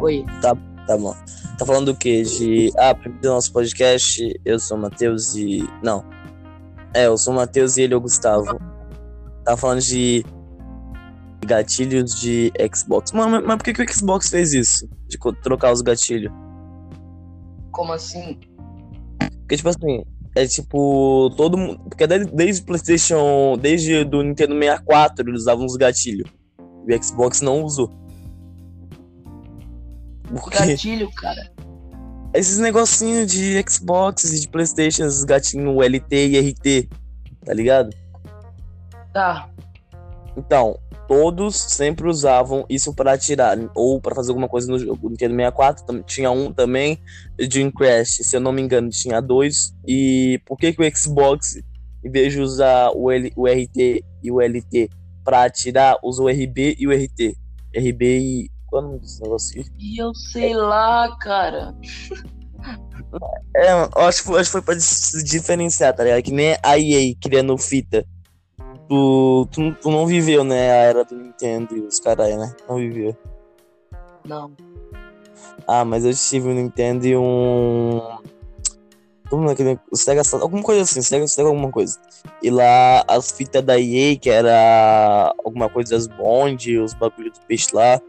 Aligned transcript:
Oi. 0.00 0.24
Tá, 0.40 0.56
tá 0.86 0.96
bom. 0.96 1.14
Tá 1.58 1.66
falando 1.66 1.86
do 1.86 1.96
quê? 1.96 2.22
De. 2.22 2.72
Ah, 2.76 2.94
primeiro 2.94 3.22
do 3.22 3.28
nosso 3.30 3.52
podcast, 3.52 4.40
eu 4.44 4.58
sou 4.58 4.76
o 4.76 4.80
Matheus 4.80 5.34
e. 5.34 5.68
Não. 5.82 6.04
É, 6.94 7.06
eu 7.06 7.18
sou 7.18 7.32
o 7.32 7.36
Matheus 7.36 7.76
e 7.76 7.82
ele 7.82 7.94
é 7.94 7.96
o 7.96 8.00
Gustavo. 8.00 8.60
Tá 9.44 9.56
falando 9.56 9.80
de. 9.80 10.24
Gatilhos 11.44 12.14
de 12.20 12.52
Xbox. 12.74 13.12
Mano, 13.12 13.30
mas, 13.30 13.44
mas 13.44 13.56
por 13.56 13.64
que, 13.64 13.72
que 13.72 13.82
o 13.82 13.92
Xbox 13.92 14.28
fez 14.28 14.52
isso? 14.52 14.88
De 15.08 15.18
trocar 15.42 15.72
os 15.72 15.80
gatilhos? 15.80 16.32
Como 17.72 17.92
assim? 17.92 18.38
Porque, 19.40 19.56
tipo 19.56 19.68
assim, 19.68 20.04
é 20.36 20.46
tipo. 20.46 21.30
Todo 21.36 21.58
mundo. 21.58 21.80
Porque 21.88 22.06
desde, 22.06 22.62
o 22.62 22.64
PlayStation. 22.64 23.56
Desde 23.58 24.04
do 24.04 24.22
Nintendo 24.22 24.54
64 24.54 25.28
eles 25.28 25.40
usavam 25.42 25.66
os 25.66 25.74
gatilhos. 25.76 26.30
E 26.86 26.94
o 26.94 27.02
Xbox 27.02 27.40
não 27.40 27.64
usou. 27.64 27.97
Por 30.28 30.50
quê? 30.50 30.58
Gatilho, 30.66 31.10
cara. 31.12 31.50
Esses 32.34 32.58
negocinhos 32.58 33.30
de 33.32 33.62
Xbox 33.68 34.24
e 34.24 34.40
de 34.40 34.48
PlayStation, 34.48 35.04
esses 35.06 35.24
gatinhos 35.24 35.74
LT 35.82 36.28
e 36.28 36.38
RT, 36.50 36.88
tá 37.44 37.54
ligado? 37.54 37.90
Tá. 39.12 39.48
Então, 40.36 40.78
todos 41.08 41.56
sempre 41.56 42.06
usavam 42.06 42.66
isso 42.68 42.94
pra 42.94 43.14
atirar 43.14 43.56
ou 43.74 43.98
pra 44.00 44.14
fazer 44.14 44.30
alguma 44.30 44.48
coisa 44.48 44.70
no 44.70 44.78
jogo. 44.78 45.08
Nintendo 45.08 45.34
64 45.34 45.84
tam- 45.86 46.02
tinha 46.02 46.30
um 46.30 46.52
também, 46.52 46.98
Dream 47.48 47.70
Crash, 47.72 48.18
se 48.22 48.36
eu 48.36 48.40
não 48.40 48.52
me 48.52 48.60
engano, 48.60 48.90
tinha 48.90 49.20
dois. 49.20 49.74
E 49.86 50.38
por 50.44 50.56
que 50.58 50.72
que 50.72 50.82
o 50.82 50.96
Xbox, 50.96 51.56
em 52.04 52.10
vez 52.10 52.34
de 52.34 52.40
usar 52.40 52.90
o, 52.94 53.10
L, 53.10 53.32
o 53.34 53.46
RT 53.48 54.04
e 54.22 54.30
o 54.30 54.40
LT 54.40 54.90
pra 55.24 55.44
atirar, 55.44 55.96
usou 56.04 56.26
o 56.26 56.28
RB 56.28 56.76
e 56.78 56.86
o 56.86 56.92
RT? 56.92 57.34
RB 57.74 58.18
e. 58.18 58.50
Qual 58.68 58.82
é 58.82 58.84
o 58.84 58.88
nome 58.88 59.00
desse 59.00 59.22
negócio 59.22 59.60
aqui? 59.60 59.70
E 59.78 60.00
eu 60.00 60.14
sei 60.14 60.54
lá, 60.54 61.16
cara. 61.18 61.74
É, 63.56 63.72
eu 63.72 64.02
acho, 64.02 64.20
que 64.22 64.28
foi- 64.28 64.40
acho 64.40 64.48
que 64.50 64.52
foi 64.52 64.62
pra 64.62 64.78
se 64.78 65.24
diferenciar, 65.24 65.94
tá 65.94 66.04
ligado? 66.04 66.22
Que 66.22 66.32
nem 66.32 66.56
a 66.62 66.78
EA 66.78 67.14
criando 67.20 67.56
fita. 67.56 68.04
Tu, 68.88 69.48
tu, 69.50 69.74
tu 69.74 69.90
não 69.90 70.06
viveu, 70.06 70.44
né, 70.44 70.70
a 70.70 70.76
era 70.76 71.04
do 71.04 71.14
Nintendo 71.14 71.76
e 71.76 71.80
os 71.80 72.00
caras, 72.00 72.34
né? 72.36 72.54
Não 72.68 72.76
viveu. 72.76 73.16
Não. 74.24 74.52
Ah, 75.66 75.84
mas 75.84 76.04
eu 76.04 76.14
tive 76.14 76.48
um 76.48 76.54
Nintendo 76.54 77.06
e 77.06 77.16
um. 77.16 78.00
Como 79.28 79.50
é 79.50 79.54
que 79.54 79.78
o 79.90 79.96
Sega 79.96 80.24
Saturn, 80.24 80.44
alguma 80.44 80.62
coisa 80.62 80.82
assim, 80.82 81.02
Sega, 81.02 81.26
Sega 81.28 81.48
alguma 81.48 81.70
coisa. 81.70 81.98
E 82.42 82.50
lá 82.50 83.04
as 83.06 83.30
fitas 83.30 83.62
da 83.62 83.78
EA, 83.78 84.16
que 84.18 84.30
era 84.30 85.34
alguma 85.44 85.68
coisa 85.68 85.90
das 85.90 86.06
Bond, 86.06 86.78
os 86.78 86.94
bagulhos 86.94 87.38
do 87.38 87.44
peixe 87.46 87.68
lá, 87.74 88.00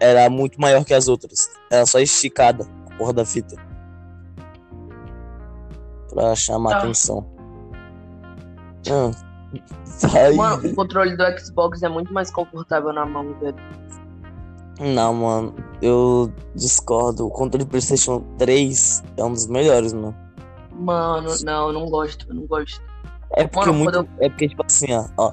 era 0.00 0.28
muito 0.30 0.60
maior 0.60 0.84
que 0.84 0.94
as 0.94 1.08
outras. 1.08 1.48
Era 1.70 1.84
só 1.86 1.98
esticada 1.98 2.66
a 2.90 2.96
porra 2.96 3.12
da 3.12 3.24
fita. 3.24 3.56
Pra 6.10 6.34
chamar 6.34 6.70
Tá. 6.70 6.78
atenção. 6.78 7.26
Ah, 8.90 9.10
tá 10.00 10.18
aí. 10.26 10.36
Mano, 10.36 10.68
o 10.68 10.74
controle 10.74 11.16
do 11.16 11.24
Xbox 11.38 11.82
é 11.82 11.88
muito 11.88 12.12
mais 12.12 12.30
confortável 12.30 12.92
na 12.92 13.04
mão, 13.06 13.34
velho. 13.40 13.56
Não, 14.80 15.14
mano, 15.14 15.54
eu 15.80 16.32
discordo. 16.54 17.26
O 17.26 17.30
controle 17.30 17.64
do 17.64 17.70
PlayStation 17.70 18.20
3 18.38 19.02
é 19.16 19.24
um 19.24 19.32
dos 19.32 19.46
melhores, 19.46 19.92
mano. 19.92 20.14
Mano, 20.72 21.30
não, 21.44 21.68
eu 21.68 21.72
não 21.72 21.86
gosto, 21.88 22.26
eu 22.28 22.34
não 22.34 22.46
gosto. 22.46 22.82
É 23.36 23.46
porque 23.46 23.70
Mano, 23.70 23.84
muito. 23.84 23.92
quando 23.92 24.08
É 24.20 24.28
porque, 24.28 24.48
tipo 24.48 24.64
assim, 24.66 24.92
ó. 24.92 25.06
ó. 25.16 25.32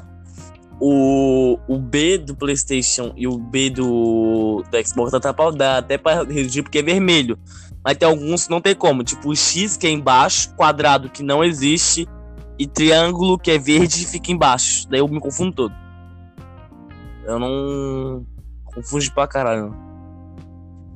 O, 0.83 1.59
o 1.67 1.77
B 1.77 2.17
do 2.17 2.35
PlayStation 2.35 3.13
e 3.15 3.27
o 3.27 3.37
B 3.37 3.69
do, 3.69 4.63
do 4.63 4.87
Xbox 4.87 5.11
dá, 5.11 5.31
pra, 5.31 5.51
dá 5.51 5.77
até 5.77 5.95
pra 5.95 6.23
reduzir 6.23 6.63
porque 6.63 6.79
é 6.79 6.83
vermelho. 6.83 7.37
Mas 7.83 7.97
tem 7.97 8.07
alguns 8.07 8.45
que 8.45 8.51
não 8.51 8.59
tem 8.59 8.75
como. 8.75 9.03
Tipo 9.03 9.29
o 9.29 9.35
X 9.35 9.77
que 9.77 9.85
é 9.85 9.91
embaixo, 9.91 10.55
quadrado 10.55 11.09
que 11.09 11.21
não 11.21 11.43
existe, 11.43 12.07
e 12.57 12.65
triângulo 12.65 13.37
que 13.37 13.51
é 13.51 13.57
verde 13.57 14.05
fica 14.05 14.31
embaixo. 14.31 14.87
Daí 14.89 14.99
eu 14.99 15.07
me 15.07 15.19
confundo 15.19 15.53
todo. 15.53 15.73
Eu 17.25 17.39
não. 17.39 18.25
Confundo 18.65 19.11
pra 19.13 19.27
caralho. 19.27 19.75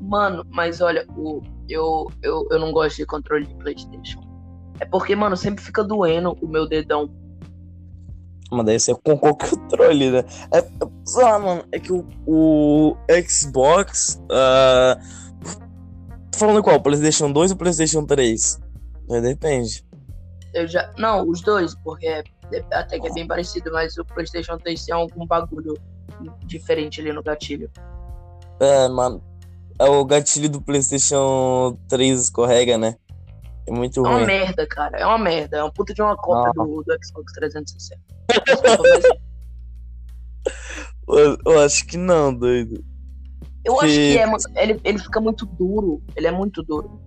Mano, 0.01 0.45
mas 0.49 0.81
olha, 0.81 1.05
o, 1.15 1.41
eu, 1.69 2.07
eu, 2.21 2.47
eu 2.51 2.59
não 2.59 2.71
gosto 2.71 2.97
de 2.97 3.05
controle 3.05 3.45
de 3.45 3.55
Playstation. 3.55 4.21
É 4.79 4.85
porque, 4.85 5.15
mano, 5.15 5.35
sempre 5.37 5.63
fica 5.63 5.83
doendo 5.83 6.37
o 6.41 6.47
meu 6.47 6.67
dedão. 6.67 7.09
Mas 8.51 8.65
daí 8.65 8.79
você 8.79 8.93
com 8.95 9.17
qualquer 9.17 9.49
controle, 9.57 10.11
né? 10.11 10.23
É, 10.53 10.61
sei 11.05 11.23
lá, 11.23 11.39
mano, 11.39 11.63
é 11.71 11.79
que 11.79 11.91
o, 11.91 12.05
o 12.27 12.95
Xbox. 13.27 14.21
ah, 14.31 14.97
Tô 16.31 16.39
falando 16.39 16.61
qual? 16.61 16.81
PlayStation 16.81 17.31
2 17.31 17.51
ou 17.51 17.57
PlayStation 17.57 18.05
3? 18.05 18.59
É, 19.09 19.21
depende. 19.21 19.85
Eu 20.53 20.67
já. 20.67 20.91
Não, 20.97 21.27
os 21.27 21.41
dois, 21.41 21.73
porque 21.75 22.05
é- 22.07 22.23
é- 22.51 22.65
até 22.73 22.99
que 22.99 23.07
é 23.07 23.13
bem 23.13 23.25
parecido, 23.27 23.71
mas 23.71 23.97
o 23.97 24.03
PlayStation 24.05 24.57
3 24.57 24.85
tem 24.85 24.93
algum 24.93 25.25
bagulho 25.25 25.73
diferente 26.45 27.01
ali 27.01 27.11
no 27.13 27.23
gatilho. 27.23 27.69
É, 28.59 28.87
mano. 28.89 29.23
É 29.79 29.85
o 29.85 30.05
gatilho 30.05 30.49
do 30.49 30.61
PlayStation 30.61 31.77
3 31.89 32.21
escorrega, 32.21 32.77
né? 32.77 32.95
É 33.67 33.71
muito 33.71 33.99
É 33.99 34.01
uma 34.07 34.17
ruim. 34.17 34.25
merda, 34.25 34.67
cara. 34.67 34.97
É 34.97 35.05
uma 35.05 35.17
merda. 35.17 35.57
É 35.57 35.63
uma 35.63 35.71
puta 35.71 35.93
de 35.93 36.01
uma 36.01 36.15
cópia 36.15 36.51
Ah. 36.51 36.63
do, 36.63 36.83
do 36.83 36.97
Xbox 37.03 37.33
360. 37.33 38.01
Desculpa, 38.45 38.83
mas 38.83 39.03
Eu, 41.07 41.37
eu 41.45 41.59
acho 41.61 41.85
que 41.85 41.97
não, 41.97 42.33
doido. 42.33 42.83
eu 43.63 43.79
acho 43.81 43.93
Que- 43.93 44.13
que 44.13 44.17
é, 44.17 44.25
mano. 44.25 44.37
Ele, 44.55 44.79
ele 44.83 44.99
fica 44.99 45.19
muito 45.19 45.45
duro. 45.45 46.01
Ele 46.15 46.27
é 46.27 46.31
muito 46.31 46.61
duro. 46.63 46.99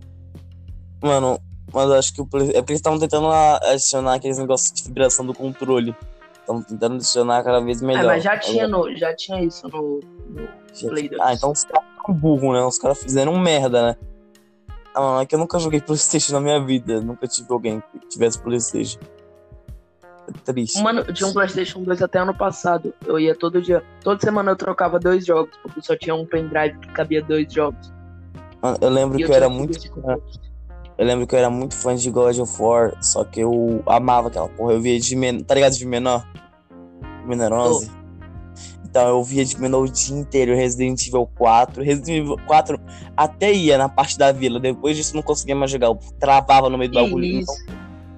Mano, 1.03 1.39
mas 1.73 1.89
eu 1.89 1.95
acho 1.95 2.13
que 2.15 2.21
o 2.21 2.27
Play... 2.27 2.51
É 2.51 2.55
porque 2.55 2.73
eles 2.73 2.81
estavam 2.81 2.99
tentando 2.99 3.29
adicionar 3.31 4.15
aqueles 4.15 4.39
negócios 4.39 4.73
de 4.73 4.83
vibração 4.85 5.25
do 5.25 5.35
controle. 5.35 5.95
Estão 6.41 6.63
tentando 6.63 6.95
adicionar 6.97 7.43
cada 7.45 7.61
vez 7.61 7.83
É, 7.83 7.87
melhor. 7.87 8.07
mas 8.07 8.23
já 8.25 8.37
tinha, 8.39 8.67
no, 8.67 8.97
já 8.97 9.15
tinha 9.15 9.41
isso 9.43 9.69
no, 9.69 10.01
no 10.31 10.49
Play 10.89 11.09
2. 11.09 11.21
Ah, 11.21 11.35
então 11.35 11.53
os 11.53 11.63
caras 11.65 11.87
são 12.05 12.15
burros, 12.15 12.53
né? 12.55 12.61
Os 12.65 12.79
caras 12.79 12.99
fizeram 12.99 13.39
merda, 13.39 13.89
né? 13.91 13.97
Ah, 14.99 15.01
mano, 15.01 15.21
é 15.21 15.27
que 15.27 15.33
eu 15.33 15.39
nunca 15.39 15.61
joguei 15.61 15.81
Playstation 15.81 16.33
na 16.33 16.41
minha 16.41 16.61
vida. 16.61 17.01
Nunca 17.01 17.29
tive 17.29 17.47
alguém 17.53 17.81
que 17.93 18.09
tivesse 18.09 18.37
Playstation. 18.41 18.99
É 20.27 20.53
triste. 20.53 20.83
Mano, 20.83 21.05
eu 21.07 21.15
tinha 21.15 21.29
um 21.29 21.33
PlayStation 21.33 21.85
2 21.85 22.03
até 22.03 22.19
ano 22.19 22.37
passado. 22.37 22.93
Eu 23.07 23.17
ia 23.17 23.33
todo 23.33 23.63
dia. 23.63 23.81
Toda 24.03 24.21
semana 24.21 24.51
eu 24.51 24.57
trocava 24.57 24.99
dois 24.99 25.25
jogos, 25.25 25.57
porque 25.63 25.81
só 25.81 25.95
tinha 25.95 26.17
um 26.17 26.27
pendrive 26.27 26.77
que 26.81 26.89
cabia 26.89 27.23
dois 27.23 27.53
jogos. 27.53 27.93
Mano, 28.61 28.77
eu 28.81 28.91
lembro 28.91 29.21
E 29.21 29.25
que 29.25 29.31
eu 29.31 29.37
era 29.37 29.47
tinha 29.47 29.57
muito. 29.57 29.79
Eu 30.99 31.07
lembro 31.07 31.29
que 31.29 31.35
eu 31.37 31.39
era 31.39 31.49
muito 31.49 31.77
fã 31.77 31.95
de 31.95 32.11
God 32.11 32.37
of 32.41 32.61
War, 32.61 32.93
só 33.01 33.23
que 33.23 33.39
eu 33.39 33.81
amava 33.87 34.27
aquela 34.27 34.49
porra. 34.49 34.73
Eu 34.73 34.81
via 34.81 34.99
de 34.99 35.15
menor. 35.15 35.45
Tá 35.45 35.55
ligado 35.55 35.75
de 35.75 35.87
menor? 35.87 36.27
Menor 37.25 37.53
11. 37.53 37.98
Então 38.99 39.11
eu 39.11 39.23
via 39.23 39.45
de 39.45 39.61
menor 39.61 39.85
o 39.85 39.89
dia 39.89 40.17
inteiro 40.17 40.57
Resident 40.57 41.07
Evil 41.07 41.29
4. 41.37 41.83
Resident 41.85 42.09
Evil 42.25 42.37
4 42.49 42.81
até 43.17 43.53
ia 43.53 43.79
na 43.79 43.89
parte 43.89 44.19
da 44.19 44.33
vila. 44.33 44.59
Depois 44.59 44.97
disso 44.97 45.15
não 45.15 45.23
conseguia 45.23 45.55
mais 45.55 45.71
jogar. 45.71 45.87
Eu 45.87 45.99
travava 46.19 46.69
no 46.69 46.77
meio 46.77 46.91
do 46.91 47.01
bagulho. 47.01 47.25
Então, 47.25 47.55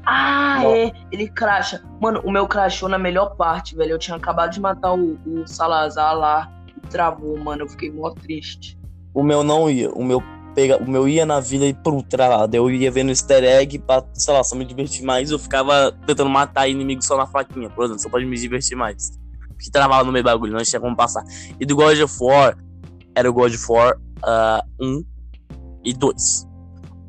Ah, 0.07 0.61
Não. 0.63 0.75
é. 0.75 0.91
Ele 1.13 1.29
cracha. 1.29 1.83
Mano, 2.01 2.23
o 2.25 2.31
meu 2.31 2.49
crashou 2.49 2.89
na 2.89 2.99
melhor 2.99 3.37
parte, 3.37 3.77
velho. 3.77 3.93
Eu 3.93 3.99
tinha 3.99 4.17
acabado 4.17 4.53
de 4.53 4.61
matar 4.61 4.95
o, 4.95 5.19
o 5.27 5.47
Salazar 5.47 6.17
lá 6.17 6.51
e 6.67 6.89
travou, 6.89 7.37
mano. 7.39 7.65
Eu 7.65 7.69
fiquei 7.69 7.91
mó 7.91 8.11
triste. 8.11 8.79
o 9.13 9.23
meu 9.23 9.45
não 9.45 9.69
ia. 9.71 9.91
O 9.91 10.03
meu, 10.03 10.23
pega, 10.55 10.79
o 10.83 10.91
meu 10.91 11.07
ia 11.07 11.27
na 11.27 11.41
vila 11.41 11.67
e 11.67 11.75
prum, 11.75 12.01
travado. 12.01 12.57
Eu 12.57 12.71
ia 12.71 12.91
vendo 12.91 13.11
easter 13.11 13.45
egg 13.45 13.79
pra, 13.81 14.03
sei 14.15 14.33
lá, 14.33 14.43
só 14.43 14.57
me 14.57 14.65
divertir 14.65 15.05
mais. 15.05 15.31
Eu 15.31 15.39
ficava 15.39 15.93
tentando 16.07 16.31
matar 16.31 16.67
inimigo 16.69 17.03
só 17.03 17.19
na 17.19 17.27
faquinha, 17.27 17.69
por 17.69 17.85
exemplo. 17.85 18.01
Só 18.03 18.09
pode 18.09 18.25
me 18.25 18.37
divertir 18.39 18.77
mais. 18.77 19.11
Porque 19.61 19.71
travava 19.71 20.03
no 20.05 20.11
meio 20.11 20.25
do 20.25 20.27
bagulho, 20.27 20.55
não 20.55 20.63
tinha 20.63 20.81
como 20.81 20.97
passar. 20.97 21.23
E 21.61 21.67
do 21.67 21.77
God 21.77 22.01
of 22.01 22.17
War, 22.19 22.57
era 23.15 23.29
o 23.29 23.33
God 23.33 23.53
of 23.53 23.67
War 23.69 24.01
ah, 24.23 24.65
1 24.81 25.05
e 25.85 25.93
2. 25.93 26.49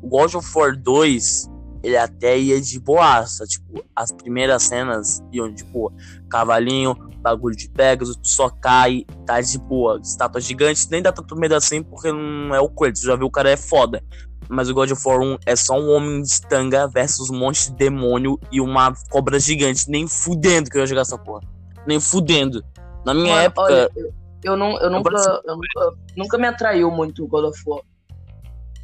O 0.02 0.08
God 0.08 0.34
of 0.34 0.50
War 0.54 0.76
2, 0.76 1.50
ele 1.82 1.96
até 1.96 2.38
ia 2.38 2.60
de 2.60 2.78
boaça. 2.78 3.46
Tipo, 3.46 3.82
as 3.96 4.12
primeiras 4.12 4.64
cenas 4.64 5.22
iam 5.32 5.50
de 5.50 5.64
boa. 5.64 5.90
Cavalinho, 6.28 6.94
bagulho 7.22 7.56
de 7.56 7.70
Pegasus, 7.70 8.18
só 8.22 8.50
cai, 8.50 9.06
tá 9.24 9.40
de 9.40 9.58
boa. 9.58 9.98
Estátua 10.02 10.38
gigante, 10.38 10.86
nem 10.90 11.00
dá 11.00 11.10
tanto 11.10 11.34
medo 11.34 11.54
assim, 11.54 11.82
porque 11.82 12.12
não 12.12 12.54
é 12.54 12.60
o 12.60 12.68
Kratos. 12.68 13.00
Já 13.00 13.16
viu, 13.16 13.28
o 13.28 13.30
cara 13.30 13.48
é 13.48 13.56
foda. 13.56 14.04
Mas 14.46 14.68
o 14.68 14.74
God 14.74 14.90
of 14.90 15.08
War 15.08 15.20
1 15.20 15.38
é 15.46 15.56
só 15.56 15.80
um 15.80 15.88
homem 15.88 16.20
de 16.20 16.42
tanga 16.42 16.86
versus 16.86 17.30
um 17.30 17.38
monte 17.38 17.70
de 17.70 17.76
demônio 17.76 18.38
e 18.50 18.60
uma 18.60 18.92
cobra 19.08 19.40
gigante. 19.40 19.88
Nem 19.88 20.06
fudendo 20.06 20.68
que 20.68 20.76
eu 20.76 20.82
ia 20.82 20.86
jogar 20.86 21.00
essa 21.00 21.16
porra. 21.16 21.51
Nem 21.86 22.00
fudendo. 22.00 22.64
Na 23.04 23.12
minha 23.14 23.34
Mano, 23.34 23.44
época. 23.46 23.62
olha, 23.62 23.90
eu, 23.96 24.12
eu 24.44 24.56
não, 24.56 24.78
eu 24.80 24.90
nunca, 24.90 25.10
parece- 25.10 25.28
eu 25.44 25.56
nunca, 25.56 25.98
nunca 26.16 26.38
me 26.38 26.46
atraiu 26.46 26.90
muito 26.90 27.24
o 27.24 27.26
God 27.28 27.44
of 27.46 27.62
War. 27.66 27.80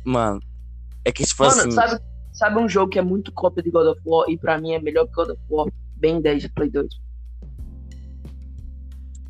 Mano. 0.05 0.41
É 1.05 1.13
que, 1.13 1.25
tipo 1.25 1.45
Mano, 1.45 1.61
assim. 1.61 1.71
sabe, 1.71 2.01
sabe 2.33 2.59
um 2.59 2.69
jogo 2.69 2.91
que 2.91 2.99
é 2.99 3.03
muito 3.03 3.33
cópia 3.33 3.63
de 3.63 3.71
God 3.71 3.87
of 3.89 4.01
War 4.05 4.29
e 4.29 4.37
pra 4.37 4.59
mim 4.59 4.73
é 4.75 4.81
melhor 4.81 5.07
que 5.07 5.13
God 5.13 5.31
of 5.31 5.41
War? 5.49 5.67
Bem 5.97 6.21
10 6.21 6.43
de 6.43 6.49
Play 6.51 6.71
2. 6.71 6.87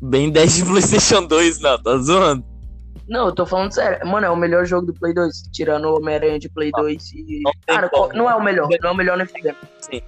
Bem 0.01 0.31
10 0.31 0.55
de 0.55 0.65
PlayStation 0.65 1.25
2, 1.25 1.59
não, 1.59 1.81
tá 1.81 1.97
zoando? 1.97 2.43
Não, 3.07 3.25
eu 3.27 3.33
tô 3.33 3.45
falando 3.45 3.71
sério. 3.73 4.07
Mano, 4.07 4.25
é 4.27 4.29
o 4.29 4.35
melhor 4.35 4.65
jogo 4.65 4.85
do 4.87 4.93
Play 4.93 5.13
2. 5.13 5.43
Tirando 5.51 5.85
o 5.85 5.97
Homem-Aranha 5.97 6.37
de 6.39 6.47
Play 6.47 6.69
2 6.71 7.11
e. 7.11 7.41
Não 7.43 7.51
Cara, 7.65 7.89
como. 7.89 8.13
não 8.13 8.29
é 8.29 8.35
o 8.35 8.43
melhor. 8.43 8.69
Não 8.81 8.89
é 8.89 8.93
o 8.93 8.95
melhor 8.95 9.17
nem 9.17 9.25
fudendo. 9.25 9.57
Sim. 9.81 10.01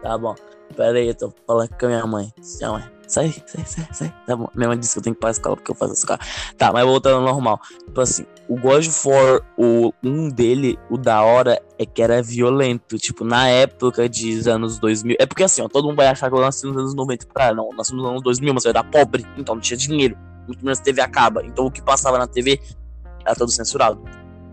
Tá 0.00 0.16
bom. 0.16 0.34
Pera 0.76 0.98
aí, 0.98 1.08
eu 1.08 1.14
tô 1.14 1.32
falando 1.46 1.68
com 1.68 1.86
a 1.86 1.88
minha 1.88 2.06
mãe. 2.06 2.32
Já, 2.60 2.70
mãe. 2.70 2.84
Sai, 3.10 3.34
sai, 3.44 3.64
sai, 3.64 3.88
sai. 3.92 4.14
Tá 4.24 4.36
bom. 4.36 4.48
Minha 4.54 4.68
mãe 4.68 4.78
disse 4.78 4.92
que 4.92 4.98
eu 5.00 5.02
tenho 5.02 5.16
que 5.16 5.18
ir 5.18 5.20
pra 5.20 5.30
escola 5.30 5.56
porque 5.56 5.72
eu 5.72 5.74
faço 5.74 5.94
essa 5.94 6.06
cara. 6.06 6.20
Tá, 6.56 6.72
mas 6.72 6.84
voltando 6.84 7.16
ao 7.16 7.22
normal. 7.22 7.60
Tipo 7.86 8.00
assim, 8.00 8.24
o 8.48 8.56
God 8.56 8.86
of 8.86 9.08
War, 9.08 9.40
o 9.58 9.92
um 10.02 10.28
dele, 10.28 10.78
o 10.88 10.96
da 10.96 11.20
hora, 11.22 11.60
é 11.76 11.84
que 11.84 12.00
era 12.00 12.22
violento. 12.22 12.96
Tipo, 12.98 13.24
na 13.24 13.48
época 13.48 14.08
dos 14.08 14.46
anos 14.46 14.78
2000. 14.78 15.16
É 15.18 15.26
porque 15.26 15.42
assim, 15.42 15.60
ó, 15.60 15.68
todo 15.68 15.86
mundo 15.86 15.96
vai 15.96 16.06
achar 16.06 16.30
que 16.30 16.36
eu 16.36 16.40
nasci 16.40 16.66
nos 16.66 16.76
anos 16.76 16.94
90. 16.94 17.26
Cara, 17.26 17.52
não, 17.52 17.70
eu 17.70 17.76
nasci 17.76 17.92
nos 17.94 18.06
anos 18.06 18.22
2000, 18.22 18.54
mas 18.54 18.64
eu 18.64 18.70
era 18.70 18.84
pobre, 18.84 19.26
então 19.36 19.56
não 19.56 19.62
tinha 19.62 19.76
dinheiro. 19.76 20.16
Muito 20.46 20.64
menos 20.64 20.78
TV 20.78 21.00
acaba. 21.00 21.44
Então 21.44 21.66
o 21.66 21.70
que 21.70 21.82
passava 21.82 22.16
na 22.16 22.28
TV 22.28 22.60
era 23.26 23.34
todo 23.34 23.50
censurado. 23.50 24.00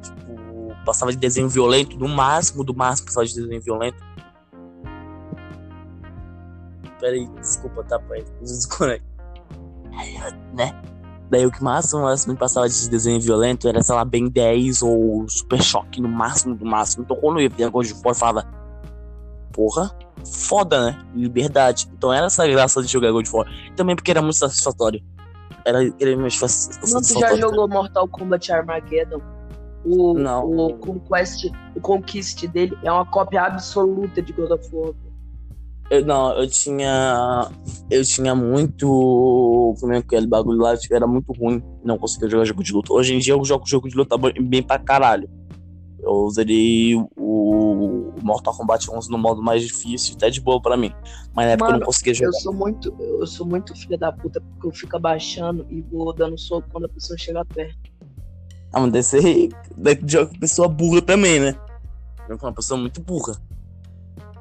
Tipo, 0.02 0.76
passava 0.84 1.12
de 1.12 1.18
desenho 1.18 1.48
violento, 1.48 1.96
no 1.96 2.08
máximo, 2.08 2.64
do 2.64 2.76
máximo 2.76 3.06
passava 3.06 3.28
de 3.28 3.36
desenho 3.36 3.62
violento. 3.62 4.04
Desculpa, 7.40 7.84
tá, 7.84 8.00
pai? 8.00 8.24
Desconecta. 8.42 9.06
Né? 10.54 10.74
Daí 11.30 11.46
o 11.46 11.52
que 11.52 11.62
máximo, 11.64 12.04
máximo 12.04 12.34
que 12.34 12.40
passava 12.40 12.70
de 12.70 12.90
desenho 12.90 13.20
violento 13.20 13.68
era, 13.68 13.82
sei 13.82 13.96
lá, 13.96 14.06
Ben 14.06 14.30
10 14.30 14.82
ou 14.82 15.28
Super 15.28 15.62
Choque, 15.62 16.02
no 16.02 16.08
máximo 16.08 16.56
do 16.56 16.66
máximo. 16.66 17.04
Então 17.04 17.18
quando 17.18 17.38
eu 17.40 17.44
ia 17.44 17.50
ver 17.50 17.70
God 17.70 17.86
of 17.86 17.96
War, 17.96 18.12
eu 18.12 18.16
falava, 18.16 18.48
porra, 19.52 19.92
foda, 20.26 20.92
né? 20.92 21.06
Liberdade. 21.14 21.90
Então 21.94 22.14
era 22.14 22.28
essa 22.28 22.48
graça 22.48 22.82
de 22.82 22.88
jogar 22.88 23.12
God 23.12 23.26
of 23.26 23.36
War. 23.36 23.48
Também 23.76 23.96
porque 23.96 24.12
era 24.12 24.22
muito 24.22 24.38
satisfatório. 24.38 25.04
Era 25.66 25.84
extremamente 25.84 26.40
Mano, 26.40 26.54
tu 26.80 26.88
já 26.88 26.88
satisfatório. 26.88 27.42
jogou 27.42 27.68
Mortal 27.68 28.08
Kombat 28.08 28.52
Armageddon? 28.54 29.22
O, 29.86 30.14
Não. 30.14 30.46
o 30.46 30.78
Conquest, 30.78 31.52
o 31.76 31.82
Conquist 31.82 32.48
dele 32.48 32.78
é 32.84 32.92
uma 32.92 33.06
cópia 33.06 33.44
absoluta 33.44 34.22
de 34.22 34.32
God 34.32 34.52
of 34.52 34.70
War. 34.74 34.94
Eu, 35.90 36.06
não, 36.06 36.34
eu 36.34 36.48
tinha. 36.48 37.50
Eu 37.90 38.04
tinha 38.04 38.36
muito. 38.36 39.76
Como 39.80 39.94
é 39.94 40.02
que 40.02 40.16
é 40.16 40.18
aquele 40.18 40.28
bagulho 40.28 40.60
lá? 40.60 40.76
Era 40.92 41.08
muito 41.08 41.32
ruim. 41.32 41.64
Não 41.84 41.98
conseguia 41.98 42.30
jogar 42.30 42.46
jogo 42.46 42.64
de 42.64 42.74
luta. 42.74 42.94
Hoje 42.94 43.14
em 43.14 43.20
dia 43.20 43.34
eu 43.34 43.44
jogo 43.46 43.66
jogo 43.68 43.88
de 43.88 43.96
luta 43.96 44.18
bem 44.18 44.62
pra 44.62 44.78
caralho. 44.78 45.30
Eu 46.00 46.12
usaria 46.12 46.98
o 47.18 48.14
Mortal 48.22 48.56
Kombat 48.56 48.90
11 48.90 49.10
no 49.10 49.18
modo 49.18 49.42
mais 49.42 49.64
difícil, 49.64 50.16
até 50.16 50.30
de 50.30 50.40
boa 50.42 50.62
pra 50.62 50.78
mim. 50.78 50.92
Mas 51.34 51.46
na 51.46 51.52
época 51.54 51.72
eu 51.72 51.80
não 51.80 51.86
conseguia 51.86 52.14
jogar. 52.14 52.30
Eu 52.30 52.34
sou 52.34 52.54
muito, 52.54 52.96
eu 53.00 53.28
sou 53.28 53.46
muito 53.46 53.76
filha 53.76 53.98
da 53.98 54.12
puta 54.12 54.42
porque 54.42 54.68
eu 54.68 54.72
fico 54.72 54.96
abaixando 54.96 55.66
e 55.70 55.82
vou 55.82 56.14
dando 56.14 56.38
soco 56.38 56.68
quando 56.72 56.86
a 56.86 56.90
pessoa 56.90 57.18
chega 57.18 57.44
perto. 57.46 57.78
Ah, 58.74 58.82
mas 58.82 58.92
desse 58.92 59.18
aí. 59.18 59.50
Daí 59.76 59.96
tu 59.96 60.10
joga 60.10 60.32
com 60.32 60.40
pessoa 60.40 60.68
burra 60.68 61.02
também, 61.02 61.40
né? 61.40 61.56
Uma 62.30 62.54
pessoa 62.54 62.80
muito 62.80 63.02
burra. 63.02 63.38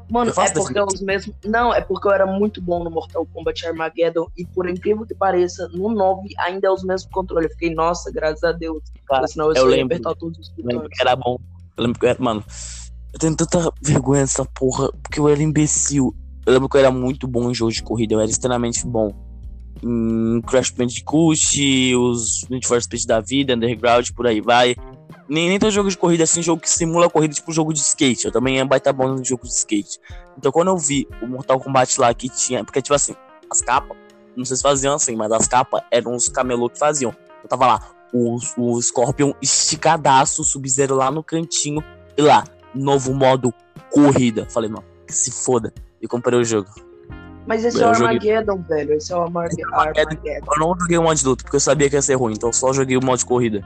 Mano, 0.08 0.32
Eu 0.36 0.42
é 0.42 0.50
porque 0.50 0.74
desse 0.74 0.94
os 0.94 1.00
mesmos. 1.02 1.36
Não, 1.44 1.74
é 1.74 1.80
porque 1.80 2.06
eu 2.06 2.12
era 2.12 2.26
muito 2.26 2.60
bom 2.62 2.84
no 2.84 2.90
Mortal 2.90 3.26
Kombat 3.26 3.66
Armageddon 3.66 4.28
e 4.36 4.44
por 4.46 4.68
incrível 4.68 5.04
que 5.04 5.14
pareça, 5.14 5.68
no 5.72 5.90
9 5.92 6.28
ainda 6.38 6.68
é 6.68 6.70
os 6.70 6.84
mesmos 6.84 7.10
controles. 7.12 7.50
Eu 7.50 7.54
fiquei, 7.54 7.74
nossa, 7.74 8.10
graças 8.12 8.44
a 8.44 8.52
Deus. 8.52 8.82
Cara, 9.06 9.26
senão 9.26 9.48
eu, 9.48 9.56
eu 9.56 9.66
lembro. 9.66 9.86
apertar 9.86 10.14
todos 10.14 10.38
os 10.38 10.52
Eu 10.56 10.64
lembro 10.64 10.88
que 10.88 11.00
era 11.00 11.16
bom. 11.16 11.38
Eu 11.76 11.84
lembro 11.84 11.98
que 11.98 12.06
eu 12.06 12.10
era. 12.10 12.22
Mano, 12.22 12.44
eu 13.12 13.18
tenho 13.18 13.36
tanta 13.36 13.72
vergonha 13.82 14.20
dessa 14.20 14.44
porra, 14.44 14.90
porque 15.02 15.18
eu 15.18 15.28
era 15.28 15.42
imbecil. 15.42 16.14
Eu 16.44 16.52
lembro 16.52 16.68
que 16.68 16.76
eu 16.76 16.80
era 16.80 16.92
muito 16.92 17.26
bom 17.26 17.50
em 17.50 17.54
jogo 17.54 17.72
de 17.72 17.82
corrida, 17.82 18.14
eu 18.14 18.20
era 18.20 18.30
extremamente 18.30 18.86
bom. 18.86 19.12
Em 19.82 20.40
Crash 20.42 20.70
Bandicoot, 20.70 21.96
os 21.96 22.46
Need 22.48 22.66
for 22.66 22.80
Speed 22.80 23.04
da 23.04 23.20
vida, 23.20 23.54
Underground, 23.54 24.08
por 24.14 24.26
aí 24.26 24.40
vai. 24.40 24.76
Nem, 25.28 25.48
nem 25.48 25.58
todo 25.58 25.70
jogo 25.70 25.88
de 25.88 25.96
corrida 25.96 26.24
assim, 26.24 26.42
jogo 26.42 26.60
que 26.60 26.70
simula 26.70 27.06
a 27.06 27.10
corrida, 27.10 27.34
tipo 27.34 27.52
jogo 27.52 27.72
de 27.72 27.80
skate. 27.80 28.26
Eu 28.26 28.32
também 28.32 28.56
ia 28.56 28.64
baita 28.64 28.92
bom 28.92 29.08
no 29.08 29.24
jogo 29.24 29.44
de 29.44 29.52
skate. 29.52 30.00
Então 30.38 30.52
quando 30.52 30.68
eu 30.68 30.76
vi 30.76 31.08
o 31.22 31.26
Mortal 31.26 31.60
Kombat 31.60 32.00
lá 32.00 32.12
que 32.14 32.28
tinha. 32.28 32.64
Porque, 32.64 32.80
tipo 32.80 32.94
assim, 32.94 33.14
as 33.50 33.60
capas, 33.60 33.96
não 34.36 34.44
sei 34.44 34.56
se 34.56 34.62
faziam 34.62 34.94
assim, 34.94 35.16
mas 35.16 35.32
as 35.32 35.46
capas 35.48 35.82
eram 35.90 36.14
os 36.14 36.28
camelô 36.28 36.68
que 36.68 36.78
faziam. 36.78 37.14
Eu 37.42 37.48
tava 37.48 37.66
lá, 37.66 37.80
o, 38.12 38.38
o 38.56 38.82
Scorpion 38.82 39.32
esticadaço, 39.42 40.44
Sub-Zero 40.44 40.94
lá 40.94 41.10
no 41.10 41.22
cantinho. 41.22 41.82
E 42.16 42.22
lá, 42.22 42.44
novo 42.74 43.12
modo 43.14 43.52
corrida. 43.90 44.46
Falei, 44.48 44.70
mano, 44.70 44.84
que 45.06 45.14
se 45.14 45.30
foda. 45.30 45.72
E 46.00 46.06
comprei 46.06 46.38
o 46.38 46.44
jogo. 46.44 46.68
Mas 47.46 47.64
esse 47.64 47.78
Eu 47.78 47.84
é 47.84 47.86
o 47.86 47.94
Armageddon, 47.94 48.62
velho. 48.62 48.94
Esse 48.94 49.12
é 49.12 49.16
o 49.16 49.20
é. 49.20 49.22
Armageddon. 49.22 50.52
Eu 50.52 50.60
não 50.60 50.74
joguei 50.78 50.98
o 50.98 51.02
modo 51.02 51.16
de 51.16 51.24
luta, 51.24 51.44
porque 51.44 51.56
eu 51.56 51.60
sabia 51.60 51.88
que 51.88 51.94
ia 51.94 52.02
ser 52.02 52.14
ruim. 52.14 52.34
Então 52.34 52.48
eu 52.48 52.52
só 52.52 52.72
joguei 52.72 52.96
o 52.96 53.04
modo 53.04 53.18
de 53.18 53.26
corrida. 53.26 53.64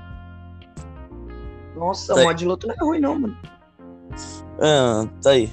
Nossa, 1.80 2.14
Tá 2.14 2.20
o 2.20 2.24
mod 2.24 2.38
de 2.38 2.46
luta 2.46 2.66
não 2.66 2.74
é 2.74 2.78
ruim, 2.78 3.00
não, 3.00 3.18
mano. 3.18 3.36
Ah, 4.60 5.06
tá 5.22 5.30
aí. 5.30 5.50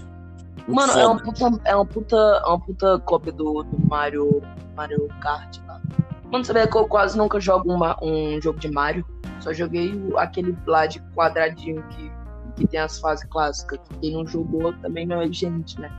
Muito 0.68 0.76
Mano, 0.76 0.92
foda. 0.92 1.02
é 1.02 1.08
uma 1.08 1.20
puta, 1.24 1.62
é 1.64 1.76
uma 1.76 1.86
puta, 1.86 2.16
é 2.18 2.48
uma 2.50 2.60
puta 2.60 3.00
cópia 3.06 3.32
do, 3.32 3.64
do 3.64 3.80
Mario, 3.88 4.42
Mario 4.76 5.08
Kart 5.22 5.58
lá. 5.66 5.82
Mano, 6.30 6.44
você 6.44 6.52
vê 6.52 6.68
que 6.68 6.78
eu 6.78 6.86
quase 6.88 7.18
nunca 7.18 7.40
jogo 7.40 7.72
uma- 7.74 7.98
um 8.04 8.42
jogo 8.42 8.60
de 8.60 8.70
Mario. 8.70 9.06
Só 9.40 9.54
joguei 9.54 9.94
aquele 10.18 10.58
lá 10.68 10.86
de 10.86 11.00
quadradinho 11.16 11.82
que, 11.92 12.12
que 12.58 12.68
tem 12.68 12.82
as 12.82 13.00
fases 13.00 13.24
clássicas. 13.30 13.80
Que 13.88 14.00
quem 14.00 14.14
não 14.14 14.28
jogou 14.28 14.74
também 14.82 15.08
não 15.08 15.22
é 15.22 15.32
gente, 15.32 15.80
né? 15.80 15.90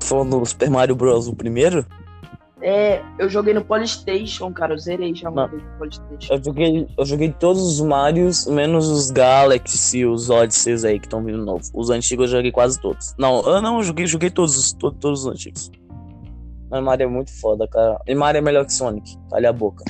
Falando 0.00 0.38
do 0.38 0.46
Super 0.46 0.70
Mario 0.70 0.94
Bros. 0.94 1.26
o 1.26 1.34
primeiro, 1.34 1.84
É, 2.62 3.02
eu 3.18 3.28
joguei 3.28 3.52
no 3.52 3.62
Polystation, 3.64 4.50
cara. 4.52 4.72
Eu 4.74 4.78
zerei 4.78 5.14
já 5.14 5.28
uma 5.28 5.46
vez 5.46 5.62
no 5.62 5.68
Polystation. 5.78 6.32
eu 6.34 6.42
joguei, 6.42 6.88
eu 6.98 7.04
joguei 7.04 7.32
todos 7.32 7.62
os 7.62 7.80
Marios, 7.82 8.46
menos 8.46 8.88
os 8.88 9.10
Galaxy 9.10 9.98
e 9.98 10.06
os 10.06 10.30
Odysseys 10.30 10.82
aí 10.84 10.98
que 10.98 11.06
estão 11.06 11.22
vindo 11.22 11.44
novo. 11.44 11.62
Os 11.74 11.90
antigos 11.90 12.30
eu 12.30 12.38
joguei 12.38 12.50
quase 12.50 12.80
todos. 12.80 13.14
Não, 13.18 13.42
eu 13.46 13.60
não, 13.60 13.76
eu 13.76 13.82
joguei, 13.82 14.06
joguei 14.06 14.30
todos, 14.30 14.56
os- 14.56 14.72
to- 14.72 14.92
todos 14.92 15.20
os 15.20 15.26
antigos. 15.32 15.70
Mas 16.70 16.82
Mario 16.82 17.04
é 17.04 17.08
muito 17.08 17.30
foda, 17.40 17.68
cara. 17.68 18.00
E 18.06 18.14
Mario 18.14 18.38
é 18.38 18.42
melhor 18.42 18.64
que 18.64 18.72
Sonic. 18.72 19.16
Calha 19.30 19.50
a 19.50 19.52
boca. 19.52 19.84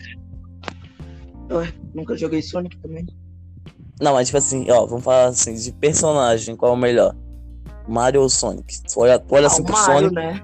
Nunca 1.94 2.16
joguei 2.16 2.42
Sonic 2.42 2.76
também. 2.78 3.06
Não, 4.00 4.12
mas 4.12 4.26
tipo 4.26 4.38
assim, 4.38 4.68
ó, 4.70 4.84
vamos 4.84 5.04
falar 5.04 5.26
assim, 5.28 5.54
de 5.54 5.72
personagem, 5.72 6.54
qual 6.56 6.72
é 6.72 6.74
o 6.74 6.78
melhor? 6.78 7.14
Mario 7.88 8.20
ou 8.22 8.28
Sonic? 8.28 8.82
Tu 8.82 9.00
olha, 9.00 9.18
tu 9.18 9.34
olha 9.34 9.44
Ah, 9.44 9.46
assim 9.46 9.62
o 9.62 9.64
pro 9.64 9.72
Mario, 9.74 10.08
Sonic, 10.08 10.14
né? 10.14 10.42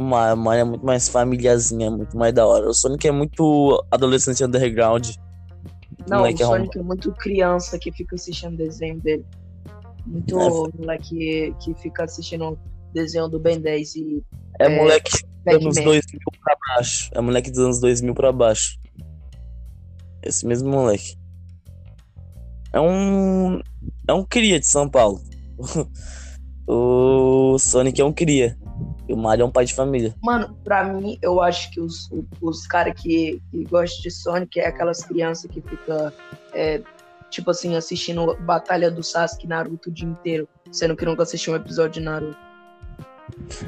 Mario 0.00 0.60
é 0.60 0.64
muito 0.64 0.84
mais 0.84 1.08
famíliazinha, 1.08 1.88
é 1.88 1.90
muito 1.90 2.16
mais 2.16 2.32
da 2.32 2.46
hora. 2.46 2.68
O 2.68 2.74
Sonic 2.74 3.06
é 3.06 3.12
muito 3.12 3.84
adolescente 3.90 4.42
underground. 4.42 5.10
Não, 6.08 6.18
moleque 6.18 6.42
o 6.42 6.46
arrombado. 6.46 6.64
Sonic 6.64 6.78
é 6.78 6.82
muito 6.82 7.12
criança 7.12 7.78
que 7.78 7.92
fica 7.92 8.14
assistindo 8.14 8.56
desenho 8.56 9.00
dele. 9.00 9.24
Muito 10.06 10.38
É, 10.38 10.48
moleque 10.78 11.54
que 11.60 11.74
fica 11.74 12.04
assistindo 12.04 12.58
desenho 12.92 13.28
do 13.28 13.38
Ben 13.38 13.60
10 13.60 13.96
e 13.96 14.24
É, 14.58 14.66
É, 14.66 14.68
moleque 14.68 15.10
dos 15.10 15.54
anos 15.54 15.76
Pac-Man. 15.76 15.84
2000 15.84 16.20
pra 16.42 16.56
baixo. 16.68 17.10
É 17.12 17.20
moleque 17.20 17.50
dos 17.50 17.60
anos 17.60 17.80
2000 17.80 18.14
pra 18.14 18.32
baixo. 18.32 18.78
Esse 20.22 20.46
mesmo 20.46 20.70
moleque. 20.70 21.16
É 22.72 22.80
um. 22.80 23.60
É 24.08 24.12
um 24.12 24.24
cria 24.24 24.58
de 24.58 24.66
São 24.66 24.88
Paulo. 24.88 25.20
o 26.66 27.58
Sonic 27.58 28.00
é 28.00 28.04
um 28.04 28.12
cria. 28.12 28.56
E 29.08 29.12
o 29.12 29.16
Mario 29.16 29.42
é 29.42 29.46
um 29.46 29.50
pai 29.50 29.64
de 29.64 29.74
família. 29.74 30.14
Mano, 30.22 30.56
pra 30.62 30.84
mim, 30.84 31.18
eu 31.20 31.40
acho 31.40 31.70
que 31.70 31.80
os, 31.80 32.10
os 32.40 32.66
caras 32.66 32.94
que, 33.00 33.42
que 33.50 33.64
gostam 33.64 34.02
de 34.02 34.10
Sonic 34.10 34.60
é 34.60 34.68
aquelas 34.68 35.04
crianças 35.04 35.50
que 35.50 35.60
ficam, 35.60 36.12
é, 36.52 36.80
tipo 37.30 37.50
assim, 37.50 37.74
assistindo 37.74 38.36
Batalha 38.40 38.90
do 38.90 39.02
Sasuke 39.02 39.46
Naruto 39.46 39.90
o 39.90 39.92
dia 39.92 40.08
inteiro, 40.08 40.48
sendo 40.70 40.96
que 40.96 41.04
nunca 41.04 41.24
assistiu 41.24 41.52
um 41.52 41.56
episódio 41.56 41.94
de 41.94 42.00
Naruto. 42.00 42.38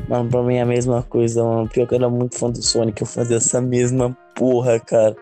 Mano, 0.09 0.29
pra 0.29 0.43
mim 0.43 0.57
é 0.57 0.63
a 0.63 0.67
mesma 0.67 1.03
coisa, 1.03 1.43
mano. 1.43 1.69
Pior 1.69 1.87
que 1.87 1.95
eu 1.95 1.99
era 1.99 2.09
muito 2.09 2.39
fã 2.39 2.51
do 2.51 2.63
Sonic, 2.63 3.01
eu 3.01 3.07
fazia 3.07 3.39
essa 3.39 3.61
mesma 3.61 4.17
porra, 4.35 4.79
cara. 4.79 5.17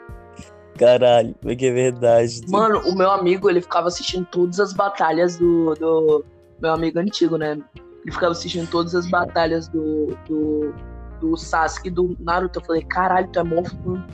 Caralho, 0.79 1.35
como 1.41 1.53
é 1.53 1.57
que 1.57 1.67
é 1.67 1.73
verdade? 1.73 2.41
Mano, 2.49 2.81
o 2.81 2.95
meu 2.95 3.11
amigo, 3.11 3.49
ele 3.49 3.61
ficava 3.61 3.89
assistindo 3.89 4.27
todas 4.27 4.59
as 4.59 4.73
batalhas 4.73 5.37
do, 5.37 5.75
do 5.75 6.25
meu 6.61 6.73
amigo 6.73 6.99
antigo, 6.99 7.37
né? 7.37 7.59
Ele 8.03 8.13
ficava 8.13 8.33
assistindo 8.33 8.69
todas 8.69 8.95
as 8.95 9.09
batalhas 9.09 9.69
do, 9.69 10.17
do, 10.29 10.75
do 11.21 11.37
Sasuke 11.37 11.89
e 11.89 11.91
do 11.91 12.17
Naruto. 12.19 12.59
Eu 12.59 12.65
falei, 12.65 12.83
caralho, 12.83 13.29
tu 13.29 13.39
é 13.39 13.45
fã. 13.65 14.07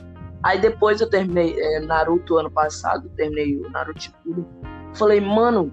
Aí 0.43 0.59
depois 0.61 1.01
eu 1.01 1.09
terminei 1.09 1.55
é, 1.59 1.79
Naruto 1.81 2.37
ano 2.37 2.51
passado, 2.51 3.09
terminei 3.15 3.57
o 3.57 3.69
Naruto 3.71 4.03
Shippuden. 4.03 4.45
Falei, 4.93 5.19
mano, 5.19 5.71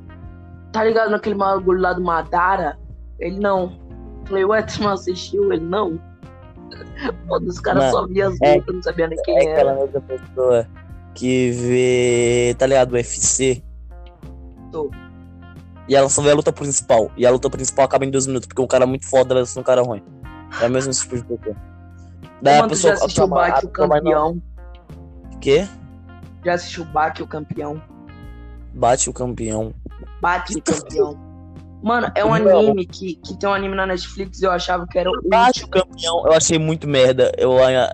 tá 0.73 0.83
ligado 0.83 1.11
naquele 1.11 1.35
bagulho 1.37 1.81
lá 1.81 1.93
do 1.93 2.03
Madara? 2.03 2.79
Ele 3.19 3.39
não. 3.39 3.79
Falei, 4.27 4.45
ué, 4.45 4.63
tu 4.63 4.83
não 4.83 4.93
assistiu? 4.93 5.53
Ele 5.53 5.65
não. 5.65 6.01
Pô, 7.29 7.39
os 7.39 7.61
caras 7.61 7.91
só 7.91 8.07
viam 8.07 8.31
as 8.31 8.39
é- 8.43 8.57
lutas, 8.57 8.75
não 8.75 8.83
sabia 8.83 9.07
nem 9.07 9.23
quem 9.23 9.39
É 9.39 9.45
era. 9.45 9.53
aquela 9.53 9.75
mesma 9.75 10.01
pessoa 10.01 10.67
que 11.15 11.51
vê, 11.51 12.55
tá 12.59 12.67
ligado, 12.67 12.93
o 12.93 12.95
UFC. 12.95 13.63
Tô. 14.73 14.91
E 15.89 15.95
ela 15.95 16.09
só 16.09 16.21
vê 16.23 16.31
a 16.31 16.35
luta 16.35 16.53
principal. 16.53 17.11
E 17.17 17.25
a 17.27 17.31
luta 17.31 17.49
principal 17.49 17.85
acaba 17.85 18.05
em 18.05 18.11
dois 18.11 18.27
minutos, 18.27 18.47
porque 18.47 18.61
um 18.61 18.67
cara 18.67 18.85
é 18.85 18.87
muito 18.87 19.07
foda, 19.07 19.35
ela 19.35 19.45
é 19.45 19.59
um 19.59 19.63
cara 19.63 19.83
ruim. 19.83 20.03
É 20.61 20.67
o 20.67 20.71
mesmo 20.71 20.93
tipo 20.93 21.17
de 21.17 21.23
pessoa. 21.23 21.57
Daí 22.43 22.55
a 22.55 22.59
Mano, 22.59 22.69
pessoa. 22.71 22.97
já 22.97 23.05
assistiu 23.05 23.25
o 23.25 23.29
Bate 23.29 23.67
o 23.67 23.69
Campeão? 23.69 24.43
Quê? 25.41 25.69
Já 26.45 26.55
assistiu 26.55 26.85
Bate 26.87 27.23
o 27.23 27.27
Campeão? 27.27 27.83
Bate 28.75 29.09
o 29.09 29.13
campeão. 29.13 29.75
Bate 30.21 30.59
o 30.59 30.63
Campeão. 30.63 31.26
Mano, 31.87 32.11
é 32.17 32.25
um 32.25 32.35
anime 32.35 32.85
que, 32.85 33.15
que 33.15 33.39
tem 33.39 33.49
um 33.49 33.53
anime 33.53 33.77
na 33.77 33.87
Netflix 33.87 34.43
eu 34.43 34.51
achava 34.51 34.85
que 34.89 34.99
era 34.99 35.09
o 35.09 35.13
Bate 35.29 35.63
último. 35.63 35.69
o 35.69 35.71
campeão, 35.71 36.27
eu 36.27 36.33
achei 36.33 36.59
muito 36.59 36.89
merda. 36.89 37.31
Eu, 37.39 37.53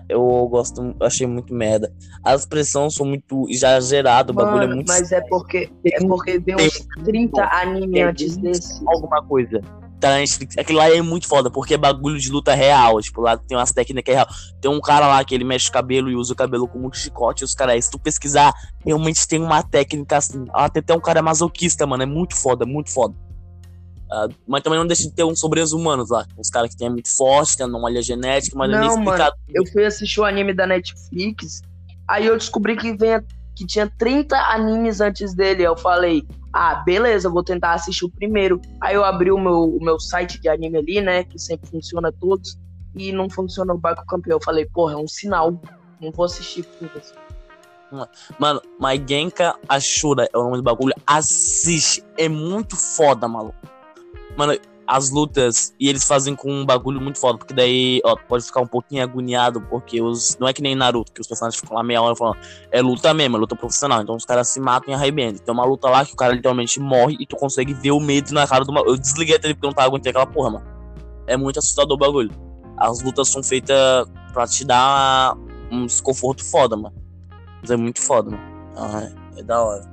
eu 0.09 0.47
gosto, 0.47 0.95
eu 0.99 1.05
achei 1.05 1.27
muito 1.27 1.53
merda. 1.53 1.93
As 2.23 2.41
expressões 2.41 2.95
são 2.95 3.05
muito 3.05 3.45
exageradas, 3.47 4.33
o 4.33 4.35
bagulho 4.35 4.63
é 4.63 4.65
Mano, 4.65 4.75
muito 4.77 4.87
mas 4.87 5.11
é 5.11 5.21
porque, 5.21 5.69
é 5.85 5.99
porque 6.07 6.41
tem 6.41 6.55
uns 6.55 6.87
30 7.05 7.43
animes 7.43 8.01
antes 8.01 8.37
desse. 8.37 8.83
alguma 8.87 9.23
coisa. 9.23 9.61
Tá 9.99 10.09
na 10.09 10.17
Netflix. 10.17 10.57
Aquilo 10.57 10.79
lá 10.79 10.89
é 10.89 10.99
muito 11.03 11.27
foda, 11.27 11.51
porque 11.51 11.75
é 11.75 11.77
bagulho 11.77 12.17
de 12.17 12.31
luta 12.31 12.55
real. 12.55 12.99
Tipo, 12.99 13.21
lá 13.21 13.37
tem 13.37 13.55
umas 13.55 13.71
técnicas 13.71 14.15
real. 14.15 14.27
Tem 14.59 14.71
um 14.71 14.81
cara 14.81 15.05
lá 15.05 15.23
que 15.23 15.35
ele 15.35 15.43
mexe 15.43 15.69
o 15.69 15.71
cabelo 15.71 16.09
e 16.09 16.15
usa 16.15 16.33
o 16.33 16.35
cabelo 16.35 16.67
como 16.67 16.87
um 16.87 16.91
chicote. 16.91 17.43
E 17.43 17.45
os 17.45 17.53
caras, 17.53 17.85
se 17.85 17.91
tu 17.91 17.99
pesquisar, 17.99 18.51
realmente 18.83 19.27
tem 19.27 19.39
uma 19.39 19.61
técnica 19.61 20.17
assim. 20.17 20.45
Ah, 20.51 20.67
tem 20.67 20.81
até 20.81 20.95
um 20.95 20.99
cara 20.99 21.21
masoquista, 21.21 21.85
mano. 21.85 22.01
É 22.01 22.07
muito 22.07 22.35
foda, 22.35 22.65
muito 22.65 22.91
foda. 22.91 23.13
Ah, 24.15 24.27
mas 24.47 24.61
também 24.61 24.77
não 24.77 24.85
deixa 24.85 25.09
de 25.09 25.11
ter 25.11 25.23
uns 25.23 25.39
sobres 25.39 25.71
humanos 25.71 26.11
lá. 26.11 26.23
Uns 26.37 26.47
caras 26.47 26.69
que 26.69 26.77
tem 26.77 26.87
muito 26.87 27.09
forte, 27.09 27.57
tem 27.57 27.65
anomalia 27.65 28.03
genética, 28.03 28.55
mas 28.55 28.69
não, 28.69 28.77
é 28.77 28.81
nem 28.81 28.89
Não, 28.89 28.97
mano, 28.97 29.09
explicado. 29.09 29.35
eu 29.51 29.65
fui 29.65 29.83
assistir 29.83 30.21
o 30.21 30.23
anime 30.23 30.53
da 30.53 30.67
Netflix, 30.67 31.63
aí 32.07 32.27
eu 32.27 32.37
descobri 32.37 32.77
que, 32.77 32.95
vem, 32.95 33.19
que 33.55 33.65
tinha 33.65 33.91
30 33.97 34.37
animes 34.37 35.01
antes 35.01 35.33
dele. 35.33 35.63
Eu 35.63 35.75
falei, 35.75 36.27
ah, 36.53 36.75
beleza, 36.75 37.27
vou 37.27 37.43
tentar 37.43 37.73
assistir 37.73 38.05
o 38.05 38.09
primeiro. 38.09 38.61
Aí 38.79 38.93
eu 38.93 39.03
abri 39.03 39.31
o 39.31 39.39
meu, 39.39 39.63
o 39.63 39.83
meu 39.83 39.99
site 39.99 40.39
de 40.39 40.47
anime 40.47 40.77
ali, 40.77 41.01
né, 41.01 41.23
que 41.23 41.39
sempre 41.39 41.67
funciona 41.67 42.11
todos, 42.11 42.55
e 42.95 43.11
não 43.11 43.27
funciona 43.27 43.73
o 43.73 43.79
Barco 43.79 44.05
Campeão. 44.05 44.37
Eu 44.37 44.43
falei, 44.43 44.67
porra, 44.67 44.93
é 44.93 44.97
um 44.97 45.07
sinal, 45.07 45.59
não 45.99 46.11
vou 46.11 46.25
assistir 46.25 46.63
tudo. 46.77 47.01
Mano, 48.37 48.61
mas 48.79 49.01
Genka 49.07 49.55
Ashura 49.67 50.29
é 50.31 50.37
o 50.37 50.43
nome 50.43 50.57
do 50.57 50.63
bagulho. 50.63 50.93
Assiste. 51.05 52.03
É 52.15 52.27
muito 52.29 52.75
foda, 52.75 53.27
maluco. 53.27 53.72
Mano, 54.37 54.57
as 54.87 55.09
lutas. 55.09 55.73
E 55.79 55.89
eles 55.89 56.03
fazem 56.03 56.35
com 56.35 56.51
um 56.51 56.65
bagulho 56.65 57.01
muito 57.01 57.19
foda. 57.19 57.37
Porque 57.37 57.53
daí, 57.53 58.01
ó, 58.03 58.15
pode 58.15 58.45
ficar 58.45 58.61
um 58.61 58.67
pouquinho 58.67 59.03
agoniado. 59.03 59.61
Porque 59.61 60.01
os. 60.01 60.37
Não 60.39 60.47
é 60.47 60.53
que 60.53 60.61
nem 60.61 60.75
Naruto, 60.75 61.11
que 61.11 61.21
os 61.21 61.27
personagens 61.27 61.59
ficam 61.59 61.75
lá 61.75 61.83
meia 61.83 62.01
hora 62.01 62.15
falando. 62.15 62.37
É 62.71 62.81
luta 62.81 63.13
mesmo, 63.13 63.37
é 63.37 63.39
luta 63.39 63.55
profissional. 63.55 64.01
Então 64.01 64.15
os 64.15 64.25
caras 64.25 64.47
se 64.49 64.59
matam 64.59 64.91
e 64.91 64.95
arrebentam. 64.95 65.43
Tem 65.43 65.53
uma 65.53 65.65
luta 65.65 65.89
lá 65.89 66.05
que 66.05 66.13
o 66.13 66.15
cara 66.15 66.33
literalmente 66.33 66.79
morre 66.79 67.15
e 67.19 67.25
tu 67.25 67.35
consegue 67.35 67.73
ver 67.73 67.91
o 67.91 67.99
medo 67.99 68.33
na 68.33 68.47
cara 68.47 68.63
do 68.63 68.71
maluco. 68.71 68.91
Eu 68.91 68.97
desliguei 68.97 69.35
a 69.35 69.39
TV 69.39 69.53
porque 69.53 69.67
não 69.67 69.73
tava 69.73 69.87
aguentando 69.87 70.09
aquela 70.09 70.27
porra, 70.27 70.51
mano. 70.51 70.65
É 71.27 71.37
muito 71.37 71.59
assustador 71.59 71.95
o 71.95 71.97
bagulho. 71.97 72.31
As 72.77 73.01
lutas 73.01 73.29
são 73.29 73.41
feitas 73.41 74.07
pra 74.33 74.47
te 74.47 74.65
dar 74.65 75.37
um 75.71 75.85
desconforto 75.85 76.43
foda, 76.43 76.75
mano. 76.75 76.95
Mas 77.61 77.71
é 77.71 77.77
muito 77.77 78.01
foda, 78.01 78.31
mano. 78.31 78.43
Ah, 78.75 79.09
é, 79.35 79.39
é 79.39 79.43
da 79.43 79.63
hora. 79.63 79.92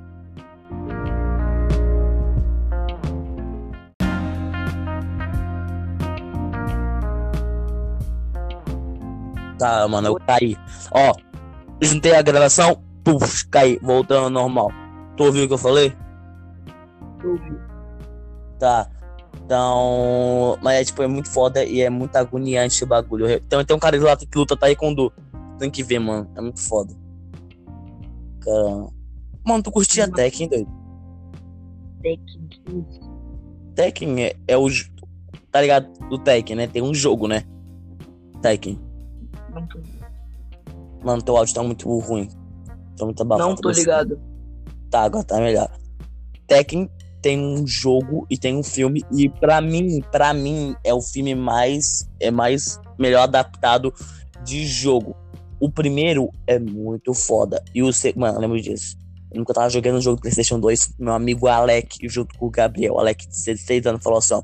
Tá, 9.60 9.86
mano, 9.86 10.08
eu 10.08 10.14
caí. 10.26 10.56
Ó, 10.90 11.12
juntei 11.82 12.14
a 12.14 12.22
gravação, 12.22 12.82
puf, 13.04 13.46
caí, 13.48 13.78
voltando 13.82 14.24
ao 14.24 14.30
normal. 14.30 14.70
Tu 15.18 15.22
ouviu 15.22 15.44
o 15.44 15.48
que 15.48 15.52
eu 15.52 15.58
falei? 15.58 15.94
Eu 17.22 17.36
vi. 17.36 17.58
Tá. 18.58 18.88
Então. 19.44 20.56
Mas 20.62 20.80
é 20.80 20.84
tipo, 20.84 21.02
é 21.02 21.06
muito 21.06 21.28
foda 21.28 21.62
e 21.62 21.82
é 21.82 21.90
muito 21.90 22.16
agoniante 22.16 22.82
o 22.82 22.86
bagulho. 22.86 23.30
Então 23.30 23.62
tem 23.62 23.76
um 23.76 23.78
cara 23.78 24.02
lá 24.02 24.16
que 24.16 24.26
luta 24.34 24.56
taekwondo. 24.56 25.12
Tem 25.58 25.70
que 25.70 25.82
ver, 25.82 25.98
mano. 25.98 26.26
É 26.34 26.40
muito 26.40 26.60
foda. 26.60 26.94
Caramba. 28.40 28.90
Mano, 29.44 29.62
tu 29.62 29.70
curtia 29.70 30.10
Tekken, 30.10 30.48
doido? 30.48 30.70
Tekken 32.02 32.48
15. 32.64 33.00
Tekken 33.74 34.24
é, 34.24 34.36
é 34.48 34.56
o. 34.56 34.68
Tá 35.50 35.60
ligado? 35.60 35.92
Do 36.08 36.16
Tekken, 36.18 36.56
né? 36.56 36.66
Tem 36.66 36.80
um 36.80 36.94
jogo, 36.94 37.28
né? 37.28 37.44
Tekken. 38.40 38.89
Tô, 39.52 39.80
Mano, 41.04 41.22
teu 41.22 41.36
áudio 41.36 41.54
tá 41.54 41.62
muito 41.62 41.98
ruim. 41.98 42.28
Tá 42.96 43.04
muito 43.04 43.22
abafado. 43.22 43.48
não 43.48 43.56
tô 43.56 43.70
ligado. 43.70 44.20
Tá, 44.90 45.02
agora 45.02 45.24
tá 45.24 45.38
melhor. 45.38 45.70
Tekken 46.46 46.90
tem 47.22 47.38
um 47.38 47.66
jogo 47.66 48.26
e 48.30 48.36
tem 48.36 48.56
um 48.56 48.62
filme 48.62 49.04
e 49.12 49.28
pra 49.28 49.60
mim, 49.60 50.02
para 50.10 50.32
mim 50.32 50.74
é 50.82 50.92
o 50.92 51.00
filme 51.00 51.34
mais 51.34 52.08
é 52.18 52.30
mais 52.30 52.80
melhor 52.98 53.22
adaptado 53.22 53.92
de 54.44 54.66
jogo. 54.66 55.14
O 55.58 55.70
primeiro 55.70 56.30
é 56.46 56.58
muito 56.58 57.12
foda 57.12 57.62
e 57.74 57.82
o 57.82 57.92
segundo, 57.92 58.22
mano, 58.22 58.38
eu 58.38 58.40
lembro 58.40 58.60
disso. 58.60 58.96
Eu 59.30 59.38
nunca 59.38 59.54
tava 59.54 59.68
jogando 59.68 59.98
um 59.98 60.00
jogo 60.00 60.16
do 60.16 60.22
PlayStation 60.22 60.58
2, 60.58 60.94
meu 60.98 61.12
amigo 61.12 61.46
Alec 61.46 62.08
junto 62.08 62.36
com 62.38 62.46
o 62.46 62.50
Gabriel, 62.50 62.98
Alec 62.98 63.28
de 63.28 63.34
16 63.44 63.86
anos 63.86 64.02
falou 64.02 64.18
assim, 64.18 64.34
ó: 64.34 64.42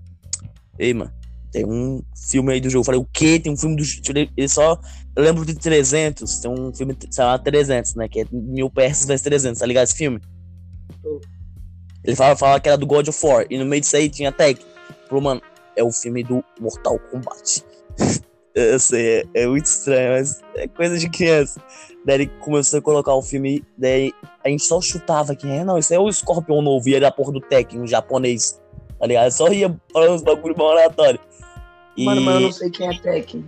"Ei, 0.78 0.92
mano, 0.92 1.10
tem 1.56 1.66
um 1.66 2.02
filme 2.14 2.52
aí 2.52 2.60
do 2.60 2.68
jogo". 2.68 2.80
Eu 2.82 2.84
falei: 2.84 3.00
"O 3.00 3.08
quê? 3.12 3.40
Tem 3.40 3.52
um 3.52 3.56
filme 3.56 3.76
do 3.76 3.84
jogo?" 3.84 4.02
Ele 4.36 4.48
só 4.48 4.78
eu 5.16 5.22
lembro 5.22 5.46
de 5.46 5.54
300, 5.54 6.40
tem 6.40 6.50
um 6.50 6.70
filme 6.74 6.94
chamado 7.10 7.42
300, 7.42 7.94
né, 7.94 8.06
que 8.06 8.20
é 8.20 8.26
mil 8.30 8.68
PS 8.68 9.06
vezes 9.06 9.22
300, 9.22 9.58
tá 9.58 9.64
ligado 9.64 9.84
esse 9.84 9.96
filme? 9.96 10.20
Ele 12.04 12.14
falava, 12.14 12.36
falava 12.36 12.60
que 12.60 12.68
era 12.68 12.76
do 12.76 12.86
God 12.86 13.08
of 13.08 13.26
War. 13.26 13.46
E 13.48 13.56
no 13.56 13.64
meio 13.64 13.80
disso 13.80 13.96
aí 13.96 14.10
tinha 14.10 14.30
Tekken. 14.30 14.64
Falou, 15.08 15.24
mano, 15.24 15.42
é 15.74 15.82
o 15.82 15.90
filme 15.90 16.22
do 16.22 16.44
Mortal 16.60 16.98
Kombat. 17.10 17.64
Eu 18.54 18.78
sei, 18.78 19.20
é, 19.34 19.42
é 19.42 19.46
muito 19.46 19.66
estranho, 19.66 20.12
mas 20.12 20.40
é 20.54 20.66
coisa 20.66 20.96
de 20.98 21.10
criança. 21.10 21.60
Daí 22.06 22.16
ele 22.16 22.26
começou 22.40 22.78
a 22.78 22.82
colocar 22.82 23.14
o 23.14 23.20
filme, 23.20 23.62
daí 23.76 24.12
a 24.42 24.48
gente 24.48 24.62
só 24.62 24.80
chutava 24.80 25.32
aqui, 25.32 25.46
é, 25.46 25.62
não, 25.62 25.76
isso 25.76 25.92
é 25.92 25.98
o 25.98 26.10
Scorpion 26.10 26.62
novo, 26.62 26.88
e 26.88 26.94
era 26.94 27.08
a 27.08 27.12
porra 27.12 27.32
do 27.32 27.40
Tekken, 27.40 27.82
um 27.82 27.86
japonês, 27.86 28.58
tá 28.98 29.06
ligado? 29.06 29.30
Só 29.30 29.52
ia 29.52 29.78
falando 29.92 30.14
uns 30.14 30.22
bagulho 30.22 30.56
mal 30.56 30.70
aleatório. 30.70 31.20
E 31.96 32.04
Mano, 32.04 32.20
mas 32.20 32.34
eu 32.34 32.40
não 32.40 32.52
sei 32.52 32.70
quem 32.70 32.88
é 32.88 32.98
Tekken. 32.98 33.44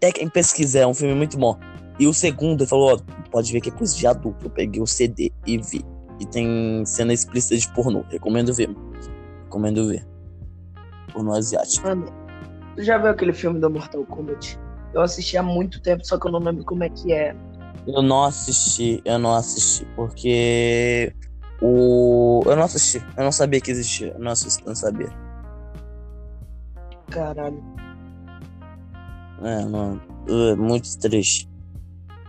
Tekken 0.00 0.28
pesquisa, 0.28 0.80
é 0.80 0.86
um 0.86 0.94
filme 0.94 1.14
muito 1.14 1.38
bom. 1.38 1.58
E 1.98 2.06
o 2.06 2.14
segundo, 2.14 2.62
ele 2.62 2.68
falou, 2.68 2.94
ó, 2.94 2.98
pode 3.30 3.52
ver 3.52 3.60
que 3.60 3.70
é 3.70 3.72
coisa 3.72 3.96
de 3.96 4.06
adulto. 4.06 4.46
Eu 4.46 4.50
peguei 4.50 4.80
o 4.80 4.86
CD 4.86 5.32
e 5.46 5.58
vi. 5.58 5.84
E 6.20 6.26
tem 6.26 6.84
cena 6.84 7.12
explícita 7.12 7.56
de 7.56 7.72
pornô. 7.72 8.04
Recomendo 8.08 8.52
ver. 8.52 8.68
mano. 8.68 8.92
Recomendo 9.44 9.88
ver. 9.88 10.06
Pornô 11.12 11.34
asiático. 11.34 11.86
Mano, 11.86 12.06
tu 12.76 12.82
já 12.82 12.98
viu 12.98 13.08
aquele 13.10 13.32
filme 13.32 13.58
do 13.58 13.70
Mortal 13.70 14.04
Kombat? 14.06 14.58
Eu 14.94 15.00
assisti 15.00 15.36
há 15.36 15.42
muito 15.42 15.80
tempo, 15.80 16.06
só 16.06 16.18
que 16.18 16.26
eu 16.26 16.32
não 16.32 16.38
lembro 16.38 16.64
como 16.64 16.84
é 16.84 16.88
que 16.88 17.12
é. 17.12 17.34
Eu 17.86 18.02
não 18.02 18.24
assisti, 18.24 19.00
eu 19.04 19.18
não 19.18 19.34
assisti, 19.34 19.86
porque 19.96 21.12
o. 21.60 22.42
Eu 22.46 22.56
não 22.56 22.64
assisti, 22.64 23.02
eu 23.16 23.24
não 23.24 23.32
sabia 23.32 23.60
que 23.60 23.70
existia. 23.70 24.08
Eu 24.08 24.18
não 24.18 24.32
assisti, 24.32 24.62
eu 24.62 24.68
não 24.68 24.74
sabia. 24.74 25.27
Caralho. 27.10 27.62
É, 29.42 29.64
mano. 29.64 30.00
É 30.28 30.54
muito 30.54 30.98
triste. 30.98 31.48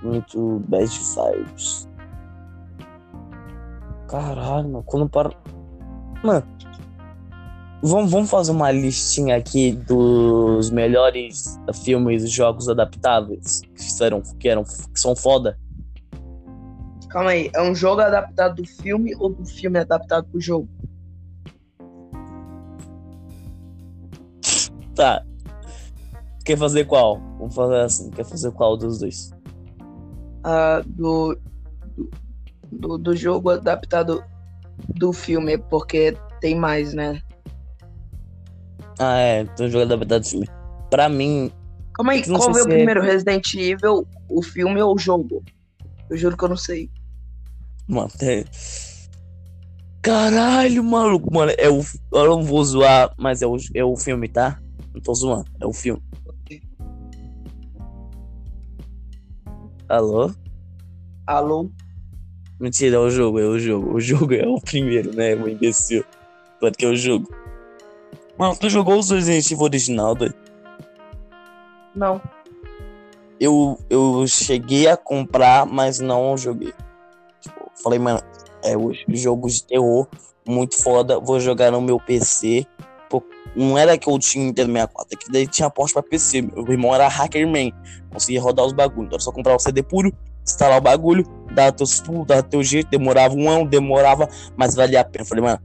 Muito 0.01 0.61
bad 0.67 0.87
vibes. 0.87 1.87
Caralho, 4.07 4.69
mano. 4.69 4.83
Quando 4.83 5.09
para. 5.09 5.31
Mano. 6.23 6.45
Vamos, 7.81 8.11
vamos 8.11 8.29
fazer 8.29 8.51
uma 8.51 8.71
listinha 8.71 9.37
aqui 9.37 9.71
dos 9.71 10.69
melhores 10.69 11.57
filmes 11.81 12.23
e 12.23 12.27
jogos 12.27 12.67
adaptáveis 12.67 13.61
que 13.73 13.81
fizeram, 13.81 14.21
que 14.37 14.49
eram, 14.49 14.65
que 14.65 14.99
são 14.99 15.15
foda. 15.15 15.57
Calma 17.09 17.31
aí, 17.31 17.49
é 17.55 17.61
um 17.61 17.73
jogo 17.73 18.01
adaptado 18.01 18.61
do 18.61 18.67
filme 18.67 19.15
ou 19.15 19.29
do 19.29 19.45
filme 19.45 19.79
adaptado 19.79 20.27
pro 20.27 20.41
jogo? 20.41 20.67
Tá. 24.99 25.23
Quer 26.43 26.57
fazer 26.57 26.83
qual? 26.83 27.21
Vamos 27.37 27.55
fazer 27.55 27.77
assim. 27.77 28.09
Quer 28.09 28.25
fazer 28.25 28.51
qual 28.51 28.75
dos 28.75 28.99
dois? 28.99 29.31
Ah, 30.43 30.83
do, 30.85 31.39
do, 32.69 32.97
do 32.97 33.15
jogo 33.15 33.49
adaptado 33.49 34.21
do 34.89 35.13
filme, 35.13 35.57
porque 35.57 36.17
tem 36.41 36.53
mais, 36.53 36.93
né? 36.93 37.21
Ah, 38.99 39.17
é. 39.19 39.47
Um 39.57 39.69
jogo 39.69 39.85
adaptado 39.85 40.21
do 40.21 40.27
filme. 40.27 40.49
Pra 40.89 41.07
mim, 41.07 41.49
Calma 41.93 42.11
aí, 42.11 42.25
qual 42.25 42.41
foi 42.53 42.61
o 42.61 42.65
é- 42.65 42.75
primeiro? 42.75 43.01
Resident 43.01 43.53
Evil, 43.53 44.05
o 44.27 44.41
filme 44.41 44.81
ou 44.81 44.95
o 44.95 44.99
jogo? 44.99 45.41
Eu 46.09 46.17
juro 46.17 46.35
que 46.35 46.43
eu 46.43 46.49
não 46.49 46.57
sei. 46.57 46.89
Mano, 47.87 48.11
é... 48.21 48.43
Caralho, 50.01 50.83
maluco, 50.83 51.33
mano. 51.33 51.53
É 51.57 51.69
o... 51.69 51.79
Eu 52.11 52.25
não 52.25 52.43
vou 52.43 52.61
zoar, 52.65 53.13
mas 53.17 53.41
é 53.41 53.47
o, 53.47 53.55
é 53.73 53.85
o 53.85 53.95
filme, 53.95 54.27
tá? 54.27 54.59
Não 54.99 55.03
tô 55.03 55.13
zoando, 55.13 55.45
é 55.61 55.65
o 55.65 55.71
filme. 55.71 56.03
Alô? 59.87 60.29
Alô? 61.25 61.69
Mentira, 62.59 62.97
é 62.97 62.99
o 62.99 63.09
jogo, 63.09 63.39
é 63.39 63.45
o 63.45 63.57
jogo. 63.57 63.93
O 63.95 64.01
jogo 64.01 64.33
é 64.33 64.45
o 64.45 64.59
primeiro, 64.59 65.15
né? 65.15 65.35
O 65.35 65.47
imbecil. 65.47 66.03
Quanto 66.59 66.77
que 66.77 66.85
é 66.85 66.89
o 66.89 66.97
jogo? 66.97 67.33
Mano, 68.37 68.57
tu 68.57 68.69
jogou 68.69 68.99
os 68.99 69.09
Resident 69.09 69.49
Evil 69.49 69.63
original, 69.63 70.15
doido? 70.15 70.35
Não. 71.95 72.21
Eu, 73.39 73.79
eu 73.89 74.27
cheguei 74.27 74.85
a 74.87 74.97
comprar, 74.97 75.65
mas 75.65 75.99
não 75.99 76.37
joguei. 76.37 76.73
Falei, 77.81 77.99
mano, 77.99 78.19
é 78.61 78.75
o 78.75 78.91
jogo 79.07 79.47
de 79.47 79.63
terror 79.63 80.09
muito 80.45 80.75
foda, 80.83 81.21
vou 81.21 81.39
jogar 81.39 81.71
no 81.71 81.79
meu 81.79 82.01
PC. 82.01 82.67
Não 83.55 83.77
era 83.77 83.97
que 83.97 84.09
eu 84.09 84.17
tinha 84.19 84.45
Nintendo 84.45 84.71
64, 84.71 85.07
é 85.11 85.15
que 85.15 85.31
daí 85.31 85.47
tinha 85.47 85.69
porte 85.69 85.93
pra 85.93 86.03
PC. 86.03 86.41
Meu 86.41 86.71
irmão 86.71 86.93
era 86.93 87.07
hackerman, 87.07 87.73
conseguia 88.11 88.41
rodar 88.41 88.65
os 88.65 88.73
bagulhos. 88.73 89.07
Então 89.07 89.15
era 89.15 89.23
só 89.23 89.31
comprar 89.31 89.55
o 89.55 89.59
CD 89.59 89.81
puro, 89.81 90.13
instalar 90.45 90.77
o 90.77 90.81
bagulho, 90.81 91.25
dar 91.53 91.71
teus 91.71 91.99
pulos, 91.99 92.27
dar 92.27 92.43
teu 92.43 92.63
jeito. 92.63 92.89
Demorava 92.89 93.35
um 93.35 93.49
ano, 93.49 93.67
demorava, 93.67 94.29
mas 94.55 94.75
valia 94.75 95.01
a 95.01 95.03
pena. 95.03 95.25
Falei, 95.25 95.43
mano, 95.43 95.59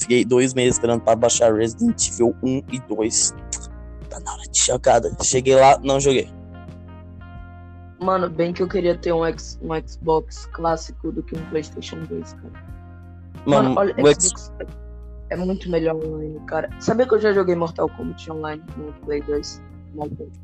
fiquei 0.00 0.24
dois 0.24 0.52
meses 0.54 0.74
esperando 0.74 1.02
pra 1.02 1.14
baixar 1.14 1.54
Resident 1.54 2.08
Evil 2.08 2.34
1 2.42 2.62
e 2.72 2.80
2. 2.80 3.34
Tá 4.10 4.20
na 4.20 4.32
hora 4.32 4.42
de 4.50 4.58
chocada. 4.58 5.16
Cheguei 5.22 5.54
lá, 5.54 5.78
não 5.82 6.00
joguei. 6.00 6.28
Mano, 8.00 8.30
bem 8.30 8.52
que 8.52 8.62
eu 8.62 8.68
queria 8.68 8.96
ter 8.96 9.12
um, 9.12 9.24
X, 9.24 9.58
um 9.60 9.70
Xbox 9.86 10.46
clássico 10.52 11.10
do 11.10 11.22
que 11.22 11.36
um 11.36 11.44
PlayStation 11.46 11.98
2, 12.04 12.32
cara. 12.34 12.52
Mano, 13.44 13.74
Mano 13.74 13.80
olha, 13.80 13.94
o 13.94 14.20
Xbox 14.20 14.52
X... 14.60 14.87
é 15.30 15.36
muito 15.36 15.70
melhor 15.70 15.96
online, 15.96 16.40
cara. 16.46 16.68
Sabia 16.80 17.06
que 17.06 17.14
eu 17.14 17.20
já 17.20 17.32
joguei 17.32 17.54
Mortal 17.54 17.88
Kombat 17.88 18.30
online 18.30 18.62
no 18.76 18.92
Play 19.04 19.22
2? 19.22 19.62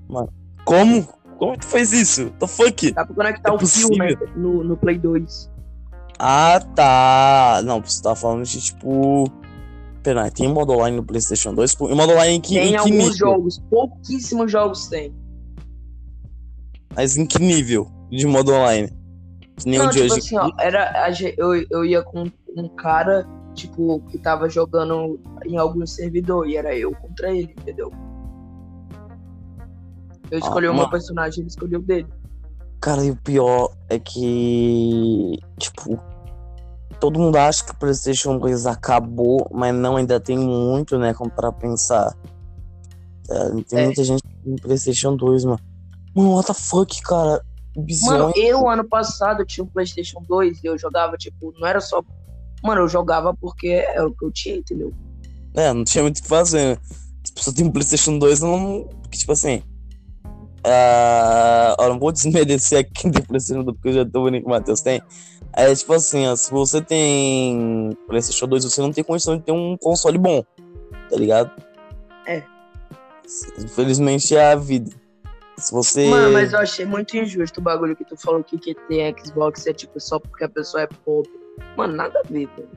Mano, 0.08 0.28
como? 0.64 1.06
Como 1.38 1.56
tu 1.58 1.66
fez 1.66 1.92
isso? 1.92 2.30
The 2.38 2.46
fuck? 2.46 2.92
Dá 2.92 3.04
pra 3.04 3.14
conectar 3.14 3.50
é 3.50 3.52
o 3.52 3.98
né, 3.98 4.14
no, 4.36 4.64
no 4.64 4.76
Play 4.76 4.98
2. 4.98 5.50
Ah, 6.18 6.60
tá. 6.74 7.60
Não, 7.64 7.80
você 7.80 8.02
tá 8.02 8.14
falando 8.14 8.44
de 8.44 8.60
tipo. 8.60 9.30
Pera, 10.02 10.30
tem 10.30 10.48
modo 10.48 10.72
online 10.72 10.98
no 10.98 11.04
PlayStation 11.04 11.54
2? 11.54 11.72
E 11.72 11.94
modo 11.94 12.12
online 12.12 12.34
em 12.34 12.40
que 12.40 12.54
Tem 12.54 12.68
em 12.68 12.70
que 12.70 12.76
alguns 12.76 12.92
nível? 12.92 13.12
jogos, 13.14 13.58
pouquíssimos 13.70 14.52
jogos 14.52 14.86
tem. 14.88 15.14
Mas 16.94 17.16
em 17.16 17.26
que 17.26 17.40
nível 17.40 17.90
de 18.10 18.26
modo 18.26 18.52
online? 18.52 18.92
Que 19.56 19.68
nem 19.68 19.78
Não, 19.78 19.88
de 19.88 20.02
tipo 20.02 20.14
hoje. 20.14 20.18
assim, 20.20 20.36
ó, 20.38 20.50
era, 20.60 21.10
eu, 21.36 21.54
eu 21.70 21.84
ia 21.84 22.02
com 22.02 22.30
um 22.56 22.68
cara, 22.76 23.26
tipo, 23.54 24.00
que 24.10 24.18
tava 24.18 24.48
jogando 24.48 25.18
em 25.44 25.56
algum 25.56 25.86
servidor, 25.86 26.46
e 26.46 26.56
era 26.56 26.76
eu 26.76 26.92
contra 26.94 27.30
ele, 27.30 27.54
entendeu? 27.58 27.90
Eu 30.30 30.38
escolhi 30.38 30.66
ah, 30.66 30.72
o 30.72 30.74
meu 30.74 30.90
personagem, 30.90 31.40
ele 31.40 31.48
escolheu 31.48 31.80
o 31.80 31.82
dele. 31.82 32.08
Cara, 32.80 33.04
e 33.04 33.10
o 33.10 33.16
pior 33.16 33.72
é 33.88 33.98
que, 33.98 35.38
tipo, 35.58 35.98
todo 37.00 37.18
mundo 37.18 37.36
acha 37.36 37.64
que 37.64 37.72
o 37.72 37.76
PlayStation 37.76 38.38
2 38.38 38.66
acabou, 38.66 39.48
mas 39.52 39.74
não, 39.74 39.96
ainda 39.96 40.18
tem 40.18 40.38
muito, 40.38 40.98
né, 40.98 41.14
como 41.14 41.30
pra 41.30 41.52
pensar. 41.52 42.14
É, 43.30 43.62
tem 43.68 43.78
é. 43.78 43.84
muita 43.86 44.04
gente 44.04 44.22
com 44.42 44.56
PlayStation 44.56 45.16
2, 45.16 45.44
mano. 45.44 45.60
Mano, 46.14 46.34
what 46.34 46.46
the 46.46 46.54
fuck, 46.54 47.02
cara? 47.02 47.42
Bizonho. 47.76 48.24
Mano, 48.24 48.32
eu 48.36 48.68
ano 48.68 48.84
passado 48.84 49.44
tinha 49.44 49.64
um 49.64 49.68
PlayStation 49.68 50.22
2 50.28 50.62
e 50.62 50.66
eu 50.66 50.78
jogava, 50.78 51.16
tipo, 51.16 51.52
não 51.58 51.66
era 51.66 51.80
só. 51.80 52.02
Mano, 52.64 52.80
eu 52.80 52.88
jogava 52.88 53.34
porque 53.34 53.68
era 53.68 54.06
o 54.06 54.14
que 54.14 54.24
eu 54.24 54.32
tinha, 54.32 54.56
entendeu? 54.56 54.92
É, 55.54 55.72
não 55.72 55.84
tinha 55.84 56.02
muito 56.02 56.18
o 56.18 56.22
que 56.22 56.28
fazer. 56.28 56.76
Né? 56.76 56.78
Se 57.22 57.32
a 57.32 57.34
pessoa 57.34 57.54
tem 57.54 57.66
um 57.66 57.70
PlayStation 57.70 58.18
2, 58.18 58.40
não. 58.40 58.88
Porque, 59.02 59.18
tipo 59.18 59.32
assim. 59.32 59.62
Uh, 60.66 61.76
eu 61.78 61.88
não 61.90 61.98
vou 61.98 62.10
desmerecer 62.10 62.78
aqui 62.78 63.08
do 63.10 63.22
PlayStation 63.22 63.62
2 63.62 63.76
porque 63.76 63.88
eu 63.90 63.92
já 63.92 64.04
tô 64.06 64.24
vendo 64.24 64.40
que 64.40 64.46
o 64.46 64.48
Matheus 64.48 64.80
tem. 64.80 65.02
É 65.52 65.72
tipo 65.74 65.92
assim, 65.92 66.26
ó, 66.26 66.34
se 66.34 66.50
você 66.50 66.80
tem 66.80 67.90
PlayStation 68.08 68.46
2, 68.46 68.64
você 68.64 68.80
não 68.80 68.90
tem 68.90 69.04
condição 69.04 69.36
de 69.36 69.42
ter 69.42 69.52
um 69.52 69.76
console 69.76 70.16
bom, 70.16 70.42
tá 71.10 71.16
ligado? 71.16 71.50
É. 72.26 72.42
Infelizmente 73.58 74.34
é 74.34 74.52
a 74.52 74.56
vida. 74.56 74.90
Se 75.58 75.70
você. 75.70 76.08
Mano, 76.08 76.32
mas 76.32 76.52
eu 76.52 76.58
achei 76.58 76.84
muito 76.84 77.16
injusto 77.16 77.60
o 77.60 77.62
bagulho 77.62 77.94
que 77.94 78.04
tu 78.04 78.16
falou 78.16 78.42
que 78.42 78.58
quem 78.58 78.74
tem 78.88 79.14
Xbox 79.16 79.66
é 79.66 79.72
tipo 79.72 80.00
só 80.00 80.18
porque 80.18 80.44
a 80.44 80.48
pessoa 80.48 80.82
é 80.82 80.86
pobre. 80.86 81.43
Mano, 81.76 81.94
nada 81.94 82.20
a 82.24 82.28
ver, 82.28 82.48
velho. 82.56 82.68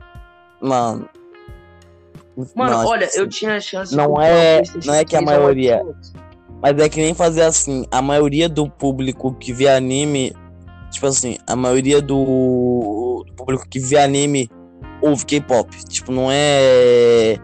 Mano. 0.60 1.08
Mano, 2.54 2.88
olha, 2.88 3.08
eu 3.14 3.28
tinha 3.28 3.60
chance 3.60 3.96
não 3.96 4.20
é, 4.20 4.62
Não 4.84 4.94
é 4.94 5.04
que 5.04 5.16
a 5.16 5.20
maioria. 5.20 5.84
Mas 6.62 6.78
é 6.78 6.88
que 6.88 7.00
nem 7.00 7.14
fazer 7.14 7.42
assim. 7.42 7.84
A 7.90 8.00
maioria 8.00 8.48
do 8.48 8.68
público 8.68 9.34
que 9.34 9.52
vê 9.52 9.68
anime. 9.68 10.34
Tipo 10.90 11.06
assim, 11.06 11.36
a 11.46 11.54
maioria 11.54 12.00
do, 12.00 13.24
do 13.26 13.34
público 13.36 13.68
que 13.68 13.78
vê 13.78 13.98
anime 13.98 14.50
ouve 15.02 15.26
K-pop. 15.26 15.70
Tipo, 15.84 16.12
não 16.12 16.30
é. 16.30 17.38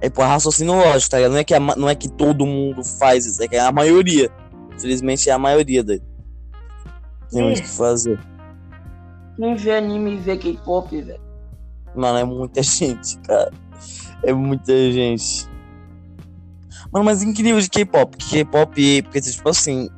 É 0.00 0.10
por 0.10 0.24
raciocínio 0.24 0.74
lógico, 0.74 1.10
tá 1.10 1.16
ligado? 1.18 1.32
Não 1.32 1.38
é, 1.38 1.44
que 1.44 1.54
a, 1.54 1.60
não 1.60 1.88
é 1.88 1.94
que 1.94 2.08
todo 2.08 2.44
mundo 2.44 2.82
faz 2.84 3.24
isso, 3.24 3.40
é 3.42 3.46
que 3.46 3.54
é 3.54 3.60
a 3.60 3.70
maioria. 3.70 4.28
Infelizmente 4.74 5.30
é 5.30 5.32
a 5.32 5.38
maioria 5.38 5.84
daí. 5.84 6.02
Tem 7.30 7.42
muito 7.42 7.60
o 7.60 7.62
que 7.62 7.68
fazer. 7.68 8.18
Quem 9.36 9.54
vê 9.54 9.76
anime 9.76 10.14
e 10.14 10.18
vê 10.18 10.36
K-pop, 10.36 11.00
velho? 11.00 11.20
Mano, 11.94 12.18
é 12.18 12.24
muita 12.24 12.62
gente, 12.62 13.18
cara. 13.20 13.52
É 14.22 14.32
muita 14.32 14.72
gente. 14.92 15.48
Mano, 16.92 17.04
mas 17.04 17.22
incrível 17.22 17.60
de 17.60 17.70
K-pop. 17.70 18.16
K-pop, 18.16 19.02
porque 19.02 19.20
tipo 19.20 19.48
assim, 19.48 19.88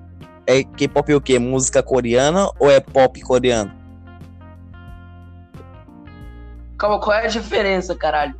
é 0.46 0.62
K-pop 0.62 1.10
é 1.10 1.16
o 1.16 1.20
quê? 1.20 1.38
Música 1.38 1.82
coreana 1.82 2.50
ou 2.58 2.70
é 2.70 2.80
pop 2.80 3.20
coreano? 3.22 3.72
Calma, 6.78 7.00
qual 7.00 7.16
é 7.16 7.24
a 7.24 7.28
diferença, 7.28 7.94
caralho? 7.94 8.34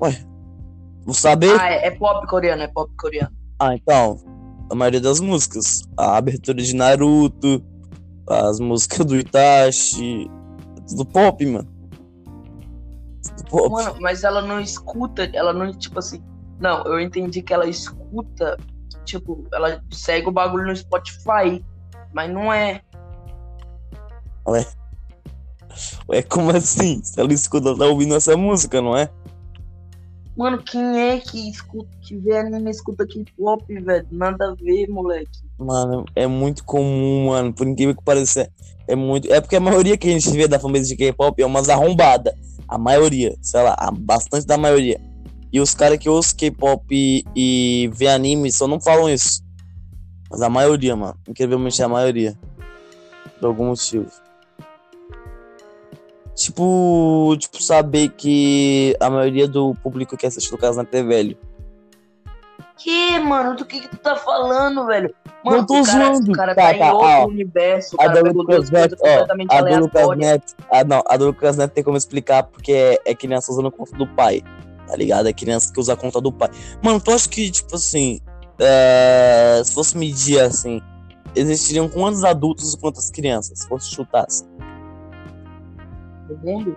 Ué, 0.00 0.24
vou 1.04 1.14
saber? 1.14 1.58
Ah, 1.60 1.70
é, 1.70 1.86
é 1.86 1.90
pop 1.90 2.26
coreano, 2.26 2.62
é 2.62 2.68
pop 2.68 2.90
coreano. 2.96 3.32
Ah, 3.58 3.74
então, 3.74 4.18
a 4.70 4.74
maioria 4.74 5.00
das 5.00 5.20
músicas. 5.20 5.82
A 5.96 6.16
abertura 6.16 6.60
de 6.62 6.74
Naruto, 6.74 7.62
as 8.28 8.60
músicas 8.60 9.04
do 9.06 9.16
Itachi, 9.16 10.30
tudo 10.88 11.04
pop, 11.06 11.44
mano. 11.46 11.68
Tudo 13.22 13.44
pop. 13.50 13.70
Mano, 13.70 13.96
mas 14.00 14.24
ela 14.24 14.42
não 14.42 14.60
escuta, 14.60 15.30
ela 15.32 15.52
não, 15.52 15.72
tipo 15.72 15.98
assim. 15.98 16.22
Não, 16.60 16.84
eu 16.84 17.00
entendi 17.00 17.42
que 17.42 17.52
ela 17.52 17.66
escuta, 17.66 18.56
tipo, 19.04 19.46
ela 19.52 19.82
segue 19.90 20.28
o 20.28 20.32
bagulho 20.32 20.66
no 20.66 20.76
Spotify, 20.76 21.64
mas 22.12 22.32
não 22.32 22.52
é. 22.52 22.82
Ué. 24.46 24.66
Ué, 26.08 26.22
como 26.22 26.50
assim? 26.50 27.02
Se 27.02 27.20
ela 27.20 27.32
escuta, 27.32 27.70
ela 27.70 27.78
tá 27.78 27.86
ouvindo 27.86 28.14
essa 28.14 28.36
música, 28.36 28.80
não 28.80 28.96
é? 28.96 29.10
Mano, 30.36 30.62
quem 30.62 30.98
é 30.98 31.18
que 31.18 31.50
escuta, 31.50 31.90
que 32.00 32.16
vê 32.16 32.38
anime 32.38 32.70
escuta 32.70 33.06
K-pop, 33.06 33.64
velho? 33.68 34.06
Nada 34.10 34.50
a 34.50 34.54
ver, 34.54 34.88
moleque. 34.88 35.40
Mano, 35.58 36.04
é 36.16 36.26
muito 36.26 36.64
comum, 36.64 37.26
mano. 37.28 37.52
Por 37.52 37.66
incrível 37.66 37.94
que 37.94 38.02
pareça, 38.02 38.50
é 38.88 38.96
muito. 38.96 39.30
É 39.30 39.40
porque 39.40 39.56
a 39.56 39.60
maioria 39.60 39.96
que 39.96 40.08
a 40.08 40.12
gente 40.12 40.30
vê 40.30 40.48
da 40.48 40.58
fanbase 40.58 40.88
de 40.88 40.96
K-pop 40.96 41.40
é 41.40 41.44
umas 41.44 41.68
arrombadas. 41.68 42.34
A 42.66 42.78
maioria, 42.78 43.36
sei 43.42 43.62
lá, 43.62 43.76
bastante 44.00 44.46
da 44.46 44.56
maioria. 44.56 44.98
E 45.52 45.60
os 45.60 45.74
caras 45.74 45.98
que 45.98 46.08
ouvem 46.08 46.34
K-pop 46.34 46.82
e, 46.90 47.24
e 47.36 47.90
vê 47.92 48.08
anime 48.08 48.50
só 48.50 48.66
não 48.66 48.80
falam 48.80 49.10
isso. 49.10 49.42
Mas 50.30 50.40
a 50.40 50.48
maioria, 50.48 50.96
mano. 50.96 51.14
Incrivelmente 51.28 51.82
a 51.82 51.88
maioria. 51.88 52.38
Por 53.38 53.48
algum 53.48 53.66
motivo. 53.66 54.10
Tipo, 56.34 57.36
tipo, 57.38 57.62
saber 57.62 58.08
que 58.08 58.96
a 58.98 59.10
maioria 59.10 59.46
do 59.46 59.74
público 59.82 60.16
que 60.16 60.26
assiste 60.26 60.52
o 60.54 60.58
Casnato 60.58 60.96
é 60.96 61.02
velho. 61.02 61.36
Que, 62.76 63.18
mano? 63.18 63.54
Do 63.54 63.64
que 63.64 63.80
que 63.80 63.88
tu 63.88 63.98
tá 63.98 64.16
falando, 64.16 64.86
velho? 64.86 65.14
Mano, 65.44 65.58
não 65.58 65.66
tô 65.66 65.74
cara, 65.82 66.14
zoando. 66.14 66.32
O 66.32 66.34
cara 66.34 66.54
tá, 66.54 66.62
tá, 66.62 66.68
tá 66.78 66.86
em 66.86 66.90
outro 66.90 67.06
ó, 67.06 67.26
universo. 67.26 67.96
A 68.00 68.08
do 68.08 68.32
Lucas 68.32 68.70
Neto, 68.70 68.96
ó, 69.00 69.26
a 69.50 69.62
do 69.62 69.80
Lucas 69.80 70.16
Neto, 70.16 70.54
a, 70.70 70.84
não, 70.84 71.02
a 71.06 71.16
do 71.16 71.26
Lucas 71.26 71.56
Neto 71.56 71.72
tem 71.72 71.84
como 71.84 71.96
explicar 71.96 72.44
porque 72.44 72.72
é, 72.72 72.98
é 73.04 73.14
criança 73.14 73.52
usando 73.52 73.68
a 73.68 73.70
conta 73.70 73.96
do 73.96 74.06
pai, 74.06 74.42
tá 74.86 74.96
ligado? 74.96 75.28
É 75.28 75.32
criança 75.32 75.72
que 75.72 75.78
usa 75.78 75.92
a 75.92 75.96
conta 75.96 76.20
do 76.20 76.32
pai. 76.32 76.48
Mano, 76.82 77.00
tu 77.00 77.12
acha 77.12 77.28
que, 77.28 77.50
tipo 77.50 77.76
assim, 77.76 78.20
é, 78.58 79.60
se 79.64 79.74
fosse 79.74 79.96
medir 79.96 80.40
assim, 80.40 80.80
existiriam 81.36 81.88
quantos 81.88 82.24
adultos 82.24 82.72
e 82.72 82.78
quantas 82.78 83.10
crianças, 83.10 83.60
se 83.60 83.68
fosse 83.68 83.90
chutasse? 83.94 84.44
do 84.44 84.71
mundo? 86.38 86.76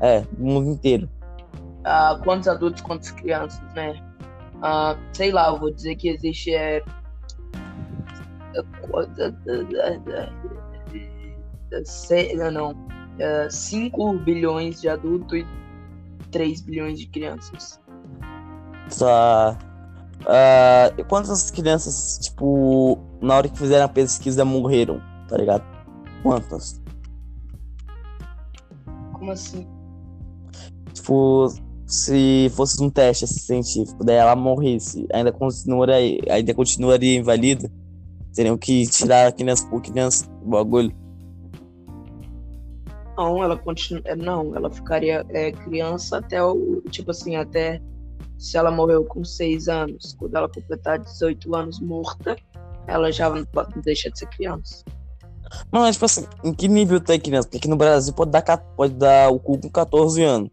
É, 0.00 0.24
o 0.38 0.44
mundo 0.44 0.70
inteiro. 0.70 1.08
Ah, 1.84 2.18
quantos 2.22 2.48
adultos, 2.48 2.82
quantas 2.82 3.10
crianças, 3.10 3.60
né? 3.74 3.94
Ah, 4.62 4.96
sei 5.12 5.32
lá, 5.32 5.48
eu 5.48 5.58
vou 5.58 5.72
dizer 5.72 5.96
que 5.96 6.08
existe 6.08 6.54
é, 6.54 6.82
não, 12.52 12.74
5 13.48 14.14
bilhões 14.18 14.80
de 14.80 14.88
adultos 14.88 15.38
e 15.38 15.46
3 16.30 16.60
bilhões 16.62 16.98
de 16.98 17.06
crianças. 17.06 17.80
Tá. 18.98 19.58
Uh, 20.20 21.04
quantas 21.06 21.50
crianças, 21.50 22.18
tipo, 22.18 22.98
na 23.22 23.36
hora 23.36 23.48
que 23.48 23.56
fizeram 23.56 23.86
a 23.86 23.88
pesquisa 23.88 24.44
morreram, 24.44 25.00
tá 25.28 25.36
ligado? 25.36 25.64
Quantas? 26.22 26.79
Como 29.20 29.32
assim? 29.32 29.66
Tipo, 30.94 31.48
se 31.86 32.50
fosse 32.56 32.82
um 32.82 32.88
teste 32.88 33.26
assim, 33.26 33.62
científico, 33.62 34.02
daí 34.02 34.16
ela 34.16 34.34
morresse, 34.34 35.06
ainda 35.12 35.30
continuaria, 35.30 36.18
ainda 36.30 36.54
continuaria 36.54 37.18
invalida, 37.18 37.70
teriam 38.34 38.56
que 38.56 38.86
tirar 38.86 39.26
a 39.26 39.32
criança 39.32 39.68
por 39.68 39.82
criança 39.82 40.26
o 40.42 40.48
bagulho. 40.48 40.96
Não, 43.14 43.44
ela 43.44 43.58
continua. 43.58 44.00
é, 44.06 44.16
Não, 44.16 44.56
ela 44.56 44.70
ficaria 44.70 45.22
é, 45.28 45.52
criança 45.52 46.16
até 46.16 46.42
o. 46.42 46.80
Tipo 46.88 47.10
assim, 47.10 47.36
até. 47.36 47.78
Se 48.38 48.56
ela 48.56 48.70
morreu 48.70 49.04
com 49.04 49.22
6 49.22 49.68
anos, 49.68 50.16
quando 50.18 50.34
ela 50.34 50.48
completar 50.48 50.98
18 50.98 51.54
anos 51.54 51.78
morta, 51.78 52.34
ela 52.86 53.12
já 53.12 53.30
deixa 53.84 54.10
de 54.10 54.18
ser 54.18 54.26
criança. 54.28 54.82
Mano, 55.70 55.84
mas, 55.84 55.96
tipo 55.96 56.04
assim, 56.04 56.26
em 56.44 56.54
que 56.54 56.68
nível 56.68 57.00
tem 57.00 57.18
criança? 57.18 57.48
Porque 57.48 57.58
aqui 57.58 57.68
no 57.68 57.76
Brasil 57.76 58.12
pode 58.12 58.30
dar, 58.30 58.42
pode 58.76 58.94
dar 58.94 59.30
o 59.30 59.38
cu 59.38 59.58
com 59.58 59.68
14 59.68 60.22
anos. 60.22 60.50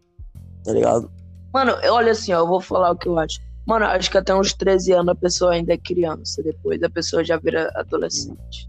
Tá 0.64 0.72
ligado? 0.72 1.10
Mano, 1.52 1.72
olha 1.84 2.12
assim, 2.12 2.32
ó, 2.32 2.40
eu 2.40 2.46
vou 2.46 2.60
falar 2.60 2.90
o 2.90 2.96
que 2.96 3.08
eu 3.08 3.18
acho. 3.18 3.40
Mano, 3.66 3.84
acho 3.84 4.10
que 4.10 4.18
até 4.18 4.34
uns 4.34 4.52
13 4.54 4.92
anos 4.92 5.08
a 5.08 5.14
pessoa 5.14 5.52
ainda 5.52 5.72
é 5.72 5.76
criança. 5.78 6.42
Depois 6.42 6.82
a 6.82 6.90
pessoa 6.90 7.24
já 7.24 7.36
vira 7.36 7.70
adolescente. 7.74 8.66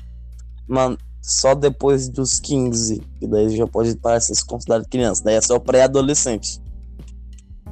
Mano, 0.67 0.97
só 1.21 1.55
depois 1.55 2.09
dos 2.09 2.39
15, 2.39 3.01
que 3.19 3.27
daí 3.27 3.55
já 3.55 3.67
pode 3.67 3.95
parar 3.97 4.19
ser 4.19 4.33
considerado 4.45 4.87
criança. 4.87 5.23
Daí 5.23 5.35
é 5.35 5.41
só 5.41 5.57
pré-adolescente. 5.59 6.61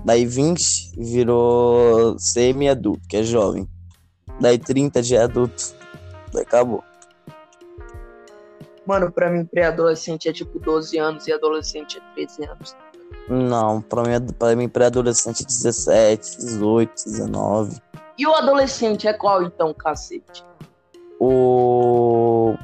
Daí 0.06 0.26
20 0.26 0.93
virou 0.98 2.17
semi-adulto, 2.17 3.08
que 3.08 3.17
é 3.17 3.24
jovem. 3.24 3.67
Daí 4.39 4.58
30 4.58 5.04
já 5.04 5.17
é 5.17 5.24
adulto. 5.24 5.76
Daí 6.32 6.43
acabou. 6.43 6.84
Mano, 8.88 9.12
pra 9.12 9.30
mim, 9.30 9.43
pré-adolescente 9.43 10.30
é 10.30 10.34
tipo 10.34 10.58
12 10.60 10.97
anos 10.97 11.28
e 11.28 11.34
adolescente 11.34 11.97
é 11.97 12.13
13 12.15 12.45
anos. 12.45 12.76
Não, 13.28 13.82
pra 13.82 14.02
mim, 14.04 14.26
pra 14.39 14.56
mim 14.56 14.69
pré-adolescente 14.69 15.43
é 15.43 15.45
17, 15.45 16.38
18, 16.38 16.93
19. 17.06 17.82
E 18.17 18.26
o 18.26 18.34
adolescente 18.34 19.06
é 19.06 19.12
qual 19.12 19.43
então, 19.43 19.73
cacete? 19.73 20.41
O. 21.19 22.56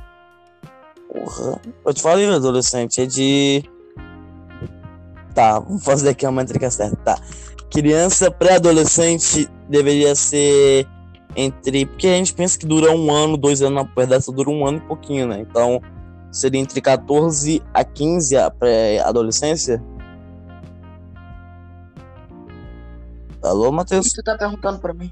Porra. 1.12 1.62
Eu 1.86 1.94
te 1.94 2.02
falei, 2.02 2.26
o 2.30 2.36
adolescente 2.36 3.02
é 3.02 3.06
de. 3.06 3.70
Tá, 5.36 5.60
vamos 5.60 5.84
fazer 5.84 6.10
aqui 6.10 6.26
uma 6.26 6.32
métrica 6.42 6.72
certa. 6.72 6.96
Tá. 7.04 7.20
Criança 7.70 8.32
pré-adolescente 8.32 9.50
deveria 9.68 10.16
ser 10.16 10.88
entre. 11.36 11.86
Porque 11.86 12.08
a 12.08 12.16
gente 12.16 12.34
pensa 12.34 12.58
que 12.58 12.66
dura 12.66 12.92
um 12.92 13.12
ano, 13.12 13.36
dois 13.36 13.62
anos 13.62 13.84
na 13.84 13.86
puberdade, 13.86 14.24
só 14.24 14.32
dura 14.32 14.50
um 14.50 14.66
ano 14.66 14.78
e 14.78 14.88
pouquinho, 14.88 15.28
né? 15.28 15.42
Então 15.42 15.82
seria 16.34 16.60
entre 16.60 16.82
14 16.82 17.64
a 17.74 17.86
15 17.86 18.36
a 18.36 18.52
pré-adolescência. 18.52 19.82
Alô, 23.44 23.70
O 23.70 23.72
Matheus? 23.72 24.10
que 24.10 24.16
tu 24.16 24.24
tá 24.24 24.38
perguntando 24.38 24.80
pra 24.80 24.94
mim? 24.94 25.12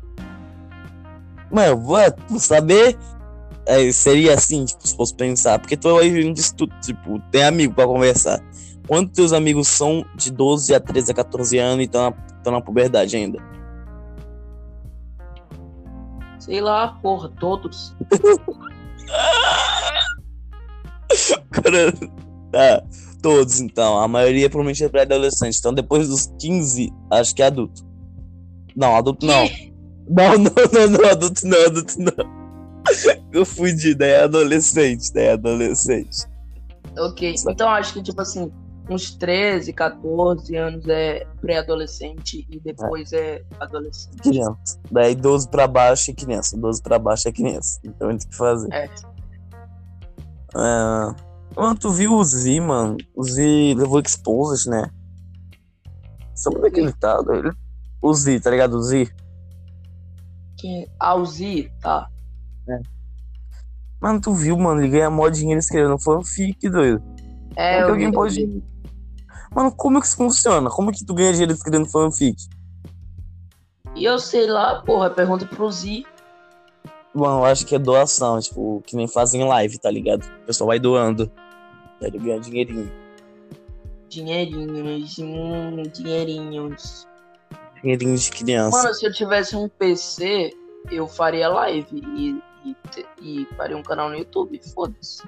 Mano, 1.51 1.67
eu 1.67 1.77
vou 1.79 1.97
vou 2.29 2.39
saber. 2.39 2.97
é, 3.65 3.91
seria 3.91 4.33
assim, 4.33 4.65
tipo, 4.65 4.87
se 4.87 4.95
fosse 4.95 5.13
pensar. 5.13 5.59
Porque 5.59 5.75
tu 5.77 5.97
aí 5.97 6.23
não 6.23 6.33
disse 6.33 6.55
tudo, 6.55 6.73
tipo, 6.81 7.19
tem 7.29 7.43
amigo 7.43 7.73
pra 7.73 7.85
conversar. 7.85 8.39
Quantos 8.87 9.13
teus 9.13 9.33
amigos 9.33 9.67
são 9.67 10.05
de 10.15 10.31
12 10.31 10.73
a 10.73 10.79
13 10.79 11.11
a 11.11 11.15
14 11.15 11.57
anos 11.57 11.81
e 11.81 11.85
estão 11.85 12.09
na, 12.09 12.11
tão 12.43 12.53
na 12.53 12.61
puberdade 12.61 13.15
ainda? 13.15 13.39
Sei 16.39 16.59
lá, 16.61 16.97
porra, 17.01 17.29
todos. 17.39 17.95
Tá, 22.51 22.83
todos 23.21 23.61
então. 23.61 23.97
A 23.97 24.09
maioria 24.09 24.49
provavelmente 24.49 24.83
é 24.83 24.89
pré-adolescente. 24.89 25.57
Então 25.57 25.73
depois 25.73 26.09
dos 26.09 26.25
15, 26.37 26.91
acho 27.09 27.33
que 27.33 27.41
é 27.41 27.45
adulto. 27.45 27.85
Não, 28.75 28.95
adulto 28.95 29.25
não. 29.25 29.45
Não, 30.09 30.37
não, 30.37 30.51
não, 30.73 30.99
não, 30.99 31.09
adulto 31.09 31.47
não, 31.47 31.65
adulto 31.65 31.93
não. 31.97 32.41
Eu 33.31 33.45
fudi, 33.45 33.95
daí 33.95 34.09
é 34.09 34.23
adolescente, 34.23 35.13
daí 35.13 35.25
é 35.25 35.31
adolescente. 35.33 36.25
Ok, 36.97 37.35
então 37.47 37.69
acho 37.69 37.93
que 37.93 38.03
tipo 38.03 38.19
assim, 38.19 38.51
uns 38.89 39.15
13, 39.15 39.71
14 39.71 40.55
anos 40.55 40.85
é 40.89 41.25
pré-adolescente 41.39 42.45
e 42.49 42.59
depois 42.59 43.13
é 43.13 43.41
adolescente. 43.59 44.17
criança. 44.21 44.79
Daí 44.91 45.15
12 45.15 45.49
pra 45.49 45.67
baixo 45.67 46.11
é 46.11 46.13
criança. 46.13 46.57
12 46.57 46.81
pra 46.81 46.99
baixo 46.99 47.29
é 47.29 47.31
criança. 47.31 47.79
Então 47.83 48.09
tem 48.09 48.17
que 48.17 48.35
fazer. 48.35 48.73
É. 48.73 48.89
É... 50.55 51.31
Mano, 51.59 51.77
tu 51.77 51.91
viu 51.91 52.13
o 52.13 52.23
Z, 52.23 52.59
mano? 52.61 52.97
O 53.15 53.23
Z 53.23 53.73
levou 53.77 53.99
Exposed, 53.99 54.69
né? 54.69 54.89
Sabe 56.33 56.57
onde 56.57 56.67
é 56.67 56.71
que 56.71 56.79
ele 56.79 56.93
tá, 56.93 57.21
doido? 57.21 57.55
O 58.01 58.13
Z, 58.13 58.39
tá 58.39 58.49
ligado? 58.49 58.75
O 58.77 58.81
Z. 58.81 59.09
Quem? 60.57 60.87
Alzi, 60.99 61.71
tá. 61.81 62.07
Mano, 63.99 64.19
tu 64.19 64.33
viu, 64.33 64.57
mano? 64.57 64.81
Ele 64.81 64.89
ganha 64.89 65.09
mó 65.09 65.29
dinheiro 65.29 65.59
escrevendo 65.59 65.99
fanfic, 65.99 66.67
doido. 66.69 67.03
É, 67.55 67.83
Como 67.83 67.85
que 67.85 67.89
eu 67.89 67.93
alguém 67.93 68.07
vi- 68.07 68.13
pode. 68.13 68.63
Mano, 69.53 69.71
como 69.75 69.99
que 69.99 70.07
isso 70.07 70.15
funciona? 70.15 70.69
Como 70.69 70.91
que 70.91 71.05
tu 71.05 71.13
ganha 71.13 71.31
dinheiro 71.31 71.51
escrevendo 71.51 71.89
fanfic? 71.89 72.37
E 73.95 74.05
eu 74.05 74.17
sei 74.17 74.47
lá, 74.47 74.81
porra, 74.81 75.09
pergunta 75.09 75.45
pro 75.45 75.69
Z. 75.69 76.03
Mano, 77.13 77.39
eu 77.39 77.45
acho 77.45 77.65
que 77.65 77.75
é 77.75 77.79
doação, 77.79 78.39
tipo, 78.39 78.81
que 78.85 78.95
nem 78.95 79.07
fazem 79.07 79.43
live, 79.43 79.77
tá 79.77 79.91
ligado? 79.91 80.23
O 80.23 80.45
pessoal 80.45 80.69
vai 80.69 80.79
doando. 80.79 81.29
Daí 81.99 82.09
ele 82.09 82.19
ganha 82.19 82.39
dinheirinho. 82.39 82.91
Dinheirinhos, 84.07 85.19
hum, 85.19 85.83
dinheirinhos. 85.93 87.07
Dinheirinho 87.81 88.17
de 88.17 88.31
criança. 88.31 88.77
Mano, 88.77 88.93
se 88.93 89.05
eu 89.05 89.11
tivesse 89.11 89.55
um 89.55 89.67
PC, 89.67 90.51
eu 90.89 91.07
faria 91.07 91.49
live 91.49 92.01
e, 92.15 92.41
e, 92.65 92.75
e 93.21 93.47
faria 93.57 93.75
um 93.75 93.83
canal 93.83 94.09
no 94.09 94.15
YouTube. 94.15 94.59
Foda-se. 94.73 95.23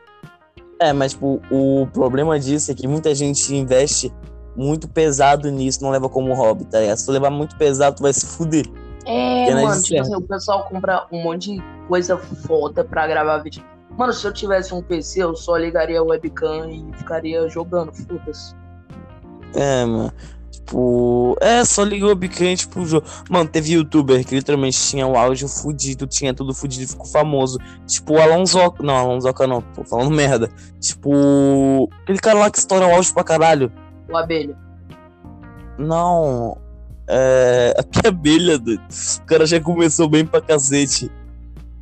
É, 0.79 0.93
mas 0.93 1.13
tipo, 1.13 1.41
o 1.51 1.87
problema 1.87 2.39
disso 2.39 2.71
é 2.71 2.75
que 2.75 2.87
muita 2.87 3.13
gente 3.13 3.53
investe 3.53 4.11
muito 4.55 4.87
pesado 4.87 5.49
nisso, 5.49 5.81
não 5.81 5.89
leva 5.89 6.09
como 6.09 6.33
hobby, 6.33 6.65
tá 6.65 6.79
ligado? 6.79 6.97
Se 6.97 7.05
tu 7.05 7.11
levar 7.11 7.29
muito 7.29 7.57
pesado, 7.57 7.97
tu 7.97 8.03
vai 8.03 8.13
se 8.13 8.25
fuder. 8.25 8.65
É, 9.05 9.53
mano, 9.53 9.81
tipo 9.81 10.01
assim, 10.01 10.15
o 10.15 10.21
pessoal 10.21 10.63
compra 10.65 11.05
um 11.11 11.23
monte 11.23 11.55
de 11.55 11.63
coisa 11.87 12.17
foda 12.17 12.83
pra 12.83 13.07
gravar 13.07 13.37
vídeo. 13.39 13.63
Mano, 13.97 14.13
se 14.13 14.25
eu 14.25 14.33
tivesse 14.33 14.73
um 14.73 14.81
PC, 14.81 15.23
eu 15.23 15.35
só 15.35 15.55
ligaria 15.55 15.99
a 15.99 16.03
webcam 16.03 16.69
e 16.69 16.97
ficaria 16.97 17.47
jogando, 17.49 17.93
foda-se. 17.93 18.55
É, 19.55 19.85
mano. 19.85 20.11
Tipo, 20.49 21.35
é, 21.41 21.63
só 21.65 21.83
ligou 21.83 22.11
o 22.11 22.15
biquinho, 22.15 22.55
tipo, 22.55 22.79
o 22.79 22.85
jogo. 22.85 23.05
Mano, 23.29 23.49
teve 23.49 23.73
youtuber 23.73 24.25
que 24.25 24.33
literalmente 24.33 24.79
tinha 24.79 25.05
o 25.05 25.17
áudio 25.17 25.47
fudido, 25.47 26.07
tinha 26.07 26.33
tudo 26.33 26.53
fudido 26.53 26.83
e 26.83 26.87
ficou 26.87 27.05
famoso. 27.05 27.59
Tipo, 27.85 28.13
o 28.13 28.21
Alonsoca. 28.21 28.81
Não, 28.81 28.95
Alonsoca 28.95 29.45
não, 29.45 29.61
tô 29.61 29.83
falando 29.83 30.09
merda. 30.15 30.49
Tipo, 30.79 31.89
aquele 32.01 32.19
cara 32.19 32.39
lá 32.39 32.49
que 32.49 32.57
estoura 32.57 32.87
o 32.87 32.91
áudio 32.93 33.13
pra 33.13 33.23
caralho. 33.23 33.71
O 34.09 34.17
abelha. 34.17 34.57
Não. 35.77 36.57
É. 37.07 37.73
Aqui 37.77 37.99
é 38.05 38.07
abelha, 38.07 38.57
doido. 38.57 38.81
O 39.21 39.25
cara 39.25 39.45
já 39.45 39.59
começou 39.59 40.07
bem 40.09 40.25
pra 40.25 40.41
cacete. 40.41 41.11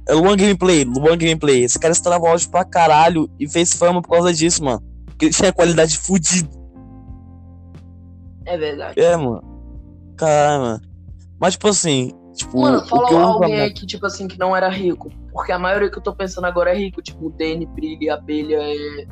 É 0.07 0.13
Luan 0.13 0.35
Gameplay, 0.35 0.83
Luan 0.83 1.17
Gameplay. 1.17 1.63
Esse 1.63 1.79
cara 1.79 1.91
estourava 1.93 2.25
o 2.25 2.27
áudio 2.27 2.49
pra 2.49 2.65
caralho 2.65 3.29
e 3.39 3.47
fez 3.47 3.73
fama 3.73 4.01
por 4.01 4.09
causa 4.09 4.33
disso, 4.33 4.63
mano. 4.63 4.81
Porque 5.05 5.25
ele 5.25 5.33
tinha 5.33 5.53
qualidade 5.53 5.97
fudida. 5.97 6.49
É 8.45 8.57
verdade. 8.57 8.99
É, 8.99 9.15
mano. 9.15 9.43
Caralho, 10.17 10.61
mano. 10.63 10.81
Mas, 11.39 11.53
tipo 11.53 11.67
assim. 11.67 12.11
Tipo, 12.33 12.61
Mano, 12.61 12.85
fala 12.87 13.23
alguém 13.23 13.55
pra- 13.57 13.73
que, 13.73 13.85
tipo 13.85 14.05
assim, 14.05 14.27
que 14.27 14.39
não 14.39 14.55
era 14.55 14.69
rico. 14.69 15.11
Porque 15.33 15.51
a 15.51 15.59
maioria 15.59 15.91
que 15.91 15.97
eu 15.97 16.01
tô 16.01 16.15
pensando 16.15 16.45
agora 16.45 16.71
é 16.73 16.77
rico. 16.77 17.01
Tipo, 17.01 17.27
o 17.27 17.29
Dene, 17.29 17.65
Brilha, 17.65 18.15
Abelha, 18.15 18.57
é... 18.57 19.05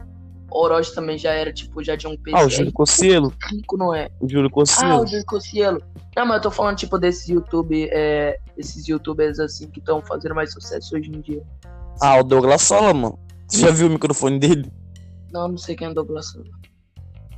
Orochi 0.52 0.94
também 0.94 1.18
já 1.18 1.32
era, 1.32 1.52
tipo, 1.54 1.84
já 1.84 1.98
tinha 1.98 2.12
um 2.12 2.18
PC. 2.18 2.38
Ah, 2.38 2.46
o 2.46 2.50
Júlio 2.50 2.72
Cossielo. 2.74 3.34
rico, 3.52 3.78
não 3.78 3.94
é? 3.94 4.10
O 4.20 4.28
Júlio 4.30 4.48
Ah, 4.48 4.52
Cossielo. 4.52 5.04
o 5.04 5.08
Júlio 5.08 5.26
Cossielo. 5.26 5.82
Não, 6.16 6.26
mas 6.26 6.38
eu 6.38 6.42
tô 6.44 6.52
falando, 6.52 6.78
tipo, 6.78 6.98
desses 6.98 7.28
YouTube, 7.30 7.88
é, 7.92 8.38
esses 8.58 8.88
youtubers, 8.88 9.40
assim, 9.40 9.70
que 9.70 9.80
estão 9.80 10.02
fazendo 10.02 10.36
mais 10.36 10.52
sucesso 10.54 10.96
hoje 10.96 11.10
em 11.10 11.22
dia. 11.22 11.42
Ah, 12.02 12.20
o 12.20 12.24
Douglas 12.24 12.62
Sola, 12.62 12.94
mano. 12.94 13.20
Você 13.48 13.60
já 13.62 13.72
viu 13.72 13.88
o 13.88 13.90
microfone 13.90 14.38
dele? 14.40 14.72
Não, 15.32 15.48
não 15.48 15.58
sei 15.58 15.76
quem 15.76 15.88
é 15.88 15.94
Douglas 15.94 16.32
Silva. 16.32 16.50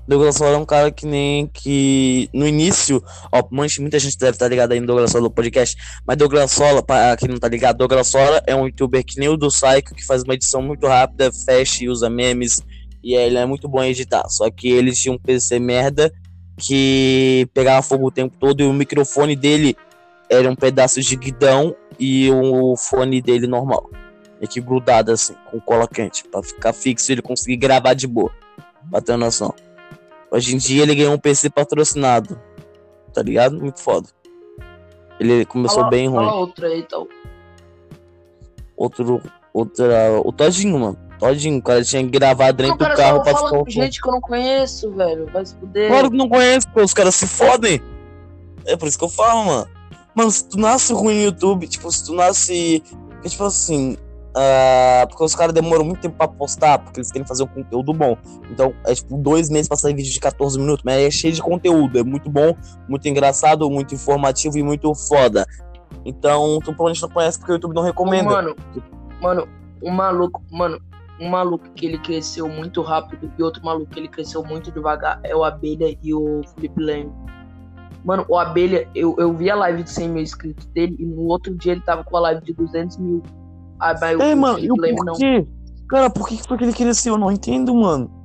Douglas 0.08 0.36
Sola 0.36 0.56
é 0.56 0.58
um 0.58 0.66
cara 0.66 0.92
que 0.92 1.06
nem 1.06 1.48
que 1.48 2.28
no 2.34 2.46
início, 2.48 3.02
ó, 3.32 3.44
muita 3.52 4.00
gente 4.00 4.18
deve 4.18 4.32
estar 4.32 4.48
ligada 4.48 4.74
aí 4.74 4.80
no 4.80 4.88
Douglas 4.88 5.12
Sola 5.12 5.24
do 5.30 5.32
podcast, 5.32 5.76
mas 6.06 6.18
Douglas 6.18 6.52
Sola, 6.52 6.82
pra 6.84 7.16
quem 7.16 7.30
não 7.30 7.38
tá 7.38 7.48
ligado, 7.48 7.78
Douglas 7.78 8.08
Sola 8.08 8.42
é 8.48 8.56
um 8.56 8.66
youtuber 8.66 9.06
que 9.06 9.20
nem 9.20 9.30
o 9.30 9.38
do 9.38 9.48
Psycho, 9.48 9.94
que 9.96 10.06
faz 10.06 10.24
uma 10.24 10.34
edição 10.34 10.62
muito 10.62 10.86
rápida, 10.88 11.32
fecha 11.46 11.84
e 11.84 11.90
usa 11.90 12.10
memes, 12.10 12.62
e 13.04 13.14
ele 13.16 13.38
é 13.38 13.46
muito 13.46 13.68
bom 13.68 13.82
em 13.84 13.90
editar. 13.90 14.28
Só 14.30 14.50
que 14.50 14.70
ele 14.70 14.92
tinha 14.92 15.14
um 15.14 15.18
PC 15.18 15.60
merda 15.60 16.12
que 16.58 17.48
pegava 17.54 17.82
fogo 17.82 18.08
o 18.08 18.12
tempo 18.12 18.36
todo 18.40 18.62
e 18.62 18.66
o 18.66 18.74
microfone 18.74 19.36
dele 19.36 19.76
era 20.30 20.50
um 20.50 20.56
pedaço 20.56 21.02
de 21.02 21.16
guidão 21.16 21.76
e 22.00 22.30
o 22.32 22.76
fone 22.78 23.22
dele 23.22 23.48
normal. 23.48 23.90
E 24.40 24.48
que 24.48 24.60
grudado 24.62 25.12
assim, 25.12 25.36
com 25.50 25.60
cola 25.60 25.88
quente, 25.88 26.24
pra 26.28 26.42
ficar 26.42 26.74
fixo 26.74 27.12
e 27.12 27.14
ele 27.14 27.22
conseguir 27.22 27.58
gravar 27.58 27.94
de 27.94 28.08
boa. 28.08 28.32
Pra 28.90 29.02
ter 29.02 29.16
noção. 29.18 29.54
Hoje 30.32 30.56
em 30.56 30.58
dia 30.58 30.84
ele 30.84 30.96
ganhou 30.96 31.14
um 31.14 31.18
PC 31.20 31.50
patrocinado. 31.50 32.40
Tá 33.14 33.22
ligado? 33.22 33.60
Muito 33.60 33.80
foda. 33.82 34.08
Ele 35.20 35.46
começou 35.46 35.80
Fala- 35.80 35.90
bem 35.90 36.08
ruim. 36.08 36.26
Fala 36.26 36.40
outra 36.40 36.68
aí, 36.68 36.80
então. 36.80 37.08
Outro. 38.76 39.22
Outra. 39.54 40.20
O 40.24 40.32
Todinho, 40.32 40.80
mano. 40.80 40.98
Todinho, 41.22 41.60
o 41.60 41.62
cara 41.62 41.84
tinha 41.84 42.02
gravado 42.02 42.58
dentro 42.58 42.80
do 42.80 42.96
carro 42.96 43.22
pra 43.22 43.38
ficar. 43.38 43.50
com 43.50 43.70
gente 43.70 44.02
que 44.02 44.10
eu 44.10 44.12
não 44.12 44.20
conheço, 44.20 44.92
velho. 44.92 45.28
Vai 45.32 45.46
se 45.46 45.56
fuder. 45.56 45.88
Claro 45.88 46.10
que 46.10 46.18
não 46.18 46.28
conheço, 46.28 46.68
pô, 46.70 46.82
os 46.82 46.96
caras 46.96 47.14
se 47.14 47.28
fodem. 47.28 47.80
É 48.66 48.76
por 48.76 48.88
isso 48.88 48.98
que 48.98 49.06
eu 49.06 49.10
falo, 49.10 49.46
mano. 49.46 49.68
Mano, 50.16 50.32
se 50.32 50.50
tu 50.50 50.58
nasce 50.58 50.92
ruim 50.94 51.14
no 51.14 51.22
YouTube, 51.26 51.68
tipo, 51.68 51.92
se 51.92 52.04
tu 52.06 52.16
nasce. 52.16 52.84
Porque, 53.12 53.30
tipo 53.30 53.44
assim. 53.44 53.98
ah, 54.36 55.06
porque 55.08 55.24
os 55.24 55.36
caras 55.36 55.54
demoram 55.54 55.86
muito 55.86 56.02
tempo 56.02 56.18
pra 56.18 56.28
postar, 56.28 56.80
porque 56.80 57.00
eles 57.00 57.12
querem 57.12 57.28
fazer 57.28 57.44
um 57.44 57.48
conteúdo 57.48 57.94
bom. 57.94 58.18
Então, 58.50 58.74
é 58.88 58.96
tipo 58.96 59.16
dois 59.16 59.48
meses 59.48 59.68
pra 59.68 59.78
sair 59.78 59.94
vídeo 59.94 60.12
de 60.12 60.20
14 60.20 60.58
minutos, 60.58 60.84
mas 60.84 61.04
é 61.04 61.12
cheio 61.12 61.34
de 61.34 61.42
conteúdo. 61.42 62.00
É 62.00 62.04
muito 62.04 62.32
bom, 62.32 62.56
muito 62.90 63.08
engraçado, 63.08 63.70
muito 63.70 63.94
informativo 63.94 64.58
e 64.58 64.64
muito 64.64 64.92
foda. 64.96 65.46
Então, 66.04 66.58
tu 66.62 66.74
provavelmente 66.74 67.02
não 67.04 67.10
conhece 67.10 67.38
porque 67.38 67.52
o 67.52 67.56
YouTube 67.56 67.76
não 67.76 67.84
recomenda. 67.84 68.28
Mano, 68.28 68.56
mano, 69.22 69.48
um 69.84 69.92
maluco, 69.92 70.42
mano, 70.50 70.82
um 71.22 71.30
maluco 71.30 71.70
que 71.76 71.86
ele 71.86 72.00
cresceu 72.00 72.50
muito 72.50 72.82
rápido 72.82 73.32
e 73.38 73.44
outro 73.44 73.64
maluco 73.64 73.92
que 73.92 74.00
ele 74.00 74.08
cresceu 74.08 74.44
muito 74.44 74.72
devagar 74.72 75.20
é 75.24 75.36
o 75.36 75.44
Abelha 75.44 75.96
e 76.02 76.14
o 76.14 76.42
Felipe 76.56 76.82
Leme. 76.82 77.12
Mano, 78.04 78.26
o 78.28 78.36
Abelha, 78.36 78.90
eu, 78.96 79.16
eu 79.20 79.32
vi 79.32 79.50
a 79.50 79.56
live 79.56 79.84
de 79.84 79.92
100 79.92 80.10
mil 80.10 80.24
inscritos 80.24 80.66
dele 80.68 80.96
e 80.98 81.06
no 81.06 81.22
outro 81.28 81.56
dia 81.56 81.74
ele 81.74 81.82
tava 81.82 82.04
com 82.04 82.18
a 82.18 82.22
live 82.22 82.44
de 82.44 82.54
200 82.54 82.98
mil. 82.98 83.22
Ah, 83.80 83.96
mas 84.02 84.18
o 84.18 84.22
É, 84.22 84.34
mano, 84.34 84.56
Felipe 84.56 84.74
o 84.74 84.82
Leme 84.82 84.98
não. 85.06 85.14
Cara, 85.88 86.10
por 86.10 86.28
que 86.28 86.38
que 86.38 86.64
ele 86.64 86.74
cresceu? 86.74 87.14
Eu 87.14 87.20
não 87.20 87.32
entendo, 87.32 87.76
mano. 87.76 88.21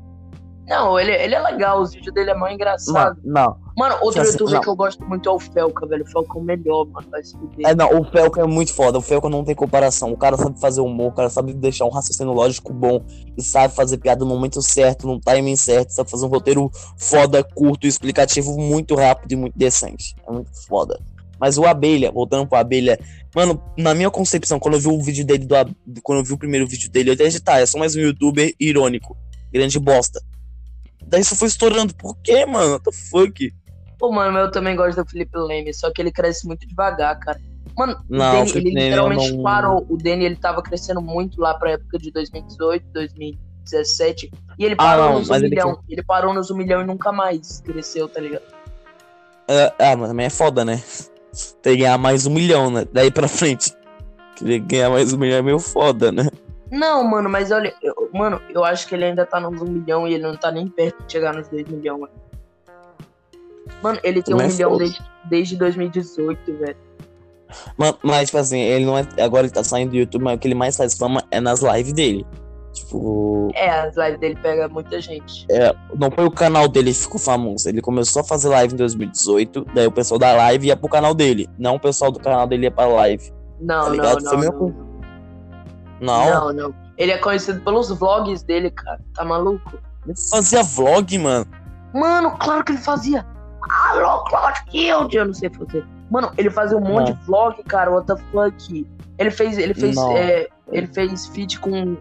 Não, 0.69 0.99
ele, 0.99 1.13
ele 1.13 1.35
é 1.35 1.39
legal, 1.39 1.81
os 1.81 1.93
vídeos 1.93 2.13
dele 2.13 2.31
é 2.31 2.35
mais 2.35 2.55
engraçado. 2.55 2.93
Mano, 2.93 3.21
não. 3.25 3.57
Mano, 3.77 3.97
outro 4.03 4.23
Assim, 4.23 4.33
youtuber 4.33 4.55
não. 4.55 4.61
que 4.61 4.69
eu 4.69 4.75
gosto 4.75 5.05
muito 5.05 5.29
é 5.29 5.33
o 5.33 5.39
Felca, 5.39 5.87
velho. 5.87 6.03
O 6.03 6.07
Felca 6.07 6.39
é 6.39 6.41
o 6.41 6.45
melhor, 6.45 6.87
mano. 6.87 7.07
Vai 7.11 7.23
se 7.23 7.37
fuder. 7.37 7.67
É, 7.67 7.75
não, 7.75 8.01
o 8.01 8.05
Felca 8.05 8.41
é 8.41 8.47
muito 8.47 8.73
foda. 8.73 8.99
O 8.99 9.03
Felca 9.03 9.29
não 9.29 9.45
tem 9.45 9.55
comparação. 9.55 10.11
O 10.11 10.17
cara 10.17 10.37
sabe 10.37 10.59
fazer 10.61 10.81
humor, 10.81 11.13
o 11.13 11.15
cara 11.15 11.31
sabe 11.31 11.53
deixar 11.53 11.85
um 11.85 11.91
raciocínio 11.91 12.33
lógico 12.33 12.73
bom 12.73 13.05
e 13.37 13.43
sabe 13.43 13.75
fazer 13.75 13.99
piada 13.99 14.25
no 14.25 14.31
momento 14.31 14.61
certo, 14.61 15.07
no 15.07 15.21
timing 15.21 15.57
certo, 15.57 15.91
sabe 15.91 16.11
fazer 16.11 16.27
um 16.27 16.29
roteiro 16.31 16.71
foda, 16.97 17.45
curto, 17.45 17.87
explicativo, 17.87 18.59
muito 18.59 18.97
rápido 18.97 19.33
e 19.33 19.37
muito 19.37 19.57
decente. 19.57 20.17
É 20.27 20.33
muito 20.33 20.51
foda. 20.67 20.99
Mas 21.39 21.59
o 21.59 21.65
Abelha, 21.65 22.11
voltando 22.11 22.47
pro 22.49 22.59
Abelha, 22.59 22.99
mano, 23.35 23.63
na 23.77 23.95
minha 23.95 24.11
concepção, 24.11 24.59
quando 24.59 24.75
eu 24.75 24.81
vi 24.81 24.89
o 24.89 25.03
vídeo 25.03 25.25
dele, 25.25 25.47
do, 25.47 26.03
quando 26.03 26.21
eu 26.21 26.25
vi 26.25 26.33
o 26.33 26.39
primeiro 26.39 26.67
vídeo 26.67 26.91
dele, 26.91 27.11
eu 27.11 27.15
até 27.15 27.25
disse, 27.25 27.41
tá, 27.41 27.61
é 27.61 27.67
só 27.67 27.79
mais 27.79 27.95
um 27.95 28.01
youtuber 28.01 28.55
irônico. 28.59 29.17
Grande 29.53 29.79
bosta. 29.79 30.19
Daí 31.07 31.21
isso 31.21 31.37
foi 31.37 31.49
estourando. 31.49 31.95
Por 31.95 32.17
quê, 32.23 32.45
mano? 32.47 32.73
What 32.73 32.85
the 32.85 32.93
fuck? 32.93 33.55
Pô, 33.99 34.13
mano, 34.13 34.39
eu 34.39 34.51
também 34.51 34.77
gosto 34.77 35.03
do 35.03 35.09
Felipe 35.11 35.39
Leme, 35.39 35.73
só 35.73 35.91
que 35.91 36.03
ele 36.03 36.13
cresce 36.13 36.47
muito 36.47 36.67
devagar, 36.67 37.19
cara. 37.19 37.41
Mano, 37.77 37.97
Não, 38.09 38.45
Danny, 38.45 38.51
ele 38.57 38.71
literalmente 38.71 39.33
não- 39.33 39.43
parou. 39.43 39.87
O 39.89 39.97
Danny, 39.97 40.25
ele 40.25 40.37
tava 40.37 40.63
crescendo 40.63 41.01
muito 41.01 41.41
lá 41.41 41.55
pra 41.55 41.73
época 41.73 41.99
de 41.99 42.11
2018, 42.11 42.87
2017. 42.93 44.31
E 44.59 44.65
ele 44.65 44.75
Ah, 44.75 44.77
parou 44.79 45.05
não, 45.11 45.19
nos 45.19 45.29
um 45.29 45.33
mas 45.33 45.43
ele 45.43 45.51
milhão. 45.51 45.79
Ele... 45.89 46.03
parou 46.03 46.33
nos 46.35 46.51
um 46.51 46.57
milhão 46.57 46.81
e 46.83 46.87
nunca 46.87 47.13
mais 47.13 47.61
cresceu, 47.61 48.09
tá 48.09 48.21
ligado? 48.21 48.43
É, 49.49 49.73
ah, 49.79 49.97
mas 49.97 50.09
também 50.09 50.27
é 50.27 50.31
foda, 50.31 50.65
né? 50.65 50.83
Tem 51.63 51.75
que 51.77 51.83
ganhar 51.83 51.99
mais 51.99 52.27
um 52.27 52.31
milhão, 52.31 52.71
né? 52.71 52.87
Daí 52.93 53.11
pra 53.11 53.29
frente. 53.29 53.73
Querer 54.37 54.59
ganhar 54.61 54.91
mais 54.91 55.13
um 55.13 55.19
milhão 55.19 55.39
é 55.39 55.43
meio 55.43 55.59
foda, 55.59 56.11
né? 56.11 56.29
Não, 56.71 57.05
mano, 57.05 57.29
mas 57.29 57.51
olha, 57.51 57.73
eu- 57.83 58.11
mano, 58.13 58.41
eu 58.51 58.65
acho 58.65 58.89
que 58.89 58.95
ele 58.95 59.05
ainda 59.05 59.25
tá 59.25 59.39
nos 59.39 59.61
um 59.63 59.67
milhão 59.67 60.07
e 60.09 60.15
ele 60.15 60.23
não 60.25 60.37
tá 60.37 60.51
nem 60.51 60.67
perto 60.69 61.05
de 61.05 61.13
chegar 61.13 61.35
nos 61.35 61.47
dois 61.49 61.67
milhões, 61.69 62.01
mano. 62.01 62.13
Mano, 63.83 63.99
ele 64.03 64.23
tem 64.23 64.35
um 64.35 64.39
Também 64.39 64.51
é 64.51 64.55
milhão 64.55 64.77
desde, 64.77 65.01
desde 65.25 65.57
2018, 65.57 66.53
velho. 66.59 66.77
Mas, 67.77 67.95
mas, 68.03 68.27
tipo 68.27 68.39
assim, 68.39 68.59
ele 68.61 68.85
não 68.85 68.99
é. 68.99 69.07
Agora 69.21 69.47
ele 69.47 69.53
tá 69.53 69.63
saindo 69.63 69.91
do 69.91 69.97
YouTube, 69.97 70.23
mas 70.25 70.37
o 70.37 70.39
que 70.39 70.49
ele 70.49 70.55
mais 70.55 70.77
faz 70.77 70.95
fama 70.95 71.23
é 71.31 71.41
nas 71.41 71.61
lives 71.63 71.93
dele. 71.93 72.27
Tipo. 72.73 73.51
É, 73.55 73.71
as 73.71 73.97
lives 73.97 74.19
dele 74.19 74.37
pega 74.43 74.69
muita 74.69 75.01
gente. 75.01 75.47
É, 75.51 75.75
não 75.99 76.11
foi 76.11 76.25
o 76.27 76.31
canal 76.31 76.69
dele 76.69 76.93
que 76.93 76.99
ficou 76.99 77.19
famoso. 77.21 77.69
Ele 77.69 77.81
começou 77.81 78.21
a 78.21 78.25
fazer 78.25 78.49
live 78.49 78.75
em 78.75 78.77
2018. 78.77 79.65
Daí 79.75 79.87
o 79.87 79.93
pessoal 79.93 80.19
da 80.19 80.33
live 80.35 80.67
ia 80.67 80.77
pro 80.77 80.89
canal 80.89 81.15
dele. 81.15 81.49
Não 81.59 81.77
o 81.77 81.81
pessoal 81.81 82.11
do 82.11 82.19
canal 82.19 82.47
dele 82.47 82.65
ia 82.65 82.71
pra 82.71 82.87
live. 82.87 83.33
Não, 83.61 83.85
Tá 83.85 83.91
não, 83.91 84.15
não, 84.17 84.31
Foi 84.31 84.39
meu- 84.39 84.75
não. 86.01 86.31
Não. 86.31 86.53
Não. 86.53 86.75
Ele 86.97 87.13
é 87.13 87.19
conhecido 87.19 87.61
pelos 87.61 87.91
vlogs 87.91 88.43
dele, 88.43 88.71
cara. 88.71 89.01
Tá 89.15 89.25
maluco? 89.25 89.79
Ele 90.05 90.15
fazia 90.31 90.63
vlog, 90.63 91.19
mano. 91.19 91.47
Mano, 91.95 92.31
claro 92.39 92.65
que 92.65 92.73
ele 92.73 92.79
fazia. 92.79 93.25
Alô, 93.91 94.23
Cloud 94.25 94.65
Guild, 94.71 95.17
eu 95.17 95.27
não 95.27 95.35
sei 95.35 95.51
fazer. 95.51 95.85
Mano, 96.11 96.31
ele 96.39 96.51
fazia 96.51 96.77
um 96.77 96.81
monte 96.81 97.11
Não. 97.11 97.17
de 97.19 97.25
vlog, 97.27 97.63
cara. 97.65 97.91
What 97.91 98.07
the 98.07 98.17
fuck? 98.31 98.87
Ele 99.19 99.31
fez, 99.31 99.59
ele 99.59 99.75
fez, 99.75 99.97
é, 99.97 100.49
ele 100.71 100.87
fez 100.87 101.27
feat 101.27 101.59
com 101.59 101.97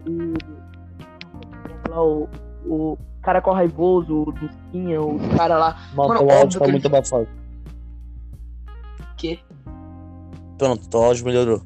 o, 1.90 2.28
o, 2.64 2.92
o 2.92 2.98
cara 3.22 3.40
com 3.42 3.50
raivoso, 3.52 4.22
o 4.28 4.32
Dusquinha, 4.32 5.00
o 5.02 5.18
cara 5.36 5.56
lá. 5.58 5.88
Mano, 5.94 6.08
Mano, 6.14 6.26
o 6.26 6.30
áudio 6.30 6.58
tá 6.60 6.64
que 6.64 6.70
ele- 6.70 6.72
muito 6.72 6.86
abafado. 6.86 7.28
Que? 9.16 9.40
Pronto, 10.58 10.96
o 10.96 11.02
áudio 11.04 11.24
melhorou. 11.24 11.62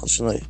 Continua 0.00 0.32
aí. 0.32 0.42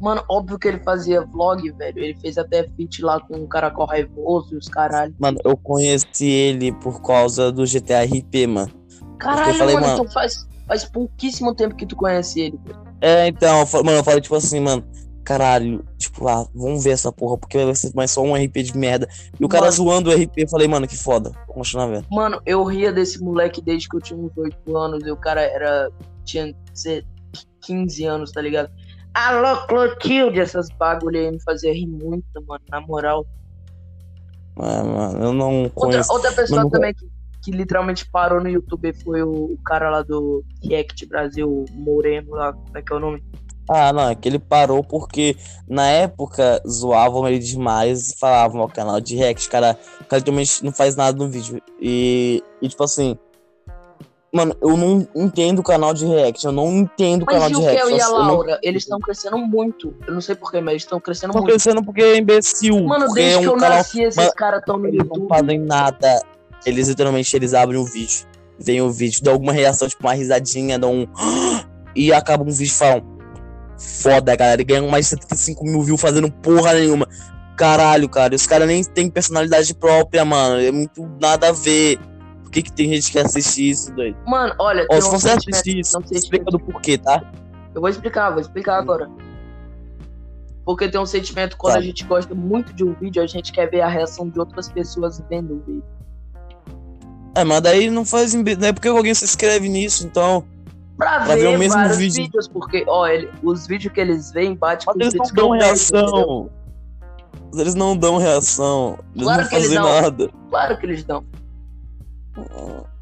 Mano, 0.00 0.24
óbvio 0.30 0.58
que 0.58 0.66
ele 0.66 0.78
fazia 0.78 1.20
vlog, 1.20 1.70
velho. 1.72 1.98
Ele 1.98 2.16
fez 2.20 2.38
até 2.38 2.66
feat 2.76 3.02
lá 3.02 3.20
com 3.20 3.36
o 3.36 3.46
cara 3.46 3.70
com 3.70 3.84
raivoso 3.84 4.54
e 4.54 4.56
os 4.56 4.66
caralho. 4.66 5.14
Mano, 5.18 5.38
eu 5.44 5.56
conheci 5.56 6.26
ele 6.26 6.72
por 6.72 7.02
causa 7.02 7.52
do 7.52 7.66
GTA 7.66 8.02
RP, 8.04 8.46
mano. 8.46 8.72
Caralho, 9.18 9.54
falei, 9.54 9.74
mano, 9.74 9.86
mano- 9.86 9.98
então 10.02 10.12
faz, 10.12 10.48
faz 10.66 10.84
pouquíssimo 10.86 11.54
tempo 11.54 11.74
que 11.76 11.84
tu 11.84 11.94
conhece 11.94 12.40
ele, 12.40 12.58
velho. 12.64 12.80
É, 13.02 13.28
então, 13.28 13.66
mano, 13.84 13.98
eu 13.98 14.04
falei 14.04 14.20
tipo 14.22 14.34
assim, 14.34 14.60
mano, 14.60 14.82
caralho, 15.22 15.84
tipo, 15.98 16.26
ah, 16.26 16.46
vamos 16.54 16.82
ver 16.82 16.90
essa 16.90 17.12
porra, 17.12 17.36
porque 17.36 17.62
vai 17.62 17.74
ser 17.74 17.92
mais 17.94 18.10
só 18.10 18.22
um 18.22 18.34
RP 18.34 18.62
de 18.62 18.76
merda. 18.76 19.06
E 19.38 19.44
o 19.44 19.48
cara 19.48 19.64
Mano. 19.64 19.72
zoando 19.72 20.10
o 20.10 20.12
RP, 20.14 20.38
eu 20.44 20.48
falei, 20.48 20.66
mano, 20.66 20.88
que 20.88 20.96
foda. 20.96 21.30
Vou 21.46 21.56
continuar 21.56 21.86
vendo. 21.86 22.06
Mano, 22.10 22.40
eu 22.46 22.64
ria 22.64 22.90
desse 22.90 23.22
moleque 23.22 23.60
desde 23.60 23.88
que 23.88 23.96
eu 23.96 24.00
tinha 24.00 24.18
uns 24.18 24.32
8 24.36 24.76
anos 24.76 25.06
e 25.06 25.10
o 25.10 25.16
cara 25.16 25.42
era. 25.42 25.90
tinha 26.24 26.54
sei, 26.72 27.04
15 27.62 28.04
anos, 28.04 28.32
tá 28.32 28.40
ligado? 28.40 28.70
Alô, 29.14 29.66
Clotilde, 29.66 30.40
essas 30.40 30.68
bagulho 30.78 31.18
aí 31.18 31.30
me 31.30 31.42
fazia 31.42 31.72
rir 31.72 31.86
muito, 31.86 32.24
mano, 32.46 32.62
na 32.70 32.80
moral. 32.80 33.26
Mas, 34.56 34.86
mano, 34.86 35.24
eu 35.24 35.32
não 35.32 35.62
Outra, 35.62 35.74
conheço. 35.74 36.12
outra 36.12 36.32
pessoa 36.32 36.58
Mano, 36.58 36.70
também 36.70 36.94
que, 36.94 37.08
que 37.42 37.50
literalmente 37.50 38.08
parou 38.08 38.40
no 38.40 38.48
YouTube 38.48 38.92
foi 39.02 39.22
o, 39.22 39.52
o 39.52 39.58
cara 39.64 39.90
lá 39.90 40.02
do 40.02 40.44
React 40.62 41.06
Brasil, 41.06 41.64
Moreno 41.72 42.30
lá, 42.32 42.52
como 42.52 42.78
é 42.78 42.82
que 42.82 42.92
é 42.92 42.96
o 42.96 43.00
nome? 43.00 43.24
Ah, 43.68 43.92
não, 43.92 44.08
é 44.08 44.14
que 44.16 44.28
ele 44.28 44.38
parou 44.38 44.82
porque 44.82 45.36
na 45.68 45.86
época 45.88 46.60
zoavam 46.68 47.28
ele 47.28 47.38
demais, 47.38 48.14
falavam, 48.18 48.62
ó, 48.62 48.68
canal 48.68 49.00
de 49.00 49.16
react, 49.16 49.48
cara, 49.48 49.78
cara 50.08 50.18
literalmente 50.18 50.64
não 50.64 50.72
faz 50.72 50.96
nada 50.96 51.16
no 51.16 51.30
vídeo. 51.30 51.62
E, 51.80 52.42
e 52.60 52.68
tipo 52.68 52.82
assim, 52.82 53.16
mano, 54.32 54.54
eu 54.62 54.76
não 54.76 55.06
entendo 55.14 55.58
o 55.58 55.62
canal 55.62 55.92
de 55.94 56.06
react, 56.06 56.44
eu 56.44 56.52
não 56.52 56.68
entendo 56.78 57.22
o 57.22 57.26
Mas 57.26 57.34
canal 57.34 57.48
e 57.48 57.52
de 57.52 57.58
o 57.58 57.60
react. 57.62 57.80
Kel 57.80 57.90
e 57.90 58.00
a 58.00 58.04
eu 58.04 58.10
não- 58.12 58.18
Laura? 58.26 58.58
Eles 58.62 58.82
estão 58.84 58.98
crescendo 59.00 59.38
muito. 59.38 59.94
Eu 60.06 60.14
não 60.14 60.20
sei 60.20 60.34
porquê, 60.34 60.60
mas 60.60 60.72
eles 60.72 60.82
estão 60.82 61.00
crescendo 61.00 61.30
Estão 61.30 61.42
muito. 61.42 61.52
crescendo 61.52 61.84
porque 61.84 62.02
é 62.02 62.16
imbecil. 62.16 62.82
Mano, 62.84 63.12
desde 63.12 63.34
é 63.34 63.38
que 63.40 63.46
um 63.48 63.50
eu 63.52 63.56
canal 63.56 63.76
nasci, 63.78 64.02
esses 64.02 64.16
Mano, 64.16 64.32
caras 64.36 64.60
estão 64.60 64.78
no 64.78 64.86
Eles 64.86 64.98
não 64.98 65.06
YouTube. 65.06 65.28
fazem 65.28 65.58
nada. 65.58 66.22
Eles 66.66 66.88
literalmente 66.88 67.34
eles 67.36 67.54
abrem 67.54 67.78
o 67.80 67.84
vídeo. 67.84 68.26
Vem 68.58 68.82
o 68.82 68.90
vídeo, 68.90 69.22
dá 69.22 69.30
alguma 69.32 69.52
reação, 69.52 69.88
tipo 69.88 70.06
uma 70.06 70.12
risadinha, 70.14 70.78
dá 70.78 70.86
um. 70.86 71.06
E 71.96 72.12
acaba 72.12 72.44
um 72.44 72.46
vídeo 72.52 72.66
e 72.70 72.74
falam. 72.74 73.02
Foda, 73.78 74.36
galera. 74.36 74.60
E 74.60 74.64
ganham 74.64 74.88
mais 74.88 75.06
de 75.06 75.10
75 75.10 75.64
mil 75.64 75.82
views 75.82 76.00
fazendo 76.00 76.30
porra 76.30 76.74
nenhuma. 76.74 77.08
Caralho, 77.56 78.08
cara. 78.08 78.34
Os 78.34 78.46
caras 78.46 78.68
nem 78.68 78.84
têm 78.84 79.10
personalidade 79.10 79.74
própria, 79.74 80.24
mano. 80.24 80.60
É 80.60 80.70
muito 80.70 81.08
nada 81.20 81.48
a 81.48 81.52
ver. 81.52 81.98
Por 82.50 82.54
que, 82.54 82.62
que 82.64 82.72
tem 82.72 82.88
gente 82.92 83.12
que 83.12 83.18
assiste 83.20 83.70
isso, 83.70 83.94
doido? 83.94 84.16
Mano, 84.26 84.52
olha, 84.58 84.84
Ó, 84.90 85.00
se 85.00 85.08
você 85.08 85.30
assistir 85.30 85.78
isso, 85.78 85.92
não 85.96 86.04
sei 86.04 86.18
se- 86.18 86.24
explica 86.24 86.46
do 86.50 86.58
porquê, 86.58 86.98
tá? 86.98 87.22
Eu 87.72 87.80
vou 87.80 87.88
explicar, 87.88 88.30
vou 88.30 88.40
explicar 88.40 88.76
agora. 88.76 89.08
Porque 90.64 90.88
tem 90.88 91.00
um 91.00 91.06
sentimento 91.06 91.56
quando 91.56 91.74
Tá. 91.74 91.78
a 91.78 91.82
gente 91.82 92.04
gosta 92.04 92.34
muito 92.34 92.72
de 92.72 92.82
um 92.82 92.92
vídeo, 92.92 93.22
a 93.22 93.26
gente 93.28 93.52
quer 93.52 93.70
ver 93.70 93.82
a 93.82 93.88
reação 93.88 94.28
de 94.28 94.36
outras 94.40 94.68
pessoas 94.68 95.22
vendo 95.30 95.54
o 95.54 95.58
vídeo. 95.60 95.84
É, 97.36 97.44
mas 97.44 97.60
daí 97.60 97.88
não 97.88 98.04
faz. 98.04 98.34
Não 98.34 98.42
é 98.66 98.72
porque 98.72 98.88
alguém 98.88 99.14
se 99.14 99.24
inscreve 99.24 99.68
nisso, 99.68 100.04
então. 100.04 100.42
Pra, 100.96 101.20
Pra 101.20 101.34
ver 101.36 101.42
ver, 101.42 101.54
o 101.54 101.58
mesmo 101.58 101.88
vídeo. 101.96 102.24
vídeos, 102.24 102.48
porque, 102.48 102.84
ó, 102.88 103.06
ele- 103.06 103.30
os 103.44 103.64
vídeos 103.68 103.94
que 103.94 104.00
eles 104.00 104.32
veem 104.32 104.56
batem 104.56 104.86
com 104.86 104.98
Mas 104.98 105.08
os 105.08 105.14
eles 105.14 105.28
não 105.32 105.34
dão 105.36 105.50
reação. 105.52 106.50
Eles 107.54 107.74
não 107.76 107.96
dão 107.96 108.16
reação. 108.18 108.98
Eles 109.14 109.22
Claro 109.24 109.42
não 109.42 109.48
que 109.48 109.54
eles 109.54 109.66
fazem 109.68 109.82
dão. 109.82 110.02
nada. 110.02 110.30
Claro 110.50 110.76
que 110.78 110.86
eles 110.86 111.04
dão. 111.04 111.24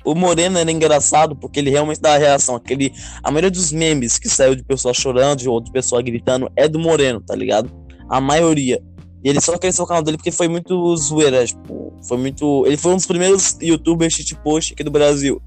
O 0.05 0.15
Moreno 0.15 0.59
era 0.59 0.71
engraçado 0.71 1.37
porque 1.37 1.61
ele 1.61 1.71
realmente 1.71 2.01
dá 2.01 2.15
a 2.15 2.19
reação. 2.19 2.55
Aquele, 2.55 2.93
a 3.23 3.31
maioria 3.31 3.51
dos 3.51 3.73
memes 3.73 4.19
que 4.19 4.29
saiu 4.29 4.55
de 4.55 4.63
pessoa 4.65 4.95
chorando 4.95 5.47
ou 5.51 5.61
de 5.61 5.71
pessoa 5.71 6.01
gritando 6.01 6.51
é 6.57 6.67
do 6.67 6.79
Moreno, 6.79 7.21
tá 7.21 7.35
ligado? 7.35 7.71
A 8.09 8.21
maioria. 8.21 8.83
E 9.23 9.29
ele 9.29 9.41
só 9.41 9.59
cresceu 9.59 9.85
o 9.85 9.89
canal 9.89 10.03
dele 10.03 10.17
porque 10.17 10.31
foi 10.31 10.49
muito 10.49 10.97
zoeira, 10.97 11.45
tipo, 11.45 11.93
foi 12.07 12.17
muito. 12.17 12.65
Ele 12.67 12.77
foi 12.77 12.93
um 12.93 12.97
dos 12.97 13.07
primeiros 13.07 13.59
youtubers 13.61 14.15
shitpost 14.15 14.73
aqui 14.73 14.85
do 14.85 14.91
Brasil. 14.91 15.43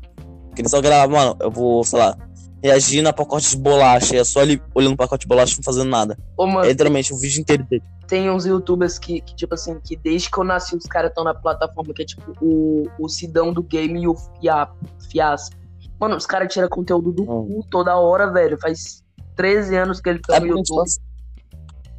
Que 0.54 0.62
ele 0.62 0.70
só 0.70 0.82
grava, 0.82 1.12
mano, 1.12 1.38
eu 1.40 1.50
vou, 1.50 1.84
sei 1.84 1.98
lá, 1.98 2.18
reagindo 2.64 3.10
a 3.10 3.14
pacote 3.14 3.50
de 3.50 3.58
bolacha. 3.58 4.16
É 4.16 4.24
só 4.24 4.42
ele 4.44 4.62
olhando 4.76 4.94
o 4.94 4.98
pacote 4.98 5.22
de 5.22 5.28
bolacha 5.28 5.54
e 5.54 5.58
não 5.58 5.64
fazendo 5.64 5.90
nada. 5.90 6.18
Ô, 6.38 6.46
mano, 6.46 6.66
É 6.66 6.70
literalmente 6.70 7.14
o 7.14 7.18
vídeo 7.18 7.42
inteiro 7.42 7.64
dele. 7.70 7.84
tem 8.08 8.30
uns 8.30 8.46
youtubers 8.46 9.00
que, 9.00 9.22
que, 9.22 9.36
tipo 9.36 9.54
assim, 9.54 9.80
que 9.80 9.96
desde 9.96 10.30
que 10.30 10.38
eu 10.38 10.44
nasci 10.44 10.76
os 10.76 10.86
caras 10.86 11.10
estão 11.10 11.24
na 11.24 11.34
plataforma, 11.34 11.94
que 11.94 12.02
é 12.04 12.06
tipo 12.06 12.34
o, 12.42 12.88
o 13.00 13.08
Sidão 13.10 13.52
do 13.54 13.64
game 13.64 14.02
e 14.04 14.08
o 14.08 14.16
Fia, 14.16 14.68
Fias. 15.10 15.50
Mano, 16.00 16.16
os 16.18 16.26
caras 16.26 16.52
tiram 16.52 16.68
conteúdo 16.68 17.12
do 17.12 17.24
Hum. 17.24 17.48
cu 17.62 17.68
toda 17.70 17.96
hora, 17.96 18.32
velho. 18.32 18.58
Faz 18.60 19.04
13 19.36 19.76
anos 19.78 20.02
que 20.02 20.10
ele 20.10 20.20
tá 20.20 20.36
É 20.38 20.40
no 20.40 20.48
YouTube. 20.48 20.88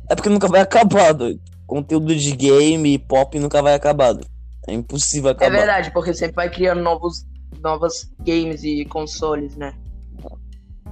é 0.09 0.15
porque 0.15 0.29
nunca 0.29 0.49
vai 0.49 0.61
acabar, 0.61 1.13
doido. 1.13 1.41
Conteúdo 1.67 2.15
de 2.15 2.33
game 2.37 2.95
e 2.95 2.99
pop 2.99 3.39
nunca 3.39 3.63
vai 3.63 3.75
acabar. 3.75 4.13
doido. 4.13 4.27
É 4.69 4.73
impossível 4.75 5.31
É 5.31 5.33
acabar. 5.33 5.51
verdade, 5.57 5.91
porque 5.93 6.13
sempre 6.15 6.37
vai 6.37 6.51
criando 6.51 6.83
novos, 6.83 7.25
novas 7.61 8.11
games 8.21 8.63
e 8.63 8.85
consoles, 8.85 9.57
né? 9.57 9.73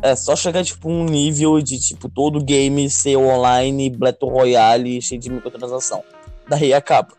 É 0.02 0.16
só 0.16 0.34
chegar, 0.34 0.64
tipo, 0.64 0.88
um 0.88 1.04
nível 1.04 1.60
de, 1.60 1.78
tipo, 1.78 2.08
todo 2.08 2.42
game 2.42 2.88
ser 2.88 3.16
online, 3.16 3.90
Battle 3.90 4.30
Royale, 4.30 5.00
cheio 5.02 5.20
de 5.20 5.30
microtransação. 5.30 6.02
Daí 6.48 6.72
acaba. 6.72 7.14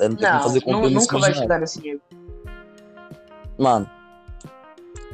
Não 0.00 0.16
tem 0.16 0.28
como 0.28 0.42
fazer 0.42 0.60
conteúdo 0.60 0.90
nunca 0.90 1.18
vai 1.18 1.34
chegar 1.34 1.60
nesse 1.60 1.80
nível. 1.80 2.00
Mano, 3.58 3.88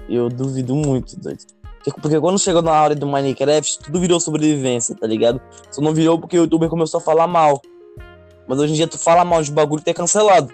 eu 0.08 0.28
duvido 0.28 0.74
muito, 0.74 1.18
doido. 1.18 1.44
Porque, 1.84 2.00
porque 2.00 2.20
quando 2.20 2.38
chegou 2.38 2.62
na 2.62 2.82
hora 2.82 2.94
do 2.94 3.06
Minecraft, 3.06 3.78
tudo 3.80 4.00
virou 4.00 4.20
sobrevivência, 4.20 4.94
tá 4.94 5.06
ligado? 5.06 5.40
Só 5.70 5.80
não 5.80 5.94
virou 5.94 6.18
porque 6.18 6.38
o 6.38 6.42
youtuber 6.42 6.68
começou 6.68 6.98
a 6.98 7.02
falar 7.02 7.26
mal. 7.26 7.60
Mas 8.46 8.58
hoje 8.58 8.72
em 8.72 8.76
dia 8.76 8.86
tu 8.86 8.98
fala 8.98 9.24
mal 9.24 9.42
de 9.42 9.50
bagulho 9.50 9.82
e 9.86 9.90
é 9.90 9.94
cancelado. 9.94 10.52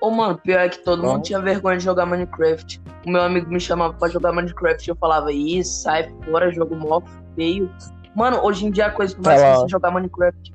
Ô, 0.00 0.10
mano, 0.10 0.38
pior 0.38 0.60
é 0.60 0.68
que 0.68 0.78
todo 0.78 1.02
Não. 1.02 1.14
mundo 1.14 1.22
tinha 1.22 1.40
vergonha 1.40 1.78
de 1.78 1.84
jogar 1.84 2.04
Minecraft. 2.06 2.80
O 3.06 3.10
meu 3.10 3.22
amigo 3.22 3.48
me 3.50 3.58
chamava 3.58 3.94
pra 3.94 4.08
jogar 4.08 4.32
Minecraft 4.32 4.86
e 4.86 4.90
eu 4.90 4.96
falava, 4.96 5.32
isso, 5.32 5.82
sai 5.82 6.12
fora, 6.24 6.52
jogo 6.52 6.76
mó 6.76 7.00
feio. 7.34 7.70
Mano, 8.14 8.40
hoje 8.42 8.66
em 8.66 8.70
dia 8.70 8.86
a 8.86 8.90
coisa 8.90 9.14
que 9.14 9.22
mais 9.22 9.40
Tá 9.40 9.48
fácil 9.48 9.66
é 9.66 9.68
jogar 9.68 9.90
Minecraft. 9.90 10.52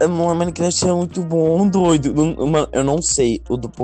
É, 0.00 0.06
mano, 0.08 0.34
Minecraft 0.34 0.88
é 0.88 0.92
muito 0.92 1.22
bom, 1.22 1.68
doido. 1.68 2.12
Mano, 2.14 2.68
eu 2.72 2.82
não 2.82 3.00
sei. 3.00 3.40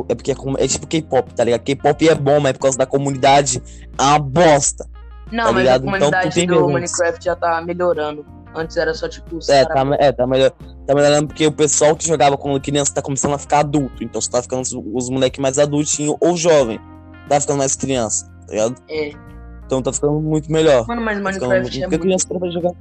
É 0.09 0.15
porque 0.15 0.33
é, 0.33 0.35
é 0.59 0.69
tipo 0.69 0.87
K-pop, 0.87 1.33
tá 1.35 1.45
ligado? 1.45 1.61
K-pop 1.63 2.09
é 2.09 2.15
bom, 2.15 2.41
mas 2.41 2.51
é 2.51 2.53
por 2.55 2.61
causa 2.61 2.77
da 2.79 2.87
comunidade. 2.87 3.63
É 3.97 4.03
uma 4.03 4.19
bosta. 4.19 4.89
Não, 5.31 5.45
Tá 5.47 5.53
mas 5.53 5.63
ligado? 5.63 5.83
a 5.83 5.87
Então, 5.87 5.99
comunidade 6.11 6.35
tem 6.35 6.47
do. 6.49 6.69
Minecraft 6.69 7.25
já 7.25 7.37
tá 7.37 7.63
melhorando. 7.63 8.27
Antes 8.55 8.77
era 8.77 8.93
só 8.95 9.09
tipo 9.09 9.39
É, 9.49 9.65
tá, 9.65 9.87
é, 9.99 10.13
tá 10.13 10.27
melhor. 10.27 10.51
Tá 10.87 10.95
melhorando 10.95 11.29
porque 11.29 11.47
o 11.47 11.53
pessoal 11.53 11.95
que 11.95 12.07
jogava 12.07 12.37
quando 12.37 12.61
criança 12.61 12.95
tá 12.95 13.03
começando 13.03 13.35
a 13.35 13.39
ficar 13.39 13.61
adulto. 13.61 14.03
Então 14.03 14.21
você 14.21 14.31
tá 14.31 14.43
ficando 14.43 14.63
os, 14.63 14.73
os 14.73 15.09
moleques 15.09 15.41
mais 15.41 15.59
adultinhos 15.59 16.17
ou 16.21 16.37
jovem. 16.37 16.81
Tá 17.29 17.41
ficando 17.41 17.59
mais 17.59 17.77
criança, 17.77 18.27
tá 18.47 18.53
ligado? 18.53 18.75
É. 18.89 19.13
Então 19.67 19.81
tá 19.81 19.93
ficando 19.93 20.21
muito 20.21 20.51
melhor. 20.51 20.85
Mano, 20.89 21.01
mas 21.01 21.17
Tá 21.17 21.23
Minecraft 21.23 21.55
é 21.55 21.61
porque 21.61 21.87
muito. 21.87 22.01
criança 22.01 22.27
prefere 22.29 22.51
jogar. 22.53 22.73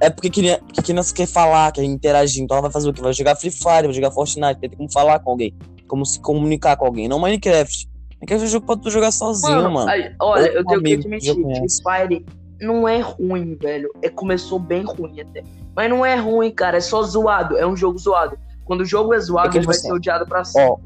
É 0.00 0.10
porque 0.10 0.28
criança, 0.28 0.60
porque 0.66 0.82
criança 0.82 1.14
quer 1.14 1.26
falar, 1.26 1.72
quer 1.72 1.82
interagir. 1.82 2.42
Então 2.42 2.56
ela 2.56 2.62
vai 2.62 2.70
fazer 2.70 2.90
o 2.90 2.92
quê? 2.92 3.00
Vai 3.00 3.14
jogar 3.14 3.36
Free 3.36 3.50
Fire, 3.50 3.84
vai 3.84 3.92
jogar 3.92 4.10
Fortnite, 4.10 4.60
vai 4.60 4.68
ter 4.68 4.76
como 4.76 4.92
falar 4.92 5.18
com 5.20 5.30
alguém. 5.30 5.56
Como 5.88 6.04
se 6.04 6.20
comunicar 6.20 6.76
com 6.76 6.84
alguém. 6.84 7.08
Não 7.08 7.18
Minecraft. 7.18 7.88
Minecraft 8.20 8.44
é 8.44 8.46
um 8.46 8.50
jogo 8.50 8.66
pra 8.66 8.76
tu 8.76 8.90
jogar 8.90 9.12
sozinho, 9.12 9.70
mano. 9.70 9.88
aí, 9.88 10.14
olha, 10.20 10.48
eu 10.48 10.64
tenho 10.66 10.82
que 10.82 10.94
admitir, 10.94 11.34
conhece. 11.40 11.82
Free 11.82 12.08
Fire 12.08 12.26
não 12.64 12.88
é 12.88 13.00
ruim, 13.00 13.56
velho. 13.60 13.90
É, 14.02 14.08
começou 14.08 14.58
bem 14.58 14.84
ruim 14.84 15.20
até. 15.20 15.42
Mas 15.74 15.90
não 15.90 16.04
é 16.04 16.16
ruim, 16.16 16.50
cara. 16.50 16.78
É 16.78 16.80
só 16.80 17.02
zoado. 17.02 17.56
É 17.56 17.66
um 17.66 17.76
jogo 17.76 17.98
zoado. 17.98 18.36
Quando 18.64 18.80
o 18.80 18.84
jogo 18.84 19.12
é 19.14 19.20
zoado, 19.20 19.48
É 19.48 19.52
que, 19.52 19.58
ele 19.58 19.66
vai 19.66 19.74
ser 19.74 19.92
odiado 19.92 20.26
pra 20.26 20.44
sempre. 20.44 20.70
Ó, 20.70 20.78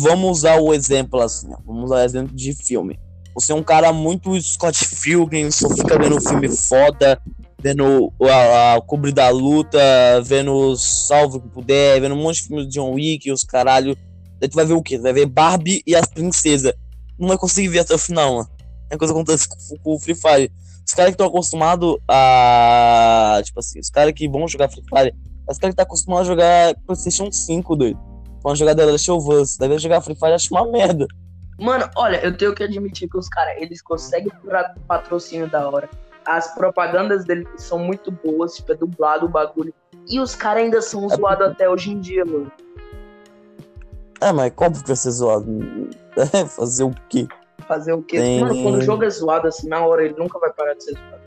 vamos 0.00 0.38
usar 0.38 0.60
o 0.60 0.72
exemplo 0.72 1.20
assim, 1.20 1.52
ó. 1.52 1.56
Vamos 1.66 1.84
usar 1.84 1.96
o 1.96 2.04
exemplo 2.04 2.34
de 2.34 2.54
filme. 2.54 2.98
Você 3.34 3.52
é 3.52 3.54
um 3.54 3.62
cara 3.62 3.92
muito 3.92 4.40
Scott 4.40 4.88
Pilgrim, 5.02 5.50
só 5.50 5.68
fica 5.70 5.98
vendo 5.98 6.20
filme 6.20 6.48
foda, 6.48 7.20
vendo 7.58 8.12
a, 8.20 8.74
a 8.74 8.80
Cubre 8.82 9.10
da 9.10 9.30
Luta, 9.30 9.80
vendo 10.22 10.76
Salve 10.76 11.38
o 11.38 11.40
que 11.40 11.48
puder, 11.48 12.00
vendo 12.00 12.14
um 12.14 12.22
monte 12.22 12.42
de 12.42 12.48
filmes 12.48 12.68
de 12.68 12.74
John 12.74 12.92
Wick, 12.92 13.32
os 13.32 13.42
caralho. 13.42 13.96
Daí 14.38 14.48
tu 14.48 14.54
vai 14.54 14.66
ver 14.66 14.74
o 14.74 14.82
quê? 14.82 14.98
Tu 14.98 15.02
vai 15.02 15.12
ver 15.12 15.26
Barbie 15.26 15.82
e 15.86 15.96
as 15.96 16.06
princesas. 16.06 16.74
Não 17.18 17.28
vai 17.28 17.38
conseguir 17.38 17.68
ver 17.68 17.80
até 17.80 17.94
o 17.94 17.98
final, 17.98 18.34
mano. 18.34 18.48
É 18.92 18.98
coisa 18.98 19.14
que 19.14 19.18
acontece 19.18 19.48
com, 19.48 19.78
com 19.78 19.94
o 19.94 19.98
Free 19.98 20.14
Fire. 20.14 20.52
Os 20.86 20.92
caras 20.92 21.10
que 21.10 21.14
estão 21.14 21.26
acostumados 21.26 21.96
a. 22.06 23.40
Tipo 23.42 23.60
assim, 23.60 23.80
os 23.80 23.88
caras 23.88 24.12
que 24.12 24.28
vão 24.28 24.46
jogar 24.46 24.68
Free 24.68 24.82
Fire, 24.82 25.14
os 25.48 25.56
caras 25.56 25.60
que 25.60 25.66
estão 25.68 25.84
acostumados 25.84 26.28
a 26.28 26.30
jogar 26.30 26.74
PlayStation 26.86 27.32
5, 27.32 27.74
doido. 27.74 27.98
Vão 28.42 28.54
jogar 28.54 28.74
The 28.74 28.84
Last 28.84 29.10
of 29.10 29.26
Us. 29.30 29.56
Deve 29.56 29.78
jogar 29.78 30.02
Free 30.02 30.14
Fire, 30.14 30.32
acho 30.32 30.54
uma 30.54 30.70
merda. 30.70 31.06
Mano, 31.58 31.88
olha, 31.96 32.22
eu 32.22 32.36
tenho 32.36 32.54
que 32.54 32.64
admitir 32.64 33.08
que 33.08 33.16
os 33.16 33.28
caras, 33.28 33.54
eles 33.62 33.80
conseguem 33.80 34.30
patrocínio 34.86 35.48
da 35.48 35.70
hora. 35.70 35.88
As 36.26 36.54
propagandas 36.54 37.24
deles 37.24 37.48
são 37.56 37.78
muito 37.78 38.10
boas, 38.10 38.56
tipo, 38.56 38.72
é 38.72 38.74
dublado 38.74 39.24
o 39.24 39.28
bagulho. 39.28 39.72
E 40.06 40.20
os 40.20 40.34
caras 40.34 40.64
ainda 40.64 40.82
são 40.82 41.06
É 41.06 41.16
zoados 41.16 41.46
até 41.46 41.70
hoje 41.70 41.92
em 41.92 41.98
dia, 41.98 42.26
mano. 42.26 42.52
É, 44.20 44.32
mas 44.32 44.52
como 44.54 44.78
que 44.78 44.86
vai 44.86 44.96
ser 44.96 45.10
zoado? 45.12 45.88
É, 46.34 46.44
fazer 46.44 46.84
o 46.84 46.94
quê? 47.08 47.26
Fazer 47.66 47.92
o 47.92 48.02
quê? 48.02 48.18
Tem- 48.18 48.40
Mano, 48.40 48.62
quando 48.62 48.74
o 48.76 48.82
jogo 48.82 49.04
é 49.04 49.10
zoado 49.10 49.48
assim, 49.48 49.68
na 49.68 49.84
hora 49.84 50.04
ele 50.04 50.14
nunca 50.18 50.38
vai 50.38 50.52
parar 50.52 50.74
de 50.74 50.84
ser 50.84 50.92
zoado. 50.92 51.22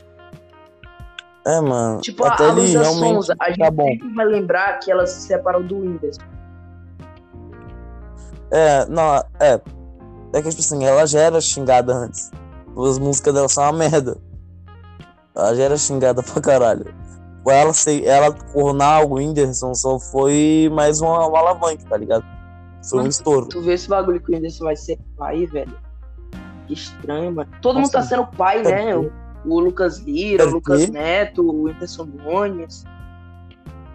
É, 1.46 1.60
mano. 1.60 2.00
Tipo, 2.00 2.24
a, 2.24 2.28
até 2.28 2.44
a 2.44 2.48
ele 2.48 2.60
Luísa 2.60 2.84
Sonza, 2.84 3.36
a 3.38 3.48
gente 3.48 3.58
tá 3.58 3.66
sempre 3.66 4.14
vai 4.14 4.26
lembrar 4.26 4.78
que 4.80 4.90
ela 4.90 5.06
se 5.06 5.20
separou 5.26 5.62
do 5.62 5.78
Whindersson. 5.78 6.22
É, 8.50 8.86
não, 8.86 9.16
é. 9.40 9.60
É 10.32 10.42
que, 10.42 10.48
tipo 10.50 10.60
assim, 10.60 10.84
ela 10.84 11.06
já 11.06 11.20
era 11.20 11.40
xingada 11.40 11.94
antes. 11.94 12.30
As 12.76 12.98
músicas 12.98 13.32
dela 13.32 13.48
são 13.48 13.64
uma 13.64 13.72
merda. 13.72 14.18
Ela 15.34 15.54
já 15.54 15.62
era 15.64 15.76
xingada 15.76 16.22
pra 16.22 16.40
caralho. 16.42 16.94
Ela, 17.46 17.72
ser, 17.72 18.04
ela 18.04 18.32
coronar 18.52 19.04
o 19.06 19.14
Whindersson 19.14 19.72
só 19.72 20.00
foi 20.00 20.68
mais 20.72 21.00
uma, 21.00 21.26
uma 21.28 21.38
alavanca, 21.38 21.84
tá 21.88 21.96
ligado? 21.96 22.24
Foi 22.90 23.00
um 23.00 23.06
estouro. 23.06 23.46
Tu 23.48 23.62
vê 23.62 23.74
esse 23.74 23.88
bagulho 23.88 24.20
que 24.20 24.32
o 24.32 24.34
Whindersson 24.34 24.64
vai 24.64 24.74
ser 24.74 24.98
pai, 25.16 25.46
velho. 25.46 25.72
Que 26.66 26.74
estranho, 26.74 27.32
mano. 27.32 27.50
Todo 27.62 27.78
Nossa, 27.78 27.98
mundo 27.98 28.02
tá 28.02 28.02
sendo 28.02 28.26
pai, 28.26 28.60
é 28.60 28.62
né? 28.62 28.96
O, 28.96 29.12
o 29.44 29.60
Lucas 29.60 29.98
Lira, 29.98 30.42
o 30.42 30.46
Deve 30.46 30.54
Lucas. 30.54 30.88
Neto, 30.88 31.42
o 31.42 31.64
Whindersson 31.64 32.04
Nunes. 32.04 32.84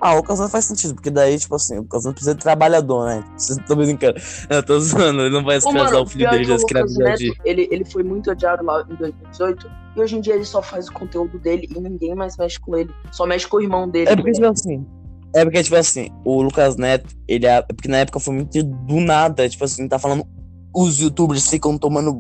Ah, 0.04 0.16
o 0.16 0.24
Casano 0.24 0.50
faz 0.50 0.66
sentido, 0.66 0.96
porque 0.96 1.12
daí, 1.12 1.38
tipo 1.38 1.54
assim, 1.54 1.78
o 1.78 1.84
Casano 1.84 2.16
precisa 2.16 2.34
de 2.34 2.42
trabalhador, 2.42 3.06
né? 3.06 3.24
Vocês 3.38 3.60
estão 3.60 3.78
brincando. 3.78 4.20
Eu 4.50 4.64
tô 4.64 4.80
zoando, 4.80 5.22
ele 5.22 5.30
não 5.30 5.44
vai 5.44 5.58
escravizar 5.58 5.92
mano, 5.92 6.04
o 6.04 6.08
filho 6.08 6.28
dele 6.28 6.48
da 6.48 6.56
o. 6.56 6.98
Neto, 6.98 7.42
ele, 7.46 7.68
ele 7.70 7.86
foi 7.86 8.02
muito 8.02 8.32
odiado 8.32 8.66
lá 8.66 8.84
em 8.90 8.96
2018. 8.96 9.70
E 9.96 10.02
hoje 10.02 10.18
em 10.18 10.22
dia 10.22 10.34
ele 10.34 10.46
só 10.46 10.60
faz 10.60 10.88
o 10.88 10.92
conteúdo 10.92 11.38
dele 11.38 11.70
e 11.70 11.80
ninguém 11.80 12.16
mais 12.16 12.36
mexe 12.36 12.60
com 12.60 12.76
ele. 12.76 12.90
Só 13.12 13.28
mexe 13.28 13.48
com 13.48 13.58
o 13.58 13.62
irmão 13.62 13.88
dele. 13.88 14.10
É 14.10 14.16
porque, 14.16 14.32
tipo 14.32 14.48
assim. 14.48 14.88
É 15.36 15.44
porque, 15.46 15.64
tipo 15.64 15.76
assim, 15.76 16.10
o 16.26 16.42
Lucas 16.42 16.78
Neto, 16.78 17.16
ele 17.28 17.46
é. 17.46 17.58
é 17.58 17.62
Porque 17.62 17.88
na 17.88 17.98
época 17.98 18.20
foi 18.20 18.34
muito 18.34 18.64
do 18.64 19.00
nada. 19.00 19.48
Tipo 19.48 19.66
assim, 19.66 19.88
tá 19.88 20.00
falando. 20.00 20.26
Os 20.74 21.00
youtubers 21.00 21.48
ficam 21.48 21.78
tomando 21.78 22.12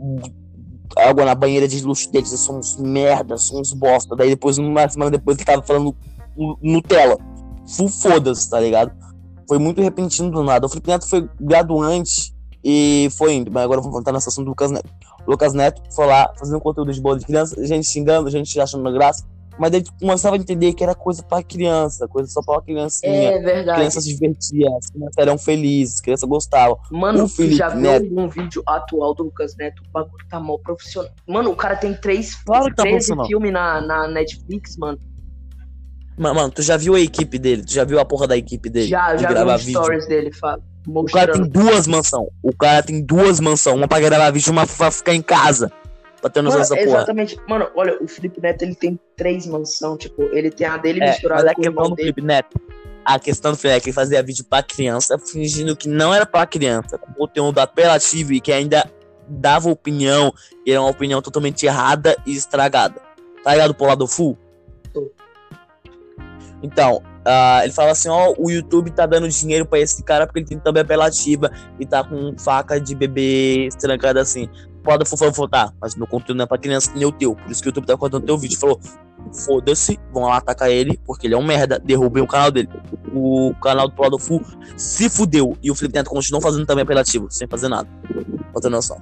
água 0.98 1.26
na 1.26 1.36
banheira 1.36 1.68
de 1.68 1.82
luxo 1.84 2.12
deles. 2.12 2.30
São 2.30 2.60
uns 2.60 2.78
merda, 2.78 3.38
são 3.38 3.60
uns 3.60 3.74
bosta. 3.74 4.16
Daí 4.16 4.30
depois, 4.30 4.58
uma 4.58 4.88
semana 4.90 5.12
depois, 5.12 5.38
ele 5.38 5.46
tava 5.46 5.62
falando 5.64 5.96
nu- 6.38 6.58
Nutella. 6.62 7.18
Full 7.68 7.90
foda-se, 7.90 8.50
tá 8.50 8.60
ligado? 8.60 8.92
Foi 9.48 9.58
muito 9.58 9.82
repentino 9.82 10.32
do 10.32 10.44
nada. 10.44 10.66
O 10.66 10.70
Felipe 10.70 10.90
Neto 10.90 11.08
foi 11.08 11.30
graduante 11.40 12.34
e 12.64 13.10
foi 13.18 13.34
indo. 13.36 13.52
Mas 13.52 13.64
agora 13.64 13.82
vamos 13.82 13.94
voltar 13.94 14.12
na 14.12 14.20
situação 14.20 14.44
do 14.44 14.50
Lucas 14.50 14.72
Neto. 14.72 14.90
O 15.28 15.32
Lucas 15.32 15.54
Neto 15.54 15.82
foi 15.94 16.06
lá 16.06 16.32
fazendo 16.38 16.60
conteúdo 16.60 16.92
de 16.92 17.02
boa 17.02 17.18
de 17.18 17.26
criança, 17.26 17.64
gente 17.66 17.88
xingando, 17.88 18.30
gente 18.30 18.60
achando 18.60 18.92
graça. 18.92 19.26
Mas 19.60 19.72
tu 19.84 19.94
começava 20.00 20.36
a 20.36 20.40
entender 20.40 20.74
que 20.74 20.84
era 20.84 20.96
coisa 20.96 21.22
pra 21.24 21.44
criança, 21.44 22.08
coisa 22.08 22.30
só 22.30 22.42
pra 22.42 22.56
uma 22.56 22.62
criancinha. 22.62 23.32
É 23.32 23.40
verdade. 23.40 23.78
criança 23.80 24.02
se 24.02 24.08
divertia, 24.08 24.70
as 24.78 24.90
crianças 24.90 25.18
eram 25.18 25.38
felizes, 25.38 25.96
as 25.96 26.02
crianças 26.02 26.28
gostavam. 26.30 26.80
Mano, 26.92 27.24
o 27.26 27.28
Felipe 27.28 27.56
já 27.56 27.70
viu 27.70 27.82
Neto. 27.82 28.04
algum 28.06 28.28
vídeo 28.30 28.64
atual 28.66 29.14
do 29.14 29.24
Lucas 29.24 29.56
Neto? 29.58 29.84
O 29.88 29.92
bagulho 29.92 30.26
tá 30.30 30.40
mal 30.40 30.58
profissional. 30.60 31.12
Mano, 31.28 31.52
o 31.52 31.56
cara 31.56 31.76
tem 31.76 31.94
três, 31.94 32.36
Claro 32.44 32.66
tá 32.74 32.84
13 32.84 32.90
profissional. 32.92 33.26
filmes 33.28 33.52
na, 33.52 33.82
na 33.82 34.08
Netflix, 34.08 34.78
mano. 34.78 34.98
Mano, 36.18 36.52
tu 36.52 36.62
já 36.62 36.78
viu 36.78 36.94
a 36.96 37.00
equipe 37.00 37.40
dele? 37.40 37.64
Tu 37.64 37.74
já 37.74 37.84
viu 37.84 38.00
a 38.00 38.06
porra 38.06 38.28
da 38.28 38.38
equipe 38.38 38.70
dele? 38.70 38.88
Já, 38.88 39.16
já 39.18 39.30
vi 39.58 39.66
vídeo? 39.66 39.82
stories 39.82 40.08
dele, 40.08 40.32
Fábio. 40.32 40.64
O 40.88 41.06
cara 41.06 41.34
tem 41.34 41.44
duas 41.48 41.88
mansão. 41.88 42.28
O 42.42 42.56
cara 42.56 42.82
tem 42.84 43.02
duas 43.02 43.40
mansão. 43.40 43.76
Uma 43.76 43.88
pra 43.88 44.00
gravar 44.00 44.32
vídeo, 44.32 44.52
uma 44.52 44.66
pra 44.66 44.92
ficar 44.92 45.14
em 45.14 45.22
casa. 45.22 45.72
Pra 46.22 46.30
ter 46.30 46.42
noção 46.44 46.60
Mano, 46.60 46.70
dessa 46.70 46.84
porra. 46.86 46.98
exatamente. 46.98 47.38
Mano, 47.48 47.68
olha, 47.76 47.98
o 48.02 48.08
Felipe 48.08 48.40
Neto, 48.40 48.62
ele 48.62 48.76
tem 48.76 49.00
três 49.18 49.48
mansão, 49.48 49.98
tipo, 49.98 50.22
ele 50.32 50.52
tem 50.52 50.68
a 50.68 50.78
dele 50.78 51.02
É, 51.02 51.10
misturada 51.10 51.44
mas 51.44 51.52
a 51.52 51.56
com 51.56 51.62
o 51.62 51.64
questão 51.64 51.74
irmão 51.74 51.90
do 51.90 51.96
dele. 51.96 52.14
Felipe 52.14 52.22
Neto. 52.22 52.62
A 53.04 53.18
questão 53.20 53.52
do 53.52 53.58
Felipe 53.58 53.78
é 53.78 53.80
que 53.82 53.90
ele 53.90 53.96
fazia 53.96 54.22
vídeo 54.22 54.46
pra 54.48 54.62
criança, 54.62 55.18
fingindo 55.18 55.76
que 55.76 55.90
não 55.90 56.14
era 56.14 56.26
pra 56.26 56.46
criança, 56.46 56.98
com 57.00 57.12
conteúdo 57.14 57.58
apelativo 57.60 58.34
e 58.34 58.40
que 58.40 58.54
ainda 58.54 58.88
dava 59.28 59.70
opinião, 59.70 60.32
e 60.66 60.72
era 60.72 60.80
uma 60.82 60.92
opinião 60.92 61.22
totalmente 61.22 61.66
errada 61.66 62.16
e 62.28 62.36
estragada. 62.36 63.02
Tá 63.44 63.54
ligado 63.54 63.74
pro 63.74 63.88
lado 63.88 64.06
full? 64.06 64.38
Tô. 64.94 65.12
Então, 66.62 67.02
ah, 67.26 67.62
ele 67.64 67.74
fala 67.74 67.92
assim, 67.92 68.10
ó, 68.10 68.36
o 68.38 68.52
YouTube 68.52 68.92
tá 68.92 69.08
dando 69.08 69.28
dinheiro 69.28 69.66
pra 69.66 69.80
esse 69.80 70.04
cara 70.04 70.28
porque 70.28 70.40
ele 70.42 70.48
tem 70.48 70.60
thumb 70.60 70.80
apelativa 70.80 71.52
e 71.80 71.86
tá 71.88 72.04
com 72.04 72.38
faca 72.38 72.80
de 72.80 72.94
bebê 72.94 73.66
estrancada 73.66 74.22
assim. 74.22 74.48
Pode 74.84 75.08
fofocar, 75.08 75.74
mas 75.80 75.96
meu 75.96 76.08
conteúdo 76.08 76.38
não 76.38 76.44
é 76.44 76.48
pra 76.48 76.58
criança 76.58 76.92
nem 76.96 77.06
o 77.06 77.12
teu. 77.12 77.36
Por 77.36 77.52
isso 77.52 77.62
que 77.62 77.68
o 77.68 77.70
YouTube 77.70 77.86
tá 77.86 77.96
cortando 77.96 78.26
teu 78.26 78.38
vídeo. 78.38 78.58
Falou, 78.58 78.80
foda-se, 79.32 80.00
vão 80.12 80.24
lá 80.24 80.38
atacar 80.38 80.72
ele, 80.72 81.00
porque 81.06 81.28
ele 81.28 81.36
é 81.36 81.38
um 81.38 81.44
merda, 81.44 81.78
derrubem 81.80 82.24
o 82.24 82.28
canal 82.28 82.52
dele. 82.52 82.70
O 83.14 83.54
canal 83.62 83.88
do 83.88 83.96
Prado 83.96 84.18
Full 84.18 84.42
se 84.76 85.10
fudeu. 85.10 85.56
E 85.62 85.70
o 85.70 85.76
Felipe 85.76 85.98
Neto 85.98 86.10
continuou 86.10 86.42
fazendo 86.42 86.66
também 86.66 86.84
apelativo, 86.84 87.28
sem 87.30 87.48
fazer 87.48 87.68
nada. 87.68 87.88
Pra 88.52 88.62
ter 88.62 88.70
noção. 88.70 88.98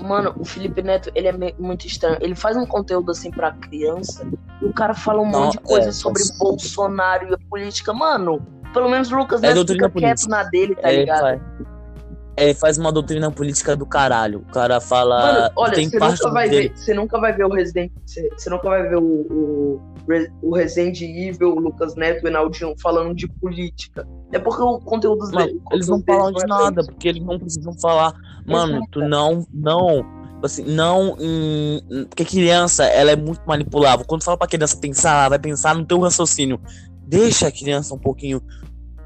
Mano, 0.00 0.34
o 0.38 0.44
Felipe 0.44 0.82
Neto, 0.82 1.10
ele 1.14 1.28
é 1.28 1.54
muito 1.58 1.86
estranho. 1.86 2.18
Ele 2.20 2.34
faz 2.34 2.56
um 2.56 2.66
conteúdo 2.66 3.10
assim 3.10 3.30
pra 3.30 3.52
criança 3.52 4.26
e 4.60 4.66
o 4.66 4.72
cara 4.72 4.94
fala 4.94 5.20
um 5.22 5.30
Não, 5.30 5.44
monte 5.44 5.52
de 5.52 5.58
coisa 5.60 5.88
é, 5.88 5.92
sobre 5.92 6.20
nossa. 6.20 6.38
Bolsonaro 6.38 7.28
e 7.30 7.34
a 7.34 7.38
política. 7.48 7.92
Mano, 7.92 8.46
pelo 8.72 8.88
menos 8.88 9.10
o 9.10 9.16
Lucas 9.16 9.42
É 9.42 9.48
Neto 9.48 9.56
doutrina 9.56 9.88
fica 9.88 10.00
quieto 10.00 10.28
na 10.28 10.42
dele, 10.44 10.74
tá 10.74 10.92
ele, 10.92 11.00
ligado? 11.00 11.40
Ele 12.36 12.54
faz 12.54 12.76
uma 12.78 12.92
doutrina 12.92 13.30
política 13.30 13.74
do 13.76 13.86
caralho. 13.86 14.40
O 14.40 14.52
cara 14.52 14.80
fala. 14.80 15.18
Mano, 15.20 15.50
olha, 15.56 15.72
tem 15.74 15.88
você 15.88 15.98
parte 15.98 16.18
nunca, 16.22 16.30
vai 16.32 16.48
dele. 16.50 16.68
ver, 16.68 16.76
você 16.78 16.94
nunca 16.94 17.20
vai 17.20 17.32
ver 17.32 17.44
o 17.44 17.48
Resident. 17.52 17.90
Você, 18.04 18.28
você 18.36 18.50
nunca 18.50 18.68
vai 18.68 18.82
ver 18.88 18.96
o, 18.96 19.02
o, 19.02 19.80
o 20.42 20.54
Resident 20.54 21.00
Evil, 21.00 21.54
o 21.54 21.60
Lucas 21.60 21.94
Neto 21.96 22.22
e 22.22 22.24
o 22.26 22.28
Enaldinho 22.28 22.74
falando 22.82 23.14
de 23.14 23.26
política. 23.28 24.06
É 24.32 24.38
porque 24.38 24.62
o 24.62 24.78
conteúdo 24.80 25.20
Mano, 25.32 25.46
dele. 25.46 25.60
o 25.70 25.74
eles 25.74 25.88
não 25.88 26.02
falam 26.02 26.26
deles 26.26 26.38
de 26.38 26.44
é 26.44 26.46
nada, 26.48 26.84
porque 26.84 27.08
eles 27.08 27.24
não 27.24 27.38
precisam 27.38 27.72
falar. 27.78 28.14
Mano, 28.46 28.76
Exato. 28.76 28.88
tu 28.92 29.00
não, 29.00 29.46
não, 29.52 30.04
assim, 30.42 30.62
não, 30.62 31.16
em- 31.18 31.80
porque 32.08 32.24
criança, 32.24 32.84
ela 32.84 33.10
é 33.10 33.16
muito 33.16 33.40
manipulável. 33.46 34.04
Quando 34.06 34.22
fala 34.22 34.36
pra 34.36 34.46
criança 34.46 34.76
pensar, 34.76 35.20
ela 35.20 35.28
vai 35.30 35.38
pensar 35.38 35.74
no 35.74 35.84
teu 35.84 35.98
raciocínio. 36.00 36.60
Deixa 37.08 37.48
a 37.48 37.52
criança 37.52 37.94
um 37.94 37.98
pouquinho, 37.98 38.40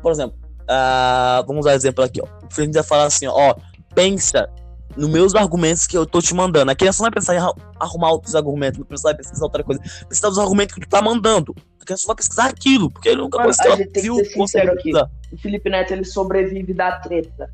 por 0.02 0.10
exemplo, 0.10 0.36
ah, 0.70 1.42
vamos 1.46 1.64
dar 1.64 1.72
um 1.72 1.74
exemplo 1.74 2.04
aqui, 2.04 2.20
ó. 2.22 2.26
O 2.46 2.54
Felipe 2.54 2.74
vai 2.74 2.82
falar 2.84 3.04
assim, 3.04 3.26
ó, 3.26 3.54
pensa 3.94 4.48
nos 4.96 5.08
meus 5.08 5.34
argumentos 5.34 5.86
que 5.86 5.96
eu 5.96 6.06
tô 6.06 6.20
te 6.20 6.34
mandando. 6.34 6.70
A 6.70 6.74
criança 6.74 7.02
não 7.02 7.10
vai 7.10 7.12
pensar 7.12 7.34
em 7.34 7.38
arru- 7.38 7.56
arrumar 7.78 8.10
outros 8.10 8.34
argumentos, 8.34 8.78
não 8.78 8.96
vai 9.02 9.14
pesquisar 9.14 9.44
outra 9.44 9.62
coisa. 9.62 9.80
Precisa 10.06 10.28
dos 10.28 10.38
argumentos 10.38 10.74
que 10.74 10.80
tu 10.80 10.88
tá 10.88 11.00
mandando. 11.02 11.54
A 11.80 11.84
criança 11.84 12.02
só 12.02 12.08
vai 12.08 12.16
pesquisar 12.16 12.46
aquilo, 12.46 12.90
porque 12.90 13.08
ele 13.08 13.20
nunca 13.20 13.38
Mano, 13.38 13.52
que 13.54 13.68
a 13.68 13.76
gente 13.76 13.90
tem 13.90 14.02
que 14.02 14.24
ser 14.24 14.24
sincero 14.32 14.72
aqui. 14.72 14.92
O 15.32 15.38
Felipe 15.38 15.70
Neto 15.70 15.92
ele 15.92 16.04
sobrevive 16.04 16.74
da 16.74 16.92
treta. 16.98 17.50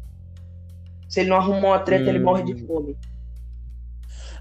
Se 1.08 1.20
ele 1.20 1.30
não 1.30 1.36
arrumou 1.36 1.70
uma 1.70 1.78
treta, 1.78 2.08
ele 2.08 2.18
Hum. 2.18 2.24
morre 2.24 2.42
de 2.42 2.66
fome. 2.66 2.96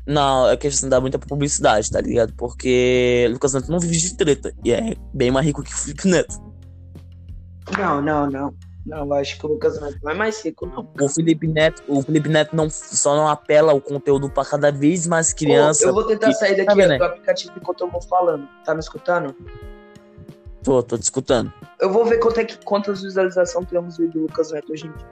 Não, 0.08 0.48
é 0.50 0.56
questão 0.56 0.88
dar 0.88 1.02
muita 1.02 1.18
publicidade, 1.18 1.90
tá 1.90 2.00
ligado? 2.00 2.32
Porque 2.36 3.28
Lucas 3.32 3.54
Neto 3.54 3.72
não 3.72 3.80
vive 3.80 3.98
de 3.98 4.16
treta. 4.16 4.54
E 4.64 4.72
é 4.72 4.96
bem 5.14 5.32
mais 5.32 5.46
rico 5.46 5.64
que 5.64 5.74
o 5.74 5.76
Felipe 5.78 6.08
Neto. 6.08 6.40
Não, 7.78 8.02
não, 8.02 8.30
não. 8.30 8.54
Não, 8.86 9.12
acho 9.14 9.40
que 9.40 9.46
o 9.48 9.50
Lucas 9.50 9.82
Neto 9.82 9.98
não 10.04 10.12
é 10.12 10.14
mais 10.14 10.46
rico, 10.46 10.68
não. 10.68 10.88
O 11.02 11.10
Felipe 11.10 11.48
Neto, 11.48 11.82
o 11.88 12.04
Felipe 12.04 12.30
Neto 12.30 12.56
não, 12.56 12.70
só 12.70 13.16
não 13.16 13.28
apela 13.28 13.74
o 13.74 13.82
conteúdo 13.82 14.30
pra 14.30 14.46
cada 14.46 14.72
vez 14.72 15.08
mais 15.08 15.34
criança. 15.34 15.88
Eu 15.88 15.94
vou 15.94 16.04
tentar 16.04 16.32
sair 16.34 16.56
tá 16.58 16.66
daqui 16.66 16.82
aí? 16.84 16.98
do 17.00 17.04
aplicativo 17.04 17.54
enquanto 17.60 17.82
eu 17.82 17.90
vou 17.90 18.02
falando. 18.04 18.48
Tá 18.64 18.76
me 18.76 18.80
escutando? 18.80 19.36
Tô, 20.64 20.84
tô 20.84 20.98
te 21.00 21.02
escutando. 21.02 21.52
Eu 21.80 21.92
vou 21.92 22.06
ver 22.06 22.20
quanto 22.20 22.40
é 22.40 22.46
que, 22.46 22.58
quantas 22.64 23.02
visualizações 23.02 23.68
temos 23.68 23.98
do 23.98 24.20
Lucas 24.20 24.52
Neto 24.52 24.72
hoje 24.72 24.86
em 24.86 24.92
dia. 24.92 25.08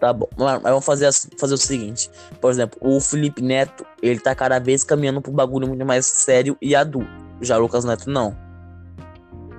Tá 0.00 0.10
bom. 0.10 0.28
Mas 0.38 0.62
vamos 0.62 0.84
fazer, 0.84 1.06
as- 1.06 1.28
fazer 1.38 1.54
o 1.54 1.58
seguinte. 1.58 2.10
Por 2.40 2.50
exemplo, 2.50 2.78
o 2.80 2.98
Felipe 3.00 3.42
Neto, 3.42 3.84
ele 4.02 4.18
tá 4.18 4.34
cada 4.34 4.58
vez 4.58 4.82
caminhando 4.82 5.20
pro 5.20 5.30
bagulho 5.32 5.68
muito 5.68 5.84
mais 5.84 6.06
sério 6.06 6.56
e 6.62 6.74
adulto. 6.74 7.10
Já 7.42 7.58
o 7.58 7.60
Lucas 7.60 7.84
Neto 7.84 8.08
não. 8.08 8.34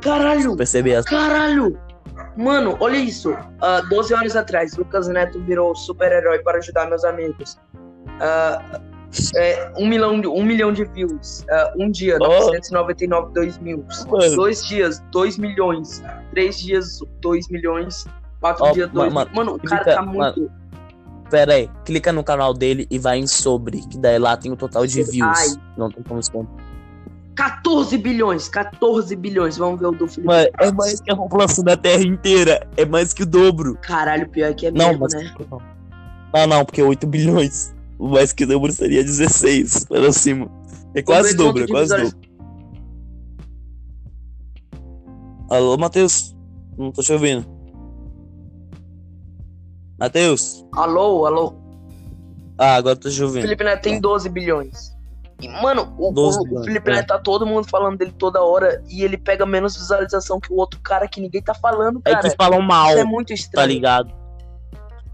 Caralho! 0.01 0.55
Perceber 0.55 0.91
essa. 0.91 1.09
Caralho! 1.09 1.77
Mano, 2.39 2.77
olha 2.79 2.95
isso. 2.97 3.35
Ah, 3.61 3.81
12 3.89 4.13
horas 4.13 4.35
atrás, 4.35 4.75
Lucas 4.77 5.07
Neto 5.09 5.39
virou 5.41 5.75
super-herói 5.75 6.39
para 6.39 6.57
ajudar 6.59 6.87
meus 6.89 7.03
amigos. 7.03 7.57
Ah, 8.21 8.79
é, 9.35 9.71
um, 9.77 9.87
milhão 9.87 10.21
de, 10.21 10.27
um 10.27 10.43
milhão 10.43 10.71
de 10.71 10.85
views. 10.85 11.43
Ah, 11.51 11.73
um 11.77 11.91
dia, 11.91 12.15
Oh. 12.21 12.27
999, 12.27 13.33
2 13.33 13.57
mil. 13.59 13.83
Mano. 14.07 14.35
Dois 14.35 14.63
dias, 14.65 15.03
2 15.11 15.37
milhões. 15.37 16.01
Três 16.31 16.59
dias, 16.59 16.99
2 17.19 17.49
milhões. 17.49 18.05
Quatro 18.39 18.65
Ó, 18.65 18.71
dias, 18.71 18.89
2 18.91 19.11
ma- 19.13 19.25
milhões. 19.25 19.35
Mano, 19.35 19.55
o 19.55 19.59
cara 19.59 19.83
clica- 19.83 19.95
tá 19.97 20.01
muito. 20.01 20.51
Pera 21.29 21.53
aí, 21.53 21.69
clica 21.85 22.11
no 22.13 22.23
canal 22.23 22.53
dele 22.53 22.87
e 22.89 22.97
vai 22.97 23.19
em 23.19 23.27
sobre, 23.27 23.81
que 23.85 23.97
daí 23.99 24.17
lá 24.17 24.35
tem 24.37 24.51
o 24.51 24.55
total 24.55 24.87
de 24.87 25.03
views. 25.03 25.37
Ai. 25.37 25.47
Não 25.77 25.91
tem 25.91 26.01
como 26.03 26.19
esconder. 26.19 26.49
14 27.39 27.97
bilhões, 27.97 28.49
14 28.49 29.15
bilhões. 29.15 29.55
Vamos 29.57 29.79
ver 29.79 29.85
o 29.85 29.91
do 29.93 30.05
Felipe. 30.09 30.27
Mano, 30.27 30.49
é 30.59 30.71
mais 30.73 30.99
que 30.99 31.09
a 31.09 31.15
população 31.15 31.63
da 31.63 31.77
Terra 31.77 32.03
inteira. 32.03 32.67
É 32.75 32.83
mais 32.83 33.13
que 33.13 33.23
o 33.23 33.25
dobro. 33.25 33.77
Caralho, 33.81 34.27
pior 34.27 34.53
que 34.53 34.65
é 34.65 34.71
Não, 34.71 34.89
mesmo, 34.89 34.99
mas. 34.99 35.13
né? 35.13 35.33
Não. 35.49 35.61
não, 36.33 36.47
não, 36.47 36.65
porque 36.65 36.83
8 36.83 37.07
bilhões. 37.07 37.73
O 37.97 38.09
mais 38.09 38.33
que 38.33 38.43
o 38.43 38.47
dobro 38.47 38.69
seria 38.73 39.01
16 39.01 39.85
para 39.85 40.11
cima. 40.11 40.51
É 40.93 41.01
quase 41.01 41.29
ver 41.29 41.37
dobro, 41.37 41.63
é 41.63 41.67
quase 41.67 41.95
dobro. 41.95 42.17
Alô, 45.49 45.77
Matheus? 45.77 46.35
Não 46.77 46.91
tô 46.91 47.01
te 47.01 47.13
ouvindo. 47.13 47.45
Matheus? 49.97 50.65
Alô, 50.73 51.25
alô. 51.25 51.53
Ah, 52.57 52.75
agora 52.75 52.97
tô 52.97 53.09
te 53.09 53.23
ouvindo. 53.23 53.43
Felipe 53.43 53.63
Neto 53.63 53.81
tem 53.81 54.01
12 54.01 54.27
bilhões. 54.27 54.98
E, 55.41 55.47
mano, 55.47 55.93
o, 55.97 56.11
12 56.11 56.39
o 56.39 56.43
bilhões, 56.43 56.65
Felipe 56.65 56.91
é. 56.91 56.95
Neto 56.95 57.07
tá 57.07 57.17
todo 57.19 57.45
mundo 57.45 57.67
falando 57.69 57.97
dele 57.97 58.11
toda 58.17 58.41
hora 58.43 58.83
e 58.89 59.03
ele 59.03 59.17
pega 59.17 59.45
menos 59.45 59.75
visualização 59.77 60.39
que 60.39 60.51
o 60.51 60.57
outro 60.57 60.79
cara 60.81 61.07
que 61.07 61.21
ninguém 61.21 61.41
tá 61.41 61.53
falando, 61.53 62.01
É 62.03 62.11
cara. 62.13 62.29
que 62.29 62.35
falam 62.35 62.61
mal, 62.61 62.89
Isso 62.89 62.99
é 62.99 63.03
muito 63.05 63.27
tá 63.29 63.33
estranho. 63.33 63.67
ligado? 63.69 64.13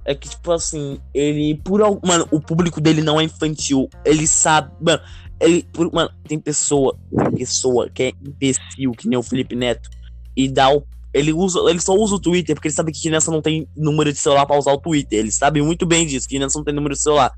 É 0.03 0.13
que, 0.13 0.29
tipo 0.29 0.51
assim, 0.51 0.99
ele, 1.13 1.59
por 1.63 1.81
al- 1.81 1.99
Mano, 2.05 2.27
o 2.31 2.39
público 2.39 2.79
dele 2.79 3.01
não 3.01 3.19
é 3.19 3.23
infantil. 3.23 3.89
Ele 4.05 4.27
sabe. 4.27 4.71
Mano, 4.79 5.01
ele. 5.39 5.63
por- 5.73 5.91
Mano, 5.91 6.11
tem 6.27 6.37
pessoa. 6.39 6.95
Tem 7.17 7.31
pessoa 7.31 7.89
que 7.89 8.03
é 8.03 8.11
imbecil, 8.23 8.91
que 8.91 9.07
nem 9.09 9.17
o 9.17 9.23
Felipe 9.23 9.55
Neto. 9.55 9.89
E 10.37 10.47
dá 10.47 10.69
o. 10.71 10.83
Ele, 11.11 11.33
usa, 11.33 11.59
ele 11.69 11.79
só 11.81 11.93
usa 11.93 12.15
o 12.15 12.19
Twitter 12.19 12.53
porque 12.55 12.67
ele 12.67 12.75
sabe 12.75 12.91
que 12.91 13.01
criança 13.01 13.31
não 13.31 13.41
tem 13.41 13.67
número 13.75 14.11
de 14.13 14.19
celular 14.19 14.45
pra 14.45 14.57
usar 14.59 14.73
o 14.73 14.77
Twitter. 14.79 15.17
Ele 15.17 15.31
sabe 15.31 15.59
muito 15.61 15.85
bem 15.87 16.05
disso, 16.05 16.27
que 16.27 16.35
criança 16.35 16.59
não 16.59 16.65
tem 16.65 16.73
número 16.75 16.93
de 16.93 17.01
celular. 17.01 17.31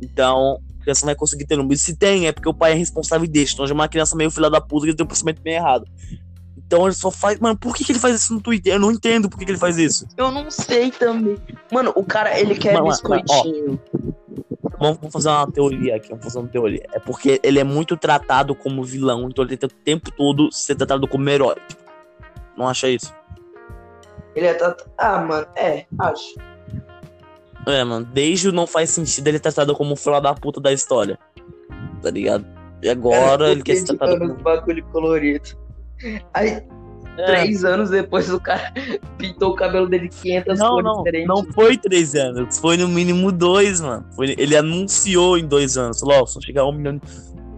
Então, 0.00 0.58
criança 0.86 1.04
não 1.04 1.08
vai 1.08 1.16
conseguir 1.16 1.44
ter 1.46 1.56
número. 1.56 1.74
E 1.74 1.76
se 1.78 1.96
tem, 1.96 2.26
é 2.28 2.32
porque 2.32 2.48
o 2.48 2.54
pai 2.54 2.72
é 2.72 2.74
responsável 2.74 3.24
e 3.24 3.28
deixa. 3.28 3.54
Então, 3.54 3.66
já 3.66 3.72
é 3.72 3.74
uma 3.74 3.88
criança 3.88 4.16
meio 4.16 4.30
filha 4.30 4.48
da 4.48 4.60
puta 4.60 4.86
que 4.86 4.94
tem 4.94 5.04
um 5.04 5.08
pensamento 5.08 5.42
meio 5.44 5.56
errado. 5.56 5.84
Então 6.56 6.84
ele 6.84 6.94
só 6.94 7.10
faz. 7.10 7.38
Mano, 7.38 7.56
por 7.56 7.74
que, 7.76 7.84
que 7.84 7.92
ele 7.92 7.98
faz 7.98 8.16
isso 8.20 8.32
no 8.34 8.40
Twitter? 8.40 8.72
Eu 8.74 8.80
não 8.80 8.90
entendo 8.90 9.28
por 9.28 9.38
que, 9.38 9.44
que 9.44 9.50
ele 9.52 9.58
faz 9.58 9.76
isso. 9.78 10.06
Eu 10.16 10.30
não 10.32 10.50
sei 10.50 10.90
também. 10.90 11.36
Mano, 11.72 11.92
o 11.94 12.02
cara, 12.04 12.38
ele 12.38 12.54
quer 12.56 12.74
Mano, 12.74 12.88
biscoitinho. 12.88 13.80
Vamos 14.78 14.98
vamos 14.98 15.12
fazer 15.12 15.28
uma 15.28 15.50
teoria 15.50 15.96
aqui, 15.96 16.08
vamos 16.08 16.24
fazer 16.24 16.38
uma 16.40 16.48
teoria. 16.48 16.84
É 16.92 16.98
porque 16.98 17.40
ele 17.42 17.58
é 17.60 17.64
muito 17.64 17.96
tratado 17.96 18.54
como 18.54 18.82
vilão, 18.84 19.28
então 19.28 19.44
ele 19.44 19.56
tenta 19.56 19.66
o 19.74 19.78
tempo 19.84 20.10
todo 20.10 20.50
ser 20.52 20.74
tratado 20.74 21.06
como 21.08 21.28
herói. 21.30 21.56
Não 22.56 22.68
acha 22.68 22.88
isso? 22.88 23.12
Ele 24.34 24.46
é. 24.46 24.54
tat- 24.54 24.84
Ah, 24.98 25.18
mano, 25.20 25.46
é, 25.56 25.86
acho. 26.00 26.34
É, 27.66 27.82
mano, 27.84 28.06
desde 28.12 28.48
o 28.48 28.52
não 28.52 28.66
faz 28.66 28.90
sentido 28.90 29.26
ele 29.28 29.38
é 29.38 29.40
tratado 29.40 29.74
como 29.74 29.92
o 29.94 29.96
filho 29.96 30.20
da 30.20 30.32
puta 30.34 30.60
da 30.60 30.72
história. 30.72 31.18
Tá 32.02 32.10
ligado? 32.10 32.46
E 32.82 32.88
agora 32.88 33.48
É, 33.48 33.52
ele 33.52 33.62
quer 33.62 33.76
ser 33.76 33.96
tratado 33.96 34.18
como. 34.20 34.34
bagulho 34.34 34.84
colorido. 34.92 35.48
Aí, 36.32 36.62
É, 37.18 37.24
três 37.24 37.64
anos 37.64 37.88
depois, 37.90 38.30
o 38.30 38.38
cara 38.38 38.72
pintou 39.18 39.52
o 39.52 39.56
cabelo 39.56 39.88
dele 39.88 40.08
500 40.08 40.58
não, 40.58 40.68
cores 40.68 40.84
não, 40.84 40.96
diferentes. 40.98 41.28
não 41.28 41.52
foi 41.52 41.76
três 41.78 42.14
anos, 42.14 42.58
foi 42.58 42.76
no 42.76 42.86
mínimo 42.86 43.32
dois, 43.32 43.80
mano. 43.80 44.04
Foi- 44.14 44.34
ele 44.38 44.54
anunciou 44.56 45.38
em 45.38 45.46
dois 45.46 45.76
anos. 45.78 45.98
Falou, 45.98 46.26
se 46.26 46.38
eu 46.38 46.42
chegar 46.42 46.62
a 46.62 46.68
um 46.68 46.72
milhão. 46.72 47.00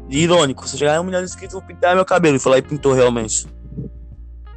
Irônico, 0.09 0.67
se 0.67 0.79
chegar 0.79 0.97
a 0.97 1.01
um 1.01 1.05
milhão 1.05 1.21
de 1.21 1.27
inscritos, 1.27 1.53
eu 1.55 1.61
vou 1.61 1.69
pintar 1.69 1.95
meu 1.95 2.05
cabelo. 2.05 2.37
E 2.37 2.39
foi 2.39 2.53
lá 2.53 2.59
e 2.59 2.63
pintou 2.63 2.95
realmente. 2.95 3.47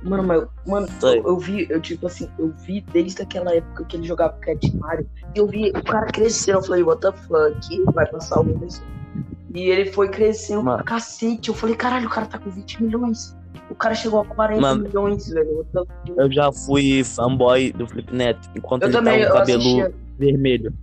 Mano, 0.04 0.24
mas, 0.24 0.44
mano, 0.66 0.88
eu, 1.04 1.24
eu 1.28 1.38
vi, 1.38 1.68
eu 1.70 1.80
tipo 1.80 2.08
assim, 2.08 2.28
eu 2.40 2.52
vi 2.66 2.82
desde 2.92 3.22
aquela 3.22 3.54
época 3.54 3.86
que 3.86 3.96
ele 3.98 4.08
jogava 4.08 4.34
Cat 4.40 4.76
Mario, 4.78 5.08
eu 5.36 5.46
vi 5.48 5.70
o 5.70 5.84
cara 5.84 6.08
crescendo, 6.08 6.58
eu 6.58 6.64
falei, 6.64 6.82
what 6.84 7.02
the 7.02 7.12
fuck, 7.12 7.84
vai 7.94 8.06
passar 8.08 8.40
o 8.40 8.44
Whindersson. 8.44 8.82
E 9.54 9.70
ele 9.70 9.92
foi 9.92 10.10
crescendo 10.10 10.64
Mano. 10.64 10.78
pra 10.78 10.86
cacete, 10.86 11.50
eu 11.50 11.54
falei, 11.56 11.76
caralho, 11.76 12.08
o 12.08 12.10
cara 12.10 12.26
tá 12.26 12.40
com 12.40 12.50
20 12.50 12.84
milhões. 12.84 13.36
O 13.70 13.76
cara 13.76 13.94
chegou 13.94 14.22
a 14.22 14.26
40 14.26 14.62
Mano. 14.62 14.84
milhões, 14.84 15.30
velho. 15.30 15.66
Eu 16.18 16.32
já 16.32 16.52
fui 16.52 17.04
fanboy 17.04 17.72
do 17.74 17.86
Felipe 17.88 18.16
Neto, 18.16 18.50
enquanto 18.56 18.84
Eu 18.84 18.88
ele 18.90 18.98
também, 18.98 19.20
tava 19.22 19.32
com 19.32 19.36
o 19.36 19.40
cabelo 19.40 19.60
assistia. 19.62 19.94
vermelho. 20.18 20.74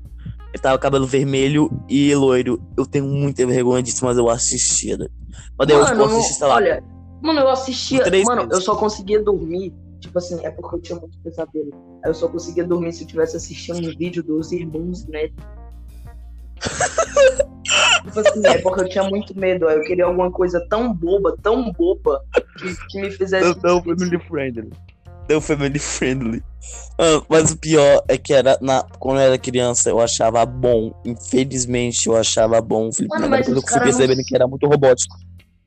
Ele 0.51 0.63
tava 0.63 0.79
com 0.79 0.83
cabelo 0.83 1.07
vermelho 1.07 1.71
e 1.89 2.15
loiro. 2.15 2.63
Eu 2.77 2.87
tenho 2.87 3.07
muita 3.07 3.47
vergonha 3.47 3.83
disso, 3.83 4.05
mas 4.05 4.17
eu 4.17 4.29
assistia. 4.31 4.97
Mas 5.59 5.69
daí 5.69 5.77
eu 5.77 5.83
Mano, 5.85 6.03
tipo, 6.05 6.17
assisti, 6.19 6.35
sei 6.35 6.47
lá. 6.47 6.55
olha, 6.55 6.85
mano, 7.21 7.41
eu 7.41 7.49
assistia, 7.49 8.03
três 8.05 8.25
mano, 8.25 8.43
meses. 8.43 8.55
eu 8.55 8.61
só 8.61 8.77
conseguia 8.77 9.23
dormir, 9.23 9.73
tipo 10.01 10.19
assim, 10.19 10.39
é 10.45 10.51
porque 10.51 10.77
eu 10.77 10.81
tinha 10.81 10.99
muito 10.99 11.19
pesadelo. 11.21 11.71
Aí 12.05 12.11
eu 12.11 12.15
só 12.15 12.29
conseguia 12.29 12.65
dormir 12.65 12.93
se 12.93 13.03
eu 13.03 13.09
tivesse 13.09 13.37
assistindo 13.37 13.79
um 13.89 13.97
vídeo 13.97 14.23
dos 14.23 14.53
irmãos 14.53 15.07
Neto. 15.07 15.35
tipo 18.05 18.21
assim, 18.21 18.47
é 18.47 18.59
porque 18.59 18.81
eu 18.81 18.89
tinha 18.89 19.05
muito 19.05 19.39
medo, 19.39 19.69
aí 19.69 19.77
eu 19.77 19.85
queria 19.85 20.05
alguma 20.07 20.31
coisa 20.31 20.65
tão 20.69 20.93
boba, 20.93 21.37
tão 21.43 21.73
boba, 21.73 22.21
que, 22.59 22.75
que 22.91 23.01
me 23.01 23.11
fizesse. 23.11 23.47
Eu 23.49 23.57
não 23.63 23.83
fui 23.83 23.95
no 23.95 24.21
Friendly. 24.21 24.71
Deu 25.29 25.43
family 25.43 25.79
friendly. 25.79 26.43
Ah, 26.99 27.21
mas 27.29 27.53
o 27.53 27.59
pior 27.59 28.03
é 28.09 28.17
que 28.17 28.33
era 28.33 28.57
na, 28.63 28.83
quando 28.99 29.19
eu 29.19 29.25
era 29.27 29.39
criança 29.39 29.91
eu 29.91 30.01
achava 30.01 30.45
bom. 30.47 30.91
Infelizmente 31.05 32.07
eu 32.07 32.17
achava 32.17 32.63
bom 32.63 32.91
Felipe 32.91 33.15
Mano, 33.15 33.29
mas 33.29 33.47
Mas 33.47 33.49
eu 33.49 33.61
fui 33.61 33.63
caras 33.71 33.91
não- 33.91 33.99
percebendo 33.99 34.25
que 34.27 34.35
era 34.35 34.47
muito 34.49 34.67
robótico. 34.67 35.15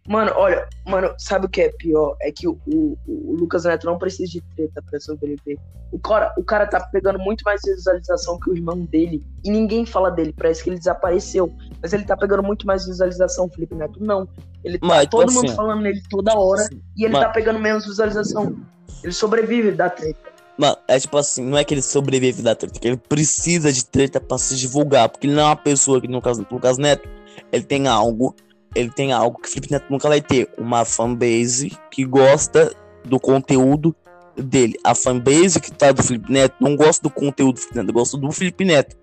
Mano, 0.08 0.32
olha, 0.36 0.68
mano, 0.86 1.14
sabe 1.18 1.46
o 1.46 1.50
que 1.50 1.62
é 1.62 1.70
pior? 1.70 2.16
É 2.22 2.32
que 2.32 2.48
o, 2.48 2.60
o, 2.66 2.98
o 3.08 3.36
Lucas 3.36 3.66
Neto 3.66 3.86
não 3.86 4.00
precisa 4.00 4.32
de 4.32 4.42
treta 4.56 4.82
pra 4.82 5.00
sobreviver. 5.00 5.60
O 5.92 6.00
cara, 6.00 6.34
o 6.38 6.44
cara 6.44 6.66
tá 6.66 6.80
pegando 6.80 7.20
muito 7.20 7.44
mais 7.44 7.62
visualização 7.64 8.40
que 8.40 8.50
o 8.50 8.56
irmão 8.56 8.80
dele. 8.80 9.24
E 9.44 9.52
ninguém 9.52 9.86
fala 9.86 10.10
dele, 10.10 10.34
parece 10.36 10.64
que 10.64 10.70
ele 10.70 10.78
desapareceu. 10.78 11.54
Mas 11.82 11.94
ele 11.94 12.04
tá 12.04 12.18
pegando 12.18 12.42
muito 12.42 12.66
mais 12.66 12.86
visualização, 12.86 13.48
Felipe 13.50 13.76
Neto. 13.76 14.04
Não. 14.04 14.28
Ele 14.64 14.80
tá 14.80 14.88
Mas, 14.88 15.02
tipo 15.02 15.18
todo 15.18 15.32
mundo 15.32 15.46
assim, 15.46 15.56
falando 15.56 15.82
nele 15.82 16.02
toda 16.10 16.34
hora. 16.34 16.68
E 16.98 17.06
ele 17.06 17.14
tá 17.14 17.30
pegando 17.30 17.60
menos 17.60 17.86
visualização. 17.86 18.56
Ele 19.04 19.14
sobrevive 19.14 19.72
da 19.72 19.90
treta. 19.90 20.32
Mano, 20.58 20.78
é 20.88 21.00
tipo 21.00 21.18
assim, 21.18 21.44
não 21.44 21.58
é 21.58 21.64
que 21.64 21.74
ele 21.74 21.82
sobrevive 21.82 22.42
da 22.42 22.54
treta, 22.54 22.80
que 22.80 22.88
ele 22.88 22.98
precisa 22.98 23.72
de 23.72 23.86
treta 23.86 24.20
pra 24.20 24.38
se 24.38 24.56
divulgar, 24.56 25.10
porque 25.10 25.26
ele 25.26 25.34
não 25.34 25.44
é 25.44 25.46
uma 25.46 25.56
pessoa 25.56 26.00
que, 26.00 26.08
no 26.08 26.22
caso 26.22 26.44
do 26.44 26.54
Lucas 26.54 26.78
Neto, 26.78 27.10
ele 27.52 27.64
tem 27.64 27.88
algo, 27.88 28.36
ele 28.76 28.90
tem 28.90 29.12
algo 29.12 29.40
que 29.40 29.48
o 29.48 29.52
Felipe 29.52 29.72
Neto 29.72 29.86
nunca 29.90 30.08
vai 30.08 30.22
ter, 30.22 30.50
uma 30.58 30.86
fanbase 30.86 31.78
que 31.90 32.06
gosta 32.06 32.74
do 33.04 33.20
conteúdo 33.20 33.96
dele. 34.36 34.78
A 34.84 34.96
fanbase 34.96 35.60
que 35.60 35.72
tá 35.72 35.92
do 35.92 36.04
Felipe 36.04 36.32
Neto 36.32 36.56
não 36.60 36.76
gosta 36.76 37.04
do 37.04 37.10
conteúdo 37.10 37.56
do 37.56 37.60
Felipe 37.60 37.78
Neto, 37.78 37.94
gosta 37.94 38.18
do 38.18 38.32
Felipe 38.32 38.66
Neto. 38.66 38.96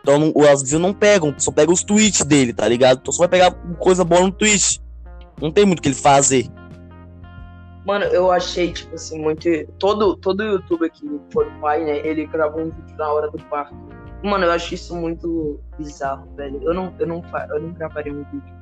Então 0.00 0.18
não, 0.18 0.32
as 0.50 0.62
views 0.62 0.80
não 0.80 0.92
pegam, 0.92 1.34
só 1.38 1.50
pega 1.50 1.72
os 1.72 1.82
tweets 1.82 2.24
dele, 2.24 2.52
tá 2.52 2.68
ligado? 2.68 2.98
Então 3.00 3.12
só 3.12 3.20
vai 3.20 3.28
pegar 3.28 3.52
coisa 3.78 4.04
boa 4.04 4.22
no 4.22 4.32
tweet. 4.32 4.82
Não 5.40 5.50
tem 5.50 5.64
muito 5.64 5.78
o 5.78 5.82
que 5.82 5.88
ele 5.88 5.94
fazer. 5.94 6.46
Mano, 7.86 8.04
eu 8.06 8.30
achei, 8.30 8.72
tipo 8.72 8.94
assim, 8.94 9.20
muito. 9.20 9.48
Todo, 9.78 10.16
todo 10.16 10.42
youtuber 10.42 10.90
que 10.90 11.06
foi 11.30 11.50
pai, 11.60 11.84
né? 11.84 11.98
Ele 12.06 12.26
gravou 12.26 12.62
um 12.62 12.70
vídeo 12.70 12.96
na 12.96 13.12
hora 13.12 13.30
do 13.30 13.38
parto. 13.44 13.74
Mano, 14.22 14.44
eu 14.44 14.52
acho 14.52 14.74
isso 14.74 14.96
muito 14.96 15.60
bizarro, 15.78 16.26
velho. 16.34 16.62
Eu 16.62 16.72
não, 16.72 16.94
eu 16.98 17.06
não, 17.06 17.22
eu 17.50 17.60
não 17.60 17.72
gravaria 17.74 18.12
um 18.12 18.24
vídeo. 18.24 18.54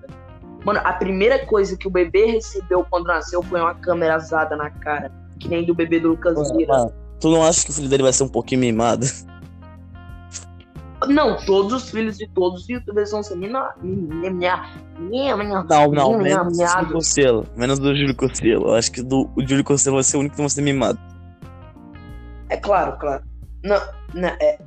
Mano, 0.64 0.80
a 0.84 0.92
primeira 0.92 1.44
coisa 1.44 1.76
que 1.76 1.88
o 1.88 1.90
bebê 1.90 2.26
recebeu 2.26 2.86
quando 2.88 3.06
nasceu 3.06 3.42
foi 3.42 3.60
uma 3.60 3.74
câmera 3.74 4.14
azada 4.14 4.56
na 4.56 4.70
cara. 4.70 5.10
Que 5.40 5.48
nem 5.48 5.64
do 5.64 5.74
bebê 5.74 5.98
do 5.98 6.10
Lucas 6.10 6.50
Lira. 6.52 6.72
Mano, 6.72 6.92
tu 7.20 7.30
não 7.30 7.44
acha 7.44 7.64
que 7.64 7.70
o 7.70 7.74
filho 7.74 7.88
dele 7.88 8.04
vai 8.04 8.12
ser 8.12 8.24
um 8.24 8.28
pouquinho 8.28 8.60
mimado? 8.60 9.06
Não, 11.08 11.36
todos 11.44 11.72
os 11.72 11.90
filhos 11.90 12.16
de 12.16 12.28
todos 12.28 12.62
os 12.62 12.68
youtubers 12.68 13.10
vão 13.10 13.22
ser 13.22 13.36
mina. 13.36 13.74
Minha, 13.82 14.30
minha, 14.98 15.36
minha, 15.36 15.64
Não, 15.64 15.90
não, 15.90 16.18
minha, 16.18 16.44
menos 16.44 16.52
do 16.52 16.56
minha, 16.56 16.68
Júlio 16.68 16.92
Costello. 16.92 17.46
Menos 17.56 17.78
do 17.78 17.94
Júlio 17.94 18.16
Costello. 18.16 18.68
Eu 18.68 18.74
acho 18.74 18.92
que 18.92 19.02
do, 19.02 19.28
o 19.36 19.46
Júlio 19.46 19.64
Costello 19.64 19.96
vai 19.96 20.04
ser 20.04 20.16
o 20.16 20.20
único 20.20 20.36
que 20.36 20.40
vai 20.40 20.50
ser 20.50 20.62
mimado. 20.62 20.98
É 22.48 22.56
claro, 22.56 22.96
claro. 22.98 23.24
Não, 23.64 23.80
não 24.14 24.28
é. 24.28 24.58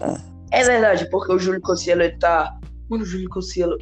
Ah. 0.00 0.20
É 0.50 0.62
verdade, 0.64 1.08
porque 1.10 1.32
o 1.32 1.38
Júlio 1.38 1.60
Cossielo 1.60 2.02
ele 2.02 2.16
tá. 2.18 2.58
Mano, 2.88 3.04
o 3.04 3.06
Júlio 3.06 3.28
Cossielo. 3.28 3.78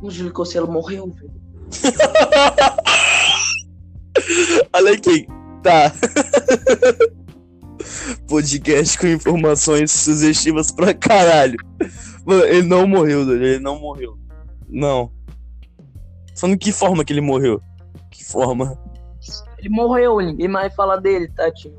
O 0.00 0.10
Júlio 0.10 0.32
Cossielo 0.32 0.70
morreu, 0.70 1.10
velho. 1.10 1.32
Olha 4.72 4.92
aqui. 4.92 5.26
Tá. 5.62 5.92
Podcast 8.28 8.98
com 8.98 9.06
informações 9.06 9.90
sugestivas 9.90 10.70
pra 10.70 10.94
caralho. 10.94 11.56
Mano, 12.24 12.44
ele 12.44 12.62
não 12.62 12.86
morreu, 12.86 13.24
doido. 13.24 13.44
Ele 13.44 13.58
não 13.58 13.80
morreu. 13.80 14.18
Não. 14.68 15.10
Falando 16.36 16.58
que 16.58 16.72
forma 16.72 17.04
que 17.04 17.12
ele 17.12 17.20
morreu? 17.20 17.60
Que 18.10 18.24
forma? 18.24 18.78
Ele 19.58 19.68
morreu, 19.68 20.20
ninguém 20.20 20.46
mais 20.46 20.72
fala 20.74 21.00
dele, 21.00 21.28
tá, 21.34 21.50
tio? 21.50 21.74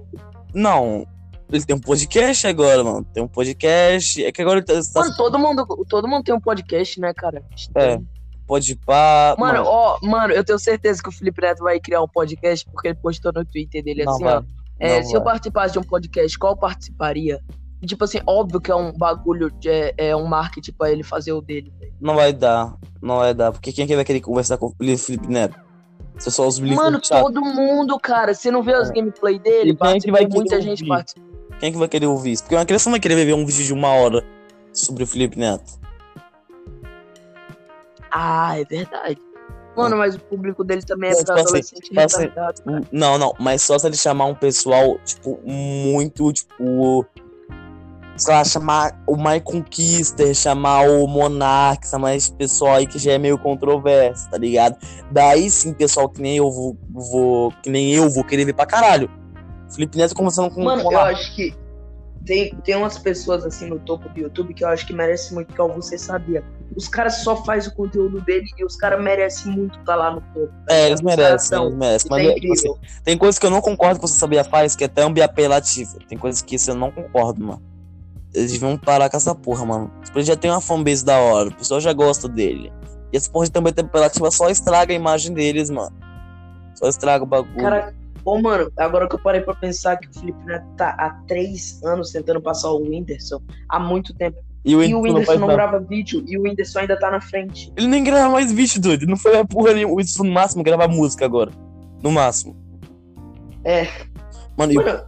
Não. 0.53 1.07
Ele 1.51 1.63
tem 1.65 1.75
um 1.75 1.79
podcast 1.79 2.45
agora, 2.47 2.83
mano. 2.83 3.03
Tem 3.13 3.23
um 3.23 3.27
podcast. 3.27 4.23
É 4.23 4.31
que 4.31 4.41
agora 4.41 4.59
ele 4.59 4.65
tá. 4.65 4.73
tá 4.93 4.99
Mano, 5.01 5.15
todo 5.17 5.39
mundo, 5.39 5.65
todo 5.89 6.07
mundo 6.07 6.23
tem 6.23 6.33
um 6.35 6.39
podcast, 6.39 6.99
né, 6.99 7.13
cara? 7.13 7.43
É. 7.75 7.99
Pode 8.45 8.75
pá. 8.77 9.35
Mano, 9.37 9.63
ó, 9.65 9.99
mano, 10.01 10.33
eu 10.33 10.43
tenho 10.43 10.57
certeza 10.59 11.01
que 11.01 11.09
o 11.09 11.11
Felipe 11.11 11.41
Neto 11.41 11.63
vai 11.63 11.79
criar 11.79 12.01
um 12.01 12.07
podcast 12.07 12.65
porque 12.71 12.87
ele 12.89 12.95
postou 12.95 13.31
no 13.33 13.45
Twitter 13.45 13.83
dele 13.83 14.03
Não 14.03 14.13
assim, 14.13 14.23
vai. 14.23 14.37
ó. 14.37 14.43
É, 14.79 14.97
Não 14.97 15.03
se 15.07 15.13
eu 15.15 15.21
vai. 15.23 15.33
participasse 15.33 15.73
de 15.73 15.79
um 15.79 15.83
podcast, 15.83 16.37
qual 16.39 16.53
eu 16.53 16.57
participaria? 16.57 17.39
E, 17.81 17.85
tipo 17.85 18.03
assim, 18.03 18.19
óbvio 18.27 18.59
que 18.59 18.71
é 18.71 18.75
um 18.75 18.91
bagulho, 18.91 19.51
de, 19.51 19.69
é, 19.69 19.93
é 19.97 20.15
um 20.15 20.25
marketing 20.25 20.71
pra 20.73 20.91
ele 20.91 21.03
fazer 21.03 21.31
o 21.31 21.41
dele. 21.41 21.71
Não 21.99 22.15
vai 22.15 22.33
dar. 22.33 22.75
Não 23.01 23.17
vai 23.17 23.33
dar. 23.33 23.51
Porque 23.51 23.71
quem 23.71 23.85
é 23.85 23.87
que 23.87 23.95
vai 23.95 24.03
querer 24.05 24.21
conversar 24.21 24.57
com 24.57 24.67
o 24.67 24.97
Felipe 24.97 25.27
Neto? 25.27 25.57
Se 26.17 26.29
só 26.31 26.45
os 26.47 26.59
Mano, 26.59 26.99
todo 26.99 27.41
mundo, 27.41 27.97
cara. 27.97 28.33
Você 28.33 28.51
não 28.51 28.61
vê 28.61 28.73
as 28.73 28.89
É. 28.89 28.93
gameplay 28.93 29.39
dele? 29.39 29.71
E 29.71 29.75
quem 29.75 29.91
é 29.91 29.99
que 29.99 30.11
vai 30.11 30.27
muita 30.27 30.59
gente 30.61 30.81
ouvir? 30.83 30.87
participa. 30.89 31.28
Quem 31.59 31.69
é 31.69 31.71
que 31.71 31.77
vai 31.77 31.87
querer 31.87 32.05
ouvir 32.07 32.31
isso? 32.31 32.43
Porque 32.43 32.55
uma 32.55 32.65
criança 32.65 32.89
não 32.89 32.93
vai 32.93 32.99
querer 32.99 33.15
ver 33.25 33.33
um 33.33 33.45
vídeo 33.45 33.65
de 33.65 33.73
uma 33.73 33.89
hora 33.89 34.23
sobre 34.71 35.03
o 35.03 35.07
Felipe 35.07 35.37
Neto. 35.37 35.79
Ah, 38.11 38.57
é 38.59 38.65
verdade. 38.65 39.17
Mano, 39.75 39.97
mas 39.97 40.15
o 40.15 40.19
público 40.19 40.63
dele 40.63 40.81
também 40.81 41.11
é 41.11 41.15
tipo 41.15 41.31
assim, 41.31 41.41
adolescente 41.41 41.97
assim, 41.99 42.21
retardado. 42.23 42.61
Não, 42.91 43.17
não, 43.17 43.33
mas 43.39 43.61
só 43.61 43.77
se 43.77 43.87
ele 43.87 43.95
chamar 43.95 44.25
um 44.25 44.35
pessoal, 44.35 44.97
tipo, 45.05 45.39
muito, 45.45 46.31
tipo. 46.33 47.05
Sei 48.17 48.33
lá, 48.33 48.43
chamar 48.43 49.01
o 49.07 49.15
My 49.15 49.39
Conquister, 49.39 50.33
chamar 50.35 50.81
o 50.89 51.07
Monark, 51.07 51.87
chamar 51.87 52.15
esse 52.15 52.33
pessoal 52.33 52.75
aí 52.75 52.85
que 52.85 52.99
já 52.99 53.13
é 53.13 53.17
meio 53.17 53.37
controverso, 53.37 54.29
tá 54.29 54.37
ligado? 54.37 54.77
Daí 55.09 55.49
sim, 55.49 55.73
pessoal 55.73 56.09
que 56.09 56.21
nem 56.21 56.35
eu 56.35 56.51
vou, 56.51 56.77
vou- 56.89 57.53
que 57.63 57.69
nem 57.69 57.93
eu 57.93 58.09
vou 58.09 58.25
querer 58.25 58.43
ver 58.43 58.51
pra 58.53 58.65
caralho. 58.65 59.09
Felipe 59.69 59.97
Neto 59.97 60.15
conversando 60.15 60.49
com 60.53 60.63
Mano, 60.63 60.83
com 60.83 60.91
eu 60.91 60.99
acho 60.99 61.35
que 61.35 61.53
tem, 62.25 62.53
tem 62.63 62.75
umas 62.75 62.97
pessoas 62.97 63.45
assim 63.45 63.67
no 63.69 63.79
topo 63.79 64.09
do 64.09 64.19
YouTube 64.19 64.53
que 64.53 64.63
eu 64.63 64.67
acho 64.67 64.85
que 64.85 64.93
merecem 64.93 65.33
muito, 65.33 65.53
que 65.53 65.61
Você 65.61 65.97
Sabia. 65.97 66.43
Os 66.75 66.87
caras 66.87 67.23
só 67.23 67.35
fazem 67.43 67.71
o 67.71 67.75
conteúdo 67.75 68.21
dele 68.21 68.45
e 68.57 68.63
os 68.63 68.75
caras 68.75 69.01
merecem 69.03 69.51
muito 69.51 69.79
estar 69.79 69.95
lá 69.95 70.11
no 70.11 70.21
topo. 70.21 70.53
tá 70.67 70.73
É, 70.75 70.87
eles 70.87 71.01
merecem, 71.01 71.39
são- 71.39 71.65
eles 71.67 71.77
merecem. 71.77 72.07
Mas 72.11 72.23
incrível. 72.27 72.53
assim, 72.53 73.01
tem 73.03 73.17
coisas 73.17 73.39
que 73.39 73.45
eu 73.45 73.49
não 73.49 73.61
concordo 73.61 73.99
que 73.99 74.07
você 74.07 74.17
sabia 74.17 74.43
faz, 74.43 74.75
que 74.75 74.83
é 74.83 74.87
thumb 74.87 75.19
apelativa. 75.21 75.97
Tem 76.07 76.17
coisas 76.17 76.41
que 76.41 76.55
isso 76.55 76.69
eu 76.69 76.75
não 76.75 76.91
concordo, 76.91 77.43
mano. 77.43 77.61
Eles 78.33 78.51
deviam 78.51 78.77
parar 78.77 79.09
com 79.09 79.17
essa 79.17 79.33
porra, 79.33 79.65
mano. 79.65 79.91
Tipo, 80.03 80.19
Ele 80.19 80.25
já 80.25 80.35
tem 80.35 80.51
uma 80.51 80.61
fanbase 80.61 81.03
da 81.03 81.17
hora, 81.19 81.49
o 81.49 81.55
pessoal 81.55 81.79
já 81.81 81.91
gosta 81.93 82.27
dele. 82.27 82.71
E 83.11 83.17
essa 83.17 83.31
porra 83.31 83.45
de 83.45 83.51
thumb 83.51 83.67
apelativa 83.69 84.29
só 84.29 84.49
estraga 84.49 84.93
a 84.93 84.95
imagem 84.95 85.33
deles, 85.33 85.69
mano. 85.71 85.95
Só 86.75 86.87
estraga 86.87 87.23
o 87.23 87.27
bagulho. 87.27 87.57
Cara, 87.57 87.95
ô, 88.23 88.41
mano, 88.41 88.71
agora 88.77 89.07
que 89.07 89.15
eu 89.15 89.19
parei 89.19 89.41
pra 89.41 89.53
pensar 89.53 89.97
que 89.97 90.07
o 90.09 90.13
Felipe 90.13 90.43
Neto 90.45 90.65
tá 90.77 90.89
há 90.97 91.09
três 91.27 91.81
anos 91.83 92.11
tentando 92.11 92.41
passar 92.41 92.71
o 92.71 92.81
Whindersson, 92.81 93.41
há 93.69 93.79
muito 93.79 94.13
tempo. 94.13 94.37
e 94.65 94.75
o 94.75 94.83
E 94.83 94.93
o 94.93 95.01
Whindersson 95.01 95.33
não 95.33 95.47
não 95.47 95.55
grava 95.55 95.79
vídeo 95.79 96.23
e 96.27 96.37
o 96.37 96.43
Whindersson 96.43 96.79
ainda 96.79 96.99
tá 96.99 97.11
na 97.11 97.21
frente. 97.21 97.71
Ele 97.77 97.87
nem 97.87 98.03
grava 98.03 98.29
mais 98.29 98.51
vídeo, 98.51 98.81
doido. 98.81 99.05
Não 99.05 99.17
foi 99.17 99.37
a 99.37 99.45
porra 99.45 99.73
nenhuma. 99.73 99.93
O 99.93 99.97
Whindersson 99.97 100.23
no 100.23 100.31
máximo 100.31 100.63
grava 100.63 100.87
música 100.87 101.25
agora. 101.25 101.51
No 102.01 102.11
máximo. 102.11 102.55
É. 103.63 103.87
Mano, 104.57 104.73
e 104.73 104.77
o 104.77 104.83
Mano, 104.83 105.03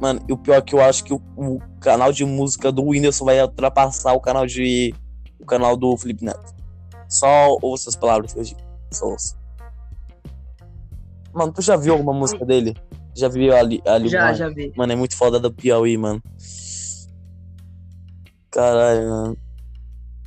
Mano, 0.00 0.20
e 0.28 0.32
o 0.32 0.36
pior 0.36 0.56
é 0.56 0.60
que 0.62 0.74
eu 0.74 0.80
acho 0.80 1.04
que 1.04 1.12
o, 1.12 1.20
o 1.36 1.58
canal 1.80 2.12
de 2.12 2.24
música 2.24 2.70
do 2.70 2.84
Whindersson 2.84 3.24
vai 3.24 3.40
ultrapassar 3.42 4.12
o 4.12 4.20
canal 4.20 4.46
de. 4.46 4.94
o 5.40 5.44
canal 5.44 5.76
do 5.76 5.96
Felipe 5.96 6.24
Neto. 6.24 6.54
Só 7.08 7.56
ouça 7.62 7.88
as 7.88 7.96
palavras 7.96 8.32
que 8.32 8.38
eu 8.38 8.44
digo. 8.44 8.60
Só 8.92 9.06
ouça. 9.06 9.37
Mano, 11.32 11.52
tu 11.52 11.62
já 11.62 11.76
viu 11.76 11.92
alguma 11.92 12.12
música 12.12 12.44
dele? 12.44 12.74
Já 13.16 13.28
viu 13.28 13.54
ali, 13.54 13.82
ali 13.86 14.08
já, 14.08 14.24
mano? 14.24 14.34
já 14.34 14.48
vi. 14.48 14.72
Mano, 14.76 14.92
é 14.92 14.96
muito 14.96 15.16
foda 15.16 15.38
do 15.38 15.52
Piauí, 15.52 15.96
mano. 15.96 16.22
Caralho, 18.50 19.08
mano. 19.08 19.38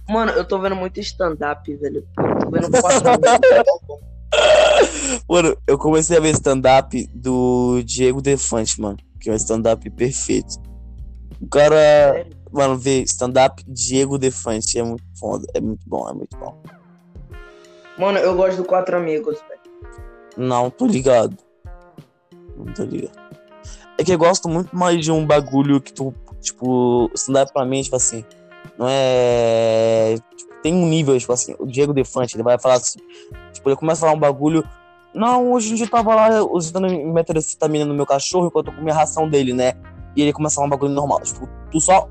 Mano, 0.10 0.32
eu 0.34 0.44
tô 0.46 0.60
vendo 0.60 0.76
muito 0.76 1.00
stand-up, 1.00 1.74
velho. 1.76 2.06
Tô 2.16 2.50
vendo. 2.50 2.70
Mano, 5.28 5.58
eu 5.68 5.78
comecei 5.78 6.18
a 6.18 6.20
ver 6.20 6.32
stand-up 6.32 7.06
do 7.14 7.82
Diego 7.84 8.22
Defante, 8.22 8.80
mano. 8.80 8.98
Que 9.20 9.30
é 9.30 9.34
um 9.34 9.36
stand-up 9.36 9.90
perfeito. 9.92 10.56
O 11.42 11.48
cara. 11.48 11.76
Sério? 11.76 12.42
Mano, 12.52 12.78
ver 12.78 13.04
stand-up 13.04 13.64
Diego 13.68 14.18
Defante 14.18 14.78
é 14.78 14.84
muito 14.84 15.04
foda. 15.18 15.46
É 15.54 15.62
muito 15.62 15.88
bom, 15.88 16.10
é 16.10 16.14
muito 16.14 16.38
bom. 16.38 16.62
Mano, 17.98 18.18
eu 18.20 18.36
gosto 18.36 18.58
do 18.58 18.66
Quatro 18.66 18.98
Amigos, 18.98 19.38
velho. 19.48 19.61
Não, 20.42 20.70
tô 20.70 20.88
ligado. 20.88 21.38
Não 22.58 22.74
tô 22.74 22.84
ligado. 22.84 23.20
É 23.98 24.04
que 24.04 24.12
eu 24.12 24.18
gosto 24.18 24.50
muito 24.50 24.76
mais 24.76 25.04
de 25.04 25.12
um 25.12 25.26
bagulho 25.26 25.80
que 25.80 25.94
tu, 25.94 26.14
tipo, 26.40 27.10
stand-up 27.14 27.54
pra 27.54 27.66
mim, 27.66 27.82
tipo 27.82 27.96
assim, 27.96 28.26
não 28.78 28.88
é. 28.90 30.16
tipo, 30.36 30.52
tem 30.64 30.74
um 30.74 30.88
nível, 30.88 31.18
tipo 31.20 31.32
assim, 31.32 31.56
o 31.60 31.68
Diego 31.68 31.94
Defante, 31.94 32.36
ele 32.36 32.44
vai 32.44 32.58
falar 32.58 32.76
assim, 32.76 33.00
tipo, 33.54 33.70
ele 33.70 33.76
começa 33.76 34.00
a 34.00 34.08
falar 34.08 34.18
um 34.18 34.20
bagulho. 34.20 34.68
Não, 35.14 35.52
hoje 35.52 35.76
dia 35.76 35.86
eu 35.86 35.90
tava 35.90 36.16
lá 36.16 36.44
usando 36.44 36.88
metanfetamina 36.88 37.86
no 37.86 37.94
meu 37.94 38.06
cachorro 38.06 38.48
enquanto 38.48 38.68
eu 38.68 38.74
comia 38.74 38.94
a 38.94 38.98
ração 38.98 39.30
dele, 39.30 39.54
né? 39.54 39.74
E 40.16 40.22
ele 40.22 40.34
começa 40.34 40.54
a 40.54 40.56
falar 40.56 40.68
um 40.68 40.70
bagulho 40.70 40.94
normal. 40.94 41.22
Tipo, 41.22 41.48
tu 41.70 41.80
só 41.80 42.10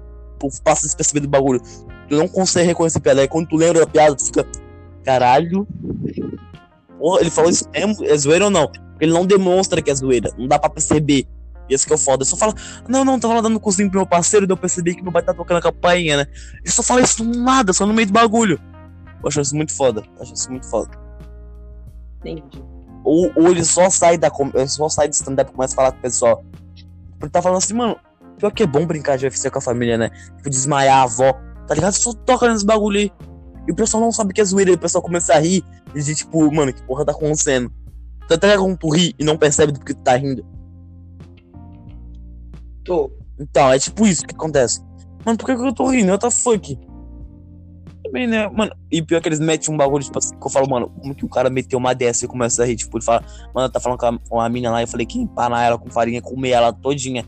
passa 0.63 0.87
despercebido 0.87 1.27
do 1.27 1.31
bagulho. 1.31 1.61
Tu 2.09 2.17
não 2.17 2.29
consegue 2.29 2.69
reconhecer 2.69 2.99
a 2.99 3.01
piada. 3.01 3.21
Aí 3.23 3.29
quando 3.29 3.49
tu 3.49 3.57
lembra 3.57 3.81
da 3.81 3.87
piada, 3.87 4.15
tu 4.15 4.27
fica. 4.27 4.47
Caralho. 5.03 5.67
Porra, 7.01 7.21
ele 7.23 7.31
falou 7.31 7.51
isso 7.51 7.67
mesmo? 7.71 8.05
É 8.05 8.17
zoeira 8.17 8.45
ou 8.45 8.51
não? 8.51 8.71
Ele 9.01 9.11
não 9.11 9.25
demonstra 9.25 9.81
que 9.81 9.91
é 9.91 9.95
zoeira. 9.95 10.31
Não 10.37 10.47
dá 10.47 10.59
pra 10.59 10.69
perceber. 10.69 11.27
Esse 11.69 11.87
que 11.87 11.93
é 11.93 11.97
o 11.97 11.99
foda. 11.99 12.23
Ele 12.23 12.29
só 12.31 12.37
fala, 12.37 12.53
não, 12.87 13.05
não, 13.05 13.19
tava 13.19 13.35
lá 13.35 13.41
dando 13.41 13.59
cozinho 13.59 13.89
pro 13.89 14.01
meu 14.01 14.07
parceiro, 14.07 14.47
deu 14.47 14.55
eu 14.55 14.61
percebi 14.61 14.95
que 14.95 15.03
meu 15.03 15.11
pai 15.11 15.23
tá 15.23 15.33
tocando 15.33 15.59
a 15.59 15.63
campainha, 15.63 16.19
né? 16.19 16.27
Ele 16.59 16.71
só 16.71 16.83
fala 16.83 17.01
isso 17.01 17.25
do 17.25 17.39
nada, 17.39 17.73
só 17.73 17.87
no 17.87 17.95
meio 17.95 18.09
do 18.09 18.13
bagulho. 18.13 18.61
Eu 19.23 19.29
acho 19.29 19.41
isso 19.41 19.57
muito 19.57 19.75
foda. 19.75 20.03
Eu 20.17 20.23
acho 20.23 20.35
isso 20.35 20.51
muito 20.51 20.69
foda. 20.69 20.91
Entendi. 22.19 22.43
Ou, 23.03 23.33
ou 23.35 23.49
ele 23.49 23.65
só 23.65 23.89
sai 23.89 24.19
da 24.19 24.31
só 24.67 24.89
sai 24.91 25.09
do 25.09 25.15
stand-up 25.15 25.51
e 25.51 25.55
começa 25.55 25.75
a 25.75 25.77
falar 25.77 25.93
com 25.93 25.99
o 25.99 26.03
pessoal. 26.03 26.45
Ele 27.21 27.31
tá 27.31 27.41
falando 27.41 27.59
assim, 27.59 27.73
mano, 27.73 27.97
pior 28.37 28.51
que 28.51 28.63
é 28.63 28.67
bom 28.67 28.85
brincar 28.85 29.17
de 29.17 29.25
UFC 29.25 29.49
com 29.49 29.59
a 29.59 29.63
família, 29.63 29.97
né? 29.97 30.11
Tipo, 30.37 30.51
desmaiar 30.51 30.99
a 30.99 31.03
avó, 31.05 31.33
tá 31.67 31.75
ligado? 31.75 31.95
Só 31.95 32.13
toca 32.13 32.53
nesse 32.53 32.67
bagulho 32.67 32.99
aí. 32.99 33.13
E 33.67 33.73
o 33.73 33.75
pessoal 33.75 34.03
não 34.03 34.13
sabe 34.13 34.33
que 34.33 34.41
é 34.41 34.45
zoeira, 34.45 34.71
e 34.71 34.75
o 34.75 34.79
pessoal 34.79 35.03
começa 35.03 35.35
a 35.35 35.39
rir 35.39 35.65
e 35.95 36.03
diz, 36.03 36.19
tipo, 36.19 36.53
mano, 36.53 36.73
que 36.73 36.83
porra 36.83 37.05
tá 37.05 37.13
acontecendo? 37.13 37.71
Tu 38.27 38.35
até 38.35 38.57
como 38.57 38.77
tu 38.77 38.89
ri 38.89 39.15
e 39.19 39.25
não 39.25 39.37
percebe 39.37 39.73
do 39.73 39.81
que 39.81 39.95
tu 39.95 40.03
tá 40.03 40.17
rindo. 40.17 40.45
Tô. 42.85 43.11
Então, 43.39 43.73
é 43.73 43.79
tipo 43.79 44.07
isso 44.07 44.27
que 44.27 44.35
acontece. 44.35 44.83
Mano, 45.25 45.39
por 45.39 45.47
que, 45.47 45.57
que 45.57 45.63
eu 45.63 45.75
tô 45.75 45.89
rindo? 45.89 46.13
What 46.13 46.25
the 46.25 46.31
fuck? 46.31 46.79
Também, 48.05 48.27
né? 48.27 48.49
Mano, 48.49 48.73
e 48.91 49.03
pior 49.03 49.21
que 49.21 49.29
eles 49.29 49.41
metem 49.41 49.73
um 49.73 49.77
bagulho, 49.77 50.03
tipo 50.03 50.19
assim, 50.19 50.37
que 50.39 50.47
eu 50.47 50.51
falo, 50.51 50.69
mano, 50.69 50.91
como 51.01 51.15
que 51.15 51.25
o 51.25 51.29
cara 51.29 51.51
meteu 51.51 51.79
uma 51.79 51.95
dessa 51.95 52.25
e 52.25 52.29
começa 52.29 52.63
a 52.63 52.67
rir? 52.67 52.77
Tipo, 52.77 52.99
ele 52.99 53.05
fala, 53.05 53.25
mano, 53.55 53.69
tá 53.69 53.79
falando 53.79 53.99
com 53.99 54.07
a, 54.07 54.19
com 54.19 54.41
a 54.41 54.49
mina 54.49 54.71
lá, 54.71 54.83
eu 54.83 54.89
falei 54.89 55.07
que 55.07 55.19
empanar 55.19 55.65
ela 55.65 55.79
com 55.79 55.91
farinha, 55.91 56.23
comer 56.23 56.51
ela 56.51 56.73
todinha. 56.73 57.25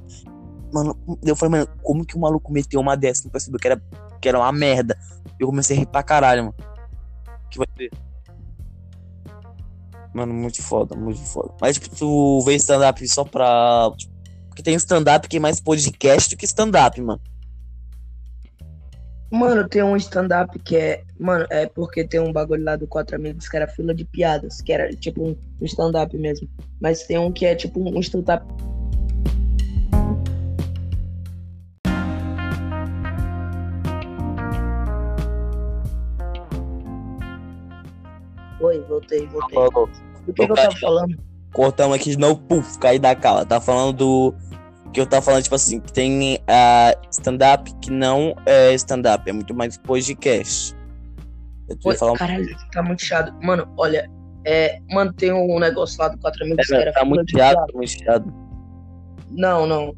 Mano, 0.73 0.97
eu 1.23 1.37
falei, 1.37 1.61
mano, 1.61 1.69
como 1.83 2.05
que 2.05 2.17
o 2.17 2.21
maluco 2.21 2.51
meteu 2.51 2.81
uma 2.81 2.97
dessa? 2.97 3.25
Não 3.25 3.31
percebeu 3.31 3.61
que 3.61 3.69
era, 3.69 3.83
que 4.21 4.29
era 4.29 4.39
uma 4.39 4.51
merda. 4.51 4.99
Eu 5.43 5.49
comecei 5.49 5.77
a 5.77 5.81
rir 5.81 5.87
pra 5.87 6.05
caralho, 6.05 6.45
mano. 6.45 6.55
Que 7.51 7.59
vai 7.59 7.67
ter. 7.77 7.91
Mano, 10.15 10.33
muito 10.33 10.63
foda, 10.63 10.95
muito 10.95 11.21
foda. 11.21 11.53
Mas, 11.61 11.79
tipo, 11.79 11.97
tu 11.97 12.41
vê 12.45 12.55
stand-up 12.55 13.07
só 13.09 13.25
pra. 13.25 13.91
tipo, 13.97 14.13
porque 14.49 14.63
tem 14.63 14.75
stand-up 14.75 15.27
que 15.29 15.39
é 15.39 15.41
mais 15.41 15.59
podcast 15.59 16.31
do 16.31 16.39
que 16.39 16.45
stand-up, 16.45 17.01
mano. 17.01 17.21
Mano, 19.33 19.67
tem 19.67 19.83
um 19.83 19.97
stand-up 19.97 20.59
que 20.61 20.77
é. 20.77 21.03
Mano, 21.19 21.47
é 21.51 21.67
porque 21.67 22.05
tem 22.05 22.21
um 22.21 22.33
bagulho 22.33 22.63
lá 22.63 22.77
do 22.77 22.87
Quatro 22.87 23.17
Amigos 23.17 23.49
que 23.49 23.57
era 23.57 23.67
fila 23.67 23.95
de 23.95 24.05
piadas, 24.05 24.61
que 24.61 24.73
era 24.73 24.95
tipo 24.95 25.25
um, 25.25 25.37
stand-up 25.63 26.17
mesmo. 26.19 26.49
Mas 26.81 27.05
tem 27.05 27.19
um 27.19 27.33
que 27.33 27.47
é 27.47 27.55
tipo 27.55 27.81
um 27.81 27.99
stand-up. 27.99 28.45
Oi, 38.63 38.81
voltei, 38.89 39.27
voltei. 39.27 39.55
Falou. 39.55 39.89
Do 40.25 40.33
que, 40.33 40.47
que 40.47 40.53
eu 40.53 40.55
tava 40.55 40.77
falando? 40.77 41.17
Cortamos 41.53 41.97
aqui 41.97 42.11
de 42.11 42.19
novo, 42.19 42.41
puf, 42.43 42.79
caí 42.79 42.99
da 42.99 43.15
cala. 43.15 43.45
Tá 43.45 43.61
falando 43.61 43.93
do. 43.97 44.35
Que 44.93 45.01
eu 45.01 45.07
tava 45.07 45.23
falando, 45.23 45.43
tipo 45.43 45.55
assim, 45.55 45.81
que 45.81 45.93
tem 45.93 46.39
ah, 46.47 46.95
stand-up 47.11 47.73
que 47.81 47.91
não 47.91 48.37
é 48.47 48.73
stand-up, 48.75 49.29
é 49.29 49.33
muito 49.33 49.55
mais 49.55 49.77
podcast. 49.79 50.77
Eu 51.69 51.77
Oi, 51.85 51.93
ia 51.93 51.99
falar 51.99 52.13
um 52.13 52.17
caralho, 52.17 52.57
tá 52.73 52.83
muito 52.83 53.03
chato. 53.03 53.35
Mano, 53.43 53.67
olha, 53.77 54.09
é. 54.47 54.79
Mano, 54.91 55.13
tem 55.13 55.33
um 55.33 55.59
negócio 55.59 55.99
lá 56.01 56.09
do 56.09 56.19
Quatro 56.19 56.45
Amigos 56.45 56.67
que 56.67 56.75
era 56.75 56.93
tá 56.93 57.05
muito 57.05 57.31
chato, 57.31 57.57
tá 57.57 57.67
muito 57.75 57.91
chato. 57.91 58.33
Não, 59.31 59.67
não. 59.67 59.95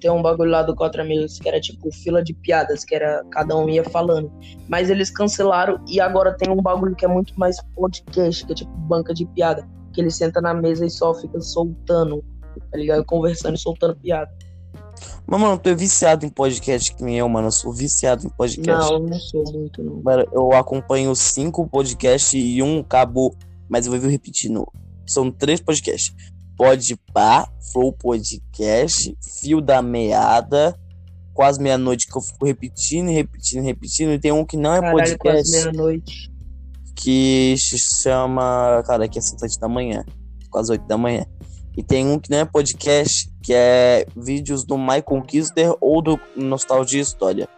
Tem 0.00 0.10
um 0.10 0.22
bagulho 0.22 0.50
lá 0.50 0.62
do 0.62 0.74
Quatro 0.74 1.02
Amigos 1.02 1.38
que 1.38 1.48
era 1.48 1.60
tipo 1.60 1.90
fila 1.92 2.22
de 2.22 2.32
piadas, 2.32 2.84
que 2.84 2.94
era 2.94 3.24
cada 3.30 3.56
um 3.56 3.68
ia 3.68 3.84
falando. 3.84 4.30
Mas 4.68 4.90
eles 4.90 5.10
cancelaram 5.10 5.82
e 5.88 6.00
agora 6.00 6.36
tem 6.36 6.50
um 6.50 6.62
bagulho 6.62 6.94
que 6.94 7.04
é 7.04 7.08
muito 7.08 7.38
mais 7.38 7.56
podcast, 7.74 8.46
que 8.46 8.52
é 8.52 8.54
tipo 8.54 8.70
banca 8.70 9.12
de 9.12 9.26
piada. 9.26 9.66
Que 9.92 10.00
ele 10.00 10.10
senta 10.10 10.40
na 10.40 10.54
mesa 10.54 10.86
e 10.86 10.90
só 10.90 11.12
fica 11.14 11.40
soltando, 11.40 12.24
tá 12.70 12.78
ligado? 12.78 13.04
Conversando 13.04 13.56
e 13.56 13.58
soltando 13.58 13.96
piada. 13.96 14.30
Mas, 15.26 15.40
mano, 15.40 15.58
tu 15.58 15.68
é 15.68 15.74
viciado 15.74 16.24
em 16.24 16.30
podcast 16.30 16.94
que 16.94 17.02
nem 17.02 17.18
eu, 17.18 17.28
mano. 17.28 17.48
Eu 17.48 17.52
sou 17.52 17.72
viciado 17.72 18.26
em 18.26 18.30
podcast. 18.30 18.92
Não, 18.92 19.00
não 19.00 19.18
sou 19.18 19.44
muito, 19.52 19.82
não. 19.82 20.00
Mano, 20.02 20.26
eu 20.32 20.52
acompanho 20.52 21.14
cinco 21.14 21.68
podcasts 21.68 22.32
e 22.32 22.62
um 22.62 22.80
acabou, 22.80 23.34
mas 23.68 23.86
eu 23.86 23.98
vou 23.98 24.10
repetindo. 24.10 24.66
São 25.06 25.30
três 25.30 25.60
podcasts. 25.60 26.14
Podpah, 26.58 27.48
Flow 27.72 27.92
Podcast, 27.92 29.16
Fio 29.40 29.60
da 29.60 29.80
Meada, 29.80 30.76
Quase 31.32 31.62
Meia-Noite, 31.62 32.08
que 32.08 32.18
eu 32.18 32.20
fico 32.20 32.44
repetindo, 32.44 33.10
repetindo, 33.10 33.62
repetindo. 33.62 34.10
E 34.10 34.18
tem 34.18 34.32
um 34.32 34.44
que 34.44 34.56
não 34.56 34.74
é 34.74 34.80
Caralho, 34.80 34.96
quase 34.96 35.16
podcast, 35.16 35.52
meia-noite. 35.52 36.32
que 36.96 37.54
se 37.56 37.78
chama... 38.02 38.82
Cara, 38.84 39.04
aqui 39.04 39.20
é 39.20 39.22
7 39.22 39.60
da 39.60 39.68
manhã, 39.68 40.04
quase 40.50 40.72
8 40.72 40.84
da 40.84 40.98
manhã. 40.98 41.24
E 41.76 41.82
tem 41.84 42.04
um 42.08 42.18
que 42.18 42.28
não 42.28 42.38
é 42.38 42.44
podcast, 42.44 43.30
que 43.40 43.54
é 43.54 44.04
vídeos 44.16 44.64
do 44.64 44.76
Michael 44.76 45.22
Kister 45.24 45.76
ou 45.80 46.02
do 46.02 46.18
Nostalgia 46.34 47.00
História. 47.00 47.48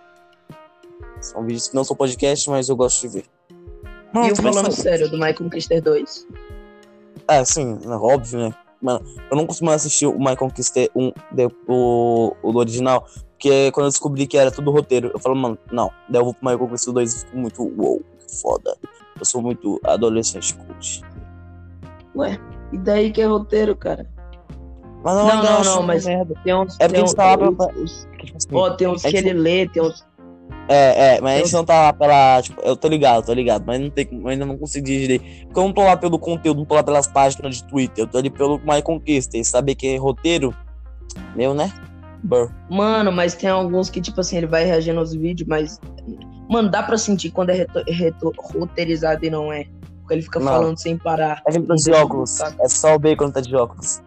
São 1.23 1.43
vídeos 1.43 1.69
que 1.69 1.75
não 1.75 1.85
são 1.85 1.97
podcast, 1.97 2.51
mas 2.51 2.69
eu 2.69 2.77
gosto 2.77 3.01
de 3.01 3.09
ver. 3.09 3.25
Mano, 4.13 4.27
E 4.27 4.31
eu 4.31 4.35
também 4.35 4.53
falando 4.53 4.73
sério, 4.73 5.09
do 5.11 5.17
Michael 5.17 5.49
Kister 5.49 5.83
2. 5.83 6.27
É, 7.29 7.43
sim, 7.47 7.79
é 7.83 7.89
óbvio, 7.89 8.41
né? 8.41 8.55
Mano, 8.81 9.05
eu 9.31 9.37
não 9.37 9.47
costumo 9.47 9.71
assistir 9.71 10.07
o 10.07 10.19
Michael 10.19 10.51
Kister 10.55 10.91
um, 10.97 11.13
de- 11.33 11.49
o, 11.69 12.35
o 12.43 12.53
do 12.53 12.59
original, 12.59 13.05
porque 13.33 13.71
quando 13.73 13.87
eu 13.87 13.91
descobri 13.91 14.27
que 14.27 14.39
era 14.39 14.51
tudo 14.51 14.71
roteiro, 14.71 15.11
eu 15.13 15.19
falo, 15.19 15.37
mano, 15.37 15.59
não, 15.71 15.91
daí 16.09 16.21
eu 16.21 16.25
vou 16.25 16.35
pro 16.35 16.49
Michael 16.51 16.71
Kister 16.71 16.93
2 16.95 17.15
e 17.15 17.19
fico 17.21 17.37
muito, 17.37 17.63
uou, 17.79 18.03
que 18.19 18.41
foda. 18.41 18.77
Eu 19.19 19.25
sou 19.27 19.43
muito 19.43 19.79
adolescente 19.85 20.55
cult. 20.55 21.03
Ué, 22.17 22.41
e 22.73 22.79
daí 22.79 23.13
que 23.13 23.21
é 23.21 23.27
roteiro, 23.27 23.77
cara? 23.77 24.07
Mas 25.03 25.15
Não, 25.15 25.29
eu 25.29 25.31
ainda 25.35 25.51
não, 25.51 25.61
acho 25.61 25.71
não, 25.71 25.79
uma 25.81 25.87
mas 25.87 26.05
merda. 26.07 26.35
tem 26.45 26.55
uns. 26.55 26.75
É 26.79 26.89
porque 26.89 26.95
tem 26.95 27.03
a 27.03 27.07
gente 27.07 27.17
tá 27.17 27.37
lá 27.37 27.49
uns- 27.49 27.57
pra- 27.57 27.73
Tipo 28.21 28.37
assim, 28.37 28.49
Ó, 28.53 28.71
tem 28.71 28.87
uns 28.89 29.05
é 29.05 29.11
que 29.11 29.17
ele 29.17 29.33
lê, 29.33 29.67
tem 29.69 29.83
uns. 29.83 30.05
É, 30.69 31.17
é, 31.17 31.21
mas 31.21 31.33
a 31.35 31.37
gente 31.45 31.53
Eu- 31.53 31.59
não 31.59 31.65
tá 31.65 31.81
lá 31.83 31.93
pela. 31.93 32.41
Tipo, 32.43 32.61
eu 32.63 32.77
tô 32.77 32.89
ligado, 32.89 33.25
tô 33.27 33.33
ligado, 33.33 33.65
mas 33.67 33.81
não 33.81 33.91
tem, 33.91 34.09
eu 34.13 34.29
ainda 34.29 34.47
não 34.47 34.57
consegui 34.57 35.01
direito. 35.01 35.25
Porque 35.47 35.59
eu 35.59 35.65
não 35.65 35.73
tô 35.73 35.83
lá 35.83 35.97
pelo 35.97 36.19
conteúdo, 36.19 36.59
não 36.59 36.65
tô 36.65 36.75
lá 36.75 36.83
pelas 36.83 37.07
páginas 37.07 37.57
de 37.57 37.65
Twitter, 37.65 38.05
eu 38.05 38.09
tô 38.09 38.19
ali 38.19 38.31
pelo 38.31 38.59
My 38.59 38.81
Conquista. 38.83 39.37
E 39.37 39.45
saber 39.45 39.75
que 39.75 39.87
é 39.89 39.97
roteiro, 39.97 40.55
meu, 41.35 41.55
né? 41.55 41.73
Burr. 42.23 42.51
Mano, 42.71 43.11
mas 43.11 43.35
tem 43.35 43.49
alguns 43.51 43.89
que, 43.91 44.01
tipo 44.01 44.21
assim, 44.21 44.37
ele 44.37 44.47
vai 44.47 44.65
reagindo 44.65 45.01
aos 45.01 45.13
vídeos, 45.15 45.49
mas. 45.49 45.81
Mano, 46.49 46.69
dá 46.69 46.83
pra 46.83 46.99
sentir 46.99 47.31
quando 47.31 47.51
é 47.51 47.67
roteirizado 48.53 49.25
e 49.25 49.31
não 49.31 49.53
é. 49.53 49.67
Porque 50.01 50.15
ele 50.15 50.23
fica 50.23 50.39
Não. 50.41 50.47
falando 50.53 50.77
sem 50.79 50.97
parar. 50.99 51.43
É 51.47 51.53
tá 51.53 51.75
de 51.75 51.91
óculos. 51.93 52.41
É 52.41 52.69
só 52.69 52.95
o 52.95 52.99
B 52.99 53.15
quando 53.17 53.33
tá 53.33 53.41
de 53.41 53.55
óculos. 53.55 54.03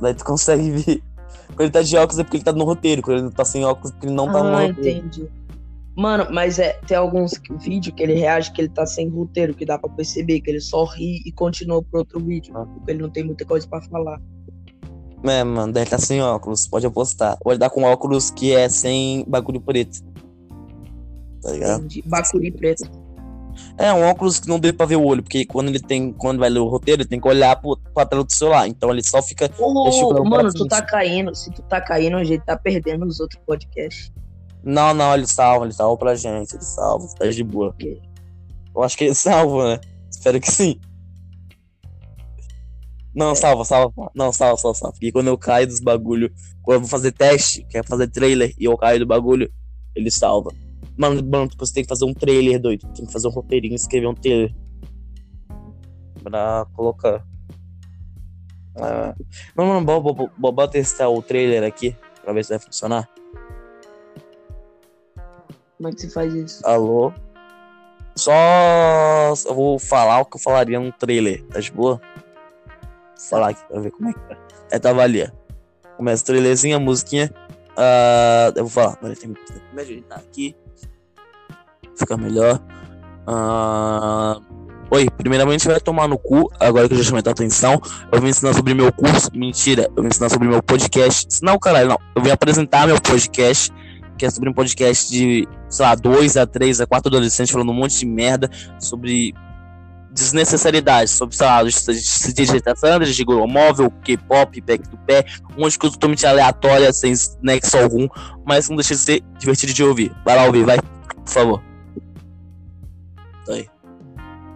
Daí 0.00 0.14
tu 0.14 0.24
consegue 0.24 0.70
ver. 0.70 1.02
Quando 1.48 1.60
ele 1.62 1.70
tá 1.70 1.82
de 1.82 1.96
óculos 1.96 2.18
é 2.18 2.22
porque 2.24 2.36
ele 2.36 2.44
tá 2.44 2.52
no 2.52 2.64
roteiro. 2.64 3.02
Quando 3.02 3.16
ele 3.16 3.24
não 3.24 3.32
tá 3.32 3.44
sem 3.44 3.64
óculos 3.64 3.90
é 3.90 3.92
porque 3.94 4.06
ele 4.06 4.14
não 4.14 4.26
tá 4.32 4.42
no 4.42 4.56
ah, 4.56 4.66
roteiro. 4.66 4.98
entendi. 4.98 5.28
Mano, 6.00 6.28
mas 6.30 6.58
é, 6.58 6.72
tem 6.86 6.96
alguns 6.96 7.38
vídeos 7.58 7.94
que 7.94 8.02
ele 8.02 8.14
reage 8.14 8.50
que 8.52 8.62
ele 8.62 8.70
tá 8.70 8.86
sem 8.86 9.06
roteiro, 9.10 9.52
que 9.52 9.66
dá 9.66 9.78
pra 9.78 9.90
perceber, 9.90 10.40
que 10.40 10.50
ele 10.50 10.60
só 10.60 10.84
ri 10.84 11.20
e 11.26 11.30
continua 11.30 11.82
pro 11.82 11.98
outro 11.98 12.18
vídeo. 12.18 12.56
Ah. 12.56 12.64
Porque 12.64 12.92
ele 12.92 13.02
não 13.02 13.10
tem 13.10 13.22
muita 13.22 13.44
coisa 13.44 13.68
pra 13.68 13.82
falar. 13.82 14.18
É, 15.22 15.44
mano, 15.44 15.70
daí 15.70 15.82
ele 15.82 15.90
tá 15.90 15.98
sem 15.98 16.22
óculos. 16.22 16.66
Pode 16.66 16.86
apostar. 16.86 17.36
Ele 17.44 17.58
tá 17.58 17.68
com 17.68 17.82
óculos 17.82 18.30
que 18.30 18.50
é 18.50 18.66
sem 18.70 19.26
bagulho 19.28 19.60
preto. 19.60 20.00
Tá 21.42 21.52
ligado? 21.52 21.80
Entendi. 21.80 22.02
Bacuri 22.06 22.50
preto. 22.50 22.90
É, 23.76 23.92
um 23.92 24.02
óculos 24.08 24.40
que 24.40 24.48
não 24.48 24.58
dê 24.58 24.72
pra 24.72 24.86
ver 24.86 24.96
o 24.96 25.04
olho, 25.04 25.22
porque 25.22 25.44
quando 25.44 25.68
ele 25.68 25.80
tem, 25.80 26.14
quando 26.14 26.38
vai 26.38 26.48
ler 26.48 26.60
o 26.60 26.68
roteiro, 26.68 27.02
ele 27.02 27.08
tem 27.10 27.20
que 27.20 27.28
olhar 27.28 27.60
pro, 27.60 27.76
pra 27.92 28.06
tela 28.06 28.24
do 28.24 28.32
celular. 28.32 28.66
Então 28.66 28.90
ele 28.90 29.02
só 29.02 29.20
fica. 29.20 29.50
Colocar 29.50 30.24
mano, 30.24 30.50
tu 30.50 30.66
tá 30.66 30.80
caindo. 30.80 31.34
Se 31.34 31.50
tu 31.50 31.60
tá 31.60 31.78
caindo, 31.78 32.16
a 32.16 32.24
gente 32.24 32.42
tá 32.42 32.56
perdendo 32.56 33.04
os 33.04 33.20
outros 33.20 33.38
podcasts. 33.44 34.10
Não, 34.62 34.92
não, 34.92 35.14
ele 35.14 35.26
salva, 35.26 35.64
ele 35.64 35.72
salva 35.72 35.96
pra 35.96 36.14
gente, 36.14 36.54
ele 36.54 36.64
salva, 36.64 37.06
tá 37.18 37.26
de 37.26 37.42
boa. 37.42 37.74
Eu 38.74 38.82
acho 38.82 38.96
que 38.96 39.04
ele 39.04 39.14
salva, 39.14 39.74
né? 39.74 39.80
Espero 40.10 40.40
que 40.40 40.50
sim. 40.50 40.78
Não, 43.14 43.34
salva, 43.34 43.64
salva. 43.64 44.10
Não, 44.14 44.32
salva, 44.32 44.56
salva, 44.56 44.78
salva. 44.78 44.92
Porque 44.92 45.10
quando 45.10 45.28
eu 45.28 45.38
caio 45.38 45.66
dos 45.66 45.80
bagulho, 45.80 46.32
quando 46.62 46.76
eu 46.76 46.80
vou 46.80 46.88
fazer 46.88 47.12
teste, 47.12 47.64
quer 47.64 47.84
fazer 47.84 48.08
trailer 48.08 48.54
e 48.58 48.64
eu 48.64 48.76
caio 48.76 49.00
do 49.00 49.06
bagulho, 49.06 49.50
ele 49.94 50.10
salva. 50.10 50.52
Mano, 50.96 51.22
mano, 51.26 51.48
tipo, 51.48 51.66
você 51.66 51.72
tem 51.72 51.82
que 51.82 51.88
fazer 51.88 52.04
um 52.04 52.14
trailer, 52.14 52.60
doido. 52.60 52.86
Tem 52.94 53.06
que 53.06 53.12
fazer 53.12 53.26
um 53.26 53.30
roteirinho 53.30 53.74
escrever 53.74 54.06
um 54.06 54.14
trailer. 54.14 54.54
Pra 56.22 56.66
colocar. 56.74 57.24
Ah. 58.76 59.14
Mano, 59.56 59.84
bora, 59.84 60.00
bora, 60.00 60.32
bora 60.38 60.70
testar 60.70 61.08
o 61.08 61.22
trailer 61.22 61.64
aqui, 61.64 61.96
pra 62.22 62.32
ver 62.32 62.44
se 62.44 62.50
vai 62.50 62.58
funcionar. 62.58 63.08
Como 65.80 65.88
é 65.88 65.92
que 65.92 66.02
se 66.02 66.10
faz 66.10 66.34
isso? 66.34 66.60
Alô? 66.66 67.10
Só 68.14 68.30
eu 69.46 69.54
vou 69.54 69.78
falar 69.78 70.20
o 70.20 70.26
que 70.26 70.36
eu 70.36 70.40
falaria 70.40 70.78
num 70.78 70.90
trailer, 70.90 71.42
tá 71.44 71.58
de 71.58 71.72
boa? 71.72 71.96
Vou 71.96 73.30
falar 73.30 73.48
aqui 73.48 73.64
pra 73.66 73.80
ver 73.80 73.90
como 73.90 74.10
é 74.10 74.12
que 74.12 74.18
tá. 74.20 74.36
É, 74.70 74.78
tava 74.78 75.00
ali, 75.00 75.22
ó. 75.22 75.96
Começa 75.96 76.22
o 76.22 76.26
trailerzinho, 76.26 76.76
a 76.76 76.78
musiquinha. 76.78 77.32
Ah, 77.78 78.52
eu 78.54 78.64
vou 78.64 78.68
falar. 78.68 78.96
Peraí, 78.96 79.16
tem 79.16 79.32
que 79.32 79.40
me 79.72 79.80
ajeitar 79.80 80.18
aqui. 80.18 80.54
Fica 81.96 82.14
melhor. 82.14 82.60
Ah, 83.26 84.38
Oi, 84.90 85.08
primeiramente 85.16 85.66
vai 85.66 85.80
tomar 85.80 86.06
no 86.08 86.18
cu, 86.18 86.50
agora 86.60 86.88
que 86.88 86.92
eu 86.92 86.98
já 86.98 87.04
chamei 87.04 87.22
tua 87.22 87.32
atenção. 87.32 87.80
Eu 88.12 88.20
vim 88.20 88.28
ensinar 88.28 88.52
sobre 88.52 88.74
meu 88.74 88.92
curso. 88.92 89.30
Mentira, 89.32 89.88
eu 89.96 90.02
vim 90.02 90.10
ensinar 90.10 90.28
sobre 90.28 90.46
meu 90.46 90.62
podcast. 90.62 91.42
Não, 91.42 91.58
caralho, 91.58 91.88
não. 91.88 91.98
Eu 92.14 92.20
vim 92.20 92.30
apresentar 92.30 92.86
meu 92.86 93.00
podcast, 93.00 93.72
que 94.20 94.26
é 94.26 94.30
sobre 94.30 94.50
um 94.50 94.52
podcast 94.52 95.10
de, 95.10 95.48
sei 95.70 95.86
lá, 95.86 95.94
2 95.94 96.36
a 96.36 96.46
3 96.46 96.82
a 96.82 96.86
4 96.86 97.08
adolescentes 97.08 97.50
falando 97.50 97.70
um 97.70 97.74
monte 97.74 97.98
de 97.98 98.04
merda 98.04 98.50
sobre 98.78 99.32
desnecessidade, 100.12 101.08
sobre, 101.08 101.34
sei 101.34 101.46
lá, 101.46 101.62
de 101.62 102.32
digitação, 102.34 102.98
de 102.98 103.24
móvel, 103.24 103.90
K-pop, 104.04 104.60
back 104.60 104.86
do 104.90 104.98
pé, 104.98 105.24
um 105.56 105.62
monte 105.62 105.72
de 105.72 105.78
coisa 105.78 105.94
totalmente 105.94 106.26
aleatória, 106.26 106.92
sem 106.92 107.14
nexo 107.40 107.78
algum, 107.78 108.06
mas 108.44 108.68
não 108.68 108.76
deixa 108.76 108.94
de 108.94 109.00
ser 109.00 109.22
divertido 109.38 109.72
de 109.72 109.82
ouvir. 109.82 110.14
Vai 110.22 110.36
lá 110.36 110.44
ouvir, 110.44 110.66
vai, 110.66 110.78
por 110.78 111.28
favor. 111.28 111.62
Tá 113.46 113.54
aí. 113.54 113.66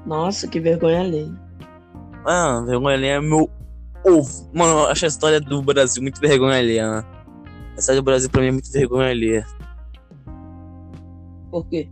Nossa, 0.04 0.46
que 0.46 0.60
vergonha 0.60 1.00
alheia. 1.00 1.32
Ah, 2.26 2.62
vergonha 2.66 2.96
alheia 2.96 3.12
é 3.14 3.20
meu 3.20 3.48
ovo. 4.04 4.50
Mano, 4.52 4.80
eu 4.80 4.86
acho 4.88 5.06
a 5.06 5.08
história 5.08 5.40
do 5.40 5.62
Brasil 5.62 6.02
muito 6.02 6.20
vergonha 6.20 6.58
alheia. 6.58 7.00
Né? 7.00 7.13
A 7.76 7.80
história 7.80 8.00
do 8.00 8.04
Brasil 8.04 8.30
pra 8.30 8.40
mim 8.40 8.48
é 8.48 8.52
muito 8.52 8.70
vergonha 8.70 9.10
alheia. 9.10 9.46
Por 11.50 11.66
quê? 11.68 11.88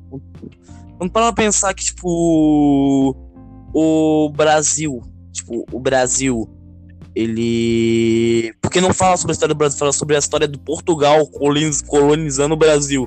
Vamos 0.99 1.12
parar 1.12 1.33
pra 1.33 1.45
pensar 1.45 1.74
que, 1.74 1.85
tipo. 1.85 3.16
O 3.74 4.30
Brasil. 4.30 5.03
Tipo, 5.33 5.64
o 5.72 5.80
Brasil. 5.80 6.49
Ele. 7.14 8.55
Porque 8.61 8.80
não 8.80 8.95
fala 8.95 9.16
sobre 9.16 9.33
a 9.33 9.35
história 9.35 9.55
do 9.55 9.59
Brasil, 9.59 9.78
fala 9.78 9.93
sobre 9.93 10.16
a 10.16 10.18
história 10.18 10.49
do 10.49 10.59
Portugal 10.59 11.26
colonizando 11.26 12.55
o 12.55 12.57
Brasil. 12.57 13.07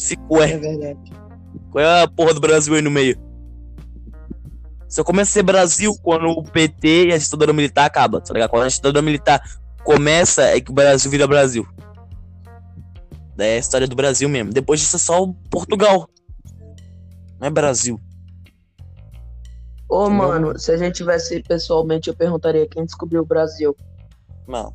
Ficou, 0.00 0.42
é. 0.42 0.52
É 0.52 0.58
verdade. 0.58 1.12
Qual 1.70 1.84
é 1.84 2.02
a 2.02 2.08
porra 2.08 2.34
do 2.34 2.40
Brasil 2.40 2.74
aí 2.74 2.82
no 2.82 2.90
meio? 2.90 3.18
Só 4.88 5.02
começa 5.02 5.30
a 5.30 5.32
ser 5.32 5.42
Brasil 5.42 5.94
quando 6.02 6.26
o 6.26 6.42
PT 6.42 7.06
e 7.06 7.12
a 7.12 7.18
ditadura 7.18 7.52
militar 7.52 7.86
acaba, 7.86 8.20
tá 8.20 8.34
ligado? 8.34 8.50
Quando 8.50 8.64
a 8.64 8.68
ditadura 8.68 9.00
militar 9.00 9.42
começa, 9.84 10.42
é 10.42 10.60
que 10.60 10.70
o 10.70 10.74
Brasil 10.74 11.10
vira 11.10 11.26
Brasil. 11.26 11.66
É 13.44 13.56
a 13.56 13.58
história 13.58 13.86
do 13.86 13.96
Brasil 13.96 14.28
mesmo. 14.28 14.52
Depois 14.52 14.80
disso 14.80 14.96
é 14.96 14.98
só 14.98 15.22
o 15.22 15.34
Portugal. 15.50 16.08
Não 17.40 17.48
é 17.48 17.50
Brasil. 17.50 18.00
Ô, 19.88 20.08
mano, 20.08 20.58
se 20.58 20.72
a 20.72 20.76
gente 20.76 20.94
tivesse 20.94 21.42
pessoalmente, 21.42 22.08
eu 22.08 22.14
perguntaria 22.14 22.66
quem 22.66 22.84
descobriu 22.84 23.20
o 23.22 23.26
Brasil. 23.26 23.76
Não. 24.48 24.72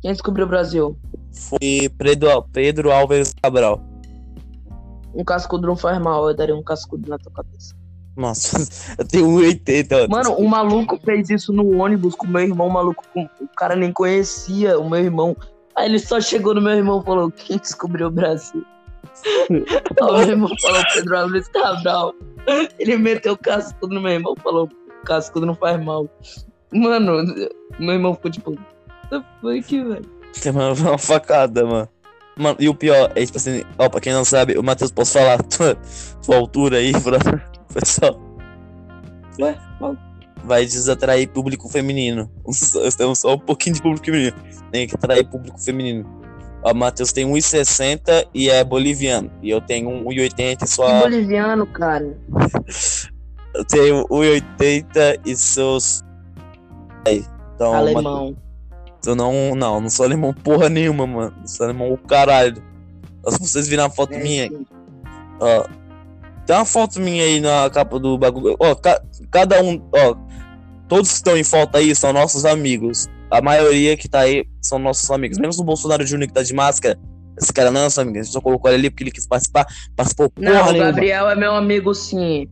Quem 0.00 0.12
descobriu 0.12 0.46
o 0.46 0.48
Brasil? 0.48 0.98
Foi 1.32 1.90
Pedro, 1.98 2.42
Pedro 2.52 2.92
Álvares 2.92 3.34
Cabral. 3.42 3.82
Um 5.14 5.24
cascudo 5.24 5.66
não 5.66 5.76
faz 5.76 5.98
mal, 6.00 6.28
eu 6.28 6.34
daria 6.34 6.56
um 6.56 6.62
cascudo 6.62 7.08
na 7.08 7.18
tua 7.18 7.32
cabeça. 7.32 7.74
Nossa, 8.16 8.56
eu 8.98 9.06
tenho 9.06 9.26
1,80. 9.26 10.08
Mano, 10.08 10.36
um 10.38 10.46
maluco 10.46 10.98
fez 11.04 11.30
isso 11.30 11.52
no 11.52 11.78
ônibus 11.78 12.14
com 12.14 12.26
meu 12.26 12.42
irmão, 12.42 12.68
maluco. 12.68 13.04
Com... 13.12 13.24
O 13.24 13.48
cara 13.56 13.76
nem 13.76 13.92
conhecia 13.92 14.78
o 14.78 14.88
meu 14.88 15.00
irmão. 15.00 15.36
Aí 15.76 15.88
ele 15.88 15.98
só 15.98 16.20
chegou 16.20 16.54
no 16.54 16.60
meu 16.60 16.72
irmão 16.72 17.00
e 17.00 17.04
falou: 17.04 17.30
Quem 17.30 17.58
descobriu 17.58 18.08
o 18.08 18.10
Brasil? 18.10 18.64
Aí 19.50 19.62
o 20.00 20.18
meu 20.18 20.28
irmão 20.28 20.50
falou: 20.60 20.82
Pedro 20.94 21.18
Álvares 21.18 21.48
Cabral. 21.48 22.14
Ele 22.78 22.96
meteu 22.96 23.32
o 23.32 23.38
cascudo 23.38 23.94
no 23.94 24.00
meu 24.00 24.12
irmão 24.12 24.34
falou: 24.42 24.68
Cascudo 25.04 25.46
não 25.46 25.54
faz 25.54 25.82
mal. 25.82 26.08
Mano, 26.72 27.24
meu 27.78 27.94
irmão 27.94 28.14
ficou 28.14 28.30
tipo: 28.30 28.50
What 28.50 29.08
the 29.10 29.24
fuck, 29.40 29.82
velho? 29.82 30.14
Tem 30.40 30.52
uma, 30.52 30.72
uma 30.72 30.98
facada, 30.98 31.64
mano. 31.64 31.88
Mano, 32.36 32.56
e 32.58 32.68
o 32.68 32.74
pior 32.74 33.12
é, 33.14 33.24
tipo 33.24 33.38
assim, 33.38 33.62
ó, 33.78 33.88
pra 33.88 34.00
quem 34.00 34.12
não 34.12 34.24
sabe, 34.24 34.58
o 34.58 34.62
Matheus, 34.62 34.90
posso 34.90 35.12
falar 35.12 35.40
tua, 35.44 35.78
tua 36.24 36.36
altura 36.36 36.78
aí 36.78 36.92
pra 37.00 37.18
pessoal? 37.72 38.20
Ué, 39.40 39.56
Vai 40.42 40.64
desatrair 40.64 41.28
público 41.28 41.68
feminino. 41.68 42.30
Nós 42.44 42.94
temos 42.94 43.20
só 43.20 43.34
um 43.34 43.38
pouquinho 43.38 43.76
de 43.76 43.82
público 43.82 44.06
feminino. 44.06 44.36
Tem 44.72 44.86
que 44.86 44.94
atrair 44.94 45.24
público 45.28 45.58
feminino. 45.58 46.04
O 46.62 46.72
Matheus 46.72 47.12
tem 47.12 47.26
1,60 47.26 48.26
e 48.32 48.48
é 48.48 48.64
boliviano. 48.64 49.30
E 49.42 49.50
eu 49.50 49.60
tenho 49.60 49.90
1,80 50.04 50.62
e 50.62 50.66
só. 50.66 50.86
Que 50.86 51.10
boliviano, 51.10 51.66
cara. 51.66 52.16
Eu 53.54 53.64
tenho 53.64 54.04
1,80 54.08 55.20
e 55.24 55.36
sou. 55.36 55.78
Então, 57.06 57.72
Alemão. 57.72 58.36
Eu 59.06 59.14
não, 59.14 59.54
não, 59.54 59.80
não 59.82 59.90
sou 59.90 60.06
alemão 60.06 60.32
porra 60.32 60.68
nenhuma, 60.68 61.06
mano. 61.06 61.34
Não 61.38 61.46
sou 61.46 61.64
alemão 61.64 61.92
o 61.92 61.98
caralho. 61.98 62.60
Se 63.28 63.38
vocês 63.38 63.68
viram 63.68 63.84
a 63.84 63.90
foto 63.90 64.14
É, 64.14 64.18
minha, 64.18 64.50
ó. 65.40 65.66
Tem 66.46 66.54
uma 66.56 66.64
foto 66.64 67.00
minha 67.00 67.24
aí 67.24 67.40
na 67.40 67.70
capa 67.70 67.98
do 67.98 68.18
bagulho. 68.18 68.56
Ó, 68.60 68.74
ca- 68.74 69.02
cada 69.30 69.62
um, 69.62 69.80
ó. 69.94 70.14
Todos 70.88 71.08
que 71.10 71.16
estão 71.16 71.36
em 71.36 71.44
foto 71.44 71.76
aí 71.76 71.94
são 71.94 72.12
nossos 72.12 72.44
amigos. 72.44 73.08
A 73.30 73.40
maioria 73.40 73.96
que 73.96 74.08
tá 74.08 74.20
aí 74.20 74.44
são 74.60 74.78
nossos 74.78 75.10
amigos. 75.10 75.38
Menos 75.38 75.58
o 75.58 75.64
Bolsonaro 75.64 76.06
Júnior 76.06 76.28
que 76.28 76.34
tá 76.34 76.42
de 76.42 76.52
máscara. 76.52 76.98
Esse 77.40 77.52
cara 77.52 77.70
não 77.70 77.80
é 77.80 77.84
nosso 77.84 78.00
amigo. 78.00 78.18
A 78.18 78.22
gente 78.22 78.32
só 78.32 78.40
colocou 78.40 78.70
ele 78.70 78.78
ali 78.80 78.90
porque 78.90 79.04
ele 79.04 79.10
quis 79.10 79.26
participar. 79.26 79.66
Participou 79.96 80.28
porra 80.30 80.50
Não, 80.50 80.70
o. 80.70 80.78
Gabriel 80.78 81.28
é 81.30 81.34
meu 81.34 81.52
amigo, 81.54 81.94
sim. 81.94 82.46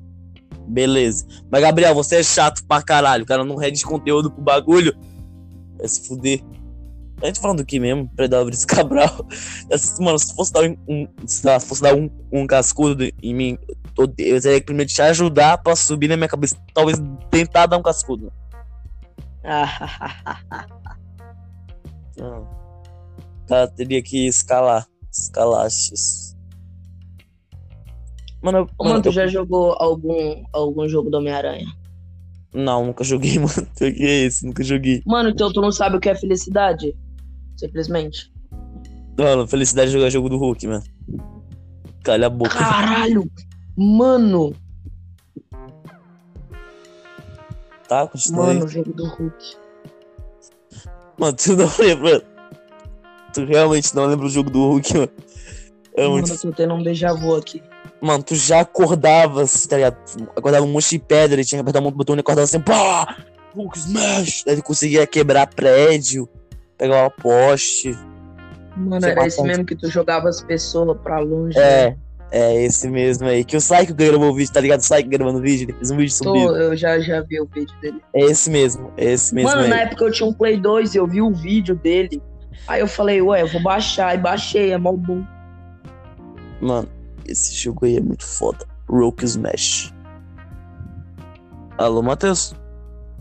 Beleza. 0.67 1.27
Mas, 1.51 1.61
Gabriel, 1.61 1.95
você 1.95 2.17
é 2.17 2.23
chato 2.23 2.65
pra 2.67 2.83
caralho. 2.83 3.25
O 3.25 3.27
cara 3.27 3.45
não 3.45 3.57
rende 3.57 3.85
conteúdo 3.85 4.31
pro 4.31 4.43
bagulho. 4.43 4.95
Vai 5.79 5.87
se 5.89 6.09
fuder. 6.09 6.41
A 7.23 7.27
gente 7.27 7.39
falando 7.41 7.59
do 7.59 7.65
que 7.67 7.79
mesmo? 7.79 8.11
Predadores 8.17 8.65
Cabral. 8.65 9.27
Mano, 10.01 10.19
se 10.19 10.35
fosse 10.35 10.53
dar 10.53 10.63
um, 10.65 10.77
um- 10.89 11.07
se 11.27 11.43
fosse 11.61 11.83
dar 11.83 11.95
um, 11.95 12.11
um 12.33 12.47
cascudo 12.47 13.05
em 13.23 13.35
mim, 13.35 13.59
eu, 13.99 14.09
teria 14.09 14.61
que 14.61 14.67
primeiro 14.67 14.91
te 14.91 15.01
ajudar 15.03 15.59
pra 15.59 15.75
subir 15.77 16.09
na 16.09 16.17
minha 16.17 16.29
cabeça. 16.29 16.57
Talvez 16.75 17.01
tentar 17.31 17.67
dar 17.67 17.79
um 17.79 17.83
cascudo. 17.83 18.33
Não. 22.17 22.49
Cara 23.49 23.69
teria 23.69 24.03
que 24.03 24.27
escalar. 24.27 24.87
Escalar, 25.11 25.69
X. 25.71 26.37
Mano, 28.43 28.69
Ô, 28.79 28.85
mano, 28.85 29.03
tu 29.03 29.09
eu- 29.09 29.13
já 29.13 29.27
jogou 29.27 29.77
algum, 29.79 30.43
algum 30.53 30.89
jogo 30.89 31.11
do 31.11 31.19
Homem-Aranha? 31.19 31.67
Não, 32.55 32.87
nunca 32.87 33.05
joguei, 33.05 33.39
mano. 33.41 33.53
O 33.57 33.75
que 33.77 33.85
é 33.85 34.25
esse? 34.25 34.45
Nunca 34.47 34.63
joguei. 34.65 35.03
Mano, 35.07 35.29
então 35.31 35.53
tu 35.53 35.61
não 35.61 35.71
sabe 35.71 35.97
o 35.97 36.01
que 36.01 36.09
é 36.09 36.15
felicidade? 36.15 36.97
Simplesmente. 37.57 38.33
Mano, 39.19 39.47
felicidade 39.47 39.91
de 39.91 39.97
jogar 39.97 40.11
jogo 40.11 40.29
do 40.29 40.39
Hulk, 40.39 40.67
mano. 40.67 40.83
Calha 42.03 42.27
a 42.27 42.31
boca. 42.31 42.59
Caralho! 42.59 43.31
Mano! 43.77 44.55
Tá? 47.89 48.07
Continua 48.07 48.49
aí. 48.51 48.55
Mano, 48.55 48.65
o 48.67 48.69
jogo 48.69 48.93
do 48.93 49.05
Hulk. 49.07 49.57
Mano, 51.19 51.37
tu 51.37 51.57
não 51.57 51.71
lembra. 51.79 52.23
Tu 53.35 53.45
realmente 53.45 53.95
não 53.95 54.07
lembra 54.07 54.27
o 54.27 54.31
jogo 54.31 54.51
do 54.51 54.59
Hulk, 54.61 54.95
mano. 54.95 55.11
É 55.95 56.03
Mano, 56.03 56.13
muito. 56.13 56.33
eu 56.33 56.39
tô 56.39 56.53
tendo 56.53 56.75
um 56.75 56.83
déjà 56.83 57.13
vu 57.13 57.35
aqui. 57.37 57.63
Mano, 58.01 58.23
tu 58.23 58.35
já 58.35 58.61
acordava, 58.61 59.43
assim, 59.43 59.69
tá 59.69 59.77
ligado? 59.77 59.97
Acordava 60.37 60.65
um 60.65 60.73
monte 60.73 60.91
de 60.91 60.99
pedra 60.99 61.41
e 61.41 61.45
tinha 61.45 61.59
que 61.59 61.69
apertar 61.69 61.87
um 61.87 61.91
botão 61.91 62.17
e 62.17 62.21
acordava 62.21 62.45
assim, 62.45 62.61
pá! 62.61 63.17
Hulk 63.55 63.79
Smash! 63.79 64.43
Daí 64.45 64.55
ele 64.55 64.63
conseguia 64.63 65.07
quebrar 65.07 65.47
prédio, 65.49 66.29
pegar 66.79 67.03
uma 67.03 67.11
poste. 67.11 67.97
Mano, 68.77 69.05
era 69.07 69.27
esse 69.27 69.43
mesmo 69.43 69.67
que 69.67 69.77
tu 69.77 69.89
jogava 69.91 70.29
as 70.31 70.41
pessoas 70.41 70.99
pra 71.03 71.19
longe. 71.21 71.59
né? 71.59 71.97
É, 72.35 72.65
esse 72.65 72.89
mesmo 72.89 73.29
aí. 73.29 73.45
Que 73.45 73.59
o 73.59 73.61
Psycho 73.61 73.95
gravou 73.95 74.31
o 74.31 74.35
vídeo, 74.35 74.51
tá 74.51 74.61
ligado? 74.61 74.81
O 74.81 74.83
Psycho 74.83 75.09
gravando 75.09 75.39
o 75.39 75.43
vídeo, 75.43 75.65
ele 75.65 75.75
fez 75.75 75.91
um 75.91 75.97
vídeo 75.99 76.19
Tô, 76.19 76.25
subido. 76.25 76.57
eu 76.57 76.75
já, 76.75 76.99
já 76.99 77.21
vi 77.21 77.39
o 77.39 77.47
vídeo 77.47 77.75
dele. 77.83 78.03
É 78.15 78.25
esse 78.25 78.49
mesmo, 78.49 78.91
é 78.97 79.13
esse 79.13 79.35
mesmo 79.35 79.51
Mano, 79.51 79.63
aí. 79.65 79.69
na 79.69 79.81
época 79.83 80.05
eu 80.05 80.11
tinha 80.11 80.27
um 80.27 80.33
Play 80.33 80.57
2 80.57 80.95
e 80.95 80.99
eu 80.99 81.07
vi 81.07 81.21
o 81.21 81.31
vídeo 81.31 81.77
dele. 81.77 82.23
Aí 82.67 82.81
eu 82.81 82.87
falei, 82.87 83.21
ué, 83.21 83.43
eu 83.43 83.49
vou 83.49 83.63
baixar. 83.63 84.15
E 84.15 84.19
baixei, 84.19 84.73
é 84.73 84.79
mó 84.79 84.93
bom. 84.93 85.23
Mano, 86.59 86.89
esse 87.27 87.55
jogo 87.55 87.85
aí 87.85 87.99
é 87.99 88.01
muito 88.01 88.25
foda. 88.25 88.65
Rogue 88.89 89.25
Smash. 89.25 89.93
Alô, 91.77 92.03
Matheus? 92.03 92.55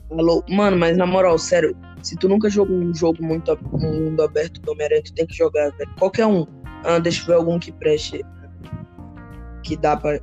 Alô? 0.09 0.41
Mano, 0.47 0.78
mas 0.78 0.95
na 0.95 1.05
moral, 1.05 1.38
sério, 1.38 1.76
se 2.01 2.16
tu 2.16 2.30
nunca 2.30 2.49
jogou 2.49 2.78
um 2.78 2.93
jogo 2.95 3.22
muito 3.24 3.51
um 3.74 3.78
mundo 3.78 4.24
aberto 4.24 4.62
do 4.62 4.72
Homem-Aranha, 4.72 5.03
tu 5.03 5.14
tem 5.14 5.26
que 5.26 5.36
jogar, 5.36 5.70
velho. 5.72 5.89
Qualquer 5.99 6.28
um. 6.28 6.45
Ah, 6.86 6.99
deixa 6.99 7.24
eu 7.24 7.28
ver 7.28 7.34
algum 7.34 7.59
que 7.59 7.72
preste. 7.72 8.24
Que 9.64 9.78
dá 9.78 9.95
pra, 9.97 10.20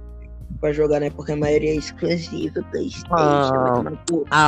pra 0.61 0.72
jogar, 0.72 1.01
né? 1.01 1.11
Porque 1.11 1.32
a 1.32 1.36
maioria 1.36 1.70
é 1.70 1.76
exclusiva 1.76 2.62
PlayStation. 2.70 3.07
Ah. 3.12 3.82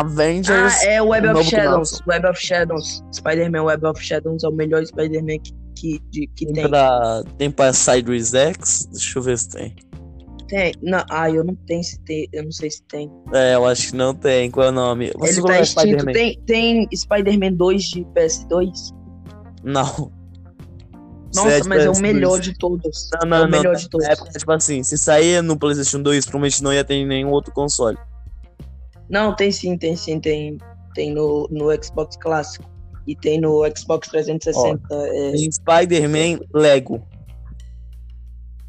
Avengers. 0.01 0.75
Ah, 0.83 0.85
é 0.87 1.03
o 1.03 1.09
Web 1.09 1.29
of 1.29 1.45
Shadows. 1.45 2.01
Web 2.07 2.27
of 2.27 2.41
Shadows. 2.41 3.03
Spider-Man 3.15 3.63
Web 3.65 3.87
of 3.87 4.03
Shadows 4.03 4.45
é 4.45 4.49
o 4.49 4.53
melhor 4.53 4.85
Spider-Man 4.85 5.39
que, 5.39 5.53
que, 5.77 6.01
de- 6.11 6.27
que 6.35 6.47
Tem 6.47 6.55
tem. 6.55 6.69
pra, 6.69 7.23
tem 7.39 7.51
pra 7.51 7.73
Siders 7.73 8.35
X? 8.35 8.89
Deixa 8.91 9.19
eu 9.19 9.23
ver 9.23 9.39
se 9.39 9.49
tem. 9.51 9.75
Tem. 10.49 10.73
Não, 10.83 11.05
ah, 11.09 11.31
eu 11.31 11.45
não 11.45 11.55
tenho 11.55 11.85
se 11.85 11.99
tem. 12.01 12.29
Eu 12.33 12.43
não 12.43 12.51
sei 12.51 12.71
se 12.73 12.83
tem. 12.85 13.09
É, 13.33 13.55
eu 13.55 13.65
acho 13.65 13.91
que 13.93 13.97
não 13.97 14.13
tem. 14.13 14.51
Qual 14.51 14.67
é 14.67 14.71
o 14.71 14.73
nome? 14.73 15.13
Você 15.17 15.35
Ele 15.35 15.37
tá 15.37 15.43
colocar 15.43 15.61
extinto. 15.61 16.07
Tem, 16.07 16.41
tem 16.45 16.89
Spider-Man 16.93 17.53
2 17.53 17.83
de 17.85 18.05
PS2? 18.07 18.71
Não. 19.63 20.11
Nossa, 21.35 21.69
mas 21.69 21.85
é 21.85 21.91
o 21.91 21.99
melhor 21.99 22.41
de 22.41 22.57
todos. 22.57 23.09
Não, 23.23 23.29
não, 23.29 23.37
é 23.37 23.41
o 23.41 23.49
não. 23.49 23.59
melhor 23.59 23.77
de 23.77 23.89
todos. 23.89 24.07
Época, 24.07 24.31
tipo 24.31 24.53
assim, 24.53 24.83
se 24.83 24.99
sair 24.99 25.43
no 25.43 25.57
PlayStation 25.57 26.03
2, 26.03 26.25
provavelmente 26.25 26.63
não 26.63 26.73
ia 26.73 26.85
ter 26.85 26.95
em 26.95 27.07
nenhum 27.07 27.31
outro 27.31 27.53
console. 27.53 27.97
Não, 29.09 29.35
tem 29.35 29.51
sim, 29.51 29.77
tem 29.77 29.97
sim, 29.97 30.21
tem, 30.21 30.59
tem 30.95 31.13
no, 31.13 31.49
no 31.51 31.67
Xbox 31.83 32.17
clássico. 32.17 32.69
E 33.07 33.17
tem 33.17 33.41
no 33.41 33.63
Xbox 33.77 34.09
360. 34.09 34.81
é. 34.93 35.33
Tem 35.33 35.51
Spider-Man 35.51 36.41
Lego. 36.53 37.03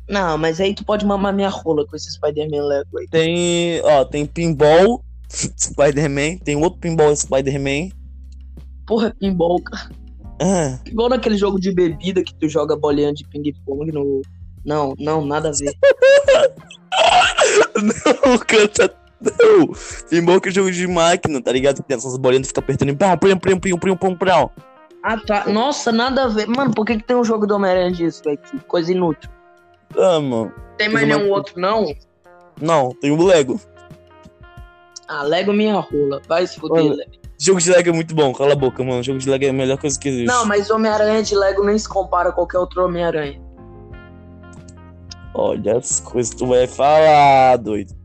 Não, 0.09 0.37
mas 0.37 0.59
aí 0.59 0.73
tu 0.73 0.83
pode 0.83 1.05
mamar 1.05 1.33
minha 1.33 1.49
rola 1.49 1.85
com 1.85 1.95
esse 1.95 2.11
Spider-Man 2.11 2.63
Lego 2.63 2.97
aí. 2.97 3.07
Tem, 3.07 3.81
ó, 3.83 4.03
tem 4.03 4.25
Pinball 4.25 5.03
Spider-Man. 5.29 6.37
Tem 6.43 6.55
outro 6.55 6.79
Pinball 6.79 7.15
Spider-Man. 7.15 7.89
Porra, 8.85 9.15
pinball, 9.19 9.61
cara. 9.61 9.89
Ah, 10.41 10.79
Igual 10.87 11.09
naquele 11.09 11.37
jogo 11.37 11.59
de 11.59 11.71
bebida 11.71 12.23
que 12.23 12.33
tu 12.33 12.49
joga 12.49 12.75
bolinha 12.75 13.13
de 13.13 13.27
ping-pong 13.27 13.91
no. 13.91 14.21
Não, 14.65 14.95
não, 14.97 15.23
nada 15.23 15.49
a 15.49 15.51
ver. 15.51 15.71
não, 18.25 18.37
canta. 18.39 18.93
Não. 19.21 19.67
Pinball 20.09 20.41
que 20.41 20.49
é 20.49 20.51
jogo 20.51 20.71
de 20.71 20.87
máquina, 20.87 21.41
tá 21.41 21.51
ligado? 21.51 21.77
Que 21.77 21.83
tem 21.83 21.97
essas 21.97 22.17
bolinhas 22.17 22.47
que 22.47 22.49
fica 22.49 22.59
apertando 22.59 22.89
em 22.89 22.95
pão, 22.95 23.15
pão, 23.17 23.37
pão, 23.37 23.59
pão, 23.59 23.77
pão, 23.77 23.95
pão, 23.97 24.15
pão. 24.17 24.51
Ah, 25.03 25.17
tá. 25.17 25.45
Nossa, 25.47 25.91
nada 25.91 26.23
a 26.23 26.27
ver. 26.27 26.47
Mano, 26.47 26.73
por 26.73 26.85
que, 26.85 26.97
que 26.97 27.03
tem 27.03 27.15
um 27.15 27.23
jogo 27.23 27.45
do 27.45 27.55
Homem-Aranha 27.55 27.91
disso, 27.91 28.23
velho? 28.23 28.37
Que 28.37 28.59
coisa 28.61 28.91
inútil. 28.91 29.29
Ah, 29.95 30.19
mano. 30.19 30.51
Tem 30.77 30.89
mais 30.89 31.07
nenhum 31.07 31.29
outro, 31.29 31.59
não? 31.59 31.93
Não, 32.59 32.89
tem 32.99 33.11
o 33.11 33.23
Lego. 33.23 33.59
Ah, 35.07 35.23
Lego 35.23 35.53
minha 35.53 35.79
rola. 35.79 36.21
Vai 36.27 36.47
se 36.47 36.59
fuder, 36.59 36.83
Lego. 36.83 37.20
Jogo 37.41 37.59
de 37.59 37.71
Lego 37.71 37.89
é 37.89 37.91
muito 37.91 38.13
bom, 38.13 38.31
cala 38.31 38.53
a 38.53 38.55
boca, 38.55 38.83
mano. 38.83 39.01
Jogo 39.01 39.17
de 39.17 39.27
Lego 39.27 39.45
é 39.45 39.49
a 39.49 39.53
melhor 39.53 39.75
coisa 39.75 39.99
que 39.99 40.07
existe. 40.07 40.27
Não, 40.27 40.45
mas 40.45 40.69
Homem-Aranha 40.69 41.23
de 41.23 41.35
Lego 41.35 41.63
nem 41.63 41.75
se 41.75 41.89
compara 41.89 42.29
a 42.29 42.31
qualquer 42.31 42.59
outro 42.59 42.85
Homem-Aranha. 42.85 43.41
Olha 45.33 45.77
as 45.77 46.01
coisas 46.01 46.31
que 46.31 46.37
tu 46.37 46.45
vai 46.45 46.67
falar, 46.67 47.57
doido. 47.57 47.95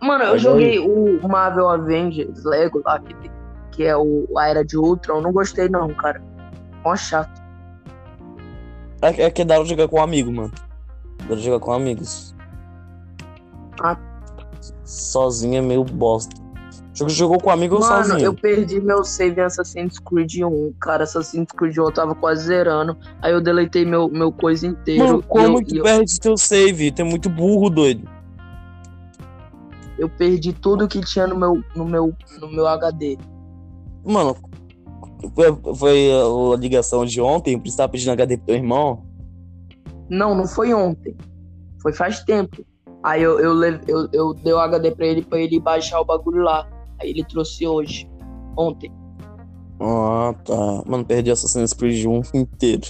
Mano, 0.00 0.22
eu 0.22 0.30
Olha 0.30 0.38
joguei 0.38 0.78
o 0.78 1.18
Marvel 1.28 1.68
Avengers 1.68 2.44
Lego 2.44 2.80
lá, 2.84 3.00
que, 3.00 3.12
que 3.72 3.82
é 3.82 3.96
o, 3.96 4.28
a 4.38 4.48
Era 4.48 4.64
de 4.64 4.78
Ultron. 4.78 5.20
Não 5.20 5.32
gostei, 5.32 5.68
não, 5.68 5.92
cara. 5.92 6.22
Mó 6.84 6.94
chato. 6.94 7.42
É, 9.02 9.24
é 9.24 9.30
que 9.32 9.44
dá 9.44 9.56
pra 9.56 9.64
jogar 9.64 9.88
com 9.88 9.98
um 9.98 10.02
amigo, 10.02 10.30
mano. 10.30 10.52
Dá 11.28 11.34
jogar 11.34 11.58
com 11.58 11.72
amigos. 11.72 12.36
Ah. 13.82 13.96
Sozinho 14.84 15.58
é 15.58 15.60
meio 15.60 15.82
bosta. 15.82 16.39
Jogo 17.00 17.10
jogou 17.10 17.40
com 17.40 17.50
amigo 17.50 17.76
ou 17.76 17.80
Mano, 17.80 18.04
sozinho? 18.04 18.24
eu 18.26 18.34
perdi 18.34 18.80
meu 18.80 19.02
save 19.04 19.40
em 19.40 19.44
Assassin's 19.44 19.98
Creed 19.98 20.42
1. 20.42 20.72
Cara, 20.80 21.04
Assassin's 21.04 21.48
Creed 21.56 21.76
1 21.78 21.82
eu 21.82 21.92
tava 21.92 22.14
quase 22.14 22.44
zerando. 22.44 22.96
Aí 23.22 23.32
eu 23.32 23.40
deletei 23.40 23.84
meu, 23.84 24.08
meu 24.08 24.30
coisa 24.30 24.66
inteiro. 24.66 25.04
Mano, 25.04 25.22
como 25.22 25.58
eu, 25.58 25.64
que 25.64 25.74
e 25.74 25.78
eu, 25.78 25.84
perde 25.84 26.20
teu 26.20 26.36
save? 26.36 26.92
Tu 26.92 27.00
é 27.02 27.04
muito 27.04 27.28
burro, 27.30 27.70
doido. 27.70 28.08
eu 29.98 30.08
perdi 30.08 30.52
tudo 30.52 30.88
que 30.88 31.00
tinha 31.00 31.26
no 31.26 31.36
meu, 31.38 31.62
no 31.76 31.84
meu, 31.84 32.14
no 32.40 32.50
meu 32.50 32.66
HD. 32.66 33.18
Mano, 34.04 34.34
foi, 35.34 35.74
foi 35.74 36.10
a 36.12 36.56
ligação 36.56 37.04
de 37.04 37.20
ontem, 37.20 37.58
por 37.58 37.68
isso 37.68 37.76
tava 37.76 37.92
pedindo 37.92 38.10
HD 38.12 38.36
pro 38.38 38.46
teu 38.46 38.54
irmão. 38.56 39.04
Não, 40.08 40.34
não 40.34 40.46
foi 40.46 40.72
ontem. 40.74 41.14
Foi 41.82 41.92
faz 41.92 42.24
tempo. 42.24 42.64
Aí 43.02 43.22
eu, 43.22 43.38
eu, 43.40 43.52
lev- 43.54 43.82
eu, 43.88 44.08
eu 44.12 44.34
dei 44.34 44.52
o 44.52 44.58
HD 44.58 44.90
pra 44.90 45.06
ele 45.06 45.22
pra 45.22 45.38
ele 45.38 45.58
baixar 45.60 46.00
o 46.00 46.04
bagulho 46.04 46.42
lá. 46.42 46.66
Aí 47.00 47.10
ele 47.10 47.24
trouxe 47.24 47.66
hoje. 47.66 48.08
Ontem. 48.56 48.92
Ah, 49.80 50.34
tá. 50.44 50.82
Mano, 50.86 51.04
perdi 51.04 51.30
Assassin's 51.30 51.72
Creed 51.72 52.04
1 52.06 52.22
inteiro. 52.34 52.86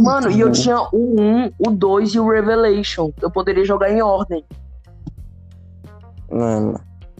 Mano, 0.00 0.30
e 0.30 0.40
eu 0.40 0.48
burro. 0.48 0.60
tinha 0.60 0.80
o 0.92 1.20
1, 1.20 1.52
o 1.66 1.70
2 1.70 2.14
e 2.14 2.20
o 2.20 2.28
Revelation. 2.28 3.12
Eu 3.22 3.30
poderia 3.30 3.64
jogar 3.64 3.90
em 3.90 4.02
ordem. 4.02 4.44
Mano, 6.30 6.78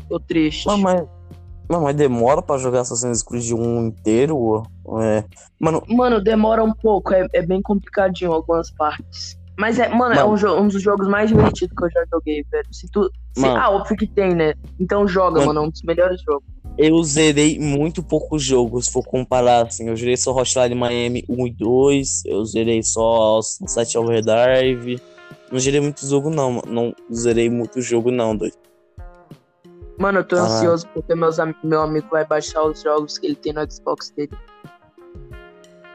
Tô 0.08 0.20
triste. 0.20 0.66
mas, 0.66 0.78
mas, 0.80 1.80
mas, 1.80 1.96
demora 1.96 2.42
pra 2.42 2.58
jogar 2.58 2.80
Assassin's 2.80 3.22
Creed 3.22 3.52
1 3.52 3.86
inteiro? 3.86 4.62
É. 5.00 5.24
Mano, 5.58 5.82
Mano, 5.88 6.20
demora 6.20 6.62
um 6.62 6.72
pouco. 6.74 7.14
É, 7.14 7.26
é 7.32 7.42
bem 7.42 7.62
complicadinho 7.62 8.32
algumas 8.32 8.70
partes. 8.70 9.37
Mas 9.58 9.78
é, 9.78 9.88
mano, 9.88 10.14
é 10.14 10.18
Mano. 10.18 10.32
um, 10.32 10.36
jo- 10.36 10.54
um 10.56 10.68
dos 10.68 10.80
jogos 10.80 11.08
mais 11.08 11.28
divertidos 11.30 11.74
que 11.76 11.84
eu 11.84 11.90
já 11.90 12.04
joguei, 12.12 12.44
velho. 12.50 12.66
Se 12.72 12.88
tu. 12.90 13.10
se- 13.36 13.44
ah, 13.44 13.70
óbvio 13.70 13.96
que 13.96 14.06
tem, 14.06 14.32
né? 14.34 14.54
Então 14.78 15.06
joga, 15.08 15.40
Mano. 15.40 15.46
mano. 15.46 15.60
É 15.60 15.62
um 15.66 15.70
dos 15.70 15.82
melhores 15.82 16.22
jogos. 16.22 16.44
eu 16.78 17.02
zerei 17.02 17.58
muito 17.58 18.00
poucos 18.04 18.44
jogos, 18.44 18.86
se 18.86 18.92
for 18.92 19.02
comparar, 19.04 19.66
assim. 19.66 19.88
Eu 19.88 19.96
zerei 19.96 20.16
só 20.16 20.30
Hotline 20.32 20.76
Miami 20.76 21.24
1 21.28 21.46
e 21.48 21.50
2, 21.52 22.22
eu 22.26 22.44
zerei 22.44 22.82
só 22.84 23.42
Sunset 23.42 23.98
Overdrive. 23.98 25.02
Não 25.50 25.58
zerei 25.58 25.80
muito 25.80 26.06
jogo, 26.06 26.30
não. 26.30 26.52
mano. 26.52 26.62
Não 26.68 26.94
zerei 27.12 27.50
muito 27.50 27.80
jogo, 27.82 28.12
não, 28.12 28.36
doido. 28.36 28.54
Mano, 29.98 30.20
eu 30.20 30.24
tô 30.24 30.36
Ah. 30.36 30.42
ansioso 30.42 30.86
porque 30.94 31.16
meus, 31.16 31.40
am- 31.40 31.52
meu 31.64 31.80
amigo 31.82 32.06
vai 32.12 32.24
baixar 32.24 32.62
os 32.62 32.80
jogos 32.80 33.18
que 33.18 33.26
ele 33.26 33.34
tem 33.34 33.52
no 33.52 33.68
Xbox 33.68 34.10
dele. 34.10 34.30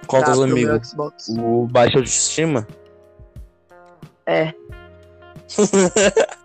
Qual 0.06 0.22
tá, 0.22 0.34
amigos? 0.34 0.94
O 1.40 1.66
Baixa 1.68 1.98
Autoestima? 1.98 2.68
É. 4.26 4.54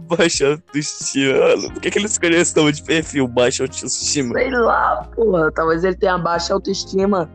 Baixa 0.00 0.50
Autoestima. 0.52 1.38
mano. 1.38 1.72
Por 1.72 1.80
que, 1.82 1.90
que 1.90 1.98
ele 1.98 2.06
escolheu 2.06 2.40
esse 2.40 2.56
nome 2.56 2.72
de 2.72 2.82
perfil? 2.82 3.28
Baixa 3.28 3.64
Autoestima. 3.64 4.34
Sei 4.34 4.50
lá, 4.50 5.04
porra. 5.14 5.52
Talvez 5.52 5.84
ele 5.84 5.96
tenha 5.96 6.18
baixa 6.18 6.54
autoestima. 6.54 7.30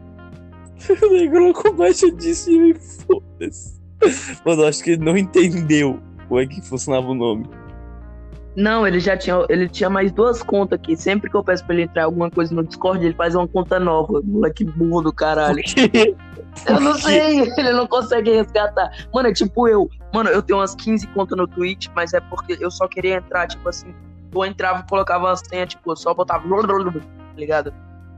Ele 1.01 1.29
colocou 1.29 1.73
Baixa 1.73 2.07
Autoestima 2.07 2.67
e 2.67 2.73
foda-se. 2.73 3.81
Mano, 4.45 4.63
eu 4.63 4.67
acho 4.67 4.83
que 4.83 4.91
ele 4.91 5.05
não 5.05 5.17
entendeu 5.17 5.99
como 6.27 6.41
é 6.41 6.45
que 6.45 6.61
funcionava 6.61 7.07
o 7.07 7.13
nome. 7.13 7.47
Não, 8.55 8.85
ele 8.87 8.99
já 8.99 9.17
tinha. 9.17 9.45
Ele 9.49 9.67
tinha 9.67 9.89
mais 9.89 10.11
duas 10.11 10.43
contas 10.43 10.79
aqui. 10.79 10.95
Sempre 10.95 11.29
que 11.29 11.35
eu 11.35 11.43
peço 11.43 11.65
pra 11.65 11.73
ele 11.73 11.83
entrar 11.83 12.05
alguma 12.05 12.29
coisa 12.29 12.53
no 12.53 12.63
Discord, 12.63 13.03
ele 13.03 13.15
faz 13.15 13.35
uma 13.35 13.47
conta 13.47 13.79
nova. 13.79 14.21
Moleque 14.23 14.63
burro 14.63 15.01
do 15.01 15.13
caralho. 15.13 15.61
Eu 16.67 16.79
não 16.79 16.93
sei, 16.93 17.39
ele 17.57 17.71
não 17.71 17.87
consegue 17.87 18.31
resgatar. 18.31 18.91
Mano, 19.13 19.29
é 19.29 19.33
tipo 19.33 19.67
eu. 19.67 19.89
Mano, 20.13 20.29
eu 20.29 20.41
tenho 20.41 20.59
umas 20.59 20.75
15 20.75 21.07
contas 21.07 21.37
no 21.37 21.47
Twitch, 21.47 21.87
mas 21.95 22.13
é 22.13 22.19
porque 22.19 22.57
eu 22.59 22.69
só 22.69 22.87
queria 22.87 23.15
entrar, 23.15 23.47
tipo 23.47 23.67
assim. 23.67 23.93
Eu 24.33 24.45
entrava, 24.45 24.83
colocava 24.87 25.25
uma 25.25 25.35
senha, 25.35 25.65
tipo, 25.65 25.91
eu 25.91 25.95
só 25.95 26.13
botava. 26.13 26.47
Tá 26.47 27.03
ligado? 27.35 27.73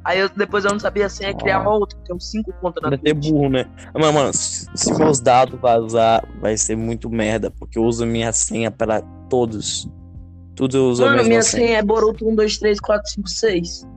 Aí 0.06 0.20
eu, 0.20 0.30
depois 0.30 0.64
eu 0.64 0.72
não 0.72 0.80
sabia 0.80 1.08
a 1.08 1.10
senha, 1.10 1.34
criava 1.34 1.68
outra. 1.70 1.98
Tenho 2.06 2.20
cinco 2.20 2.54
contas 2.62 2.84
na 2.84 2.90
Vai 2.90 2.98
ter 3.00 3.14
burro, 3.14 3.50
né? 3.50 3.66
Mas, 3.92 4.14
mano, 4.14 4.34
se, 4.34 4.70
se 4.76 4.94
meus 4.94 5.20
dados 5.20 5.60
vazar, 5.60 6.24
vai 6.40 6.56
ser 6.56 6.76
muito 6.76 7.10
merda, 7.10 7.50
porque 7.50 7.80
eu 7.80 7.84
uso 7.84 8.06
minha 8.06 8.32
senha 8.32 8.70
para 8.70 9.02
todos. 9.30 9.90
Tudo 10.56 10.78
eu 10.78 10.86
uso 10.86 11.04
a 11.04 11.08
Mano, 11.08 11.18
mesma 11.18 11.30
minha 11.30 11.42
senha. 11.42 11.68
senha 11.68 11.78
é 11.80 11.84
Boruto 11.84 12.28
1, 12.28 12.36
2, 12.36 12.58
3, 12.58 12.80
4, 12.80 13.12
5, 13.12 13.30
6. 13.30 13.88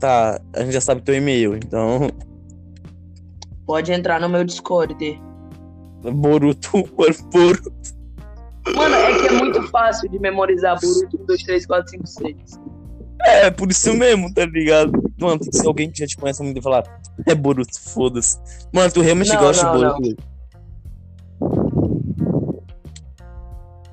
Tá, 0.00 0.40
a 0.54 0.60
gente 0.60 0.72
já 0.72 0.80
sabe 0.80 1.02
teu 1.02 1.14
e-mail, 1.14 1.54
então. 1.54 2.10
Pode 3.66 3.92
entrar 3.92 4.20
no 4.20 4.28
meu 4.28 4.42
Discord. 4.44 4.96
Boruto, 6.02 6.70
Boruto. 7.30 7.72
Mano, 8.74 8.94
é 8.94 9.20
que 9.20 9.26
é 9.28 9.32
muito 9.32 9.62
fácil 9.68 10.08
de 10.08 10.18
memorizar 10.18 10.80
Boruto 10.80 11.20
1, 11.22 11.26
2, 11.26 11.42
3, 11.44 11.66
4, 11.66 11.90
5, 11.90 12.06
6. 12.06 12.36
É, 13.24 13.50
por 13.50 13.70
isso 13.70 13.92
mesmo, 13.94 14.32
tá 14.34 14.44
ligado? 14.46 14.92
Mano, 15.20 15.38
tem 15.38 15.50
que 15.50 15.56
ser 15.56 15.66
alguém 15.66 15.90
que 15.90 15.98
já 15.98 16.06
te 16.06 16.16
conhece 16.16 16.42
muito 16.42 16.58
e 16.58 16.62
falar, 16.62 16.82
é 17.26 17.34
Boruto, 17.34 17.78
foda-se. 17.80 18.38
Mano, 18.72 18.90
tu 18.90 19.00
realmente 19.00 19.32
Não, 19.32 19.40
gosta 19.40 19.64
não, 19.64 19.72
de 19.72 19.84
Boruto? 19.84 20.22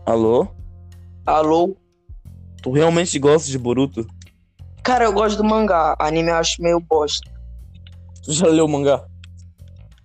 Alô? 0.06 0.48
Alô? 1.26 1.78
Tu 2.62 2.72
realmente 2.72 3.18
gosta 3.20 3.50
de 3.50 3.58
Boruto? 3.58 4.06
Cara, 4.84 5.06
eu 5.06 5.14
gosto 5.14 5.38
do 5.38 5.44
mangá. 5.44 5.96
Anime 6.00 6.30
eu 6.30 6.36
acho 6.36 6.62
meio 6.62 6.80
bosta. 6.80 7.30
Tu 8.24 8.34
já 8.34 8.48
leu 8.48 8.66
o 8.66 8.70
mangá? 8.70 9.04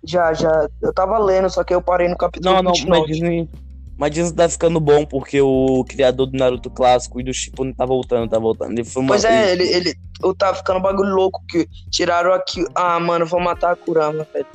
Já, 0.05 0.33
já. 0.35 0.69
Eu 0.83 0.93
tava 0.93 1.19
lendo, 1.19 1.49
só 1.51 1.65
que 1.65 1.75
eu 1.75 1.81
parei 1.81 2.09
no 2.09 2.17
capítulo 2.17 2.55
Não, 2.55 2.63
não, 2.63 2.73
29. 2.73 3.01
mas 3.01 3.11
Disney. 3.11 3.49
Mas 3.97 4.11
Disney 4.11 4.37
tá 4.37 4.49
ficando 4.49 4.81
bom 4.81 5.07
porque 5.07 5.41
o 5.41 5.85
criador 5.89 6.27
do 6.27 6.37
Naruto 6.37 6.69
clássico 6.69 7.21
e 7.21 7.25
do 7.25 7.33
Shippuden 7.33 7.73
tá 7.73 7.87
voltando, 7.87 8.29
tá 8.29 8.39
voltando. 8.39 8.73
Ele 8.73 8.85
foi 8.85 9.03
uma... 9.03 9.09
Pois 9.11 9.25
é, 9.25 9.53
ele, 9.53 9.65
ele. 9.65 9.95
Eu 10.23 10.35
tava 10.35 10.57
ficando 10.57 10.79
um 10.81 10.83
bagulho 10.83 11.15
louco 11.15 11.41
que 11.49 11.67
tiraram 11.91 12.33
aqui. 12.33 12.65
Ah, 12.75 12.99
mano, 13.01 13.25
vou 13.25 13.41
matar 13.41 13.73
a 13.73 13.77
Kurama, 13.77 14.27
velho. 14.33 14.47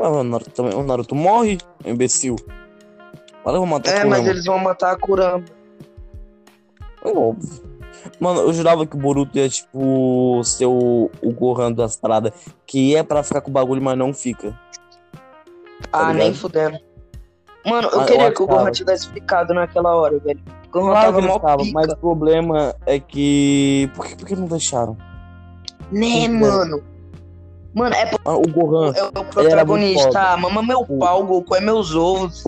Ah, 0.00 0.08
o 0.10 0.24
Naruto, 0.24 0.50
também- 0.50 0.74
o 0.74 0.82
Naruto 0.82 1.14
morre, 1.14 1.58
imbecil. 1.84 2.34
Olha, 3.44 3.54
eu 3.54 3.60
vou 3.60 3.66
matar 3.66 3.90
É, 3.90 4.02
Kurama. 4.02 4.16
mas 4.18 4.26
eles 4.26 4.44
vão 4.44 4.58
matar 4.58 4.92
a 4.92 4.98
Kurama. 4.98 5.44
É 7.14 7.18
óbvio. 7.18 7.74
Mano, 8.20 8.40
eu 8.40 8.52
jurava 8.52 8.86
que 8.86 8.96
o 8.96 8.98
Boruto 9.00 9.38
ia, 9.38 9.48
tipo, 9.48 10.42
ser 10.44 10.66
o, 10.66 11.10
o 11.22 11.32
Gohan 11.32 11.72
das 11.72 11.96
paradas. 11.96 12.32
Que 12.66 12.96
é 12.96 13.02
pra 13.02 13.22
ficar 13.22 13.40
com 13.40 13.50
o 13.50 13.52
bagulho, 13.52 13.80
mas 13.82 13.96
não 13.96 14.12
fica. 14.12 14.58
Ah, 15.92 15.98
ligado? 16.12 16.16
nem 16.16 16.34
fudendo. 16.34 16.78
Mano, 17.64 17.88
eu 17.92 18.00
Ah, 18.00 18.02
eu 18.02 18.06
queria 18.06 18.32
que 18.32 18.42
o. 18.42 18.46
Gohan 18.46 18.70
tivesse 18.70 19.08
ficado 19.08 19.54
naquela 19.54 19.94
hora, 19.96 20.18
velho. 20.18 20.40
O 20.68 20.70
Gohan 20.70 20.90
Claro 20.90 21.12
tava 21.14 21.26
mó 21.26 21.38
tava, 21.38 21.62
mas 21.72 21.92
o 21.92 21.96
problema 21.96 22.74
é 22.84 22.98
que. 22.98 23.90
Por 23.94 24.06
que, 24.06 24.16
por 24.16 24.26
que 24.26 24.36
não 24.36 24.46
deixaram? 24.46 24.96
Né, 25.90 26.28
mano? 26.28 26.82
Mano, 27.74 27.94
é, 27.94 28.10
Ah, 28.24 28.34
O 28.36 28.42
Gohan, 28.42 28.92
é 28.94 29.04
o 29.04 29.12
protagonista. 29.24 30.20
Ah, 30.20 30.36
Mama 30.36 30.62
meu 30.62 30.80
O- 30.80 30.98
pau, 30.98 31.24
Goku 31.24 31.54
é 31.56 31.60
meus 31.60 31.94
ovos. 31.94 32.44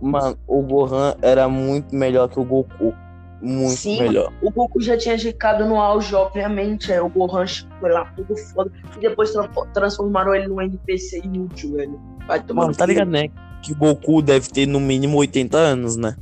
mano, 0.00 0.36
o 0.46 0.62
Gohan 0.62 1.14
era 1.22 1.48
muito 1.48 1.94
melhor 1.94 2.28
que 2.28 2.38
o 2.38 2.44
Goku. 2.44 2.94
Muito 3.40 3.76
Sim, 3.76 4.02
melhor. 4.02 4.32
O 4.42 4.50
Goku 4.50 4.80
já 4.80 4.96
tinha 4.96 5.16
ficado 5.18 5.64
no 5.64 5.76
auge, 5.80 6.14
obviamente. 6.14 6.92
Aí 6.92 6.98
o 7.00 7.08
Gohan 7.08 7.44
foi 7.80 7.90
lá 7.92 8.04
tudo 8.16 8.36
foda. 8.36 8.70
E 8.96 9.00
depois 9.00 9.30
tra- 9.32 9.48
transformaram 9.72 10.34
ele 10.34 10.48
num 10.48 10.60
NPC 10.60 11.20
inútil, 11.24 11.74
velho. 11.74 12.00
Vai 12.26 12.42
tomar 12.42 12.62
Mano, 12.62 12.72
no 12.72 12.76
tá 12.78 12.84
ligado, 12.84 13.10
né? 13.10 13.28
Que 13.62 13.72
o 13.72 13.76
Goku 13.76 14.20
deve 14.22 14.48
ter 14.48 14.66
no 14.66 14.80
mínimo 14.80 15.18
80 15.18 15.56
anos, 15.56 15.96
né? 15.96 16.16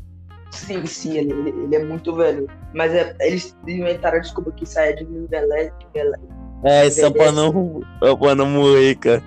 Sim, 0.50 0.84
sim, 0.86 1.16
ele, 1.16 1.32
ele, 1.32 1.50
ele 1.64 1.76
é 1.76 1.84
muito 1.84 2.14
velho. 2.14 2.46
Mas 2.74 2.92
é, 2.92 3.14
eles 3.20 3.56
inventaram 3.66 4.18
a 4.18 4.20
desculpa 4.20 4.52
que 4.52 4.66
sai 4.66 4.94
de 4.94 5.04
envelhece. 5.04 5.72
envelhece. 5.94 6.22
É, 6.64 6.90
só 6.90 7.10
pra 7.10 7.32
não, 7.32 7.80
só 8.02 8.16
pra 8.16 8.34
não 8.34 8.46
morrer, 8.46 8.94
cara. 8.96 9.22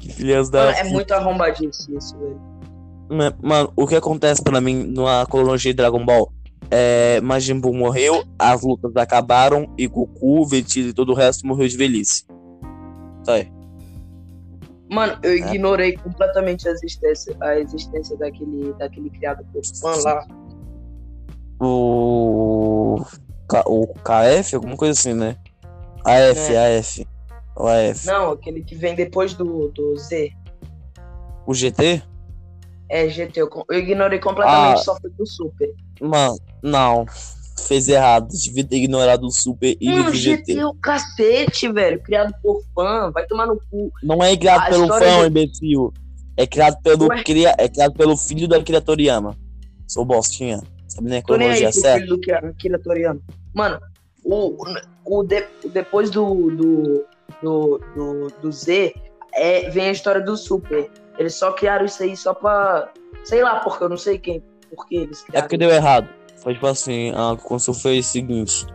Que 0.00 0.12
filhas 0.12 0.50
da. 0.50 0.66
Mano, 0.66 0.76
é 0.78 0.84
muito 0.84 1.12
arrombadice 1.12 1.94
isso, 1.96 2.16
velho. 2.18 2.40
Ma- 3.10 3.34
Mano, 3.42 3.72
o 3.76 3.86
que 3.86 3.94
acontece 3.96 4.42
pra 4.42 4.60
mim 4.60 4.92
na 4.94 5.24
cronologia 5.26 5.72
de 5.72 5.76
Dragon 5.76 6.04
Ball? 6.04 6.30
É, 6.70 7.20
Majin 7.20 7.60
Buu 7.60 7.74
morreu, 7.74 8.24
as 8.38 8.62
lutas 8.62 8.94
acabaram 8.96 9.72
e 9.78 9.86
Goku, 9.86 10.44
Vegeta 10.46 10.88
e 10.88 10.92
todo 10.92 11.12
o 11.12 11.14
resto 11.14 11.46
morreu 11.46 11.68
de 11.68 11.76
velhice. 11.76 12.24
Tá 13.24 13.34
aí. 13.34 13.50
Mano, 14.90 15.18
eu 15.22 15.36
ignorei 15.36 15.96
completamente 15.96 16.68
a 16.68 16.72
existência, 16.72 17.36
a 17.40 17.58
existência 17.58 18.16
daquele, 18.16 18.72
daquele 18.74 19.10
criado 19.10 19.44
por 19.52 19.62
fã 19.64 19.94
lá. 20.02 20.26
O. 21.60 23.00
O 23.66 23.86
KF, 23.86 24.54
alguma 24.56 24.76
coisa 24.76 24.92
assim, 24.92 25.14
né? 25.14 25.36
AF, 26.04 26.52
É. 26.52 26.78
AF. 26.78 27.06
O 27.56 27.66
AF. 27.66 28.06
Não, 28.06 28.32
aquele 28.32 28.62
que 28.62 28.74
vem 28.74 28.94
depois 28.94 29.34
do, 29.34 29.68
do 29.68 29.96
Z. 29.96 30.32
O 31.46 31.54
GT? 31.54 32.02
É 32.88 33.08
GT. 33.08 33.40
Eu, 33.42 33.50
eu 33.70 33.78
ignorei 33.78 34.18
completamente, 34.18 34.78
Ah. 34.80 34.82
só 34.82 34.96
foi 35.00 35.10
pro 35.10 35.26
Super. 35.26 35.70
Mano, 36.00 36.38
não. 36.62 37.04
Fez 37.66 37.88
errado. 37.88 38.28
Devia 38.28 38.64
ter 38.64 38.76
ignorado 38.76 39.26
o 39.26 39.30
Super 39.30 39.76
e 39.80 39.90
o 39.90 40.12
GT 40.12 40.36
GT. 40.52 40.58
é 40.60 40.66
o 40.66 40.74
cacete, 40.74 41.72
velho. 41.72 42.00
Criado 42.02 42.32
por 42.42 42.62
fã. 42.74 43.10
Vai 43.12 43.26
tomar 43.26 43.46
no 43.46 43.58
cu. 43.70 43.90
Não 44.02 44.22
é 44.22 44.36
criado 44.36 44.62
A 44.62 44.66
pelo 44.66 44.88
fã, 44.88 45.20
do- 45.20 45.26
imbecil. 45.26 45.92
É 46.36 46.46
criado 46.46 46.76
pelo 46.82 47.08
Ué? 47.08 47.24
cria... 47.24 47.54
é 47.58 47.66
criado 47.68 47.94
pelo 47.94 48.16
filho 48.16 48.46
da 48.46 48.58
Akira 48.58 48.80
Toriyama. 48.80 49.34
Sou 49.88 50.04
bostinha. 50.04 50.60
Sabe 50.86 51.08
nem 51.08 51.18
a 51.18 51.22
cronologia 51.22 51.70
pro 51.70 51.80
certa? 51.80 51.98
filho 52.00 52.08
do 52.16 52.20
que 52.20 52.30
Akira 52.30 52.78
Toriyama. 52.78 53.20
Mano, 53.54 53.80
o, 54.22 54.54
o 55.04 55.22
de- 55.24 55.46
depois 55.72 56.10
do, 56.10 56.50
do, 56.50 57.04
do, 57.42 57.80
do, 57.96 58.32
do 58.42 58.52
Z, 58.52 58.94
é, 59.34 59.70
vem 59.70 59.88
a 59.88 59.92
história 59.92 60.20
do 60.20 60.36
Super. 60.36 60.90
Eles 61.18 61.34
só 61.34 61.52
criaram 61.52 61.84
isso 61.86 62.02
aí 62.02 62.16
só 62.16 62.34
pra. 62.34 62.88
Sei 63.24 63.42
lá, 63.42 63.60
porque 63.60 63.82
eu 63.84 63.88
não 63.88 63.96
sei 63.96 64.18
quem. 64.18 64.42
Por 64.74 64.86
que 64.86 64.96
eles 64.96 65.22
É 65.22 65.26
criaram. 65.26 65.44
porque 65.46 65.56
deu 65.58 65.70
errado. 65.70 66.08
Foi 66.42 66.54
tipo 66.54 66.66
assim, 66.66 67.10
a 67.10 67.36
construção 67.36 67.74
foi 67.74 67.98
o 67.98 68.02
seguinte. 68.02 68.66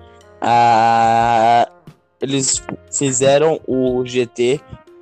Ah, 0.41 1.67
eles 2.19 2.61
fizeram 2.91 3.59
o 3.67 4.03
GT, 4.05 4.59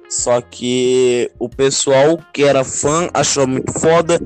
só 0.10 0.42
que 0.42 1.32
o 1.40 1.48
pessoal 1.50 2.18
que 2.34 2.44
era 2.44 2.64
fã 2.64 3.10
achou 3.14 3.48
muito 3.48 3.72
foda. 3.80 4.20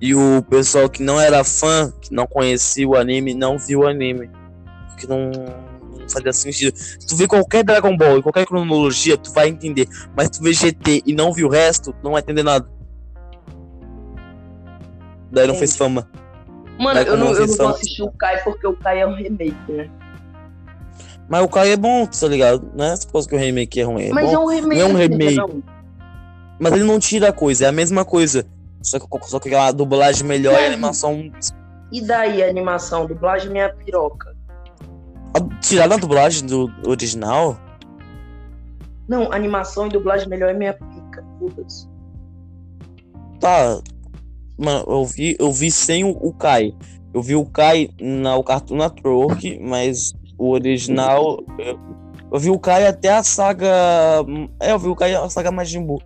E 0.00 0.14
o 0.14 0.40
pessoal 0.48 0.88
que 0.88 1.02
não 1.02 1.20
era 1.20 1.42
fã, 1.42 1.92
que 2.00 2.14
não 2.14 2.24
conhecia 2.24 2.86
o 2.88 2.94
anime, 2.94 3.34
não 3.34 3.58
viu 3.58 3.80
o 3.80 3.86
anime. 3.88 4.30
Porque 4.90 5.08
não, 5.08 5.30
não 5.30 5.67
fazia 6.12 6.32
sentido. 6.32 6.76
Se 6.76 7.06
tu 7.06 7.16
vê 7.16 7.26
qualquer 7.26 7.64
Dragon 7.64 7.96
Ball 7.96 8.18
e 8.18 8.22
qualquer 8.22 8.46
cronologia, 8.46 9.16
tu 9.16 9.32
vai 9.32 9.48
entender. 9.48 9.88
Mas 10.16 10.26
se 10.26 10.32
tu 10.32 10.42
vê 10.42 10.52
GT 10.52 11.02
e 11.06 11.14
não 11.14 11.32
viu 11.32 11.48
o 11.48 11.50
resto, 11.50 11.94
não 12.02 12.12
vai 12.12 12.20
entender 12.20 12.42
nada. 12.42 12.68
Daí 15.30 15.46
não 15.46 15.54
fez 15.54 15.76
fama. 15.76 16.08
Mano, 16.78 17.00
eu 17.00 17.16
não, 17.16 17.26
como 17.26 17.38
eu 17.38 17.46
não 17.46 17.56
vou 17.56 17.68
assistir 17.68 18.02
o 18.02 18.10
Kai 18.12 18.42
porque 18.44 18.66
o 18.66 18.76
Kai 18.76 19.00
é 19.00 19.06
um 19.06 19.14
remake, 19.14 19.72
né? 19.72 19.90
Mas 21.28 21.42
o 21.42 21.48
Kai 21.48 21.72
é 21.72 21.76
bom, 21.76 22.06
tá 22.06 22.26
ligado? 22.26 22.70
Não 22.74 22.84
é 22.84 22.94
coisa 23.10 23.28
que 23.28 23.34
o 23.34 23.38
remake 23.38 23.80
é 23.80 23.84
ruim. 23.84 24.04
É 24.04 24.12
Mas 24.12 24.26
bom, 24.26 24.32
é 24.32 24.38
um 24.38 24.46
remake. 24.46 24.80
não 24.80 24.88
é 24.88 24.90
um 24.90 24.96
remake. 24.96 25.34
entendeu? 25.34 25.62
Mas 26.58 26.72
ele 26.72 26.84
não 26.84 26.98
tira 26.98 27.28
a 27.28 27.32
coisa, 27.32 27.66
é 27.66 27.68
a 27.68 27.72
mesma 27.72 28.04
coisa. 28.04 28.46
Só 28.82 28.98
que, 28.98 29.06
só 29.28 29.38
que 29.38 29.54
a 29.54 29.70
dublagem 29.70 30.26
melhor 30.26 30.54
e 30.54 30.64
a 30.64 30.66
animação. 30.66 31.30
E 31.92 32.00
daí 32.00 32.42
a 32.42 32.48
animação, 32.48 33.06
dublagem 33.06 33.50
minha 33.50 33.68
piroca. 33.68 34.27
A- 35.34 35.60
Tirar 35.60 35.92
a 35.92 35.96
dublagem 35.96 36.46
do 36.46 36.70
original? 36.86 37.56
Não, 39.08 39.32
animação 39.32 39.86
e 39.86 39.90
dublagem 39.90 40.28
melhor 40.28 40.50
é 40.50 40.54
minha 40.54 40.72
pica. 40.74 41.24
Foda-se. 41.38 41.88
Tá. 43.40 43.80
Mano, 44.58 44.84
eu 44.88 45.04
vi, 45.04 45.36
eu 45.38 45.52
vi 45.52 45.70
sem 45.70 46.04
o, 46.04 46.10
o 46.10 46.32
Kai. 46.32 46.74
Eu 47.14 47.22
vi 47.22 47.34
o 47.36 47.46
Kai 47.46 47.88
na 48.00 48.36
o 48.36 48.44
Cartoon 48.44 48.76
Network, 48.76 49.58
mas 49.60 50.12
o 50.36 50.50
original. 50.50 51.38
Eu, 51.58 51.78
eu 52.32 52.38
vi 52.38 52.50
o 52.50 52.58
Kai 52.58 52.86
até 52.86 53.10
a 53.10 53.22
saga. 53.22 53.66
É, 54.60 54.72
eu 54.72 54.78
vi 54.78 54.88
o 54.88 54.96
Kai 54.96 55.14
a 55.14 55.28
saga 55.30 55.50
Majin 55.50 55.84
Buu. 55.86 56.02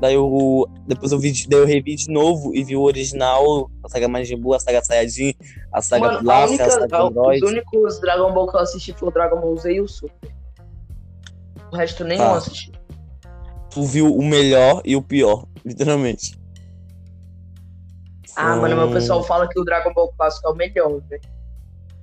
Daí 0.00 0.14
eu. 0.14 0.66
Depois 0.86 1.12
eu 1.12 1.18
vi, 1.18 1.32
daí 1.46 1.60
eu 1.60 1.66
revi 1.66 1.94
de 1.94 2.10
novo 2.10 2.54
e 2.54 2.64
vi 2.64 2.74
o 2.74 2.82
original, 2.82 3.70
a 3.84 3.88
saga 3.88 4.08
Majin 4.08 4.40
a 4.54 4.58
saga 4.58 4.82
Saiyajin, 4.82 5.34
a 5.72 5.82
saga 5.82 6.06
Mano, 6.06 6.16
a 6.16 6.20
Pilaf, 6.20 6.48
única, 6.48 6.66
a 6.66 6.70
saga 6.70 6.96
a- 6.96 7.02
Android. 7.06 7.44
os 7.44 7.50
únicos 7.50 8.00
Dragon 8.00 8.32
Ball 8.32 8.48
que 8.50 8.56
eu 8.56 8.60
assisti 8.60 8.92
foi 8.94 9.08
o 9.08 9.12
Dragon 9.12 9.40
Ball 9.40 9.56
Z 9.58 9.72
e 9.72 9.80
o 9.80 9.86
Super. 9.86 10.30
O 11.72 11.76
resto 11.76 12.02
nenhum 12.04 12.24
Tá. 12.24 12.36
assisti. 12.38 12.72
Tu 13.70 13.84
viu 13.84 14.12
o 14.12 14.24
melhor 14.24 14.82
e 14.84 14.96
o 14.96 15.02
pior, 15.02 15.44
literalmente. 15.64 16.34
Ah, 18.36 18.56
mano, 18.56 18.74
meu 18.76 18.88
Hum, 18.88 18.92
pessoal 18.92 19.22
fala 19.22 19.48
que 19.48 19.60
o 19.60 19.64
Dragon 19.64 19.92
Ball 19.92 20.08
clássico 20.16 20.48
é 20.48 20.50
o 20.50 20.54
melhor, 20.56 21.00
velho. 21.08 21.22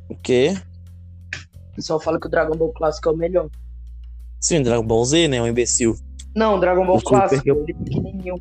O 0.09 0.15
quê? 0.15 0.53
O 1.71 1.75
pessoal 1.75 1.99
fala 1.99 2.19
que 2.19 2.27
o 2.27 2.29
Dragon 2.29 2.55
Ball 2.55 2.71
clássico 2.73 3.09
é 3.09 3.11
o 3.11 3.17
melhor. 3.17 3.49
Sim, 4.39 4.61
Dragon 4.61 4.85
Ball 4.85 5.03
Z, 5.03 5.27
né? 5.27 5.41
Um 5.41 5.47
imbecil. 5.47 5.95
Não, 6.37 6.59
Dragon 6.59 6.85
Ball 6.85 6.97
O 6.97 6.99
Super 6.99 7.09
clássico, 7.17 7.41
que 7.43 7.49
eu- 7.49 7.63
ele 7.63 7.71
é 7.71 7.83
pequenininho. 7.83 8.35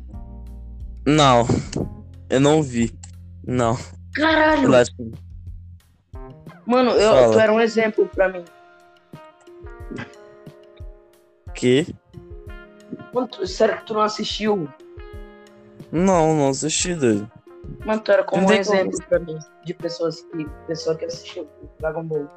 Não, 1.03 1.47
eu 2.29 2.39
não 2.39 2.61
vi. 2.61 2.93
Não. 3.43 3.75
Caralho! 4.13 4.69
Mano, 6.65 6.91
eu, 6.91 7.11
Fala. 7.13 7.31
tu 7.33 7.39
era 7.39 7.51
um 7.51 7.59
exemplo 7.59 8.07
pra 8.13 8.29
mim. 8.29 8.43
Que? 11.55 11.87
Tu- 13.31 13.47
sério 13.47 13.77
que 13.77 13.85
tu 13.87 13.93
não 13.95 14.01
assistiu? 14.01 14.69
Não, 15.91 16.35
não 16.35 16.49
assisti, 16.49 16.93
doido. 16.93 17.31
Mano, 17.83 17.99
tu 18.01 18.11
era 18.11 18.23
como 18.23 18.43
um 18.43 18.45
como. 18.45 18.57
exemplo 18.59 18.99
pra 19.09 19.17
mim. 19.19 19.39
De 19.65 19.73
pessoas 19.73 20.21
que. 20.21 20.45
Pessoa 20.67 20.95
que 20.95 21.05
assistiu 21.05 21.47
Dragon 21.79 22.03
Ball. 22.03 22.27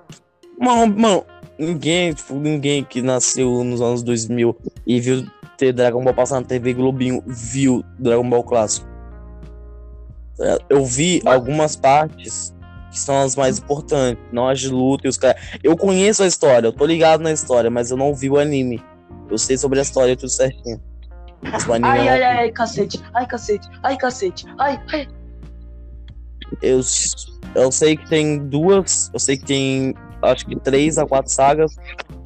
Mano, 0.58 0.94
mano, 0.98 1.26
ninguém, 1.58 2.14
tipo, 2.14 2.34
ninguém 2.34 2.82
que 2.82 3.02
nasceu 3.02 3.62
nos 3.62 3.82
anos 3.82 4.02
2000 4.02 4.56
e 4.86 4.98
viu 5.00 5.26
ter 5.60 5.74
Dragon 5.74 6.02
Ball 6.02 6.14
passando 6.14 6.40
na 6.44 6.48
TV 6.48 6.72
Globinho 6.72 7.22
viu 7.26 7.84
Dragon 7.98 8.28
Ball 8.28 8.42
clássico. 8.42 8.88
Eu 10.70 10.86
vi 10.86 11.20
Mas- 11.22 11.34
algumas 11.34 11.76
partes 11.76 12.54
que 12.90 12.98
são 12.98 13.20
as 13.20 13.36
mais 13.36 13.58
importantes, 13.58 14.24
não 14.32 14.48
as 14.48 14.58
de 14.58 14.68
luta 14.68 15.06
e 15.06 15.10
os 15.10 15.18
caras. 15.18 15.40
Eu 15.62 15.76
conheço 15.76 16.22
a 16.22 16.26
história, 16.26 16.66
eu 16.66 16.72
tô 16.72 16.86
ligado 16.86 17.20
na 17.20 17.30
história, 17.30 17.70
mas 17.70 17.90
eu 17.90 17.96
não 17.96 18.14
vi 18.14 18.30
o 18.30 18.38
anime. 18.38 18.82
Eu 19.28 19.36
sei 19.36 19.58
sobre 19.58 19.78
a 19.78 19.82
história 19.82 20.16
tudo 20.16 20.30
certinho. 20.30 20.80
Ai, 21.42 21.78
não 21.78 21.88
ai, 21.88 22.22
ai, 22.22 22.52
cacete. 22.52 23.00
Ai, 23.14 23.26
cacete. 23.26 23.68
Ai, 23.82 23.96
cacete. 23.98 24.46
Ai, 24.58 24.80
ai. 24.92 25.08
Eu, 26.62 26.80
eu 27.54 27.70
sei 27.70 27.96
que 27.96 28.08
tem 28.08 28.38
duas. 28.38 29.10
Eu 29.12 29.20
sei 29.20 29.36
que 29.36 29.44
tem 29.44 29.94
acho 30.22 30.46
que 30.46 30.56
três 30.56 30.98
a 30.98 31.06
quatro 31.06 31.30
sagas. 31.30 31.76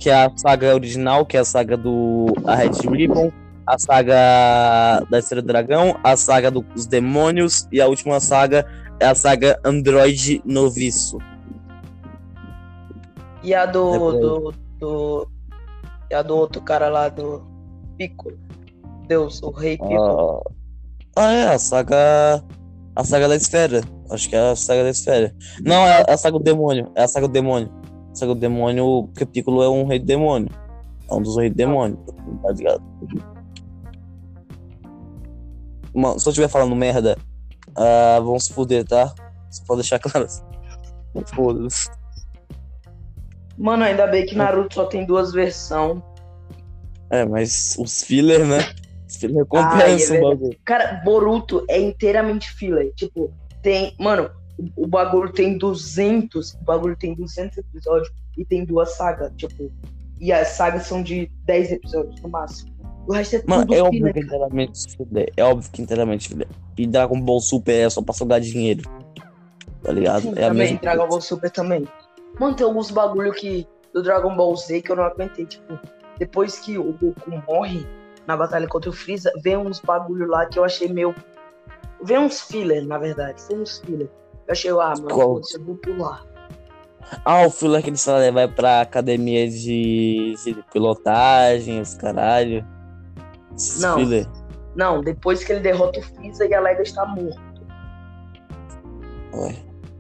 Que 0.05 0.11
é 0.11 0.27
a 0.27 0.31
saga 0.37 0.75
original, 0.75 1.25
que 1.25 1.35
é 1.35 1.41
a 1.41 1.45
saga 1.47 1.79
do 1.79 2.27
a 2.45 2.55
Red 2.55 2.73
Ribbon, 2.87 3.33
a 3.67 3.79
saga 3.79 5.03
da 5.09 5.19
Estrela 5.19 5.41
do 5.41 5.49
Dragão, 5.49 5.99
a 6.05 6.15
saga 6.15 6.51
dos 6.51 6.85
demônios 6.85 7.67
e 7.73 7.81
a 7.81 7.87
última 7.87 8.21
saga 8.21 8.67
é 9.01 9.07
a 9.07 9.15
saga 9.15 9.59
Android 9.65 10.43
Noviço. 10.45 11.17
E 13.43 13.55
a 13.55 13.65
do. 13.65 13.93
Depois. 13.93 14.21
do, 14.21 14.55
do 14.79 15.29
e 16.11 16.15
a 16.15 16.21
do 16.21 16.37
outro 16.37 16.61
cara 16.61 16.91
lá 16.91 17.09
do. 17.09 17.43
Piccolo. 17.97 18.39
Deus, 19.09 19.43
o 19.43 19.53
rei 19.53 19.79
Piccolo. 19.79 20.43
Ah, 21.17 21.29
ah, 21.29 21.33
é, 21.33 21.49
a 21.55 21.59
saga. 21.59 22.45
A 22.95 23.05
saga 23.05 23.27
da 23.27 23.37
esfera. 23.37 23.81
Acho 24.11 24.29
que 24.29 24.37
é 24.37 24.51
a 24.51 24.55
saga 24.55 24.83
da 24.83 24.91
esfera. 24.91 25.35
Não, 25.63 25.87
é 25.87 26.05
a 26.07 26.17
saga 26.19 26.37
do 26.37 26.45
demônio. 26.45 26.93
É 26.95 27.05
a 27.05 27.09
saga 27.09 27.27
do 27.27 27.33
demônio. 27.33 27.84
A 28.15 28.17
saga 28.17 28.33
do 28.33 28.41
demônio, 28.41 29.09
porque 29.09 29.27
Piccolo 29.27 29.61
é 29.61 29.69
um 29.69 29.87
rei 29.87 29.99
do 29.99 30.07
demônio. 30.07 30.49
É 31.11 31.15
um 31.15 31.21
dos 31.21 31.37
reis 31.37 31.51
do 31.51 31.57
demônio, 31.57 31.99
tá 32.43 32.53
ligado? 32.53 32.83
Mano, 35.93 36.21
se 36.21 36.29
eu 36.29 36.31
estiver 36.31 36.49
falando 36.49 36.77
merda, 36.77 37.19
ah, 37.75 38.21
vão 38.21 38.39
se 38.39 38.53
fuder, 38.53 38.85
tá? 38.85 39.12
Só 39.51 39.65
pra 39.67 39.75
deixar 39.75 39.99
claro. 39.99 40.29
Foda-se. 41.35 41.91
Mano, 43.59 43.83
ainda 43.83 44.07
bem 44.07 44.25
que 44.25 44.37
Naruto 44.37 44.75
só 44.75 44.85
tem 44.87 45.05
duas 45.05 45.33
versões. 45.33 46.01
É, 47.11 47.25
mas 47.25 47.77
os 47.79 48.05
filler, 48.05 48.47
né? 48.47 48.59
Os 49.09 49.17
filler 49.17 49.43
Ah, 49.43 49.47
compensam 49.47 50.17
é 50.17 50.21
o 50.21 50.23
bagulho. 50.31 50.59
Cara, 50.65 51.03
Boruto 51.05 51.65
é 51.69 51.81
inteiramente 51.81 52.49
filler. 52.53 52.93
Tipo, 52.95 53.33
tem. 53.61 53.95
Mano, 53.99 54.31
o, 54.59 54.85
o 54.85 54.87
bagulho 54.87 55.33
tem 55.33 55.59
200. 55.59 56.55
O 56.55 56.65
bagulho 56.65 56.97
tem 56.97 57.15
200 57.15 57.59
episódios 57.59 58.13
e 58.37 58.45
tem 58.45 58.65
duas 58.65 58.97
sagas. 58.97 59.33
Tipo, 59.37 59.71
e 60.21 60.33
as 60.33 60.49
sagas 60.49 60.87
são 60.87 61.03
de 61.03 61.31
10 61.45 61.73
episódios 61.73 62.21
no 62.21 62.29
máximo. 62.29 62.73
O 63.07 63.13
resto 63.13 63.37
é 63.37 63.43
Mano, 63.47 63.67
tudo 63.67 63.75
é 63.75 63.83
óbvio 63.83 63.99
filler, 63.99 64.15
que 64.15 64.21
inteiramente 64.21 64.97
filler. 64.97 65.33
É 65.37 65.45
óbvio 65.45 65.71
que 65.71 65.83
inteiramente 65.83 66.29
filler. 66.29 66.49
E 66.79 66.87
Dragon 66.87 67.21
Ball 67.21 67.41
Super 67.41 67.87
é 67.87 67.91
só 67.91 68.01
pra 68.01 68.15
sugar 68.15 68.41
dinheiro. 68.41 68.89
Tá 69.83 69.93
ligado? 69.93 70.23
Sim, 70.23 70.29
é 70.37 70.45
a 70.45 70.49
também, 70.49 70.55
mesma 70.55 70.81
Dragon 70.81 70.99
coisa. 70.99 71.11
Ball 71.11 71.21
Super 71.21 71.51
também. 71.51 71.89
Mano, 72.41 72.57
tem 72.57 72.67
alguns 72.67 72.91
bagulho 72.91 73.33
que. 73.33 73.67
Do 73.93 74.03
Dragon 74.03 74.35
Ball 74.35 74.57
Z 74.57 74.83
que 74.83 74.91
eu 74.91 74.97
não 74.97 75.05
aguentei. 75.05 75.47
Tipo, 75.47 75.79
depois 76.19 76.59
que 76.59 76.77
o 76.79 76.93
Goku 76.95 77.31
morre 77.47 77.87
na 78.27 78.37
batalha 78.37 78.67
contra 78.67 78.91
o 78.91 78.93
Freeza, 78.93 79.31
vem 79.43 79.57
uns 79.57 79.79
bagulho 79.79 80.27
lá 80.27 80.47
que 80.47 80.59
eu 80.59 80.65
achei 80.65 80.89
meio. 80.89 81.15
Vem 82.03 82.19
uns 82.19 82.41
filler, 82.41 82.85
na 82.87 82.99
verdade. 82.99 83.41
Foi 83.43 83.61
uns 83.61 83.79
filler. 83.79 84.11
Eu 84.47 84.53
achei, 84.53 84.70
ah, 84.70 84.74
mano, 84.97 85.09
Qual? 85.09 85.34
foda-se, 85.34 85.57
eu 85.59 85.64
vou 85.64 85.76
pular. 85.76 86.22
Ah, 87.24 87.47
o 87.47 87.51
filler 87.51 87.82
que 87.82 87.90
eles 87.90 88.05
falam 88.05 88.32
vai 88.32 88.49
pra 88.49 88.80
academia 88.80 89.49
de, 89.49 90.34
de 90.45 90.55
pilotagem, 90.72 91.80
os 91.80 91.95
caralho. 91.95 92.66
Esses 93.57 93.80
Não. 93.80 93.97
filler. 93.99 94.26
Não, 94.74 95.01
depois 95.01 95.45
que 95.45 95.53
ele 95.53 95.61
derrota 95.61 96.01
o 96.01 96.03
Freeza 96.03 96.47
e 96.47 96.55
a 96.55 96.61
Lega 96.61 96.82
está 96.82 97.07
morto. 97.07 97.40
Ué. 99.34 99.55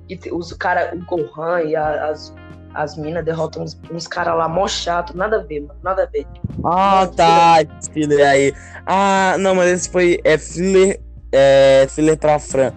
E 0.08 0.18
os 0.32 0.52
cara, 0.52 0.94
o 0.94 1.04
Gohan 1.04 1.62
e 1.62 1.76
a- 1.76 2.10
as, 2.10 2.34
as 2.74 2.96
minas 2.96 3.24
derrotam 3.24 3.62
uns, 3.62 3.78
uns 3.92 4.06
caras 4.06 4.36
lá 4.36 4.48
mó 4.48 4.66
chato, 4.66 5.16
nada 5.16 5.36
a 5.36 5.42
ver, 5.42 5.60
mano, 5.60 5.78
nada 5.82 6.02
a 6.02 6.06
ver. 6.06 6.26
Ah, 6.64 7.06
tá. 7.14 7.62
esse 7.62 7.90
Filler 7.92 8.26
aí. 8.28 8.52
Ah, 8.86 9.36
não, 9.38 9.54
mas 9.54 9.70
esse 9.70 9.90
foi. 9.90 10.20
É 10.24 10.36
filler. 10.36 11.00
É 11.32 11.86
filler 11.90 12.16
pra, 12.18 12.38
fran, 12.38 12.72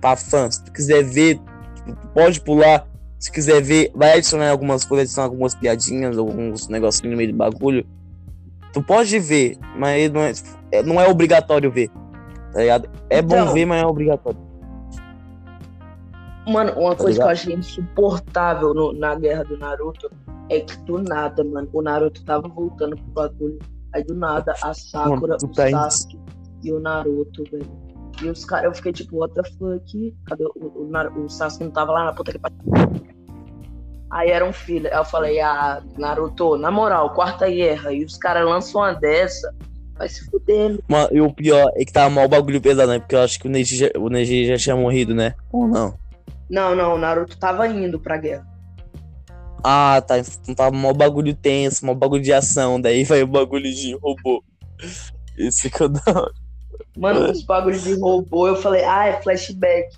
pra, 0.00 0.14
pra 0.14 0.16
fã. 0.16 0.50
Se 0.50 0.64
tu 0.64 0.72
quiser 0.72 1.02
ver, 1.04 1.40
tipo, 1.84 2.08
pode 2.14 2.40
pular. 2.40 2.86
Se 3.18 3.32
quiser 3.32 3.60
ver, 3.60 3.90
vai 3.94 4.12
adicionar 4.16 4.50
algumas 4.50 4.84
coisas, 4.84 5.06
adicionar 5.06 5.26
algumas 5.26 5.54
piadinhas, 5.54 6.16
alguns 6.16 6.68
negocinhos 6.68 7.10
no 7.12 7.16
meio 7.16 7.32
do 7.32 7.36
bagulho. 7.36 7.84
Tu 8.72 8.82
pode 8.82 9.18
ver, 9.18 9.56
mas 9.76 10.10
não 10.12 10.20
é, 10.20 10.32
é- 10.70 10.82
não 10.82 11.00
é 11.00 11.08
obrigatório 11.08 11.70
ver. 11.70 11.90
Tá 12.52 12.60
ligado? 12.60 12.88
É 13.10 13.20
bom 13.20 13.34
Então. 13.36 13.52
ver, 13.54 13.66
mas 13.66 13.82
é 13.82 13.86
obrigatório. 13.86 14.38
Mano, 16.46 16.72
uma 16.78 16.94
Tá 16.94 17.02
coisa 17.02 17.18
que 17.18 17.24
eu 17.24 17.28
ligado? 17.28 17.30
achei 17.30 17.54
insuportável 17.54 18.72
no- 18.72 18.92
na 18.92 19.14
guerra 19.14 19.44
do 19.44 19.58
Naruto 19.58 20.10
é 20.48 20.60
que 20.60 20.76
do 20.84 20.98
nada, 21.02 21.44
mano, 21.44 21.68
o 21.72 21.82
Naruto 21.82 22.24
tava 22.24 22.48
voltando 22.48 22.96
pro 22.96 23.06
bagulho. 23.12 23.58
Aí 23.94 24.02
do 24.04 24.14
nada 24.14 24.54
a 24.62 24.72
Sakura, 24.72 25.36
Mano, 25.36 25.36
o 25.42 25.48
tá 25.48 25.68
em- 25.68 25.72
Sasuke 25.72 26.18
e 26.62 26.72
o 26.72 26.78
Naruto, 26.80 27.42
velho. 27.50 27.66
E 28.22 28.28
os 28.28 28.44
caras, 28.44 28.64
eu 28.66 28.74
fiquei 28.74 28.92
tipo, 28.92 29.16
what 29.18 29.34
the 29.34 29.42
fuck? 29.44 30.14
Cadê 30.26 30.44
o, 30.44 30.52
o, 30.56 30.88
Nar- 30.90 31.16
o 31.16 31.28
Sasuke 31.28 31.64
não 31.64 31.70
tava 31.70 31.92
lá 31.92 32.04
na 32.04 32.12
puta 32.12 32.32
que 32.32 32.38
pariu. 32.38 32.58
Aí 34.10 34.30
era 34.30 34.44
um 34.44 34.52
filho. 34.52 34.88
Aí 34.88 34.96
eu 34.98 35.04
falei, 35.04 35.40
ah, 35.40 35.82
Naruto, 35.96 36.56
na 36.56 36.70
moral, 36.70 37.14
quarta 37.14 37.48
guerra. 37.48 37.92
E 37.92 38.04
os 38.04 38.16
caras 38.16 38.44
lançam 38.44 38.80
uma 38.80 38.92
dessa, 38.94 39.54
vai 39.96 40.08
se 40.08 40.24
fuder, 40.30 40.70
né? 40.70 40.78
Mano, 40.88 41.08
e 41.12 41.20
o 41.20 41.32
pior 41.32 41.70
é 41.76 41.84
que 41.84 41.92
tava 41.92 42.10
mal 42.10 42.24
o 42.24 42.28
bagulho 42.28 42.60
pesado, 42.60 42.90
né? 42.90 42.98
Porque 42.98 43.14
eu 43.14 43.20
acho 43.20 43.38
que 43.38 43.46
o 43.46 43.50
Neji 43.50 43.76
já, 43.76 43.90
o 43.98 44.08
Neji 44.08 44.46
já 44.46 44.56
tinha 44.56 44.74
morrido, 44.76 45.14
né? 45.14 45.34
Ou 45.52 45.68
não? 45.68 45.94
Não, 46.50 46.74
não, 46.74 46.94
o 46.94 46.98
Naruto 46.98 47.38
tava 47.38 47.68
indo 47.68 48.00
pra 48.00 48.16
guerra. 48.16 48.46
Ah, 49.62 50.02
tá. 50.06 50.18
Então 50.18 50.54
tava 50.54 50.74
mó 50.74 50.92
bagulho 50.94 51.34
tenso, 51.34 51.84
mó 51.84 51.92
bagulho 51.92 52.22
de 52.22 52.32
ação. 52.32 52.80
Daí 52.80 53.04
vai 53.04 53.22
o 53.22 53.26
bagulho 53.26 53.70
de 53.70 53.94
robô. 53.96 54.42
Isso 55.36 55.62
ficou 55.62 55.88
da 55.88 56.00
hora. 56.06 56.32
Mano, 56.96 57.30
os 57.30 57.42
bagulhos 57.42 57.82
de 57.82 57.94
robô, 57.94 58.48
eu 58.48 58.56
falei, 58.56 58.84
ah, 58.84 59.06
é 59.06 59.22
flashback. 59.22 59.96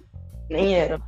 Nem 0.49 0.75
era. 0.75 1.01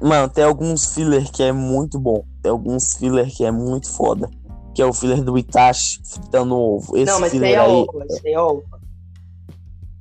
Mano, 0.00 0.28
tem 0.28 0.44
alguns 0.44 0.94
filler 0.94 1.30
que 1.30 1.42
é 1.42 1.52
muito 1.52 1.98
bom. 1.98 2.24
Tem 2.42 2.52
alguns 2.52 2.96
filler 2.96 3.34
que 3.34 3.44
é 3.44 3.50
muito 3.50 3.90
foda. 3.90 4.28
Que 4.74 4.82
é 4.82 4.86
o 4.86 4.92
filler 4.92 5.22
do 5.22 5.38
Itachi 5.38 6.00
fritando 6.04 6.54
ovo. 6.54 6.96
Esse 6.96 7.10
não, 7.10 7.20
mas 7.20 7.32
filler 7.32 7.52
é 7.52 7.56
aí 7.58 7.70
ova, 7.70 8.04
aí 8.24 8.32
é 8.32 8.38
ova. 8.38 8.62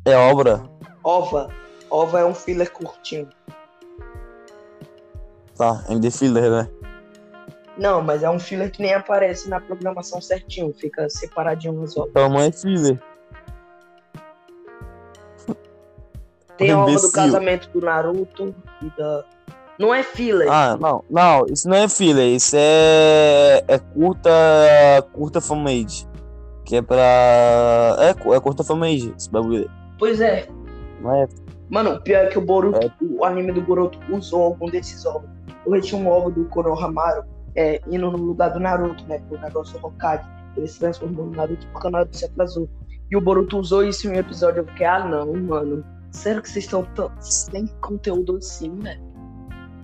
é 0.05 0.17
obra. 0.17 0.69
Ova. 1.03 1.49
Ova 1.89 2.19
é 2.19 2.25
um 2.25 2.35
filler 2.35 2.71
curtinho. 2.71 3.29
Tá, 5.55 5.85
ainda 5.87 6.07
é 6.07 6.11
filler, 6.11 6.51
né? 6.51 6.69
Não, 7.77 8.01
mas 8.01 8.23
é 8.23 8.29
um 8.29 8.39
filler 8.39 8.69
que 8.71 8.81
nem 8.81 8.93
aparece 8.93 9.49
na 9.49 9.59
programação 9.61 10.19
certinho, 10.19 10.73
fica 10.73 11.09
separadinho 11.09 11.73
nas 11.73 11.95
ovas. 11.95 12.09
Então 12.09 12.29
não 12.29 12.39
é 12.39 12.51
filler. 12.51 13.01
Tem 16.57 16.71
a 16.71 16.79
ova 16.79 16.95
do 16.95 17.11
casamento 17.11 17.69
do 17.69 17.85
Naruto 17.85 18.55
e 18.81 18.89
da. 18.97 19.23
Não 19.77 19.93
é 19.93 20.03
filler. 20.03 20.49
Ah, 20.49 20.77
não, 20.79 21.03
não, 21.09 21.45
isso 21.51 21.67
não 21.67 21.75
é 21.75 21.89
filler, 21.89 22.33
isso 22.33 22.55
é. 22.57 23.63
É 23.67 23.77
curta. 23.77 24.31
Curta 25.11 25.41
fanmade. 25.41 26.07
Que 26.63 26.77
é 26.77 26.81
pra. 26.81 27.03
É, 27.99 28.09
é 28.09 28.39
curta 28.39 28.63
fanmade, 28.63 29.13
esse 29.17 29.29
bagulho. 29.29 29.69
Pois 29.99 30.21
é. 30.21 30.47
Não 31.01 31.13
é. 31.13 31.27
Mano, 31.69 31.95
o 31.95 32.01
pior 32.01 32.25
é 32.25 32.27
que 32.27 32.37
o 32.37 32.41
Boruto, 32.41 32.79
É. 32.85 32.91
o 33.01 33.25
anime 33.25 33.51
do 33.51 33.61
Boruto 33.61 33.99
usou 34.09 34.43
algum 34.43 34.67
desses 34.67 35.05
ovos. 35.05 35.29
Eu 35.65 35.81
tinha 35.81 35.99
um 35.99 36.07
ovo 36.07 36.29
do 36.29 36.45
Konohamaru 36.45 37.23
é, 37.55 37.81
indo 37.89 38.11
no 38.11 38.17
lugar 38.17 38.51
do 38.51 38.59
Naruto, 38.59 39.03
né? 39.07 39.19
Pro 39.27 39.39
negócio 39.39 39.77
do 39.79 39.87
Hokage. 39.87 40.23
Ele 40.55 40.67
se 40.67 40.79
transformou 40.79 41.25
no 41.25 41.31
Naruto 41.31 41.65
porque 41.73 41.87
o 41.87 41.91
Naruto 41.91 42.15
se 42.15 42.25
atrasou. 42.25 42.69
E 43.11 43.17
o 43.17 43.21
Boruto 43.21 43.57
usou 43.57 43.83
isso 43.83 44.07
em 44.07 44.11
um 44.11 44.15
episódio. 44.15 44.61
Eu 44.61 44.67
fiquei, 44.67 44.85
ah, 44.85 45.05
não, 45.05 45.33
mano. 45.33 45.83
Sério 46.15 46.41
que 46.41 46.49
vocês 46.49 46.65
estão 46.65 46.83
tão 46.95 47.11
sem 47.19 47.67
conteúdo 47.81 48.37
assim, 48.37 48.69
né? 48.69 48.97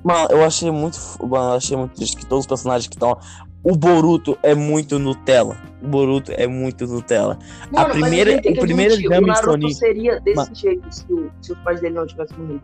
Mano, 0.04 0.28
eu 0.32 0.44
achei 0.44 0.72
muito. 0.72 0.98
Mano, 1.22 1.52
eu 1.52 1.58
achei 1.58 1.78
muito 1.78 1.94
triste 1.96 2.18
que 2.18 2.26
todos 2.26 2.44
os 2.44 2.48
personagens 2.48 2.88
que 2.88 2.96
estão. 2.96 3.18
O 3.64 3.76
Boruto 3.76 4.36
é 4.42 4.56
muito 4.56 4.98
Nutella. 4.98 5.56
O 5.84 5.88
Boruto 5.88 6.32
é 6.32 6.48
muito 6.48 6.88
Nutella. 6.88 7.38
Mano, 7.72 7.90
primeira- 7.92 8.38
a 8.38 8.42
tem 8.42 8.54
o 8.54 8.60
primeiro 8.60 8.94
exame 8.96 9.24
O 9.24 9.28
Naruto 9.28 9.52
Sonin- 9.52 9.74
seria 9.74 10.20
desse 10.22 10.38
Mano. 10.38 10.56
jeito 10.56 10.92
se, 10.96 11.14
o- 11.14 11.32
se 11.42 11.52
os 11.54 11.60
pais 11.60 11.80
dele 11.82 11.94
não 11.96 12.08
tivessem 12.08 12.38
morrido. 12.40 12.64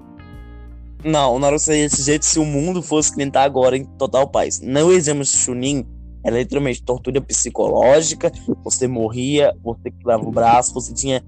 Não, 1.04 1.36
o 1.36 1.40
Naruto 1.40 1.62
seria 1.62 1.84
desse 1.88 2.02
jeito 2.02 2.26
se 2.26 2.40
o 2.40 2.46
mundo 2.46 2.82
fosse 2.82 3.14
tá 3.30 3.44
agora 3.44 3.78
em 3.78 3.84
total 3.86 4.28
paz. 4.28 4.60
Não 4.60 4.92
exame 4.92 5.24
Chunin 5.24 5.86
era 6.24 6.36
literalmente 6.40 6.82
tortura 6.82 7.22
psicológica. 7.22 8.32
Você 8.64 8.88
morria, 8.88 9.54
você 9.64 9.92
quebrava 9.92 10.28
o 10.28 10.32
braço, 10.32 10.74
você 10.74 10.92
tinha. 10.94 11.24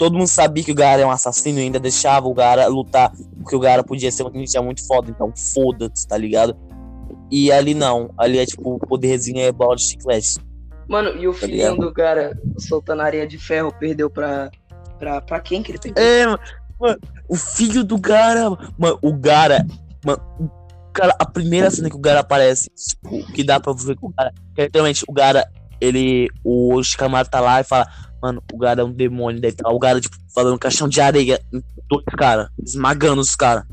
Todo 0.00 0.14
mundo 0.16 0.28
sabia 0.28 0.64
que 0.64 0.72
o 0.72 0.74
Gara 0.74 1.02
é 1.02 1.04
um 1.04 1.10
assassino 1.10 1.58
e 1.58 1.62
ainda 1.62 1.78
deixava 1.78 2.26
o 2.26 2.32
Gara 2.32 2.66
lutar, 2.68 3.12
porque 3.36 3.54
o 3.54 3.60
Gara 3.60 3.84
podia 3.84 4.10
ser 4.10 4.22
um 4.22 4.30
ninja 4.30 4.62
muito 4.62 4.82
foda, 4.86 5.10
então 5.10 5.30
foda-se, 5.36 6.08
tá 6.08 6.16
ligado? 6.16 6.56
E 7.30 7.52
ali 7.52 7.74
não, 7.74 8.10
ali 8.16 8.38
é 8.38 8.46
tipo, 8.46 8.76
o 8.76 8.78
poderzinho 8.78 9.40
é 9.40 9.52
bola 9.52 9.76
de 9.76 9.82
chiclete. 9.82 10.38
Mano, 10.88 11.10
e 11.20 11.28
o 11.28 11.32
Tá 11.34 11.40
filhinho 11.40 11.72
ligado? 11.74 11.80
do 11.80 11.92
cara 11.92 12.32
soltando 12.56 13.02
areia 13.02 13.26
de 13.26 13.36
ferro 13.36 13.70
perdeu 13.78 14.08
pra. 14.08 14.50
pra, 14.98 15.20
pra 15.20 15.38
quem 15.38 15.62
que 15.62 15.70
ele 15.72 15.78
perdeu? 15.78 16.02
É, 16.02 16.24
mano, 16.26 16.38
mano, 16.80 16.98
o 17.28 17.36
filho 17.36 17.84
do 17.84 17.98
Gara, 17.98 18.48
mano, 18.78 18.98
o 19.02 19.12
Gara, 19.12 19.66
mano, 20.02 20.22
o 20.40 20.92
cara, 20.94 21.14
a 21.18 21.26
primeira 21.26 21.70
cena 21.70 21.90
que 21.90 21.96
o 21.96 22.00
Gara 22.00 22.20
aparece, 22.20 22.70
tipo, 22.70 23.22
que 23.34 23.44
dá 23.44 23.60
pra 23.60 23.74
ver 23.74 23.96
que 23.98 24.06
o 24.06 24.08
Gara, 24.16 24.32
que 24.54 24.62
literalmente 24.62 25.04
o 25.06 25.12
Gara, 25.12 25.46
ele, 25.78 26.28
o 26.42 26.82
Shikamaru 26.82 27.28
tá 27.28 27.38
lá 27.40 27.60
e 27.60 27.64
fala, 27.64 27.86
mano, 28.22 28.42
o 28.52 28.58
Gara 28.58 28.80
é 28.82 28.84
um 28.84 28.92
demônio, 28.92 29.40
daí 29.40 29.52
tá 29.52 29.68
o 29.70 29.78
Gara, 29.78 30.00
tipo, 30.00 30.16
falando 30.34 30.58
caixão 30.58 30.88
de 30.88 31.00
areia 31.00 31.40
em 31.52 31.62
dois 31.88 32.04
caras, 32.18 32.48
esmagando 32.62 33.20
os 33.20 33.34
caras, 33.34 33.64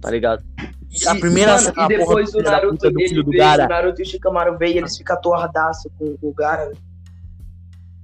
tá 0.00 0.10
ligado? 0.10 0.42
E 0.90 1.06
a 1.06 1.14
primeira 1.14 1.52
mano, 1.52 1.62
cena, 1.64 1.74
e 1.76 1.80
a 1.80 1.86
porra 1.86 1.98
depois 1.98 2.32
do 2.32 2.38
o 2.38 2.42
Naruto, 2.42 2.72
puta 2.76 2.90
do 2.90 3.00
ele 3.00 3.08
filho 3.08 3.22
do 3.24 3.30
Gara, 3.30 3.66
o 3.66 3.68
Naruto 3.68 4.00
e 4.00 4.02
o 4.02 4.06
Shikamaru 4.06 4.58
veio 4.58 4.74
e 4.74 4.78
eles 4.78 4.96
ficam 4.96 5.16
atordaço 5.16 5.90
com 5.98 6.16
o 6.20 6.32
Gara. 6.34 6.72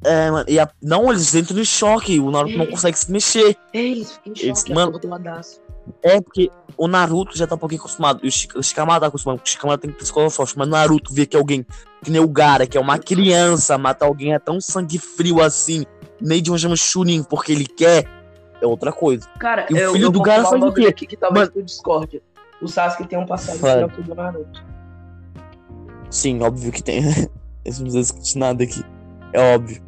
é, 0.05 0.31
mano, 0.31 0.45
e 0.49 0.59
a, 0.59 0.69
não, 0.81 1.11
eles 1.11 1.35
entram 1.35 1.59
em 1.59 1.65
choque, 1.65 2.21
o 2.21 2.31
Naruto 2.31 2.57
não 2.57 2.67
consegue 2.67 2.97
se 2.99 3.11
mexer, 3.11 3.57
É, 3.73 3.79
eles 3.81 4.13
ficam 4.13 4.33
em 4.33 4.39
Eles- 4.47 4.59
choque, 4.61 4.73
mano, 4.75 4.97
atordoadaço. 4.97 5.61
É, 6.03 6.21
porque 6.21 6.51
o 6.77 6.87
Naruto 6.89 7.37
já 7.37 7.47
tá 7.47 7.55
um 7.55 7.59
pouquinho 7.59 7.81
acostumado. 7.81 8.21
E 8.23 8.29
o, 8.29 8.31
Shik 8.31 8.59
o 8.59 8.63
Shikamaru 8.63 9.01
tá 9.01 9.07
acostumado. 9.07 9.41
O 9.45 9.49
Shikamaru 9.49 9.79
tem 9.79 9.91
psicologia 9.91 10.31
forte. 10.31 10.57
Mas 10.59 10.69
o 10.69 10.71
Naruto 10.71 11.13
vê 11.13 11.27
que 11.27 11.37
alguém, 11.37 11.67
que 12.03 12.11
nem 12.11 12.21
o 12.21 12.29
Gara, 12.29 12.67
que 12.67 12.77
é 12.77 12.81
uma 12.81 12.99
criança, 12.99 13.79
matar 13.79 14.07
alguém 14.07 14.35
é 14.35 14.39
tão 14.39 14.61
sangue 14.61 14.99
frio 14.99 15.41
assim, 15.43 15.85
nem 16.21 16.43
de 16.43 16.51
uma 16.51 16.59
chama 16.59 16.77
Chunin, 16.77 17.23
porque 17.23 17.53
ele 17.53 17.67
quer, 17.67 18.09
é 18.61 18.67
outra 18.67 18.93
coisa. 18.93 19.29
Cara, 19.39 19.67
E 19.71 19.75
o 19.75 19.79
eu, 19.79 19.93
filho 19.93 20.07
eu 20.07 20.11
do 20.11 20.23
Gara 20.23 20.45
faz 20.45 20.63
um 20.63 20.67
o 20.67 20.73
quê? 20.73 20.87
aqui 20.87 21.07
que 21.07 21.17
talvez 21.17 21.49
tu 21.49 21.63
discorde. 21.63 22.23
O 22.61 22.69
Sasuke 22.69 23.07
tem 23.07 23.19
um 23.19 23.27
passado 23.27 23.59
que 23.59 24.01
o 24.01 24.05
do 24.05 24.15
Naruto. 24.15 24.65
Sim, 26.11 26.43
óbvio 26.43 26.73
que 26.73 26.83
tem. 26.83 27.03
Esse 27.65 27.83
não 27.83 27.91
discutir 27.91 28.39
nada 28.39 28.63
aqui. 28.63 28.83
É 29.33 29.55
óbvio 29.55 29.83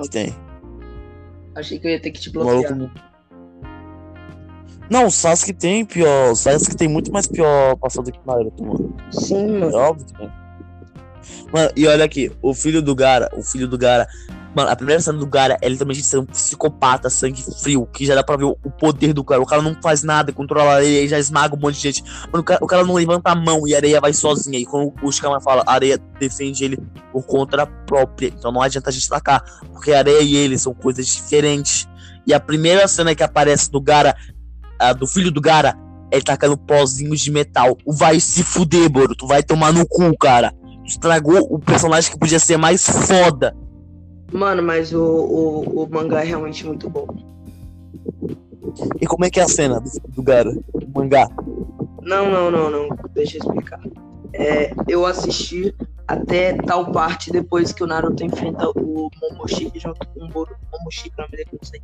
que 0.00 0.08
tem. 0.08 0.34
Achei 1.54 1.78
que 1.78 1.86
eu 1.86 1.90
ia 1.90 2.00
ter 2.00 2.10
que 2.10 2.20
te 2.20 2.30
O 2.30 2.44
maluco 2.44 2.74
bloquear. 2.74 3.15
Não... 4.90 5.06
O 5.06 5.10
Sasuke 5.10 5.52
tem 5.52 5.84
pior. 5.84 6.32
O 6.32 6.36
Sasuke 6.36 6.76
tem 6.76 6.88
muito 6.88 7.12
mais 7.12 7.26
pior 7.26 7.76
passado 7.76 8.10
que 8.10 8.18
o 8.18 8.26
Naruto, 8.26 8.64
mano. 8.64 8.94
Sim, 9.10 9.56
É 9.56 9.58
mano. 9.60 9.76
óbvio 9.76 10.06
que 10.06 10.14
tem. 10.14 10.30
Mano, 11.52 11.70
e 11.76 11.86
olha 11.86 12.04
aqui, 12.04 12.30
o 12.42 12.54
filho 12.54 12.82
do 12.82 12.94
Gara, 12.94 13.30
o 13.36 13.42
filho 13.42 13.66
do 13.68 13.76
Gara. 13.78 14.06
Mano, 14.54 14.70
a 14.70 14.76
primeira 14.76 15.02
cena 15.02 15.18
do 15.18 15.26
Gara 15.26 15.58
é 15.60 15.68
literalmente 15.68 16.02
ser 16.02 16.18
um 16.18 16.24
psicopata, 16.24 17.10
sangue 17.10 17.42
frio, 17.62 17.86
que 17.92 18.06
já 18.06 18.14
dá 18.14 18.24
pra 18.24 18.36
ver 18.36 18.44
o 18.44 18.56
poder 18.78 19.12
do 19.12 19.22
cara. 19.22 19.40
O 19.40 19.44
cara 19.44 19.60
não 19.60 19.76
faz 19.82 20.02
nada, 20.02 20.32
controla 20.32 20.70
a 20.72 20.74
areia 20.76 21.02
e 21.02 21.08
já 21.08 21.18
esmaga 21.18 21.54
um 21.54 21.58
monte 21.58 21.74
de 21.76 21.82
gente. 21.82 22.02
Mano, 22.32 22.40
o 22.40 22.42
cara, 22.42 22.64
o 22.64 22.66
cara 22.66 22.84
não 22.84 22.94
levanta 22.94 23.30
a 23.30 23.34
mão 23.34 23.68
e 23.68 23.74
a 23.74 23.76
areia 23.76 24.00
vai 24.00 24.14
sozinha. 24.14 24.58
E 24.58 24.64
quando 24.64 24.94
o 25.02 25.12
Shikama 25.12 25.40
fala, 25.42 25.62
a 25.66 25.72
areia 25.74 25.98
defende 26.18 26.64
ele 26.64 26.78
por 27.12 27.24
conta 27.26 27.66
própria. 27.66 28.28
Então 28.28 28.50
não 28.50 28.62
adianta 28.62 28.88
a 28.88 28.92
gente 28.92 29.06
atacar, 29.06 29.44
porque 29.72 29.92
a 29.92 29.98
areia 29.98 30.22
e 30.22 30.34
ele 30.34 30.56
são 30.58 30.72
coisas 30.72 31.06
diferentes. 31.06 31.86
E 32.26 32.32
a 32.32 32.40
primeira 32.40 32.88
cena 32.88 33.14
que 33.14 33.22
aparece 33.22 33.70
do 33.70 33.80
Gara, 33.80 34.16
a, 34.78 34.92
do 34.92 35.06
filho 35.06 35.30
do 35.30 35.40
Gara, 35.40 35.76
ele 36.10 36.22
tacando 36.22 36.56
pozinhos 36.56 37.20
de 37.20 37.30
metal. 37.30 37.76
Vai 37.86 38.20
se 38.20 38.42
fuder, 38.42 38.88
bro. 38.88 39.14
Tu 39.14 39.26
vai 39.26 39.42
tomar 39.42 39.72
no 39.72 39.86
cu, 39.86 40.16
cara. 40.16 40.52
Estragou 40.84 41.46
o 41.50 41.58
personagem 41.58 42.10
que 42.10 42.18
podia 42.18 42.38
ser 42.38 42.56
mais 42.56 42.88
foda. 42.88 43.56
Mano, 44.32 44.62
mas 44.62 44.92
o, 44.92 45.02
o, 45.02 45.84
o 45.84 45.88
mangá 45.90 46.22
é 46.22 46.26
realmente 46.26 46.64
muito 46.66 46.88
bom. 46.88 47.06
E 49.00 49.06
como 49.06 49.24
é 49.24 49.30
que 49.30 49.40
é 49.40 49.42
a 49.42 49.48
cena 49.48 49.80
do, 49.80 49.90
do 50.08 50.22
Gara? 50.22 50.50
Do 50.50 50.88
mangá? 50.94 51.28
Não, 52.02 52.30
não, 52.30 52.50
não, 52.50 52.70
não. 52.70 52.88
Deixa 53.14 53.36
eu 53.36 53.40
explicar. 53.40 53.80
É, 54.32 54.72
eu 54.86 55.06
assisti 55.06 55.74
até 56.06 56.54
tal 56.54 56.92
parte 56.92 57.30
depois 57.30 57.72
que 57.72 57.82
o 57.82 57.86
Naruto 57.86 58.24
enfrenta 58.24 58.68
o 58.70 59.10
Momoshiki 59.20 59.78
junto 59.78 60.06
com 60.06 60.24
o 60.24 60.28
Boru. 60.28 60.54
Momoshiki, 60.72 61.12
o 61.18 61.22
nome 61.22 61.30
dele, 61.32 61.48
não 61.52 61.68
sei 61.68 61.80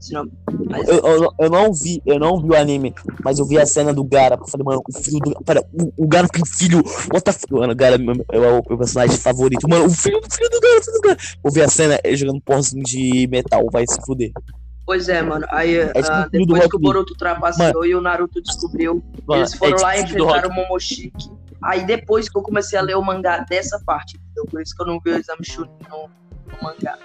esse 0.00 0.12
nome. 0.12 0.32
Mas... 0.66 0.88
Eu, 0.88 0.98
eu, 0.98 1.34
eu, 1.38 1.50
não 1.50 1.72
vi, 1.72 2.00
eu 2.06 2.18
não 2.18 2.40
vi 2.40 2.50
o 2.50 2.56
anime, 2.56 2.94
mas 3.24 3.38
eu 3.38 3.46
vi 3.46 3.58
a 3.58 3.66
cena 3.66 3.92
do 3.92 4.04
Gara. 4.04 4.36
Eu 4.36 4.46
falei, 4.46 4.64
mano, 4.64 4.82
o 4.88 4.98
filho 4.98 5.18
do. 5.18 5.44
Pera, 5.44 5.62
o, 5.72 6.04
o 6.04 6.06
Gara 6.06 6.28
tem 6.28 6.44
filho. 6.44 6.78
What 7.12 7.24
the? 7.24 7.32
Mano, 7.50 7.72
o 7.72 7.76
Gara 7.76 7.96
é 7.96 7.98
o 7.98 8.62
meu 8.68 8.78
personagem 8.78 9.16
favorito. 9.16 9.68
Mano, 9.68 9.86
o 9.86 9.90
filho 9.90 10.20
do 10.20 10.32
filho 10.32 10.50
do 10.50 10.60
Gara, 10.60 10.82
filho 10.82 10.96
do 10.96 11.00
Gara. 11.00 11.18
Eu 11.44 11.50
vi 11.50 11.62
a 11.62 11.68
cena 11.68 11.98
ele 12.04 12.16
jogando 12.16 12.40
pozinho 12.40 12.84
de 12.84 13.26
metal, 13.28 13.66
vai 13.72 13.84
se 13.86 14.00
fuder. 14.06 14.30
Pois 14.86 15.08
é, 15.08 15.20
mano. 15.20 15.46
Aí, 15.50 15.76
é 15.76 15.86
uh, 15.86 16.30
depois 16.30 16.66
que 16.66 16.76
o 16.76 16.78
Boruto 16.78 17.14
trapaceou 17.14 17.84
e 17.84 17.94
o 17.94 18.00
Naruto 18.00 18.40
descobriu, 18.40 19.02
mano, 19.26 19.42
eles 19.42 19.54
foram 19.54 19.76
é 19.76 19.82
lá 19.82 19.96
e 19.96 20.02
enfrentaram 20.02 20.48
o 20.48 20.54
Momoshiki. 20.54 21.30
Aí 21.62 21.84
depois 21.84 22.28
que 22.28 22.38
eu 22.38 22.42
comecei 22.42 22.78
a 22.78 22.82
ler 22.82 22.96
o 22.96 23.02
mangá 23.02 23.38
dessa 23.48 23.80
parte, 23.84 24.16
entendeu? 24.16 24.46
Por 24.50 24.62
isso 24.62 24.74
que 24.74 24.82
eu 24.82 24.86
não 24.86 25.00
vi 25.04 25.10
o 25.10 25.16
exame 25.16 25.44
Chunin 25.44 25.70
no, 25.88 26.08
no 26.46 26.62
mangá. 26.62 26.98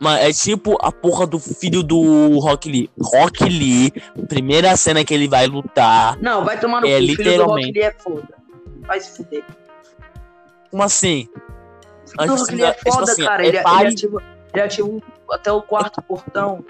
Mano, 0.00 0.18
é 0.18 0.32
tipo 0.32 0.76
a 0.80 0.92
porra 0.92 1.26
do 1.26 1.38
filho 1.38 1.82
do 1.82 2.38
Rock 2.38 2.70
Lee. 2.70 2.90
Rock 3.00 3.44
Lee, 3.44 3.92
primeira 4.28 4.76
cena 4.76 5.04
que 5.04 5.12
ele 5.12 5.28
vai 5.28 5.46
lutar. 5.46 6.16
Não, 6.20 6.44
vai 6.44 6.58
tomar 6.58 6.80
no 6.80 6.86
é, 6.86 6.98
cu. 6.98 7.04
O 7.04 7.16
filho 7.16 7.36
do 7.36 7.44
Rock 7.44 7.72
Lee 7.72 7.82
é 7.82 7.92
foda. 7.92 8.34
Vai 8.82 9.00
se 9.00 9.16
fuder. 9.16 9.44
Como 10.70 10.82
assim? 10.82 11.28
O 12.04 12.10
filho 12.10 12.26
do 12.26 12.36
Rock 12.36 12.54
Lee 12.54 12.64
é 12.64 12.74
foda, 12.74 12.90
tipo 12.90 13.02
assim, 13.02 13.24
cara. 13.24 13.44
É 13.44 13.48
ele, 13.48 13.62
pai... 13.62 13.80
ele, 13.80 13.94
ativa, 13.94 14.22
ele 14.54 14.62
ativa 14.62 15.02
até 15.30 15.52
o 15.52 15.62
quarto 15.62 16.02
portão. 16.02 16.64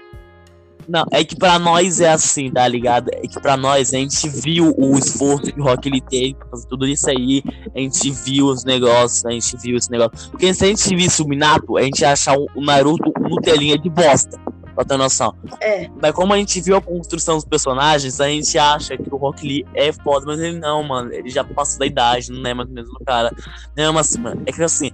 Não, 0.87 1.05
é 1.11 1.23
que 1.23 1.35
pra 1.35 1.59
nós 1.59 1.99
é 1.99 2.09
assim, 2.09 2.49
tá 2.49 2.65
ligado? 2.67 3.09
É 3.13 3.27
que 3.27 3.39
pra 3.41 3.57
nós 3.57 3.93
a 3.93 3.97
gente 3.97 4.29
viu 4.29 4.73
o 4.77 4.97
esforço 4.97 5.51
que 5.51 5.59
o 5.59 5.63
Rock 5.63 5.89
ele 5.89 5.99
teve 6.01 6.35
pra 6.35 6.47
fazer 6.49 6.67
tudo 6.67 6.87
isso 6.87 7.09
aí. 7.09 7.43
A 7.75 7.79
gente 7.79 8.09
viu 8.11 8.47
os 8.47 8.63
negócios, 8.63 9.25
a 9.25 9.31
gente 9.31 9.57
viu 9.57 9.77
esse 9.77 9.91
negócio. 9.91 10.31
Porque 10.31 10.53
se 10.53 10.63
a 10.63 10.67
gente 10.67 10.95
visse 10.95 11.21
o 11.21 11.27
Minato, 11.27 11.77
a 11.77 11.83
gente 11.83 11.99
ia 11.99 12.13
achar 12.13 12.37
o 12.37 12.61
Naruto 12.61 13.11
um 13.19 13.29
Nutelinha 13.29 13.77
de 13.77 13.89
bosta. 13.89 14.39
Pra 14.73 14.85
ter 14.85 14.95
noção. 14.95 15.33
É. 15.59 15.89
Mas 15.99 16.11
como 16.11 16.33
a 16.33 16.37
gente 16.37 16.61
viu 16.61 16.77
a 16.77 16.81
construção 16.81 17.33
dos 17.33 17.45
personagens, 17.45 18.21
a 18.21 18.27
gente 18.27 18.59
acha 18.59 18.95
que 18.95 19.11
o 19.11 19.17
Rock 19.17 19.45
Lee 19.45 19.65
é 19.73 19.91
foda, 19.91 20.27
mas 20.27 20.39
ele 20.39 20.59
não, 20.59 20.83
mano. 20.83 21.11
Ele 21.11 21.31
já 21.31 21.43
passou 21.43 21.79
da 21.79 21.87
idade, 21.87 22.31
não 22.31 22.47
é 22.47 22.53
mais 22.53 22.69
o 22.69 22.73
mesmo 22.73 22.99
cara. 23.03 23.35
Não, 23.75 23.97
assim, 23.97 24.19
mano. 24.19 24.43
É 24.45 24.51
que 24.51 24.61
assim, 24.61 24.91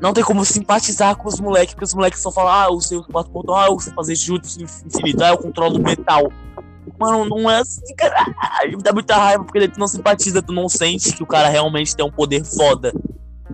não 0.00 0.12
tem 0.12 0.22
como 0.22 0.44
simpatizar 0.44 1.16
com 1.16 1.28
os 1.28 1.40
moleques, 1.40 1.74
porque 1.74 1.84
os 1.84 1.94
moleques 1.94 2.20
só 2.20 2.30
falam, 2.30 2.52
ah, 2.52 2.70
o 2.70 2.80
seu 2.80 3.02
quatro 3.02 3.32
pontos, 3.32 3.54
ah, 3.54 3.68
você 3.68 3.90
fazer 3.92 4.14
jutsu 4.14 4.62
infinito, 4.62 5.22
ah, 5.22 5.30
eu 5.30 5.38
controlo 5.38 5.78
o 5.78 5.82
metal. 5.82 6.32
Mano, 6.98 7.24
não 7.24 7.50
é 7.50 7.60
assim, 7.60 7.94
cara. 7.94 8.24
Me 8.66 8.82
dá 8.82 8.92
muita 8.92 9.16
raiva, 9.16 9.44
porque 9.44 9.68
tu 9.68 9.78
não 9.78 9.86
simpatiza, 9.86 10.42
tu 10.42 10.52
não 10.52 10.68
sente 10.68 11.12
que 11.12 11.22
o 11.22 11.26
cara 11.26 11.48
realmente 11.48 11.94
tem 11.94 12.04
um 12.04 12.10
poder 12.10 12.44
foda. 12.44 12.92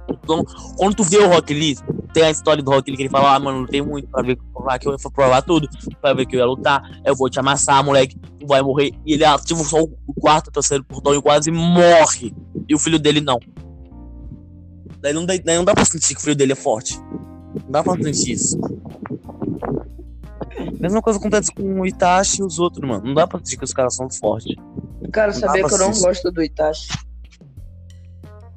Então, 0.08 0.44
quando 0.76 0.96
tu 0.96 1.04
vê 1.04 1.18
o 1.18 1.28
Rock 1.28 1.52
Lee, 1.52 1.76
tem 2.12 2.24
a 2.24 2.30
história 2.30 2.62
do 2.62 2.70
Rock 2.70 2.90
Lee 2.90 2.96
que 2.96 3.02
ele 3.02 3.10
fala, 3.10 3.34
ah, 3.34 3.38
mano, 3.38 3.60
não 3.60 3.66
tem 3.66 3.82
muito 3.82 4.08
pra 4.08 4.22
ver 4.22 4.38
provar 4.52 4.78
que 4.78 4.88
eu 4.88 4.96
vou 4.96 5.10
provar 5.10 5.42
tudo, 5.42 5.68
pra 6.00 6.14
ver 6.14 6.26
que 6.26 6.36
eu 6.36 6.40
ia 6.40 6.46
lutar, 6.46 6.82
eu 7.04 7.14
vou 7.14 7.28
te 7.28 7.38
amassar, 7.38 7.84
moleque, 7.84 8.16
tu 8.38 8.46
vai 8.46 8.62
morrer. 8.62 8.92
E 9.04 9.14
ele 9.14 9.24
ativa 9.24 9.62
só 9.64 9.82
o 9.82 10.14
quarto, 10.20 10.48
o 10.48 10.52
terceiro 10.52 10.84
portão 10.84 11.14
e 11.14 11.20
quase 11.20 11.50
morre. 11.50 12.34
E 12.68 12.74
o 12.74 12.78
filho 12.78 12.98
dele 12.98 13.20
não. 13.20 13.38
Daí 15.04 15.12
não, 15.12 15.26
dá, 15.26 15.34
daí 15.36 15.56
não 15.56 15.66
dá 15.66 15.74
pra 15.74 15.84
sentir 15.84 16.14
que 16.14 16.20
o 16.20 16.22
frio 16.22 16.34
dele 16.34 16.52
é 16.52 16.56
forte. 16.56 16.98
Não 16.98 17.70
dá 17.70 17.84
pra 17.84 17.92
sentir 17.92 18.32
isso. 18.32 18.58
Mesma 20.80 21.02
coisa 21.02 21.18
acontece 21.18 21.52
com 21.52 21.82
o 21.82 21.86
Itachi 21.86 22.40
e 22.40 22.42
os 22.42 22.58
outros, 22.58 22.88
mano. 22.88 23.04
Não 23.04 23.12
dá 23.12 23.26
pra 23.26 23.38
sentir 23.38 23.58
que 23.58 23.64
os 23.64 23.74
caras 23.74 23.94
são 23.94 24.08
fortes. 24.10 24.56
Cara, 25.12 25.30
não 25.30 25.38
sabia 25.38 25.66
que 25.66 25.74
eu 25.74 25.78
não 25.78 25.92
gosto 25.92 26.32
do 26.32 26.42
Itachi. 26.42 26.88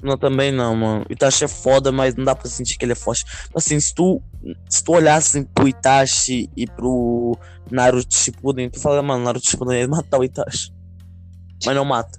Não, 0.02 0.18
também 0.18 0.54
não, 0.54 0.74
mano. 0.74 1.06
O 1.10 1.12
Itachi 1.12 1.44
é 1.44 1.50
foda, 1.50 1.92
mas 1.92 2.16
não 2.16 2.24
dá 2.24 2.34
pra 2.34 2.50
sentir 2.50 2.78
que 2.78 2.86
ele 2.86 2.94
é 2.94 2.96
forte. 2.96 3.26
Assim, 3.54 3.78
se 3.78 3.94
tu, 3.94 4.22
se 4.70 4.82
tu 4.82 4.94
olhasse 4.94 5.44
pro 5.54 5.68
Itachi 5.68 6.50
e 6.56 6.66
pro 6.66 7.38
Naruto 7.70 8.16
Shippuden, 8.16 8.70
tu 8.70 8.80
fala, 8.80 9.02
mano, 9.02 9.26
Naruto 9.26 9.50
Shippuden 9.50 9.82
ia 9.82 9.88
matar 9.90 10.18
o 10.18 10.24
Itachi. 10.24 10.72
Mas 11.66 11.76
não 11.76 11.84
mata. 11.84 12.18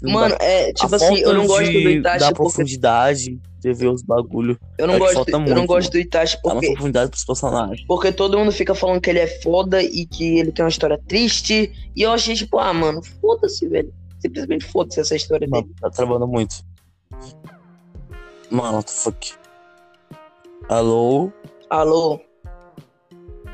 Mano, 0.00 0.36
é 0.38 0.72
tipo 0.72 0.94
assim, 0.94 1.16
eu 1.16 1.34
não 1.34 1.44
gosto 1.44 1.72
do 1.72 1.90
Itachi. 1.90 2.20
Da 2.20 2.30
profundidade, 2.30 3.36
de 3.58 3.72
ver 3.72 3.88
os 3.88 4.02
bagulho. 4.02 4.58
Eu 4.78 4.86
não, 4.86 4.94
é 4.94 4.98
gosto, 4.98 5.28
eu 5.28 5.40
muito, 5.40 5.54
não 5.54 5.66
gosto 5.66 5.90
do 5.90 5.98
Itachi 5.98 6.38
porque. 6.42 6.66
Dá 6.66 6.72
profundidade 6.72 7.10
pros 7.10 7.24
personagens. 7.24 7.84
Porque 7.86 8.12
todo 8.12 8.38
mundo 8.38 8.52
fica 8.52 8.74
falando 8.74 9.00
que 9.00 9.10
ele 9.10 9.18
é 9.18 9.26
foda 9.26 9.82
e 9.82 10.06
que 10.06 10.38
ele 10.38 10.52
tem 10.52 10.64
uma 10.64 10.70
história 10.70 11.00
triste. 11.08 11.72
E 11.94 12.02
eu 12.02 12.12
achei, 12.12 12.34
tipo, 12.34 12.58
ah, 12.58 12.72
mano, 12.72 13.02
foda-se, 13.20 13.66
velho. 13.68 13.92
Simplesmente 14.20 14.64
foda-se 14.64 15.00
essa 15.00 15.16
história 15.16 15.46
mano, 15.48 15.64
dele. 15.64 15.74
Tá 15.80 15.90
travando 15.90 16.26
muito. 16.26 16.56
Mano, 18.50 18.76
what 18.76 18.86
the 18.86 18.92
fuck? 18.92 19.34
Alô? 20.68 21.32
Alô? 21.70 22.20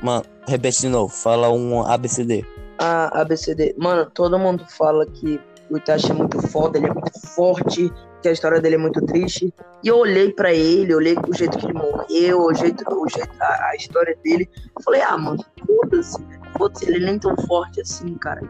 Mano, 0.03 0.25
repete 0.47 0.83
de 0.83 0.89
novo. 0.89 1.13
Fala 1.13 1.51
um 1.51 1.83
ABCD. 1.83 2.45
Ah, 2.79 3.21
ABCD. 3.21 3.75
Mano, 3.79 4.11
todo 4.11 4.39
mundo 4.39 4.65
fala 4.69 5.07
que 5.07 5.41
o 5.71 5.77
Itachi 5.77 6.11
é 6.11 6.15
muito 6.15 6.41
foda, 6.49 6.79
ele 6.79 6.87
é 6.87 6.93
muito 6.93 7.21
forte, 7.35 7.91
que 8.25 8.29
a 8.29 8.33
história 8.33 8.59
dele 8.59 8.77
é 8.77 8.79
muito 8.79 9.05
triste. 9.05 9.53
E 9.83 9.89
eu 9.89 9.99
olhei 9.99 10.33
para 10.33 10.51
ele, 10.51 10.95
olhei 10.95 11.15
o 11.15 11.35
jeito 11.35 11.59
que 11.59 11.67
ele 11.67 11.75
morreu, 11.75 12.41
o 12.41 12.55
jeito, 12.55 12.83
o 12.91 13.07
jeito 13.07 13.31
a, 13.39 13.69
a 13.69 13.77
história 13.77 14.17
dele. 14.25 14.49
Eu 14.75 14.83
falei, 14.83 15.03
ah, 15.03 15.19
mano, 15.19 15.45
foda-se, 15.67 16.25
foda-se, 16.57 16.89
ele 16.89 17.05
nem 17.05 17.19
tão 17.19 17.37
forte 17.47 17.83
assim, 17.83 18.15
cara. 18.15 18.41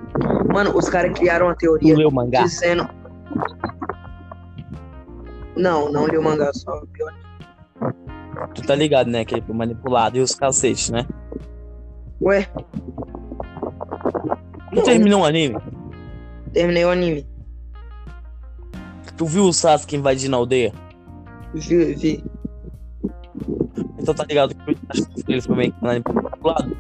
Mano, 0.53 0.77
os 0.77 0.89
caras 0.89 1.13
criaram 1.19 1.47
uma 1.47 1.57
teoria 1.57 1.97
leu 1.97 2.09
mangá? 2.09 2.45
dizendo. 2.45 2.89
Não, 5.57 5.91
não 5.91 6.07
li 6.07 6.17
o 6.19 6.23
mangá, 6.23 6.53
só 6.53 6.81
pior. 6.93 7.13
Tu 8.55 8.63
tá 8.63 8.77
ligado, 8.77 9.11
né? 9.11 9.25
Que 9.25 9.35
ele 9.35 9.43
foi 9.43 9.57
manipulado 9.57 10.17
e 10.17 10.21
os 10.21 10.37
cacetes, 10.37 10.89
né? 10.91 11.05
Ué? 12.23 12.47
Tu 14.73 14.83
terminou 14.85 15.23
o 15.23 15.25
anime? 15.25 15.57
Terminei 16.53 16.85
o 16.85 16.91
anime. 16.91 17.34
Tu 19.17 19.27
viu 19.27 19.45
o 19.45 19.53
Sasuke 19.53 19.97
invadindo 19.97 20.35
a 20.35 20.39
aldeia? 20.39 20.73
Vi, 21.55 21.95
vi. 21.95 22.25
Então 23.99 24.15
tá 24.15 24.25
ligado 24.25 24.55
que 24.55 25.33
ele 25.33 25.41
foi 25.41 25.57
meio 25.57 25.73
que 25.73 25.83
manipulado? 25.83 26.77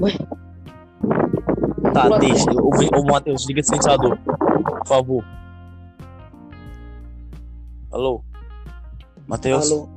Ué? 0.00 0.12
Tá, 1.92 2.18
deixa. 2.18 2.50
Ô, 2.50 3.04
Matheus, 3.04 3.46
liga 3.46 3.60
esse 3.60 3.70
ventilador. 3.70 4.18
Por 4.18 4.86
favor. 4.86 5.24
Alô? 7.92 8.24
Matheus? 9.26 9.70
Alô? 9.70 9.88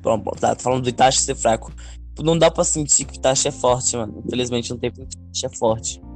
Pronto, 0.00 0.30
tá, 0.38 0.54
falando 0.56 0.82
do 0.82 0.88
Itachi 0.88 1.22
ser 1.22 1.34
fraco. 1.34 1.72
Não 2.22 2.38
dá 2.38 2.50
pra 2.50 2.64
sentir 2.64 3.04
que 3.04 3.14
o 3.14 3.16
Itachi 3.16 3.48
é 3.48 3.52
forte, 3.52 3.96
mano. 3.96 4.22
Infelizmente 4.24 4.70
não 4.70 4.78
tem 4.78 4.92
que 4.92 5.00
o 5.00 5.04
Itachi 5.04 5.46
é 5.46 5.56
forte. 5.56 6.11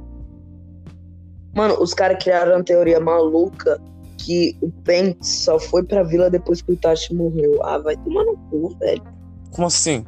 Mano, 1.57 1.75
os 1.81 1.91
caras 1.91 2.23
criaram 2.23 2.57
uma 2.57 2.63
teoria 2.63 2.99
maluca 2.99 3.81
que 4.19 4.55
o 4.61 4.69
Pen 4.83 5.17
só 5.21 5.57
foi 5.57 5.83
pra 5.83 6.03
vila 6.03 6.29
depois 6.29 6.61
que 6.61 6.69
o 6.69 6.73
Itachi 6.75 7.15
morreu. 7.15 7.65
Ah, 7.65 7.79
vai 7.79 7.97
tomar 7.97 8.23
no 8.25 8.37
cu, 8.51 8.77
velho. 8.77 9.01
Como 9.49 9.65
assim? 9.65 10.05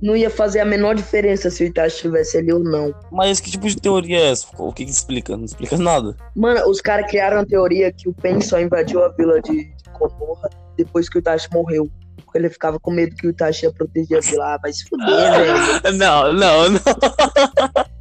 Não 0.00 0.14
ia 0.14 0.30
fazer 0.30 0.60
a 0.60 0.64
menor 0.64 0.94
diferença 0.94 1.50
se 1.50 1.64
o 1.64 1.66
Itachi 1.66 1.96
estivesse 1.96 2.38
ali 2.38 2.52
ou 2.52 2.62
não. 2.62 2.94
Mas 3.10 3.40
que 3.40 3.50
tipo 3.50 3.66
de 3.66 3.74
teoria 3.74 4.16
é 4.16 4.30
essa? 4.30 4.46
O 4.56 4.72
que, 4.72 4.84
que 4.84 4.92
explica? 4.92 5.36
Não 5.36 5.44
explica 5.44 5.76
nada. 5.76 6.16
Mano, 6.36 6.70
os 6.70 6.80
caras 6.80 7.10
criaram 7.10 7.38
uma 7.38 7.46
teoria 7.46 7.92
que 7.92 8.08
o 8.08 8.14
Pen 8.14 8.40
só 8.40 8.60
invadiu 8.60 9.02
a 9.02 9.08
vila 9.08 9.42
de, 9.42 9.74
de 9.74 9.90
Konoha 9.90 10.48
depois 10.76 11.08
que 11.08 11.18
o 11.18 11.18
Itachi 11.18 11.48
morreu. 11.52 11.90
Porque 12.24 12.38
ele 12.38 12.48
ficava 12.48 12.78
com 12.78 12.92
medo 12.92 13.16
que 13.16 13.26
o 13.26 13.30
Itachi 13.30 13.64
ia 13.66 13.72
proteger 13.72 14.18
a 14.18 14.20
vila. 14.20 14.54
Ah, 14.54 14.58
vai 14.62 14.72
se 14.72 14.84
fuder, 14.88 15.08
velho. 15.82 15.98
Não, 15.98 16.32
não, 16.32 16.68
não. 16.70 16.80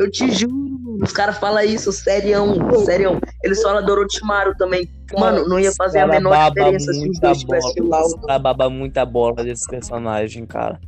Eu 0.00 0.10
te 0.10 0.30
juro, 0.30 0.54
mano. 0.54 0.98
Os 1.04 1.12
caras 1.12 1.36
falam 1.38 1.62
isso, 1.62 1.92
serião, 1.92 2.56
serião. 2.86 3.20
Eles 3.44 3.60
falam 3.62 3.84
do 3.84 3.92
Orochimaru 3.92 4.56
também. 4.56 4.88
Mano, 5.18 5.46
não 5.46 5.60
ia 5.60 5.72
fazer 5.72 5.98
a 5.98 6.06
menor 6.06 6.34
diferença 6.48 6.92
se 6.92 7.08
os 7.10 7.18
dois 7.20 7.38
tivessem 7.40 7.82
lá. 7.82 8.02
Os 8.04 8.14
caras 8.14 8.42
babam 8.42 8.70
muita 8.70 9.04
bola 9.04 9.44
desse 9.44 9.68
personagem, 9.68 10.46
cara. 10.46 10.80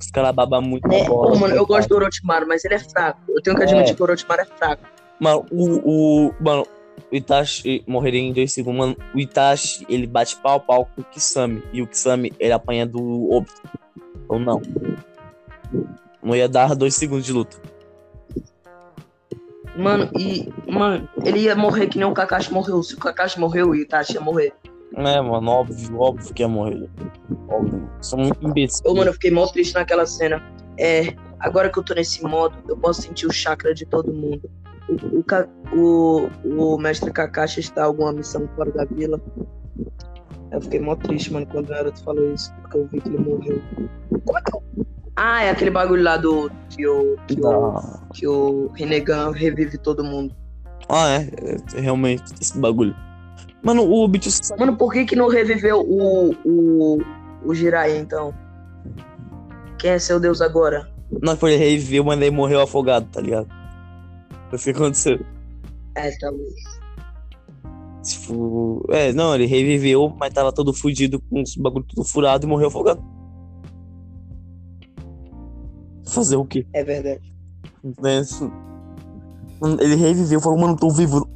Os 0.00 0.10
caras 0.10 0.32
babam 0.34 0.62
muita 0.62 0.88
Né? 0.88 1.04
bola. 1.04 1.32
Pô, 1.32 1.38
mano, 1.38 1.54
eu 1.54 1.66
cara. 1.66 1.78
gosto 1.80 1.88
do 1.90 1.96
Orochimaru, 1.96 2.46
mas 2.48 2.64
ele 2.64 2.74
é 2.74 2.78
fraco. 2.78 3.20
Eu 3.28 3.42
tenho 3.42 3.54
que 3.56 3.62
admitir 3.64 3.92
É. 3.92 3.94
que 3.94 4.00
o 4.00 4.04
Orochimaru 4.04 4.40
é 4.42 4.44
fraco. 4.46 4.82
Mano, 5.20 5.44
o, 5.50 6.26
o. 6.28 6.34
Mano, 6.40 6.66
o 7.12 7.14
Itachi 7.16 7.84
morreria 7.86 8.20
em 8.20 8.32
dois 8.32 8.52
segundos. 8.52 8.78
Mano, 8.78 8.96
o 9.14 9.18
Itachi, 9.18 9.84
ele 9.90 10.06
bate 10.06 10.36
pau 10.36 10.58
pau 10.60 10.88
com 10.94 11.02
o 11.02 11.04
Kisame. 11.04 11.62
E 11.72 11.82
o 11.82 11.86
Kisame, 11.86 12.32
ele 12.38 12.52
apanha 12.52 12.86
do 12.86 13.30
Obito. 13.30 13.60
Ou 14.28 14.38
não? 14.38 14.62
Não 16.22 16.34
ia 16.34 16.48
dar 16.48 16.74
dois 16.74 16.94
segundos 16.94 17.26
de 17.26 17.32
luta. 17.32 17.56
Mano, 19.78 20.10
e. 20.18 20.52
Mano, 20.68 21.08
ele 21.24 21.40
ia 21.40 21.54
morrer 21.54 21.86
que 21.86 21.98
nem 21.98 22.06
o 22.06 22.12
Kakashi 22.12 22.52
morreu. 22.52 22.82
Se 22.82 22.94
o 22.94 22.98
Kakashi 22.98 23.38
morreu, 23.38 23.70
o 23.70 23.74
Itachi 23.76 24.14
ia 24.14 24.20
morrer. 24.20 24.52
É, 24.96 25.20
mano, 25.20 25.50
óbvio, 25.50 26.00
óbvio 26.00 26.34
que 26.34 26.42
ia 26.42 26.48
morrer. 26.48 26.88
Óbvio. 27.48 27.88
Sou 28.00 28.18
muito 28.18 28.44
imbecil. 28.44 28.82
Ô, 28.84 28.94
mano, 28.94 29.10
eu 29.10 29.12
fiquei 29.12 29.30
mó 29.30 29.46
triste 29.46 29.74
naquela 29.74 30.04
cena. 30.04 30.42
É, 30.76 31.14
agora 31.38 31.70
que 31.70 31.78
eu 31.78 31.84
tô 31.84 31.94
nesse 31.94 32.22
modo, 32.24 32.56
eu 32.68 32.76
posso 32.76 33.02
sentir 33.02 33.26
o 33.26 33.32
chakra 33.32 33.72
de 33.72 33.86
todo 33.86 34.12
mundo. 34.12 34.50
O, 34.88 35.22
o, 35.76 36.30
o, 36.44 36.74
o 36.74 36.78
mestre 36.78 37.12
Kakashi 37.12 37.60
está 37.60 37.82
em 37.82 37.84
alguma 37.84 38.12
missão 38.12 38.48
fora 38.56 38.72
da 38.72 38.84
vila. 38.84 39.20
Eu 40.50 40.60
fiquei 40.60 40.80
mó 40.80 40.96
triste, 40.96 41.32
mano, 41.32 41.46
quando 41.46 41.68
o 41.68 41.72
Naruto 41.72 42.02
falou 42.02 42.32
isso, 42.32 42.52
porque 42.62 42.78
eu 42.78 42.88
vi 42.88 43.00
que 43.00 43.08
ele 43.08 43.18
morreu. 43.18 43.62
Como 44.24 44.38
é 44.38 44.42
que 44.42 44.56
eu... 44.56 44.62
Ah, 45.20 45.42
é 45.42 45.50
aquele 45.50 45.72
bagulho 45.72 46.04
lá 46.04 46.16
do. 46.16 46.48
que 46.70 46.86
o. 46.86 47.16
que 47.26 47.40
o, 47.44 47.74
que 48.14 48.26
o 48.28 48.68
Rinnegan 48.68 49.32
revive 49.32 49.76
todo 49.76 50.04
mundo. 50.04 50.32
ah, 50.88 51.08
é, 51.10 51.76
é, 51.76 51.80
realmente, 51.80 52.22
esse 52.40 52.56
bagulho. 52.56 52.94
Mano, 53.60 53.82
o 53.82 54.04
Obito. 54.04 54.28
Mano, 54.56 54.76
por 54.76 54.92
que 54.92 55.04
que 55.04 55.16
não 55.16 55.26
reviveu 55.26 55.80
o. 55.80 56.30
o. 56.44 57.02
o 57.44 57.52
Jiraiya, 57.52 57.98
então? 57.98 58.32
Quem 59.80 59.90
é 59.90 59.98
seu 59.98 60.20
deus 60.20 60.40
agora? 60.40 60.88
Não, 61.20 61.36
foi 61.36 61.54
ele 61.54 61.64
reviveu, 61.64 62.04
mas 62.04 62.20
ele 62.20 62.30
morreu 62.30 62.60
afogado, 62.60 63.08
tá 63.10 63.20
ligado? 63.20 63.48
Foi 64.50 64.56
isso 64.56 64.64
que 64.66 64.70
aconteceu. 64.70 65.18
É, 65.96 66.10
bom. 66.30 66.38
Tipo, 68.04 68.86
é, 68.90 69.12
não, 69.12 69.34
ele 69.34 69.46
reviveu, 69.46 70.14
mas 70.16 70.32
tava 70.32 70.52
todo 70.52 70.72
fudido 70.72 71.20
com 71.22 71.42
os 71.42 71.56
bagulho 71.56 71.84
tudo 71.88 72.04
furado 72.04 72.46
e 72.46 72.48
morreu 72.48 72.68
afogado. 72.68 73.17
Fazer 76.08 76.36
o 76.36 76.44
quê? 76.44 76.66
É 76.72 76.82
verdade. 76.82 77.34
Né? 77.84 78.22
Mano, 79.60 79.80
Ele 79.80 79.94
reviveu, 79.94 80.40
falou, 80.40 80.58
mano, 80.58 80.76
tô 80.76 80.90
vivo. 80.90 81.28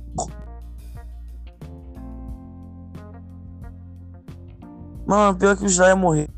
Mano, 5.06 5.36
pior 5.36 5.56
que 5.56 5.64
o 5.64 5.68
Jiraiya 5.68 5.96
morreu. 5.96 6.28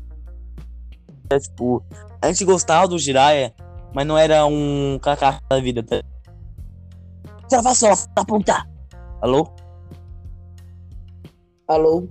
É 1.29 1.39
tipo, 1.39 1.83
a 2.21 2.27
gente 2.27 2.43
gostava 2.43 2.87
do 2.87 2.99
Jiraiya, 2.99 3.53
mas 3.93 4.05
não 4.05 4.17
era 4.17 4.45
um 4.45 4.99
cacá 5.01 5.39
da 5.49 5.59
vida, 5.59 5.81
tá? 5.81 6.01
Filha 7.49 7.95
da 8.15 8.25
puta! 8.25 8.67
Alô? 9.21 9.47
Alô? 11.67 12.07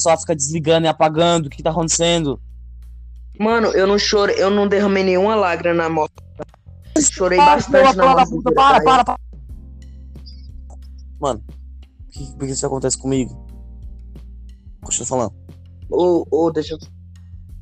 Só 0.00 0.16
fica 0.16 0.36
desligando 0.36 0.86
e 0.86 0.88
apagando, 0.88 1.46
o 1.46 1.50
que 1.50 1.62
tá 1.62 1.70
acontecendo? 1.70 2.40
Mano, 3.38 3.68
eu 3.68 3.86
não 3.86 3.98
chorei, 3.98 4.36
eu 4.38 4.50
não 4.50 4.66
derramei 4.66 5.04
nenhuma 5.04 5.34
lágrima 5.34 5.74
na 5.74 5.88
morte. 5.88 6.14
Chorei 7.12 7.38
Para, 7.38 7.56
bastante 7.56 7.94
porra, 7.94 7.94
na 7.94 8.14
morte. 8.14 8.30
puta, 8.30 8.50
do 8.50 8.54
para, 8.54 8.78
Jiraiya. 8.78 8.84
para, 8.84 9.04
para. 9.04 9.16
Mano, 11.20 11.42
por 11.46 12.10
que, 12.12 12.32
por 12.32 12.46
que 12.46 12.52
isso 12.52 12.66
acontece 12.66 12.98
comigo? 12.98 13.46
Continua 14.82 15.06
falando. 15.06 15.32
Ô, 15.90 16.26
ô, 16.30 16.50
deixa 16.50 16.74
eu. 16.74 16.78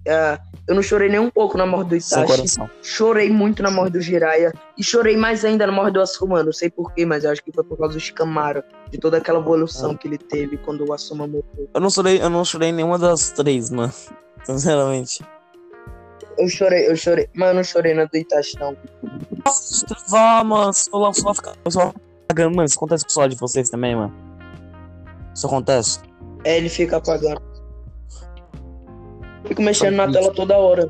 Ah, 0.07 0.39
eu 0.69 0.75
não 0.75 0.83
chorei 0.83 1.09
nem 1.09 1.19
um 1.19 1.31
pouco 1.31 1.57
na 1.57 1.65
morte 1.67 1.89
do 1.89 1.97
Itachi. 1.97 2.27
coração. 2.27 2.71
Chorei 2.83 3.31
muito 3.31 3.63
na 3.63 3.71
morte 3.71 3.95
do 3.95 4.01
Jiraiya. 4.01 4.53
E 4.79 4.85
chorei 4.85 5.17
mais 5.17 5.45
ainda 5.45 5.67
na 5.67 5.73
morte 5.73 5.95
do 5.95 6.01
Asuma. 6.01 6.43
Não 6.43 6.53
sei 6.53 6.71
porquê, 6.71 7.07
mas 7.07 7.25
eu 7.25 7.31
acho 7.31 7.43
que 7.43 7.51
foi 7.53 7.65
por 7.65 7.79
causa 7.79 7.95
do 7.95 8.01
Shikamaru. 8.01 8.63
De 8.91 8.99
toda 8.99 9.17
aquela 9.17 9.39
evolução 9.41 9.93
Ah. 9.93 9.99
que 9.99 10.07
ele 10.07 10.19
teve 10.19 10.59
quando 10.59 10.87
o 10.89 10.93
Asuma 10.93 11.27
morreu. 11.27 11.69
Eu 11.75 11.81
não 11.81 11.89
chorei, 11.91 12.21
eu 12.23 12.29
não 12.31 12.45
chorei 12.45 12.71
nenhuma 12.71 12.99
das 12.99 13.31
três, 13.31 13.71
mano. 13.71 13.93
Sinceramente. 14.45 15.25
Eu 16.39 16.49
chorei, 16.49 16.89
eu 16.89 16.97
chorei. 16.97 17.29
Mas 17.35 17.49
eu 17.49 17.55
não 17.55 17.65
chorei 17.65 17.95
na 17.95 18.05
do 18.05 18.17
Itachi, 18.17 18.59
não. 18.59 18.77
Vá, 20.09 20.43
mano, 20.45 20.73
só, 20.73 21.13
só 21.13 21.35
ficar. 21.35 21.55
Só 21.69 21.93
apagando, 22.29 22.57
mano. 22.57 22.67
Isso 22.67 22.77
acontece 22.77 23.05
com 23.05 23.11
o 23.11 23.13
celular 23.13 23.29
de 23.29 23.37
vocês 23.37 23.71
também, 23.71 23.95
mano. 23.97 24.13
Isso 25.35 25.47
acontece. 25.47 26.01
É, 26.45 26.57
ele 26.57 26.69
fica 26.69 26.97
apagando. 26.97 27.41
Fico 29.47 29.63
mexendo 29.63 29.95
na 29.97 30.11
tela 30.11 30.33
toda 30.33 30.57
hora. 30.57 30.89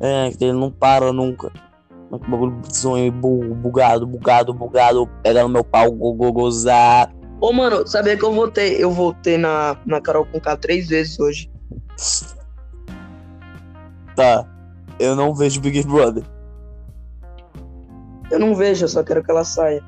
É, 0.00 0.28
ele 0.40 0.52
não 0.52 0.70
para 0.70 1.12
nunca. 1.12 1.50
Que 1.50 2.30
bagulho 2.30 2.52
bizonho 2.52 3.10
bu- 3.10 3.54
bugado, 3.54 4.06
bugado, 4.06 4.52
bugado. 4.52 5.06
Pega 5.22 5.42
no 5.42 5.48
meu 5.48 5.64
pau, 5.64 5.90
go, 5.90 6.12
go, 6.12 6.32
gozar. 6.32 7.10
Ô, 7.40 7.52
mano, 7.52 7.86
sabia 7.86 8.16
que 8.16 8.24
eu 8.24 8.32
votei? 8.32 8.76
Eu 8.82 8.90
votei 8.90 9.36
na, 9.38 9.76
na 9.86 10.00
Carol 10.00 10.26
com 10.26 10.38
K 10.40 10.56
três 10.56 10.88
vezes 10.88 11.18
hoje. 11.18 11.50
Tá. 14.22 14.46
Eu 15.00 15.16
não 15.16 15.34
vejo 15.34 15.60
Big 15.60 15.82
Brother. 15.82 16.22
Eu 18.30 18.38
não 18.38 18.54
vejo, 18.54 18.84
eu 18.84 18.88
só 18.88 19.02
quero 19.02 19.22
que 19.24 19.30
ela 19.32 19.44
saia. 19.44 19.82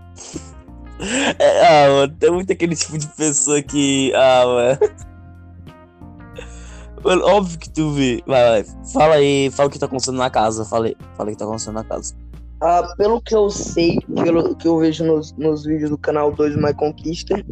É, 1.39 1.67
ah, 1.67 1.89
mano, 1.89 2.17
tem 2.19 2.31
muito 2.31 2.53
aquele 2.53 2.75
tipo 2.75 2.99
de 2.99 3.07
pessoa 3.09 3.63
que. 3.63 4.13
Ah, 4.15 4.45
mano. 4.45 4.79
Mano, 7.05 7.27
óbvio 7.27 7.59
que 7.59 7.69
tu 7.69 7.91
vê. 7.91 8.23
Vai, 8.27 8.43
vai. 8.43 8.65
Fala 8.93 9.15
aí, 9.17 9.51
fala 9.51 9.69
o 9.69 9.71
que 9.73 9.79
tá 9.79 9.87
acontecendo 9.87 10.17
na 10.17 10.31
casa. 10.31 10.65
Falei, 10.65 10.97
fala 11.17 11.29
o 11.29 11.33
que 11.33 11.39
tá 11.39 11.45
acontecendo 11.45 11.75
na 11.75 11.85
casa. 11.85 12.15
Ah, 12.61 12.95
pelo 12.97 13.21
que 13.21 13.35
eu 13.35 13.51
sei, 13.51 13.99
pelo 14.15 14.57
que 14.57 14.67
eu 14.67 14.79
vejo 14.79 15.05
nos, 15.05 15.33
nos 15.33 15.65
vídeos 15.65 15.91
do 15.91 15.99
canal 15.99 16.33
2 16.33 16.57
My 16.57 16.73
Conquista, 16.73 17.45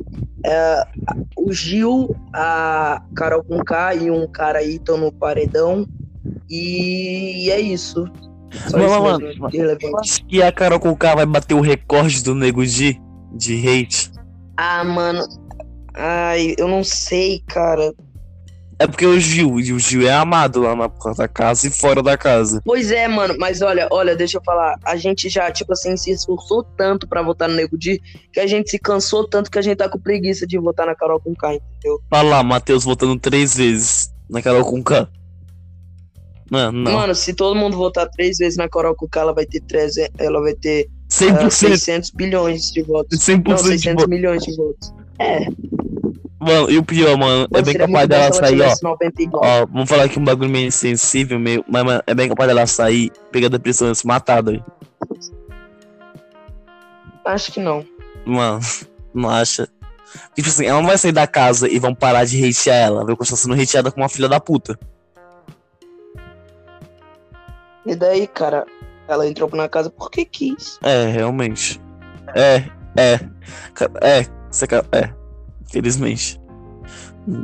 é, 0.45 0.87
o 1.37 1.53
Gil, 1.53 2.17
a 2.33 3.03
Carol 3.15 3.45
com 3.45 3.63
K 3.63 3.95
e 3.97 4.11
um 4.11 4.27
cara 4.27 4.61
aí 4.61 4.77
estão 4.77 4.97
no 4.97 5.13
paredão. 5.13 5.87
E 6.49 7.51
é 7.51 7.61
isso. 7.61 8.05
Só 8.69 8.77
Mano, 8.77 9.29
isso 9.29 9.41
mano, 9.41 9.81
mano. 9.81 9.99
acho 10.01 10.27
que 10.27 10.43
a 10.43 10.53
Carol 10.53 10.79
Conká 10.79 11.15
vai 11.15 11.27
bater 11.27 11.55
o 11.55 11.61
recorde 11.61 12.23
do 12.23 12.35
Nego 12.35 12.65
G 12.65 12.99
de 13.35 13.67
hate. 13.67 14.13
Ah, 14.57 14.85
mano. 14.85 15.25
Ai, 15.95 16.55
eu 16.59 16.69
não 16.69 16.85
sei, 16.85 17.43
cara. 17.47 17.93
É 18.79 18.87
porque 18.87 19.07
o 19.07 19.19
Gil, 19.19 19.61
e 19.61 19.73
o 19.73 19.79
Gil 19.79 20.09
é 20.09 20.13
amado 20.13 20.61
lá 20.61 20.75
na 20.75 20.89
porta 20.89 21.23
da 21.23 21.29
casa 21.29 21.69
e 21.69 21.71
fora 21.71 22.03
da 22.03 22.19
casa. 22.19 22.61
Pois 22.65 22.91
é, 22.91 23.07
mano, 23.07 23.37
mas 23.39 23.63
olha, 23.63 23.87
olha, 23.93 24.17
deixa 24.17 24.39
eu 24.39 24.43
falar. 24.45 24.77
A 24.85 24.97
gente 24.97 25.29
já, 25.29 25.53
tipo 25.53 25.73
assim, 25.73 25.97
se 25.97 26.11
esforçou 26.11 26.65
tanto 26.77 27.07
pra 27.07 27.23
votar 27.23 27.49
no 27.49 27.55
Nego 27.55 27.79
Di 27.79 28.03
que 28.33 28.41
a 28.41 28.47
gente 28.47 28.71
se 28.71 28.81
cansou 28.81 29.29
tanto 29.29 29.51
que 29.51 29.59
a 29.59 29.63
gente 29.63 29.77
tá 29.77 29.89
com 29.89 30.01
preguiça 30.01 30.47
de 30.49 30.59
votar 30.59 30.85
na 30.87 30.97
Carol 30.97 31.21
com 31.21 31.33
K, 31.33 31.55
entendeu? 31.55 32.01
Fala 32.11 32.29
lá, 32.29 32.43
Matheus 32.43 32.83
votando 32.83 33.17
três 33.21 33.57
vezes 33.57 34.13
na 34.29 34.43
Carol 34.43 34.65
Conká. 34.65 35.09
Mano, 36.53 36.81
não. 36.83 36.93
Mano, 36.93 37.15
se 37.15 37.33
todo 37.33 37.57
mundo 37.57 37.79
votar 37.79 38.07
três 38.11 38.37
vezes 38.37 38.59
na 38.59 38.69
Carol 38.69 38.95
com 38.95 39.09
K, 39.09 39.21
ela 39.21 39.33
vai 39.33 39.47
ter 39.47 39.61
300, 39.63 40.11
ela 40.19 40.39
vai 40.39 40.55
ter 40.55 40.87
ah, 40.91 41.49
100%. 41.49 41.51
600 41.51 42.11
bilhões 42.11 42.71
de 42.71 42.83
votos. 42.83 43.19
100% 43.19 43.49
Não, 43.49 43.55
de 43.55 43.63
600 43.63 43.95
voto. 43.95 44.11
milhões 44.11 44.43
de 44.43 44.55
votos. 44.55 44.93
É, 45.19 45.47
Mano, 46.39 46.71
e 46.71 46.77
o 46.77 46.83
pior, 46.83 47.17
mano, 47.17 47.49
é 47.55 47.63
bem 47.63 47.75
capaz 47.75 48.07
dela 48.07 48.33
sair, 48.33 48.61
ó. 48.61 48.65
tivesse 48.65 48.83
90 48.83 49.23
igual. 49.23 49.43
Ó, 49.45 49.67
vamos 49.67 49.89
falar 49.89 50.05
aqui 50.05 50.19
um 50.19 50.25
bagulho 50.25 50.51
meio 50.51 50.71
sensível, 50.71 51.39
meio, 51.39 51.65
mas 51.67 51.85
mano, 51.85 52.03
é 52.07 52.15
bem 52.15 52.29
capaz 52.29 52.49
dela 52.49 52.67
sair, 52.67 53.11
pegar 53.31 53.49
depressão 53.49 53.91
e 53.91 53.95
se 53.95 54.07
matar, 54.07 54.43
doido. 54.43 54.65
Acho 57.25 57.53
que 57.53 57.61
não. 57.61 57.83
Mano, 58.27 58.61
não 59.15 59.31
acha? 59.31 59.69
Tipo 60.35 60.49
assim, 60.49 60.67
ela 60.67 60.81
não 60.81 60.89
vai 60.89 60.99
sair 60.99 61.13
da 61.13 61.27
casa 61.27 61.67
e 61.67 61.79
vão 61.79 61.95
parar 61.95 62.27
de 62.27 62.45
hatear 62.45 62.77
ela. 62.77 63.07
Vai 63.07 63.17
continuar 63.17 63.39
sendo 63.39 63.55
hateada 63.55 63.91
como 63.91 64.03
uma 64.03 64.09
filha 64.11 64.29
da 64.29 64.39
puta. 64.41 64.79
E 67.87 67.95
daí, 67.95 68.27
cara, 68.27 68.65
ela 69.09 69.27
entrou 69.27 69.51
na 69.55 69.69
casa 69.69 69.91
porque 69.91 70.25
quis. 70.25 70.79
É, 70.83 71.07
realmente. 71.07 71.81
É, 72.35 72.65
é. 72.97 73.21
É, 74.01 74.27
você, 74.51 74.67
é. 74.93 75.11
Infelizmente. 75.63 76.41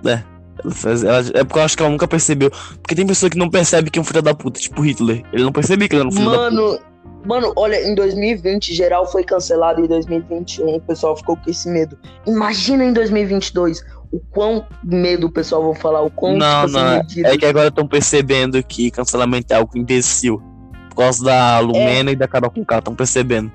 É. 0.05 0.23
Ela 0.65 0.75
faz, 0.75 1.05
ela, 1.05 1.19
é 1.35 1.45
porque 1.45 1.59
eu 1.59 1.63
acho 1.63 1.77
que 1.77 1.83
ela 1.83 1.93
nunca 1.93 2.09
percebeu. 2.09 2.51
Porque 2.51 2.95
tem 2.95 3.07
pessoa 3.07 3.31
que 3.31 3.39
não 3.39 3.51
percebe 3.51 3.91
que 3.91 3.99
é 3.99 4.03
um 4.03 4.05
filho 4.05 4.23
da 4.23 4.35
puta, 4.35 4.61
tipo 4.61 4.83
Hitler. 4.83 5.23
Ele 5.33 5.45
não 5.45 5.53
percebia 5.53 5.89
que 5.89 5.95
ele 5.95 6.01
era 6.03 6.09
um 6.09 6.13
filho 6.13 6.31
da 6.31 6.37
puta. 6.37 6.51
Mano, 6.51 6.79
mano, 7.25 7.53
olha, 7.57 7.81
em 7.87 7.95
2020 7.95 8.75
geral 8.75 9.11
foi 9.11 9.25
cancelado 9.25 9.81
e 9.81 9.85
em 9.85 9.89
2021 9.89 10.77
o 10.77 10.81
pessoal 10.81 11.17
ficou 11.17 11.37
com 11.37 11.51
esse 11.51 11.69
medo. 11.69 11.97
Imagina 12.27 12.85
em 12.85 12.93
2022 12.93 13.85
o 14.11 14.21
quão 14.21 14.67
medo 14.83 15.27
o 15.27 15.31
pessoal 15.33 15.73
vai 15.73 15.81
falar, 15.81 16.03
o 16.03 16.11
quão 16.11 16.37
Não, 16.37 16.67
tipo, 16.67 16.79
não. 16.79 17.01
assim, 17.01 17.25
É, 17.25 17.35
é 17.35 17.39
que 17.39 17.47
agora 17.47 17.69
estão 17.69 17.87
percebendo 17.87 18.63
que 18.63 18.91
cancelamento 18.91 19.53
é 19.53 19.57
algo 19.57 19.77
imbecil. 19.77 20.43
Por 20.89 20.97
causa 20.97 21.25
da 21.25 21.59
Lumena 21.61 22.11
e 22.11 22.17
da 22.17 22.27
Carol 22.27 22.51
com 22.51 22.65
K, 22.65 22.79
estão 22.79 22.95
percebendo. 22.95 23.53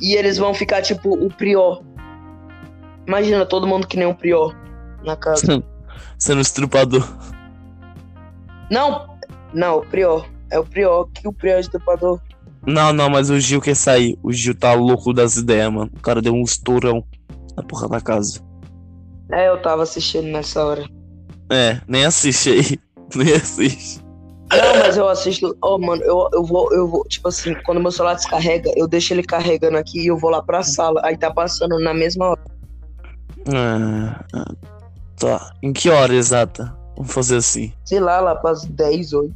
E 0.00 0.14
eles 0.16 0.38
vão 0.38 0.54
ficar 0.54 0.82
tipo 0.82 1.12
o 1.14 1.28
Prior. 1.28 1.82
Imagina 3.06 3.44
todo 3.46 3.66
mundo 3.66 3.86
que 3.86 3.96
nem 3.96 4.06
o 4.06 4.14
Prior 4.14 4.56
na 5.04 5.16
casa. 5.16 5.62
Sendo 6.18 6.40
estrupador. 6.40 7.06
Não, 8.70 9.06
não, 9.52 9.78
o 9.78 9.86
Prior. 9.86 10.26
É 10.50 10.58
o 10.58 10.64
Prior, 10.64 11.08
que 11.12 11.28
o 11.28 11.32
Prior 11.32 11.56
é 11.56 11.60
estrupador. 11.60 12.20
Não, 12.66 12.92
não, 12.92 13.08
mas 13.08 13.30
o 13.30 13.38
Gil 13.38 13.60
quer 13.60 13.76
sair. 13.76 14.18
O 14.22 14.32
Gil 14.32 14.54
tá 14.54 14.72
louco 14.74 15.12
das 15.12 15.36
ideias, 15.36 15.72
mano. 15.72 15.90
O 15.96 16.00
cara 16.00 16.20
deu 16.20 16.34
um 16.34 16.42
estourão 16.42 17.04
na 17.56 17.62
porra 17.62 17.88
da 17.88 18.00
casa. 18.00 18.40
É, 19.32 19.48
eu 19.48 19.60
tava 19.60 19.82
assistindo 19.82 20.26
nessa 20.26 20.64
hora. 20.64 20.84
É, 21.50 21.80
nem 21.86 22.04
assiste 22.04 22.50
aí. 22.50 22.78
Nem 23.14 23.32
assiste. 23.32 24.00
Não, 24.52 24.78
mas 24.80 24.96
eu 24.96 25.08
assisto. 25.08 25.56
Oh, 25.62 25.78
mano, 25.78 26.02
eu, 26.02 26.28
eu 26.32 26.44
vou, 26.44 26.72
eu 26.72 26.88
vou. 26.88 27.04
Tipo 27.04 27.28
assim, 27.28 27.54
quando 27.64 27.80
meu 27.80 27.90
celular 27.90 28.14
descarrega, 28.14 28.72
eu 28.76 28.86
deixo 28.86 29.12
ele 29.12 29.22
carregando 29.22 29.76
aqui 29.76 30.00
e 30.00 30.06
eu 30.08 30.16
vou 30.16 30.30
lá 30.30 30.42
pra 30.42 30.62
sala. 30.62 31.00
Aí 31.04 31.16
tá 31.16 31.32
passando 31.32 31.78
na 31.80 31.92
mesma 31.92 32.30
hora. 32.30 32.40
Ah, 33.52 34.24
ah, 34.32 34.54
tá. 35.16 35.52
Em 35.62 35.72
que 35.72 35.88
hora 35.88 36.14
exata? 36.14 36.76
Vamos 36.96 37.12
fazer 37.12 37.36
assim. 37.36 37.72
Sei 37.84 38.00
lá, 38.00 38.20
lá 38.20 38.34
pras 38.36 38.64
10, 38.64 39.12
8. 39.12 39.34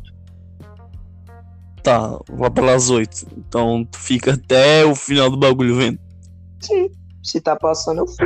Tá, 1.83 2.19
lá 2.31 2.51
pelas 2.51 2.91
8. 2.91 3.27
Então 3.37 3.85
tu 3.91 3.99
fica 3.99 4.35
até 4.35 4.85
o 4.85 4.95
final 4.95 5.31
do 5.31 5.37
bagulho 5.37 5.77
vendo. 5.77 5.99
Sim. 6.61 6.91
Se 7.25 7.41
tá 7.41 7.57
passando, 7.57 8.01
eu 8.01 8.07
fico. 8.07 8.25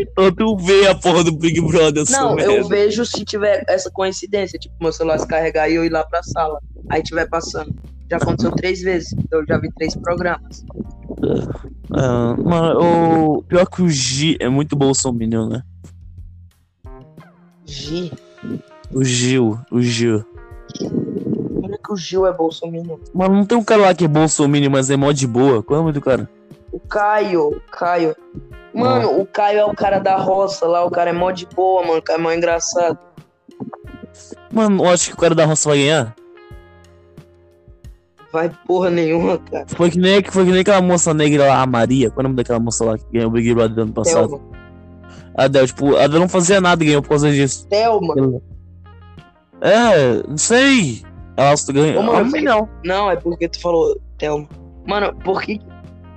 Então 0.00 0.32
tu 0.32 0.56
vê 0.56 0.88
a 0.88 0.94
porra 0.94 1.22
do 1.22 1.36
Big 1.36 1.60
Brother. 1.60 2.02
Não, 2.08 2.30
eu 2.30 2.36
merda. 2.36 2.68
vejo 2.68 3.04
se 3.04 3.22
tiver 3.22 3.62
essa 3.68 3.90
coincidência, 3.90 4.58
tipo, 4.58 4.74
meu 4.80 4.90
celular 4.90 5.16
descarregar 5.16 5.70
e 5.70 5.74
eu 5.74 5.84
ir 5.84 5.90
lá 5.90 6.02
pra 6.02 6.22
sala. 6.22 6.58
Aí 6.88 7.02
tiver 7.02 7.28
passando. 7.28 7.74
Já 8.10 8.16
aconteceu 8.16 8.50
três 8.52 8.80
vezes. 8.80 9.14
Eu 9.30 9.44
já 9.46 9.58
vi 9.58 9.70
três 9.74 9.94
programas. 9.94 10.64
Ah, 11.92 12.34
mano, 12.42 13.36
o 13.36 13.42
pior 13.42 13.66
que 13.66 13.82
o 13.82 13.90
G 13.90 14.38
é 14.40 14.48
muito 14.48 14.74
bolsominion, 14.74 15.46
né? 15.50 15.62
Gi. 17.66 18.10
O 18.90 19.04
Gil, 19.04 19.58
o 19.70 19.82
Gil. 19.82 20.24
Olha 21.62 21.76
que 21.76 21.92
o 21.92 21.96
Gil 21.96 22.26
é 22.26 22.32
bolsominion. 22.32 22.96
Mano, 23.12 23.34
não 23.34 23.44
tem 23.44 23.58
um 23.58 23.64
cara 23.64 23.82
lá 23.82 23.94
que 23.94 24.06
é 24.06 24.08
bolsominion, 24.08 24.70
mas 24.70 24.88
é 24.88 24.96
mó 24.96 25.12
de 25.12 25.26
boa. 25.26 25.62
Qual 25.62 25.76
é 25.76 25.80
o 25.80 25.82
nome 25.82 25.92
do 25.92 26.00
cara? 26.00 26.30
O 26.72 26.80
Caio, 26.80 27.48
o 27.48 27.60
Caio. 27.70 28.14
Mano, 28.74 29.20
o 29.20 29.26
Caio 29.26 29.58
é 29.58 29.64
o 29.64 29.74
cara 29.74 29.98
da 29.98 30.16
roça 30.16 30.66
lá, 30.66 30.84
o 30.84 30.90
cara 30.90 31.10
é 31.10 31.12
mó 31.12 31.30
de 31.30 31.46
boa, 31.46 31.82
mano. 31.82 31.98
O 31.98 32.02
cara 32.02 32.18
é 32.18 32.22
mó 32.22 32.30
engraçado. 32.32 32.98
Mano, 34.52 34.84
eu 34.84 34.90
acho 34.90 35.08
que 35.08 35.14
o 35.14 35.18
cara 35.18 35.34
da 35.34 35.44
roça 35.44 35.68
vai 35.68 35.78
ganhar. 35.78 36.14
Vai 38.30 38.50
porra 38.66 38.90
nenhuma, 38.90 39.38
cara. 39.38 39.64
Foi 39.68 39.90
que 39.90 39.98
nem, 39.98 40.22
foi 40.22 40.44
que 40.44 40.50
nem 40.50 40.60
aquela 40.60 40.82
moça 40.82 41.14
negra 41.14 41.46
lá, 41.46 41.62
a 41.62 41.66
Maria. 41.66 42.10
Qual 42.10 42.18
é 42.18 42.20
o 42.20 42.22
nome 42.24 42.36
daquela 42.36 42.60
moça 42.60 42.84
lá 42.84 42.98
que 42.98 43.04
ganhou 43.10 43.30
o 43.30 43.32
Big 43.32 43.54
Brother 43.54 43.74
do 43.74 43.82
ano 43.82 43.92
passado? 43.92 44.28
Thelma. 44.28 44.58
A 45.34 45.48
Del, 45.48 45.66
tipo, 45.66 45.96
a 45.96 46.06
Del 46.06 46.20
não 46.20 46.28
fazia 46.28 46.60
nada 46.60 46.82
e 46.82 46.86
ganhou 46.88 47.02
por 47.02 47.10
causa 47.10 47.30
disso. 47.30 47.66
Thelma. 47.68 48.14
É, 49.60 50.22
não 50.28 50.36
sei. 50.36 51.02
Ela 51.36 51.54
ganhou. 51.72 52.00
Ô, 52.00 52.02
mano, 52.02 52.36
Ah, 52.36 52.40
não. 52.42 52.68
Não, 52.84 53.10
é 53.10 53.16
porque 53.16 53.48
tu 53.48 53.60
falou 53.60 53.98
Thelma. 54.18 54.46
Mano, 54.86 55.14
por 55.24 55.40
que. 55.40 55.60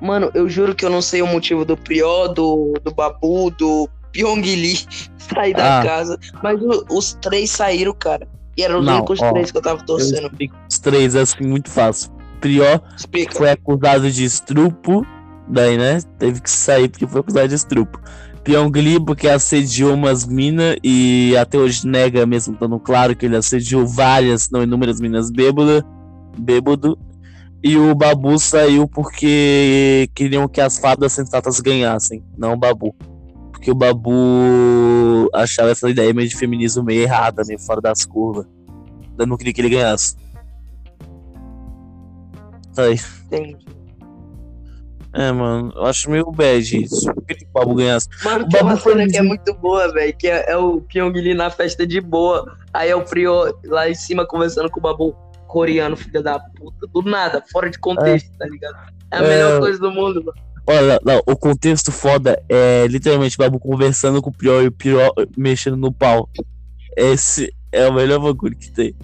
Mano, 0.01 0.31
eu 0.33 0.49
juro 0.49 0.73
que 0.75 0.83
eu 0.83 0.89
não 0.89 1.01
sei 1.01 1.21
o 1.21 1.27
motivo 1.27 1.63
do 1.63 1.77
Prió, 1.77 2.27
do, 2.27 2.73
do 2.83 2.91
Babu, 2.93 3.51
do 3.51 3.87
Pyong 4.11 4.41
Lee 4.41 4.79
sair 5.17 5.53
da 5.53 5.79
Ah. 5.79 5.83
casa. 5.85 6.19
Mas 6.43 6.59
o- 6.61 6.85
os 6.89 7.13
três 7.21 7.51
saíram, 7.51 7.93
cara. 7.93 8.27
E 8.57 8.63
eram 8.63 8.79
os 8.79 8.85
Não, 8.85 8.97
únicos 8.97 9.21
ó, 9.21 9.31
três 9.31 9.51
que 9.51 9.57
eu 9.57 9.61
tava 9.61 9.79
Eu 9.81 9.85
torcendo. 9.85 10.27
explico 10.27 10.55
os 10.69 10.79
três 10.79 11.15
assim, 11.15 11.43
muito 11.45 11.69
fácil. 11.69 12.11
Prior 12.41 12.81
Explica. 12.97 13.35
foi 13.37 13.49
acusado 13.51 14.11
de 14.11 14.23
estrupo, 14.25 15.05
daí, 15.47 15.77
né? 15.77 15.99
Teve 16.17 16.41
que 16.41 16.49
sair 16.49 16.89
porque 16.89 17.05
foi 17.07 17.21
acusado 17.21 17.47
de 17.47 17.55
estrupo. 17.55 17.99
Pyongli 18.43 18.99
porque 18.99 19.27
assediou 19.29 19.93
umas 19.93 20.25
minas 20.25 20.75
e 20.83 21.35
até 21.39 21.59
hoje 21.59 21.85
nega 21.85 22.25
mesmo, 22.25 22.55
estando 22.55 22.79
claro 22.79 23.15
que 23.15 23.27
ele 23.27 23.35
assediou 23.37 23.85
várias, 23.85 24.49
não 24.49 24.63
inúmeras 24.63 24.99
minas 24.99 25.29
bêbada, 25.29 25.85
bêbado. 26.39 26.97
E 27.63 27.77
o 27.77 27.93
Babu 27.93 28.39
saiu 28.39 28.87
porque 28.87 30.09
queriam 30.15 30.47
que 30.47 30.59
as 30.59 30.79
fadas 30.79 31.13
sensatas 31.13 31.59
ganhassem, 31.59 32.23
não 32.35 32.53
o 32.53 32.57
Babu. 32.57 32.95
Porque 33.51 33.69
o 33.69 33.75
Babu 33.75 35.29
achava 35.33 35.69
essa 35.69 35.87
ideia 35.87 36.13
meio 36.13 36.27
de 36.27 36.35
feminismo 36.35 36.83
meio 36.83 37.03
errada, 37.03 37.43
meio 37.45 37.59
fora 37.59 37.79
das 37.79 38.03
curvas. 38.03 38.47
Eu 39.17 39.27
não 39.27 39.37
queria 39.37 39.53
que 39.53 39.61
ele 39.61 39.69
ganhasse. 39.69 40.15
Aí. 42.75 42.99
Entendi. 43.25 43.57
É, 45.13 45.29
mano, 45.31 45.73
eu 45.75 45.85
acho 45.85 46.09
meio 46.09 46.31
bad 46.31 46.83
isso. 46.83 47.09
Eu 47.09 47.21
queria 47.21 47.37
que 47.37 47.45
o 47.45 47.53
Babu 47.53 47.75
ganhasse. 47.75 48.07
Mano, 48.23 48.45
O 48.45 48.49
tem 48.49 48.61
uma 48.61 48.75
Babu 48.75 48.81
cena 48.81 49.07
que 49.07 49.17
é 49.17 49.21
muito 49.21 49.53
boa, 49.53 49.91
velho. 49.91 50.15
Que 50.17 50.27
é, 50.27 50.51
é 50.51 50.57
o 50.57 50.81
Pyong 50.81 51.13
Lee 51.13 51.35
na 51.35 51.51
festa 51.51 51.85
de 51.85 52.01
boa. 52.01 52.57
Aí 52.73 52.89
é 52.89 52.95
o 52.95 53.03
Prió 53.03 53.53
lá 53.65 53.87
em 53.87 53.93
cima 53.93 54.25
conversando 54.25 54.69
com 54.71 54.79
o 54.79 54.83
Babu 54.83 55.15
coreano, 55.51 55.97
filho 55.97 56.23
da 56.23 56.39
puta. 56.39 56.87
Do 56.87 57.01
nada, 57.01 57.43
fora 57.51 57.69
de 57.69 57.77
contexto, 57.77 58.31
tá 58.37 58.45
ligado? 58.45 58.75
É 59.11 59.17
a 59.17 59.23
É. 59.23 59.27
melhor 59.27 59.59
coisa 59.59 59.77
do 59.79 59.91
mundo, 59.91 60.23
mano. 60.23 60.37
Olha, 60.65 60.99
não, 61.03 61.21
o 61.27 61.35
contexto 61.35 61.91
foda 61.91 62.41
é 62.47 62.87
literalmente 62.87 63.35
o 63.35 63.39
Babu 63.39 63.59
conversando 63.59 64.21
com 64.21 64.29
o 64.29 64.33
Prior 64.33 64.63
e 64.63 64.67
o 64.67 64.71
Prior 64.71 65.11
mexendo 65.35 65.75
no 65.75 65.91
pau. 65.91 66.29
Esse 66.95 67.53
é 67.71 67.87
o 67.87 67.93
melhor 67.93 68.19
bagulho 68.19 68.55
que 68.55 68.71
tem. 68.71 68.95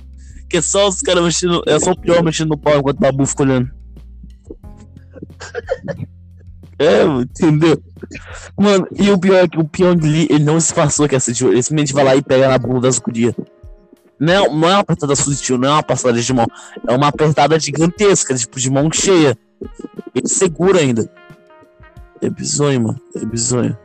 Que 0.50 0.58
é 0.58 0.62
só 0.62 0.88
os 0.88 1.02
caras 1.02 1.24
mexendo. 1.24 1.62
É 1.68 1.78
só 1.80 1.92
o 1.92 2.00
Prior 2.00 2.24
mexendo 2.24 2.50
no 2.50 2.58
pau 2.58 2.78
enquanto 2.78 2.98
o 2.98 3.02
Babu 3.02 3.26
fica 3.26 3.44
olhando. 3.44 3.70
É, 6.80 7.04
entendeu? 7.04 7.82
Mano, 8.56 8.88
e 8.92 9.10
o 9.10 9.18
pior 9.18 9.44
é 9.44 9.48
que 9.48 9.58
o 9.58 9.68
Lee, 10.00 10.28
ele 10.30 10.44
não 10.44 10.60
se 10.60 10.72
passou 10.72 11.08
que 11.10 11.16
assistiu. 11.16 11.52
Ele 11.52 11.64
simplesmente 11.64 11.92
vai 11.92 12.04
lá 12.04 12.16
e 12.16 12.22
pega 12.22 12.48
na 12.48 12.60
bunda 12.60 12.82
das 12.82 13.00
gurias. 13.00 13.34
Não, 14.20 14.54
não 14.56 14.68
é 14.68 14.72
uma 14.74 14.80
apertada 14.80 15.16
sutil, 15.16 15.58
não 15.58 15.70
é 15.70 15.72
uma 15.74 15.84
passada 15.84 16.20
de 16.20 16.34
mão. 16.34 16.48
É 16.88 16.94
uma 16.96 17.08
apertada 17.08 17.60
gigantesca, 17.60 18.34
tipo, 18.36 18.60
de 18.60 18.70
mão 18.70 18.92
cheia. 18.92 19.38
Ele 20.14 20.28
segura 20.28 20.80
ainda. 20.80 21.10
É 22.22 22.30
bizonho, 22.30 22.82
mano. 22.82 23.02
É 23.16 23.26
bizonho. 23.26 23.78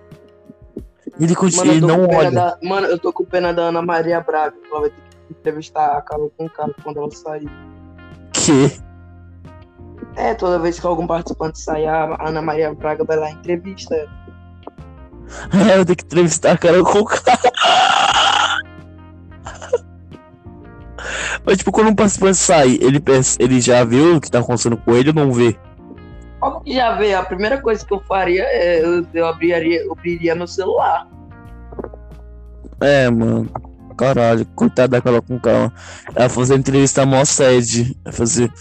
Ele 1.21 1.35
continua, 1.35 1.67
Mano, 1.67 1.77
ele 1.79 1.87
não 1.87 2.09
olha. 2.09 2.31
da- 2.31 2.59
Mano, 2.63 2.87
eu 2.87 2.99
tô 2.99 3.13
com 3.13 3.25
pena 3.25 3.53
da 3.53 3.65
Ana 3.65 3.83
Maria 3.83 4.21
Braga. 4.21 4.57
Ela 4.71 4.81
vai 4.81 4.89
ter 4.91 4.97
que 5.29 5.33
entrevistar 5.39 5.99
a 5.99 6.01
Carol 6.01 6.33
com 6.37 6.49
cara 6.49 6.75
quando 6.83 6.97
ela 6.99 7.11
sair. 7.11 7.49
Que? 8.33 8.73
É, 10.17 10.33
toda 10.35 10.59
vez 10.59 10.81
que 10.81 10.87
algum 10.87 11.07
participante 11.07 11.61
sair, 11.61 11.87
a 11.87 12.17
Ana 12.27 12.41
Maria 12.41 12.73
Braga 12.75 13.05
vai 13.05 13.17
lá 13.19 13.31
e 13.31 13.35
entrevista 13.35 13.95
ela. 13.95 14.11
É, 15.71 15.79
eu 15.79 15.85
tenho 15.85 15.97
que 15.97 16.05
entrevistar 16.05 16.53
a 16.53 16.59
cara 16.59 16.83
com 16.83 16.99
o 17.01 17.05
cara. 17.05 17.39
Mas, 21.45 21.59
tipo, 21.59 21.73
quando 21.73 21.89
um 21.89 21.95
participante 21.95 22.37
sai, 22.37 22.79
ele, 22.81 23.03
ele 23.39 23.61
já 23.61 23.85
viu 23.85 24.17
o 24.17 24.21
que 24.21 24.31
tá 24.31 24.39
acontecendo 24.39 24.77
com 24.77 24.95
ele 24.95 25.11
ou 25.11 25.15
não 25.15 25.33
vê? 25.33 25.57
Como 26.41 26.61
que 26.61 26.75
já 26.75 26.97
vê? 26.97 27.15
A 27.15 27.23
primeira 27.23 27.61
coisa 27.61 27.87
que 27.87 27.95
eu 27.95 28.01
faria 28.01 28.43
é 28.45 28.85
eu, 28.85 29.07
eu 29.15 29.27
abriria, 29.27 29.83
eu 29.85 29.93
abriria 29.93 30.35
meu 30.35 30.47
celular. 30.47 31.07
É, 32.81 33.09
mano. 33.09 33.49
Caralho, 33.97 34.45
coitada 34.57 34.89
daquela 34.89 35.23
com 35.23 35.39
calma. 35.39 35.73
Ela 36.15 36.29
fazer 36.29 36.57
entrevista 36.57 37.07
mó 37.07 37.25
sede. 37.25 37.97
Vai 38.03 38.13
fazer. 38.13 38.53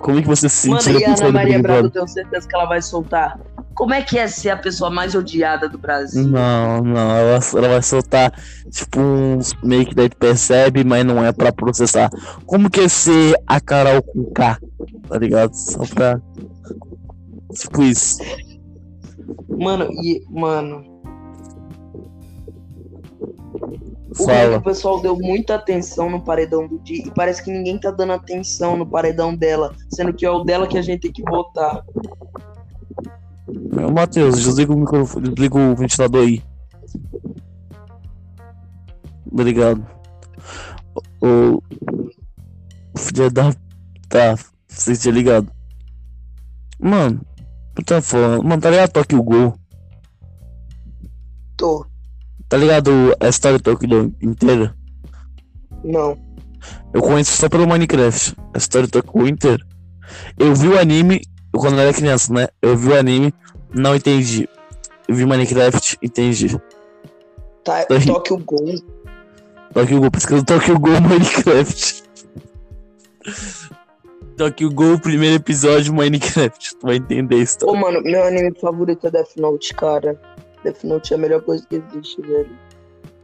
Como 0.00 0.18
é 0.18 0.22
que 0.22 0.28
você 0.28 0.48
se 0.48 0.68
Mano, 0.68 0.80
sentiu 0.82 1.00
e 1.00 1.04
a 1.04 1.14
Ana 1.14 1.32
Maria 1.32 1.62
Braga, 1.62 1.86
eu 1.86 1.90
tenho 1.90 2.08
certeza 2.08 2.46
que 2.46 2.54
ela 2.54 2.66
vai 2.66 2.82
soltar. 2.82 3.38
Como 3.78 3.94
é 3.94 4.02
que 4.02 4.18
é 4.18 4.26
ser 4.26 4.50
a 4.50 4.56
pessoa 4.56 4.90
mais 4.90 5.14
odiada 5.14 5.68
do 5.68 5.78
Brasil? 5.78 6.26
Não, 6.26 6.82
não, 6.82 7.10
ela, 7.12 7.38
ela 7.54 7.68
vai 7.68 7.80
soltar, 7.80 8.32
tipo, 8.72 8.98
uns 8.98 9.54
meio 9.62 9.86
que 9.86 9.94
daí 9.94 10.08
percebe, 10.08 10.82
mas 10.82 11.04
não 11.04 11.24
é 11.24 11.30
pra 11.30 11.52
processar. 11.52 12.10
Como 12.44 12.68
que 12.68 12.80
é 12.80 12.88
ser 12.88 13.40
a 13.46 13.60
Carol 13.60 14.02
com 14.02 14.32
K, 14.32 14.58
tá 15.08 15.16
ligado? 15.16 15.54
Só 15.54 15.86
pra. 15.94 16.20
Tipo 17.54 17.82
isso. 17.84 18.18
Mano, 19.48 19.88
e. 19.92 20.24
Mano. 20.28 20.84
Fala. 24.16 24.56
o 24.56 24.62
pessoal 24.62 25.00
deu 25.00 25.16
muita 25.16 25.54
atenção 25.54 26.10
no 26.10 26.20
paredão 26.20 26.66
do 26.66 26.80
dia 26.80 27.04
e 27.06 27.10
parece 27.12 27.44
que 27.44 27.52
ninguém 27.52 27.78
tá 27.78 27.92
dando 27.92 28.14
atenção 28.14 28.76
no 28.76 28.84
paredão 28.84 29.36
dela, 29.36 29.72
sendo 29.88 30.12
que 30.12 30.26
é 30.26 30.30
o 30.30 30.42
dela 30.42 30.66
que 30.66 30.76
a 30.76 30.82
gente 30.82 31.02
tem 31.02 31.12
que 31.12 31.22
votar. 31.22 31.84
Ô, 33.48 33.90
Matheus, 33.90 34.36
desliga 34.42 34.72
o 34.72 34.76
microfone, 34.76 35.30
desliga 35.30 35.58
o 35.58 35.74
ventilador 35.74 36.22
aí. 36.22 36.42
Obrigado. 39.30 39.86
O. 41.20 41.62
o 42.94 42.98
Filho 42.98 43.30
da. 43.30 43.54
Tá, 44.08 44.36
você 44.66 44.96
tinha 44.96 45.12
ligado. 45.12 45.50
Mano, 46.78 47.20
tu 47.74 47.84
tá 47.84 48.02
falando. 48.02 48.44
Mano, 48.44 48.60
tá 48.60 48.70
ligado 48.70 48.92
Toque 48.92 49.14
o 49.14 49.22
Gol? 49.22 49.54
Tô. 51.56 51.86
Tá 52.48 52.56
ligado 52.56 52.90
a 53.20 53.28
história 53.28 53.58
do 53.58 53.74
do 53.74 54.14
inteira? 54.22 54.74
Não. 55.84 56.16
Eu 56.92 57.02
conheço 57.02 57.32
só 57.32 57.48
pelo 57.48 57.66
Minecraft. 57.66 58.36
A 58.54 58.58
história 58.58 58.88
do 58.88 59.02
Gol 59.02 59.28
inteira. 59.28 59.64
Eu 60.38 60.54
vi 60.54 60.68
o 60.68 60.78
anime 60.78 61.20
quando 61.58 61.74
eu 61.74 61.80
era 61.80 61.92
criança, 61.92 62.32
né? 62.32 62.48
Eu 62.62 62.76
vi 62.76 62.88
o 62.90 62.98
anime, 62.98 63.32
não 63.74 63.94
entendi. 63.94 64.48
Eu 65.06 65.14
vi 65.14 65.24
Minecraft, 65.26 65.98
entendi. 66.02 66.60
Tá, 67.64 67.84
Tô 67.84 67.96
ri- 67.96 68.06
toque 68.06 68.32
o 68.32 68.38
gol. 68.38 68.74
Tokyo 69.74 69.98
Ghoul, 69.98 70.10
pesquisa 70.10 70.44
Tokyo 70.44 70.78
Ghoul 70.78 71.00
Minecraft. 71.02 72.02
Tokyo 74.36 74.70
Ghoul, 74.70 74.98
primeiro 75.00 75.36
episódio 75.36 75.92
Minecraft. 75.92 76.76
Tu 76.76 76.86
vai 76.86 76.96
entender 76.96 77.36
isso. 77.36 77.58
Ô, 77.64 77.74
mano, 77.74 78.00
meu 78.02 78.22
anime 78.24 78.52
favorito 78.60 79.06
é 79.06 79.10
Death 79.10 79.36
Note, 79.36 79.74
cara. 79.74 80.18
Death 80.62 80.84
Note 80.84 81.12
é 81.12 81.16
a 81.16 81.18
melhor 81.20 81.42
coisa 81.42 81.66
que 81.68 81.76
existe, 81.76 82.20
velho. 82.22 82.50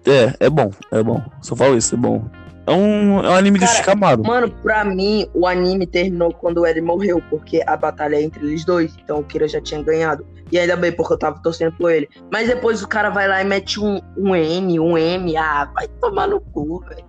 É, 0.07 0.35
é 0.47 0.51
bom, 0.51 0.71
é 0.91 1.03
bom. 1.03 1.23
Só 1.41 1.55
falo 1.57 1.77
isso, 1.77 1.95
é 1.95 1.99
bom. 1.99 2.25
É 2.67 2.73
um, 2.73 3.21
é 3.21 3.29
um 3.29 3.35
anime 3.35 3.59
Cara, 3.59 3.73
Shikamaru. 3.73 4.23
Mano, 4.25 4.51
pra 4.51 4.85
mim, 4.85 5.29
o 5.35 5.47
anime 5.47 5.87
terminou 5.87 6.33
quando 6.33 6.59
o 6.59 6.67
Eren 6.67 6.83
morreu, 6.83 7.23
porque 7.29 7.63
a 7.67 7.77
batalha 7.77 8.17
é 8.17 8.23
entre 8.23 8.47
eles 8.47 8.65
dois, 8.65 8.95
então 9.03 9.19
o 9.19 9.25
Kira 9.25 9.47
já 9.47 9.61
tinha 9.61 9.83
ganhado. 9.83 10.27
E 10.51 10.59
ainda 10.59 10.77
bem, 10.77 10.93
porque 10.93 11.13
eu 11.13 11.19
tava 11.19 11.41
torcendo 11.43 11.73
por 11.73 11.91
ele. 11.91 12.09
Mas 12.33 12.49
depois 12.49 12.83
o 12.83 12.89
cara 12.89 13.11
vai 13.11 13.29
lá 13.29 13.43
e 13.43 13.45
mete 13.45 13.81
um, 13.81 14.01
um 14.17 14.35
N, 14.35 14.81
um 14.81 14.97
M, 14.97 15.37
ah, 15.37 15.71
vai 15.75 15.89
tomar 16.01 16.29
no 16.29 16.41
cu, 16.41 16.81
velho. 16.89 17.05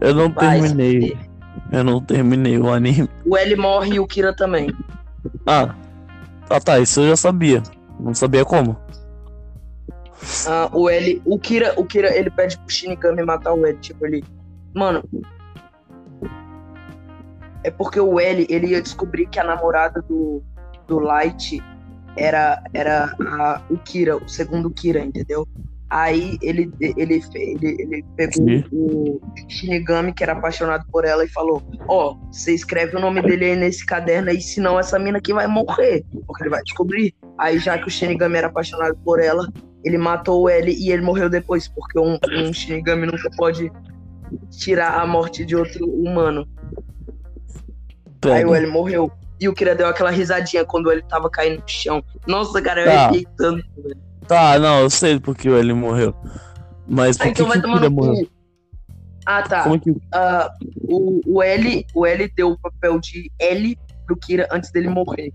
Eu 0.00 0.14
não 0.14 0.32
Vai 0.32 0.60
terminei. 0.60 1.16
Eu 1.72 1.84
não 1.84 2.00
terminei 2.00 2.58
o 2.58 2.70
anime. 2.70 3.08
O 3.24 3.36
L 3.36 3.56
morre 3.56 3.94
e 3.94 4.00
o 4.00 4.06
Kira 4.06 4.34
também. 4.34 4.74
Ah, 5.46 5.74
ah 6.48 6.60
tá, 6.60 6.78
isso 6.78 7.00
eu 7.00 7.08
já 7.08 7.16
sabia. 7.16 7.62
Não 7.98 8.14
sabia 8.14 8.44
como. 8.44 8.76
Ah, 10.46 10.68
o 10.72 10.88
L, 10.88 11.22
o 11.24 11.38
Kira, 11.38 11.74
o 11.76 11.84
Kira, 11.84 12.16
ele 12.16 12.30
pede 12.30 12.58
pro 12.58 12.72
Shinigami 12.72 13.22
matar 13.24 13.52
o 13.52 13.66
L, 13.66 13.76
tipo, 13.78 14.06
ele... 14.06 14.24
Mano... 14.76 15.02
É 17.64 17.70
porque 17.70 17.98
o 17.98 18.20
L, 18.20 18.46
ele 18.48 18.68
ia 18.68 18.82
descobrir 18.82 19.26
que 19.26 19.40
a 19.40 19.44
namorada 19.44 20.00
do, 20.02 20.40
do 20.86 21.00
Light 21.00 21.60
era, 22.16 22.62
era 22.72 23.12
a- 23.20 23.62
o 23.68 23.76
Kira, 23.78 24.16
o 24.16 24.28
segundo 24.28 24.70
Kira, 24.70 25.00
entendeu? 25.00 25.48
Aí 25.90 26.36
ele, 26.42 26.70
ele, 26.80 27.20
ele, 27.34 27.76
ele 27.80 28.04
pegou 28.16 28.46
Sim. 28.48 28.64
o 28.72 29.20
Shinigami, 29.48 30.12
que 30.12 30.22
era 30.22 30.32
apaixonado 30.32 30.84
por 30.92 31.04
ela, 31.04 31.24
e 31.24 31.28
falou: 31.28 31.62
Ó, 31.88 32.16
você 32.30 32.54
escreve 32.54 32.96
o 32.96 33.00
nome 33.00 33.22
dele 33.22 33.46
aí 33.46 33.56
nesse 33.56 33.84
caderno 33.84 34.30
aí, 34.30 34.40
senão 34.40 34.78
essa 34.78 34.98
mina 34.98 35.18
aqui 35.18 35.32
vai 35.32 35.46
morrer. 35.46 36.04
Porque 36.26 36.44
ele 36.44 36.50
vai 36.50 36.62
descobrir. 36.62 37.14
Aí, 37.38 37.58
já 37.58 37.78
que 37.78 37.86
o 37.86 37.90
Shinigami 37.90 38.36
era 38.36 38.48
apaixonado 38.48 38.96
por 39.04 39.20
ela, 39.20 39.48
ele 39.84 39.98
matou 39.98 40.42
o 40.42 40.48
L 40.48 40.72
e 40.72 40.90
ele 40.90 41.02
morreu 41.02 41.30
depois, 41.30 41.66
porque 41.68 41.98
um, 41.98 42.18
um 42.32 42.52
Shinigami 42.52 43.06
nunca 43.06 43.30
pode 43.36 43.70
tirar 44.50 45.00
a 45.00 45.06
morte 45.06 45.44
de 45.44 45.54
outro 45.56 45.86
humano. 45.88 46.46
Aí 48.24 48.44
o 48.44 48.50
Pega. 48.50 48.56
L 48.56 48.66
morreu. 48.68 49.10
E 49.38 49.48
o 49.48 49.54
Kira 49.54 49.74
deu 49.74 49.86
aquela 49.86 50.10
risadinha 50.10 50.64
quando 50.64 50.90
ele 50.90 51.02
tava 51.02 51.28
caindo 51.28 51.60
no 51.60 51.68
chão. 51.68 52.02
Nossa, 52.26 52.60
cara, 52.62 52.80
eu 52.80 52.86
Tá. 52.86 52.92
arrepiei 53.04 53.26
tanto, 53.36 53.64
velho. 53.82 53.96
Tá, 54.26 54.58
não, 54.58 54.80
eu 54.80 54.90
sei 54.90 55.20
porque 55.20 55.48
ele 55.48 55.72
morreu. 55.74 56.14
Mas 56.88 57.16
por 57.18 57.24
Ah, 57.24 57.26
que, 57.26 57.42
então 57.42 57.50
que 57.52 57.58
o 57.58 57.62
Kira 57.74 57.90
morreu? 57.90 58.28
Ah, 59.26 59.42
tá. 59.42 59.64
Como 59.64 59.78
que 59.80 59.92
Ah, 60.12 60.50
o, 60.88 61.20
o, 61.26 61.42
L, 61.42 61.86
o 61.94 62.06
L 62.06 62.32
deu 62.34 62.50
o 62.52 62.58
papel 62.58 62.98
de 62.98 63.30
L 63.38 63.78
pro 64.06 64.16
Kira 64.16 64.48
antes 64.50 64.70
dele 64.72 64.88
morrer. 64.88 65.32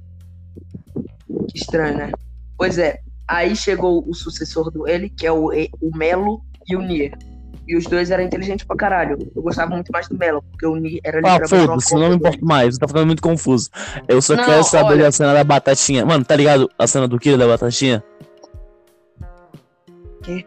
Que 1.49 1.57
estranho, 1.57 1.97
né? 1.97 2.11
Pois 2.57 2.77
é. 2.77 2.99
Aí 3.27 3.55
chegou 3.55 4.03
o 4.07 4.13
sucessor 4.13 4.71
do 4.71 4.87
L, 4.87 5.09
que 5.09 5.25
é 5.27 5.31
o, 5.31 5.53
E- 5.53 5.69
o 5.81 5.95
Melo 5.95 6.41
e 6.67 6.75
o 6.75 6.81
Nier. 6.81 7.13
E 7.67 7.77
os 7.77 7.85
dois 7.85 8.09
eram 8.11 8.23
inteligentes 8.23 8.65
pra 8.65 8.75
caralho. 8.75 9.17
Eu 9.35 9.41
gostava 9.41 9.71
muito 9.71 9.91
mais 9.91 10.07
do 10.07 10.17
Melo, 10.17 10.41
porque 10.41 10.65
o 10.65 10.75
Nier 10.75 10.99
era 11.03 11.21
Ah, 11.23 11.47
foda-se, 11.47 11.93
não 11.95 12.09
me 12.09 12.15
importo 12.15 12.43
mais, 12.43 12.77
tá 12.77 12.87
ficando 12.87 13.05
muito 13.05 13.21
confuso. 13.21 13.69
Eu 14.07 14.21
só 14.21 14.35
Não, 14.35 14.43
quero 14.43 14.63
saber 14.63 14.93
olha- 14.93 15.03
da 15.03 15.11
cena 15.11 15.33
da 15.33 15.43
batatinha. 15.43 16.05
Mano, 16.05 16.25
tá 16.25 16.35
ligado 16.35 16.69
a 16.77 16.87
cena 16.87 17.07
do 17.07 17.19
Kira 17.19 17.37
da 17.37 17.47
batatinha? 17.47 18.03
Que? 20.23 20.45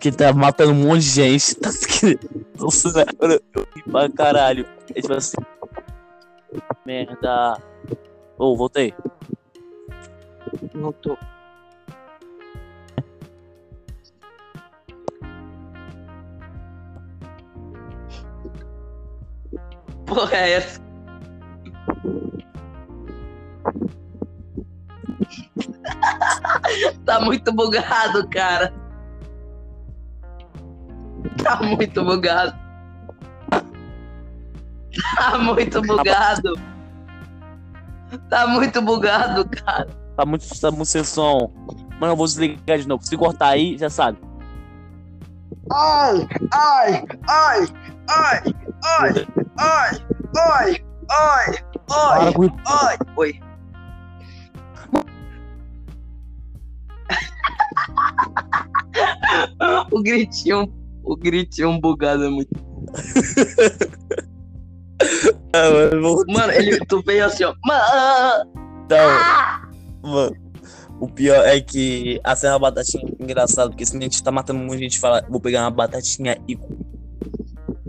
Que 0.00 0.10
tá 0.10 0.32
matando 0.32 0.72
um 0.72 0.74
monte 0.74 1.02
de 1.02 1.10
gente. 1.10 1.54
Tá 1.60 1.70
Nossa, 2.58 3.04
eu 3.20 3.66
ri 3.76 3.82
pra 3.90 4.08
caralho. 4.10 4.66
É 4.94 5.00
tipo 5.00 5.12
assim. 5.14 5.36
Merda. 6.86 7.58
Ô, 8.38 8.56
voltei. 8.56 8.92
dele. 8.92 10.70
Não 10.74 10.92
tô. 10.92 11.16
Porra, 20.06 20.36
é 20.36 20.52
essa? 20.52 20.80
tá 27.04 27.20
muito 27.20 27.52
bugado, 27.52 28.28
cara. 28.28 28.72
Tá 31.42 31.56
muito 31.62 32.04
bugado. 32.04 32.58
Tá 35.14 35.38
muito 35.38 35.82
bugado. 35.82 36.60
Tá 38.28 38.46
muito 38.46 38.82
bugado, 38.82 39.48
cara. 39.48 39.88
Tá 40.16 40.26
muito, 40.26 40.60
tá 40.60 40.70
muito 40.70 40.86
sem 40.86 41.04
som. 41.04 41.50
Mano, 41.98 42.12
eu 42.12 42.16
vou 42.16 42.26
desligar 42.26 42.78
de 42.78 42.86
novo. 42.86 43.04
Se 43.04 43.16
cortar 43.16 43.48
aí, 43.48 43.78
já 43.78 43.88
sabe. 43.88 44.18
Ai, 45.72 46.28
ai, 46.52 47.04
ai, 47.28 47.66
ai, 48.08 48.42
ai, 48.84 49.26
ai, 49.62 50.04
ai, 50.36 50.84
ai, 51.10 51.58
Para 51.86 52.24
ai, 52.24 52.32
com 52.32 52.50
ai. 52.66 52.96
Oi. 53.16 53.40
o 59.90 60.02
gritinho, 60.02 60.70
o 61.04 61.16
gritinho 61.16 61.80
bugado 61.80 62.24
é 62.24 62.28
muito. 62.28 62.50
Ah, 65.54 65.70
mano, 65.70 66.24
Mano, 66.28 66.52
ele, 66.52 66.78
tu 66.86 67.02
veio 67.02 67.26
assim, 67.26 67.44
ó. 67.44 67.54
Mano, 67.64 68.50
Não, 68.88 70.10
mano. 70.10 70.36
O 71.00 71.08
pior 71.08 71.44
é 71.44 71.60
que 71.60 72.20
a 72.22 72.34
da 72.34 72.58
batatinha 72.58 73.04
é 73.04 73.22
engraçado, 73.22 73.70
porque 73.70 73.84
se 73.84 73.96
a 73.96 74.00
gente 74.00 74.22
tá 74.22 74.30
matando 74.30 74.60
muita 74.60 74.80
gente 74.80 75.00
fala, 75.00 75.26
vou 75.28 75.40
pegar 75.40 75.62
uma 75.62 75.70
batatinha 75.70 76.38
e. 76.48 76.56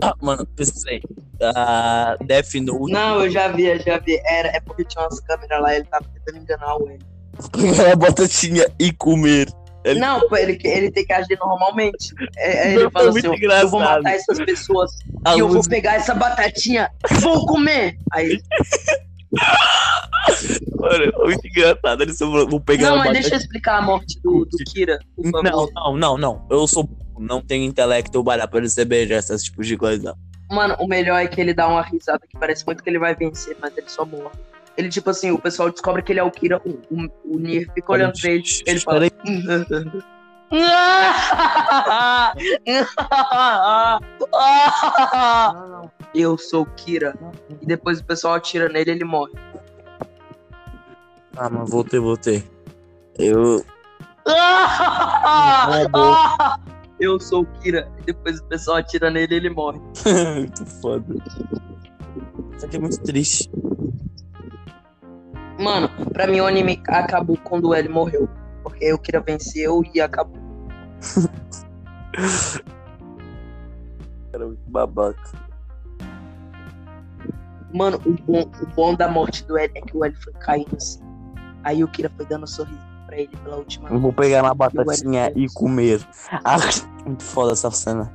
Ah, 0.02 0.14
mano, 0.20 0.44
pesquisei. 0.44 1.00
Ah, 1.42 2.16
Death 2.24 2.54
Note. 2.54 2.92
Não, 2.92 3.22
eu 3.24 3.30
já 3.30 3.48
vi, 3.48 3.64
eu 3.64 3.78
já 3.80 3.98
vi. 3.98 4.20
Era, 4.24 4.48
é 4.48 4.60
porque 4.60 4.84
tinha 4.84 5.02
umas 5.04 5.20
câmeras 5.20 5.60
lá, 5.60 5.74
ele 5.74 5.84
tava 5.84 6.04
tentando 6.12 6.42
enganar 6.42 6.76
o 6.76 6.88
pegar 6.88 6.98
a 7.92 7.96
batatinha 7.96 8.66
e 8.78 8.92
comer. 8.92 9.48
Ele- 9.84 10.00
Não, 10.00 10.20
ele, 10.36 10.58
ele 10.64 10.90
tem 10.90 11.04
que 11.04 11.12
agir 11.12 11.38
normalmente. 11.38 12.14
É, 12.38 12.68
é, 12.68 12.74
ele 12.74 12.90
fala 12.90 13.10
assim, 13.10 13.18
ó, 13.18 13.22
eu 13.24 13.28
vou 13.28 13.36
engraçado. 13.36 13.78
matar 13.80 14.14
essas 14.14 14.38
pessoas 14.38 14.90
A 15.26 15.36
e 15.36 15.40
eu 15.40 15.48
vou 15.48 15.62
pegar 15.62 15.94
essa 15.96 16.14
batatinha 16.14 16.90
e 17.10 17.14
vou 17.16 17.44
comer. 17.44 17.98
Aí, 18.12 18.40
Mano, 20.78 21.12
muito 21.24 21.46
engraçado. 21.46 22.02
Ele 22.02 22.12
só 22.14 22.26
falou, 22.26 22.48
vou 22.48 22.60
pegar 22.60 22.90
não, 22.90 22.96
mas 22.96 23.06
batatinha. 23.08 23.22
deixa 23.22 23.34
eu 23.34 23.38
explicar 23.40 23.78
a 23.78 23.82
morte 23.82 24.20
do, 24.22 24.44
do 24.46 24.56
Kira. 24.72 24.98
Não, 25.18 25.42
não, 25.74 25.96
não, 25.96 26.18
não. 26.18 26.46
Eu 26.50 26.66
sou. 26.66 26.88
Não 27.18 27.40
tenho 27.40 27.64
intelecto 27.64 28.24
para 28.24 28.46
perceber 28.48 29.10
esses 29.10 29.42
tipos 29.44 29.66
de 29.66 29.76
coisa. 29.76 30.16
Mano, 30.50 30.76
o 30.78 30.86
melhor 30.86 31.18
é 31.18 31.26
que 31.26 31.40
ele 31.40 31.54
dá 31.54 31.66
uma 31.68 31.82
risada 31.82 32.26
que 32.28 32.38
parece 32.38 32.66
muito 32.66 32.82
que 32.82 32.90
ele 32.90 32.98
vai 32.98 33.14
vencer, 33.14 33.56
mas 33.60 33.76
ele 33.76 33.88
só 33.88 34.04
morre. 34.04 34.38
Ele, 34.76 34.88
tipo 34.88 35.10
assim, 35.10 35.30
o 35.30 35.38
pessoal 35.38 35.70
descobre 35.70 36.02
que 36.02 36.12
ele 36.12 36.20
é 36.20 36.22
o 36.22 36.30
Kira, 36.30 36.60
o, 36.64 36.70
o, 36.90 37.08
o 37.24 37.38
Nier 37.38 37.70
fica 37.72 37.92
olhando 37.92 38.20
pra 38.20 38.30
ele, 38.30 38.44
ele 38.66 38.80
fala... 38.80 39.06
Eu 46.14 46.38
sou 46.38 46.62
o 46.62 46.66
Kira. 46.66 47.16
E 47.60 47.66
depois 47.66 48.00
o 48.00 48.04
pessoal 48.04 48.34
atira 48.34 48.68
nele 48.68 48.90
e 48.90 48.94
ele 48.94 49.04
morre. 49.04 49.32
Ah, 51.36 51.50
mas 51.50 51.70
voltei, 51.70 51.98
voltei. 51.98 52.44
Eu. 53.18 53.64
Eu 57.00 57.18
sou 57.18 57.42
o 57.42 57.46
Kira. 57.60 57.90
E 57.98 58.02
depois 58.02 58.38
o 58.40 58.44
pessoal 58.44 58.76
atira 58.78 59.10
nele 59.10 59.34
e 59.34 59.36
ele 59.36 59.50
morre. 59.50 59.80
muito 60.38 60.66
foda. 60.80 61.14
Isso 62.56 62.66
aqui 62.66 62.76
é 62.76 62.80
muito 62.80 63.02
triste. 63.02 63.50
Mano, 65.58 65.88
pra 66.12 66.26
mim 66.26 66.40
o 66.40 66.46
anime 66.46 66.82
acabou 66.88 67.36
quando 67.38 67.68
o 67.68 67.74
L 67.74 67.88
morreu. 67.88 68.28
Porque 68.62 68.84
eu 68.84 68.98
queria 68.98 69.20
venceu 69.20 69.82
e 69.94 70.00
acabou. 70.00 70.40
Cara, 74.32 74.46
muito 74.46 74.70
babaca. 74.70 75.44
Mano, 77.72 78.00
o 78.06 78.12
bom, 78.12 78.42
o 78.62 78.66
bom 78.74 78.94
da 78.94 79.08
morte 79.08 79.44
do 79.44 79.58
L 79.58 79.72
é 79.74 79.80
que 79.80 79.96
o 79.96 80.04
L 80.04 80.14
foi 80.16 80.32
caindo 80.34 80.76
assim. 80.76 81.02
Aí 81.64 81.82
o 81.82 81.88
Kira 81.88 82.10
foi 82.16 82.24
dando 82.26 82.44
um 82.44 82.46
sorriso 82.46 82.83
pra 83.14 83.20
ele 83.20 83.36
pela 83.42 83.56
última 83.56 83.88
Eu 83.88 84.00
vou 84.00 84.12
vez. 84.12 84.14
pegar 84.16 84.44
E 84.44 84.50
o 84.50 84.54
batatinha 84.54 85.32
e 85.36 85.48
comer. 85.48 86.06
Ah, 86.44 86.56
muito 87.06 87.22
foda 87.22 87.52
essa 87.52 87.70
cena. 87.70 88.12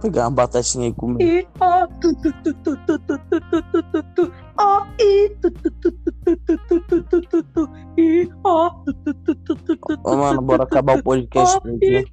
pegar 0.00 0.24
uma 0.24 0.30
batatinha 0.30 0.88
e 0.88 0.94
comer. 0.94 1.22
E 1.22 1.48
ó, 1.60 1.86
tu, 2.00 2.14
tu, 2.16 2.32
tu, 2.42 2.54
tu, 2.54 2.76
tu, 2.86 2.98
tu, 2.98 3.18
tu, 3.18 3.40
tu, 3.40 3.62
tu, 3.62 3.82
tu, 3.82 4.02
tu, 4.14 4.32
ó, 4.58 4.86
e 4.98 5.28
tu, 5.40 5.50
tu, 5.50 5.70
tu, 5.70 5.92
tu, 5.92 6.12
tu, 6.24 6.36
tu, 6.36 6.58
tu, 6.68 6.80
tu, 6.80 7.02
tu, 7.02 7.22
tu, 7.22 7.42
tu, 7.42 7.70
e 7.98 8.28
ó, 8.44 8.70
tu, 8.70 8.94
tu, 8.94 9.14
tu, 9.14 9.34
tu, 9.36 9.56
tu, 9.56 9.76
tu, 9.76 10.00
Ô, 10.04 10.16
mano, 10.16 10.42
bora 10.42 10.64
acabar 10.64 10.98
o 10.98 11.02
podcast 11.02 11.58
aqui. 11.58 12.06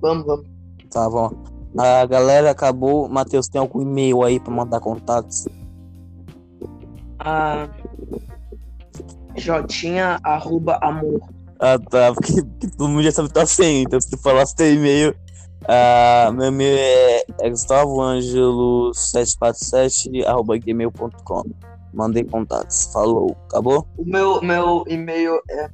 Vamos, 0.00 0.26
vamos. 0.26 0.46
Tá 0.90 1.08
bom. 1.08 1.30
A 1.78 2.04
galera 2.04 2.50
acabou. 2.50 3.08
Matheus, 3.08 3.48
tem 3.48 3.60
algum 3.60 3.80
e-mail 3.80 4.22
aí 4.22 4.38
pra 4.38 4.52
mandar 4.52 4.80
contatos? 4.80 5.46
Ah, 7.18 7.68
Jotinha, 9.36 10.18
arroba, 10.22 10.78
amor. 10.82 11.20
Ah, 11.58 11.78
tá. 11.78 12.12
Porque, 12.12 12.42
porque 12.42 12.68
todo 12.76 12.88
mundo 12.88 13.02
já 13.02 13.12
sabe 13.12 13.28
que 13.28 13.34
tá 13.34 13.46
sem. 13.46 13.82
Então, 13.82 14.00
se 14.00 14.10
tu 14.10 14.18
falasse 14.18 14.56
teu 14.56 14.72
e-mail. 14.72 15.14
Ah, 15.68 16.32
meu 16.34 16.48
e-mail 16.48 16.76
é, 16.76 17.24
é 17.42 17.50
gustavoangelo747 17.50 20.26
arroba 20.26 20.58
gmail.com. 20.58 21.44
Mandei 21.94 22.24
contatos. 22.24 22.90
Falou. 22.92 23.36
Acabou? 23.48 23.86
O 23.96 24.04
meu, 24.04 24.42
meu 24.42 24.82
e-mail 24.88 25.40
é 25.48 25.70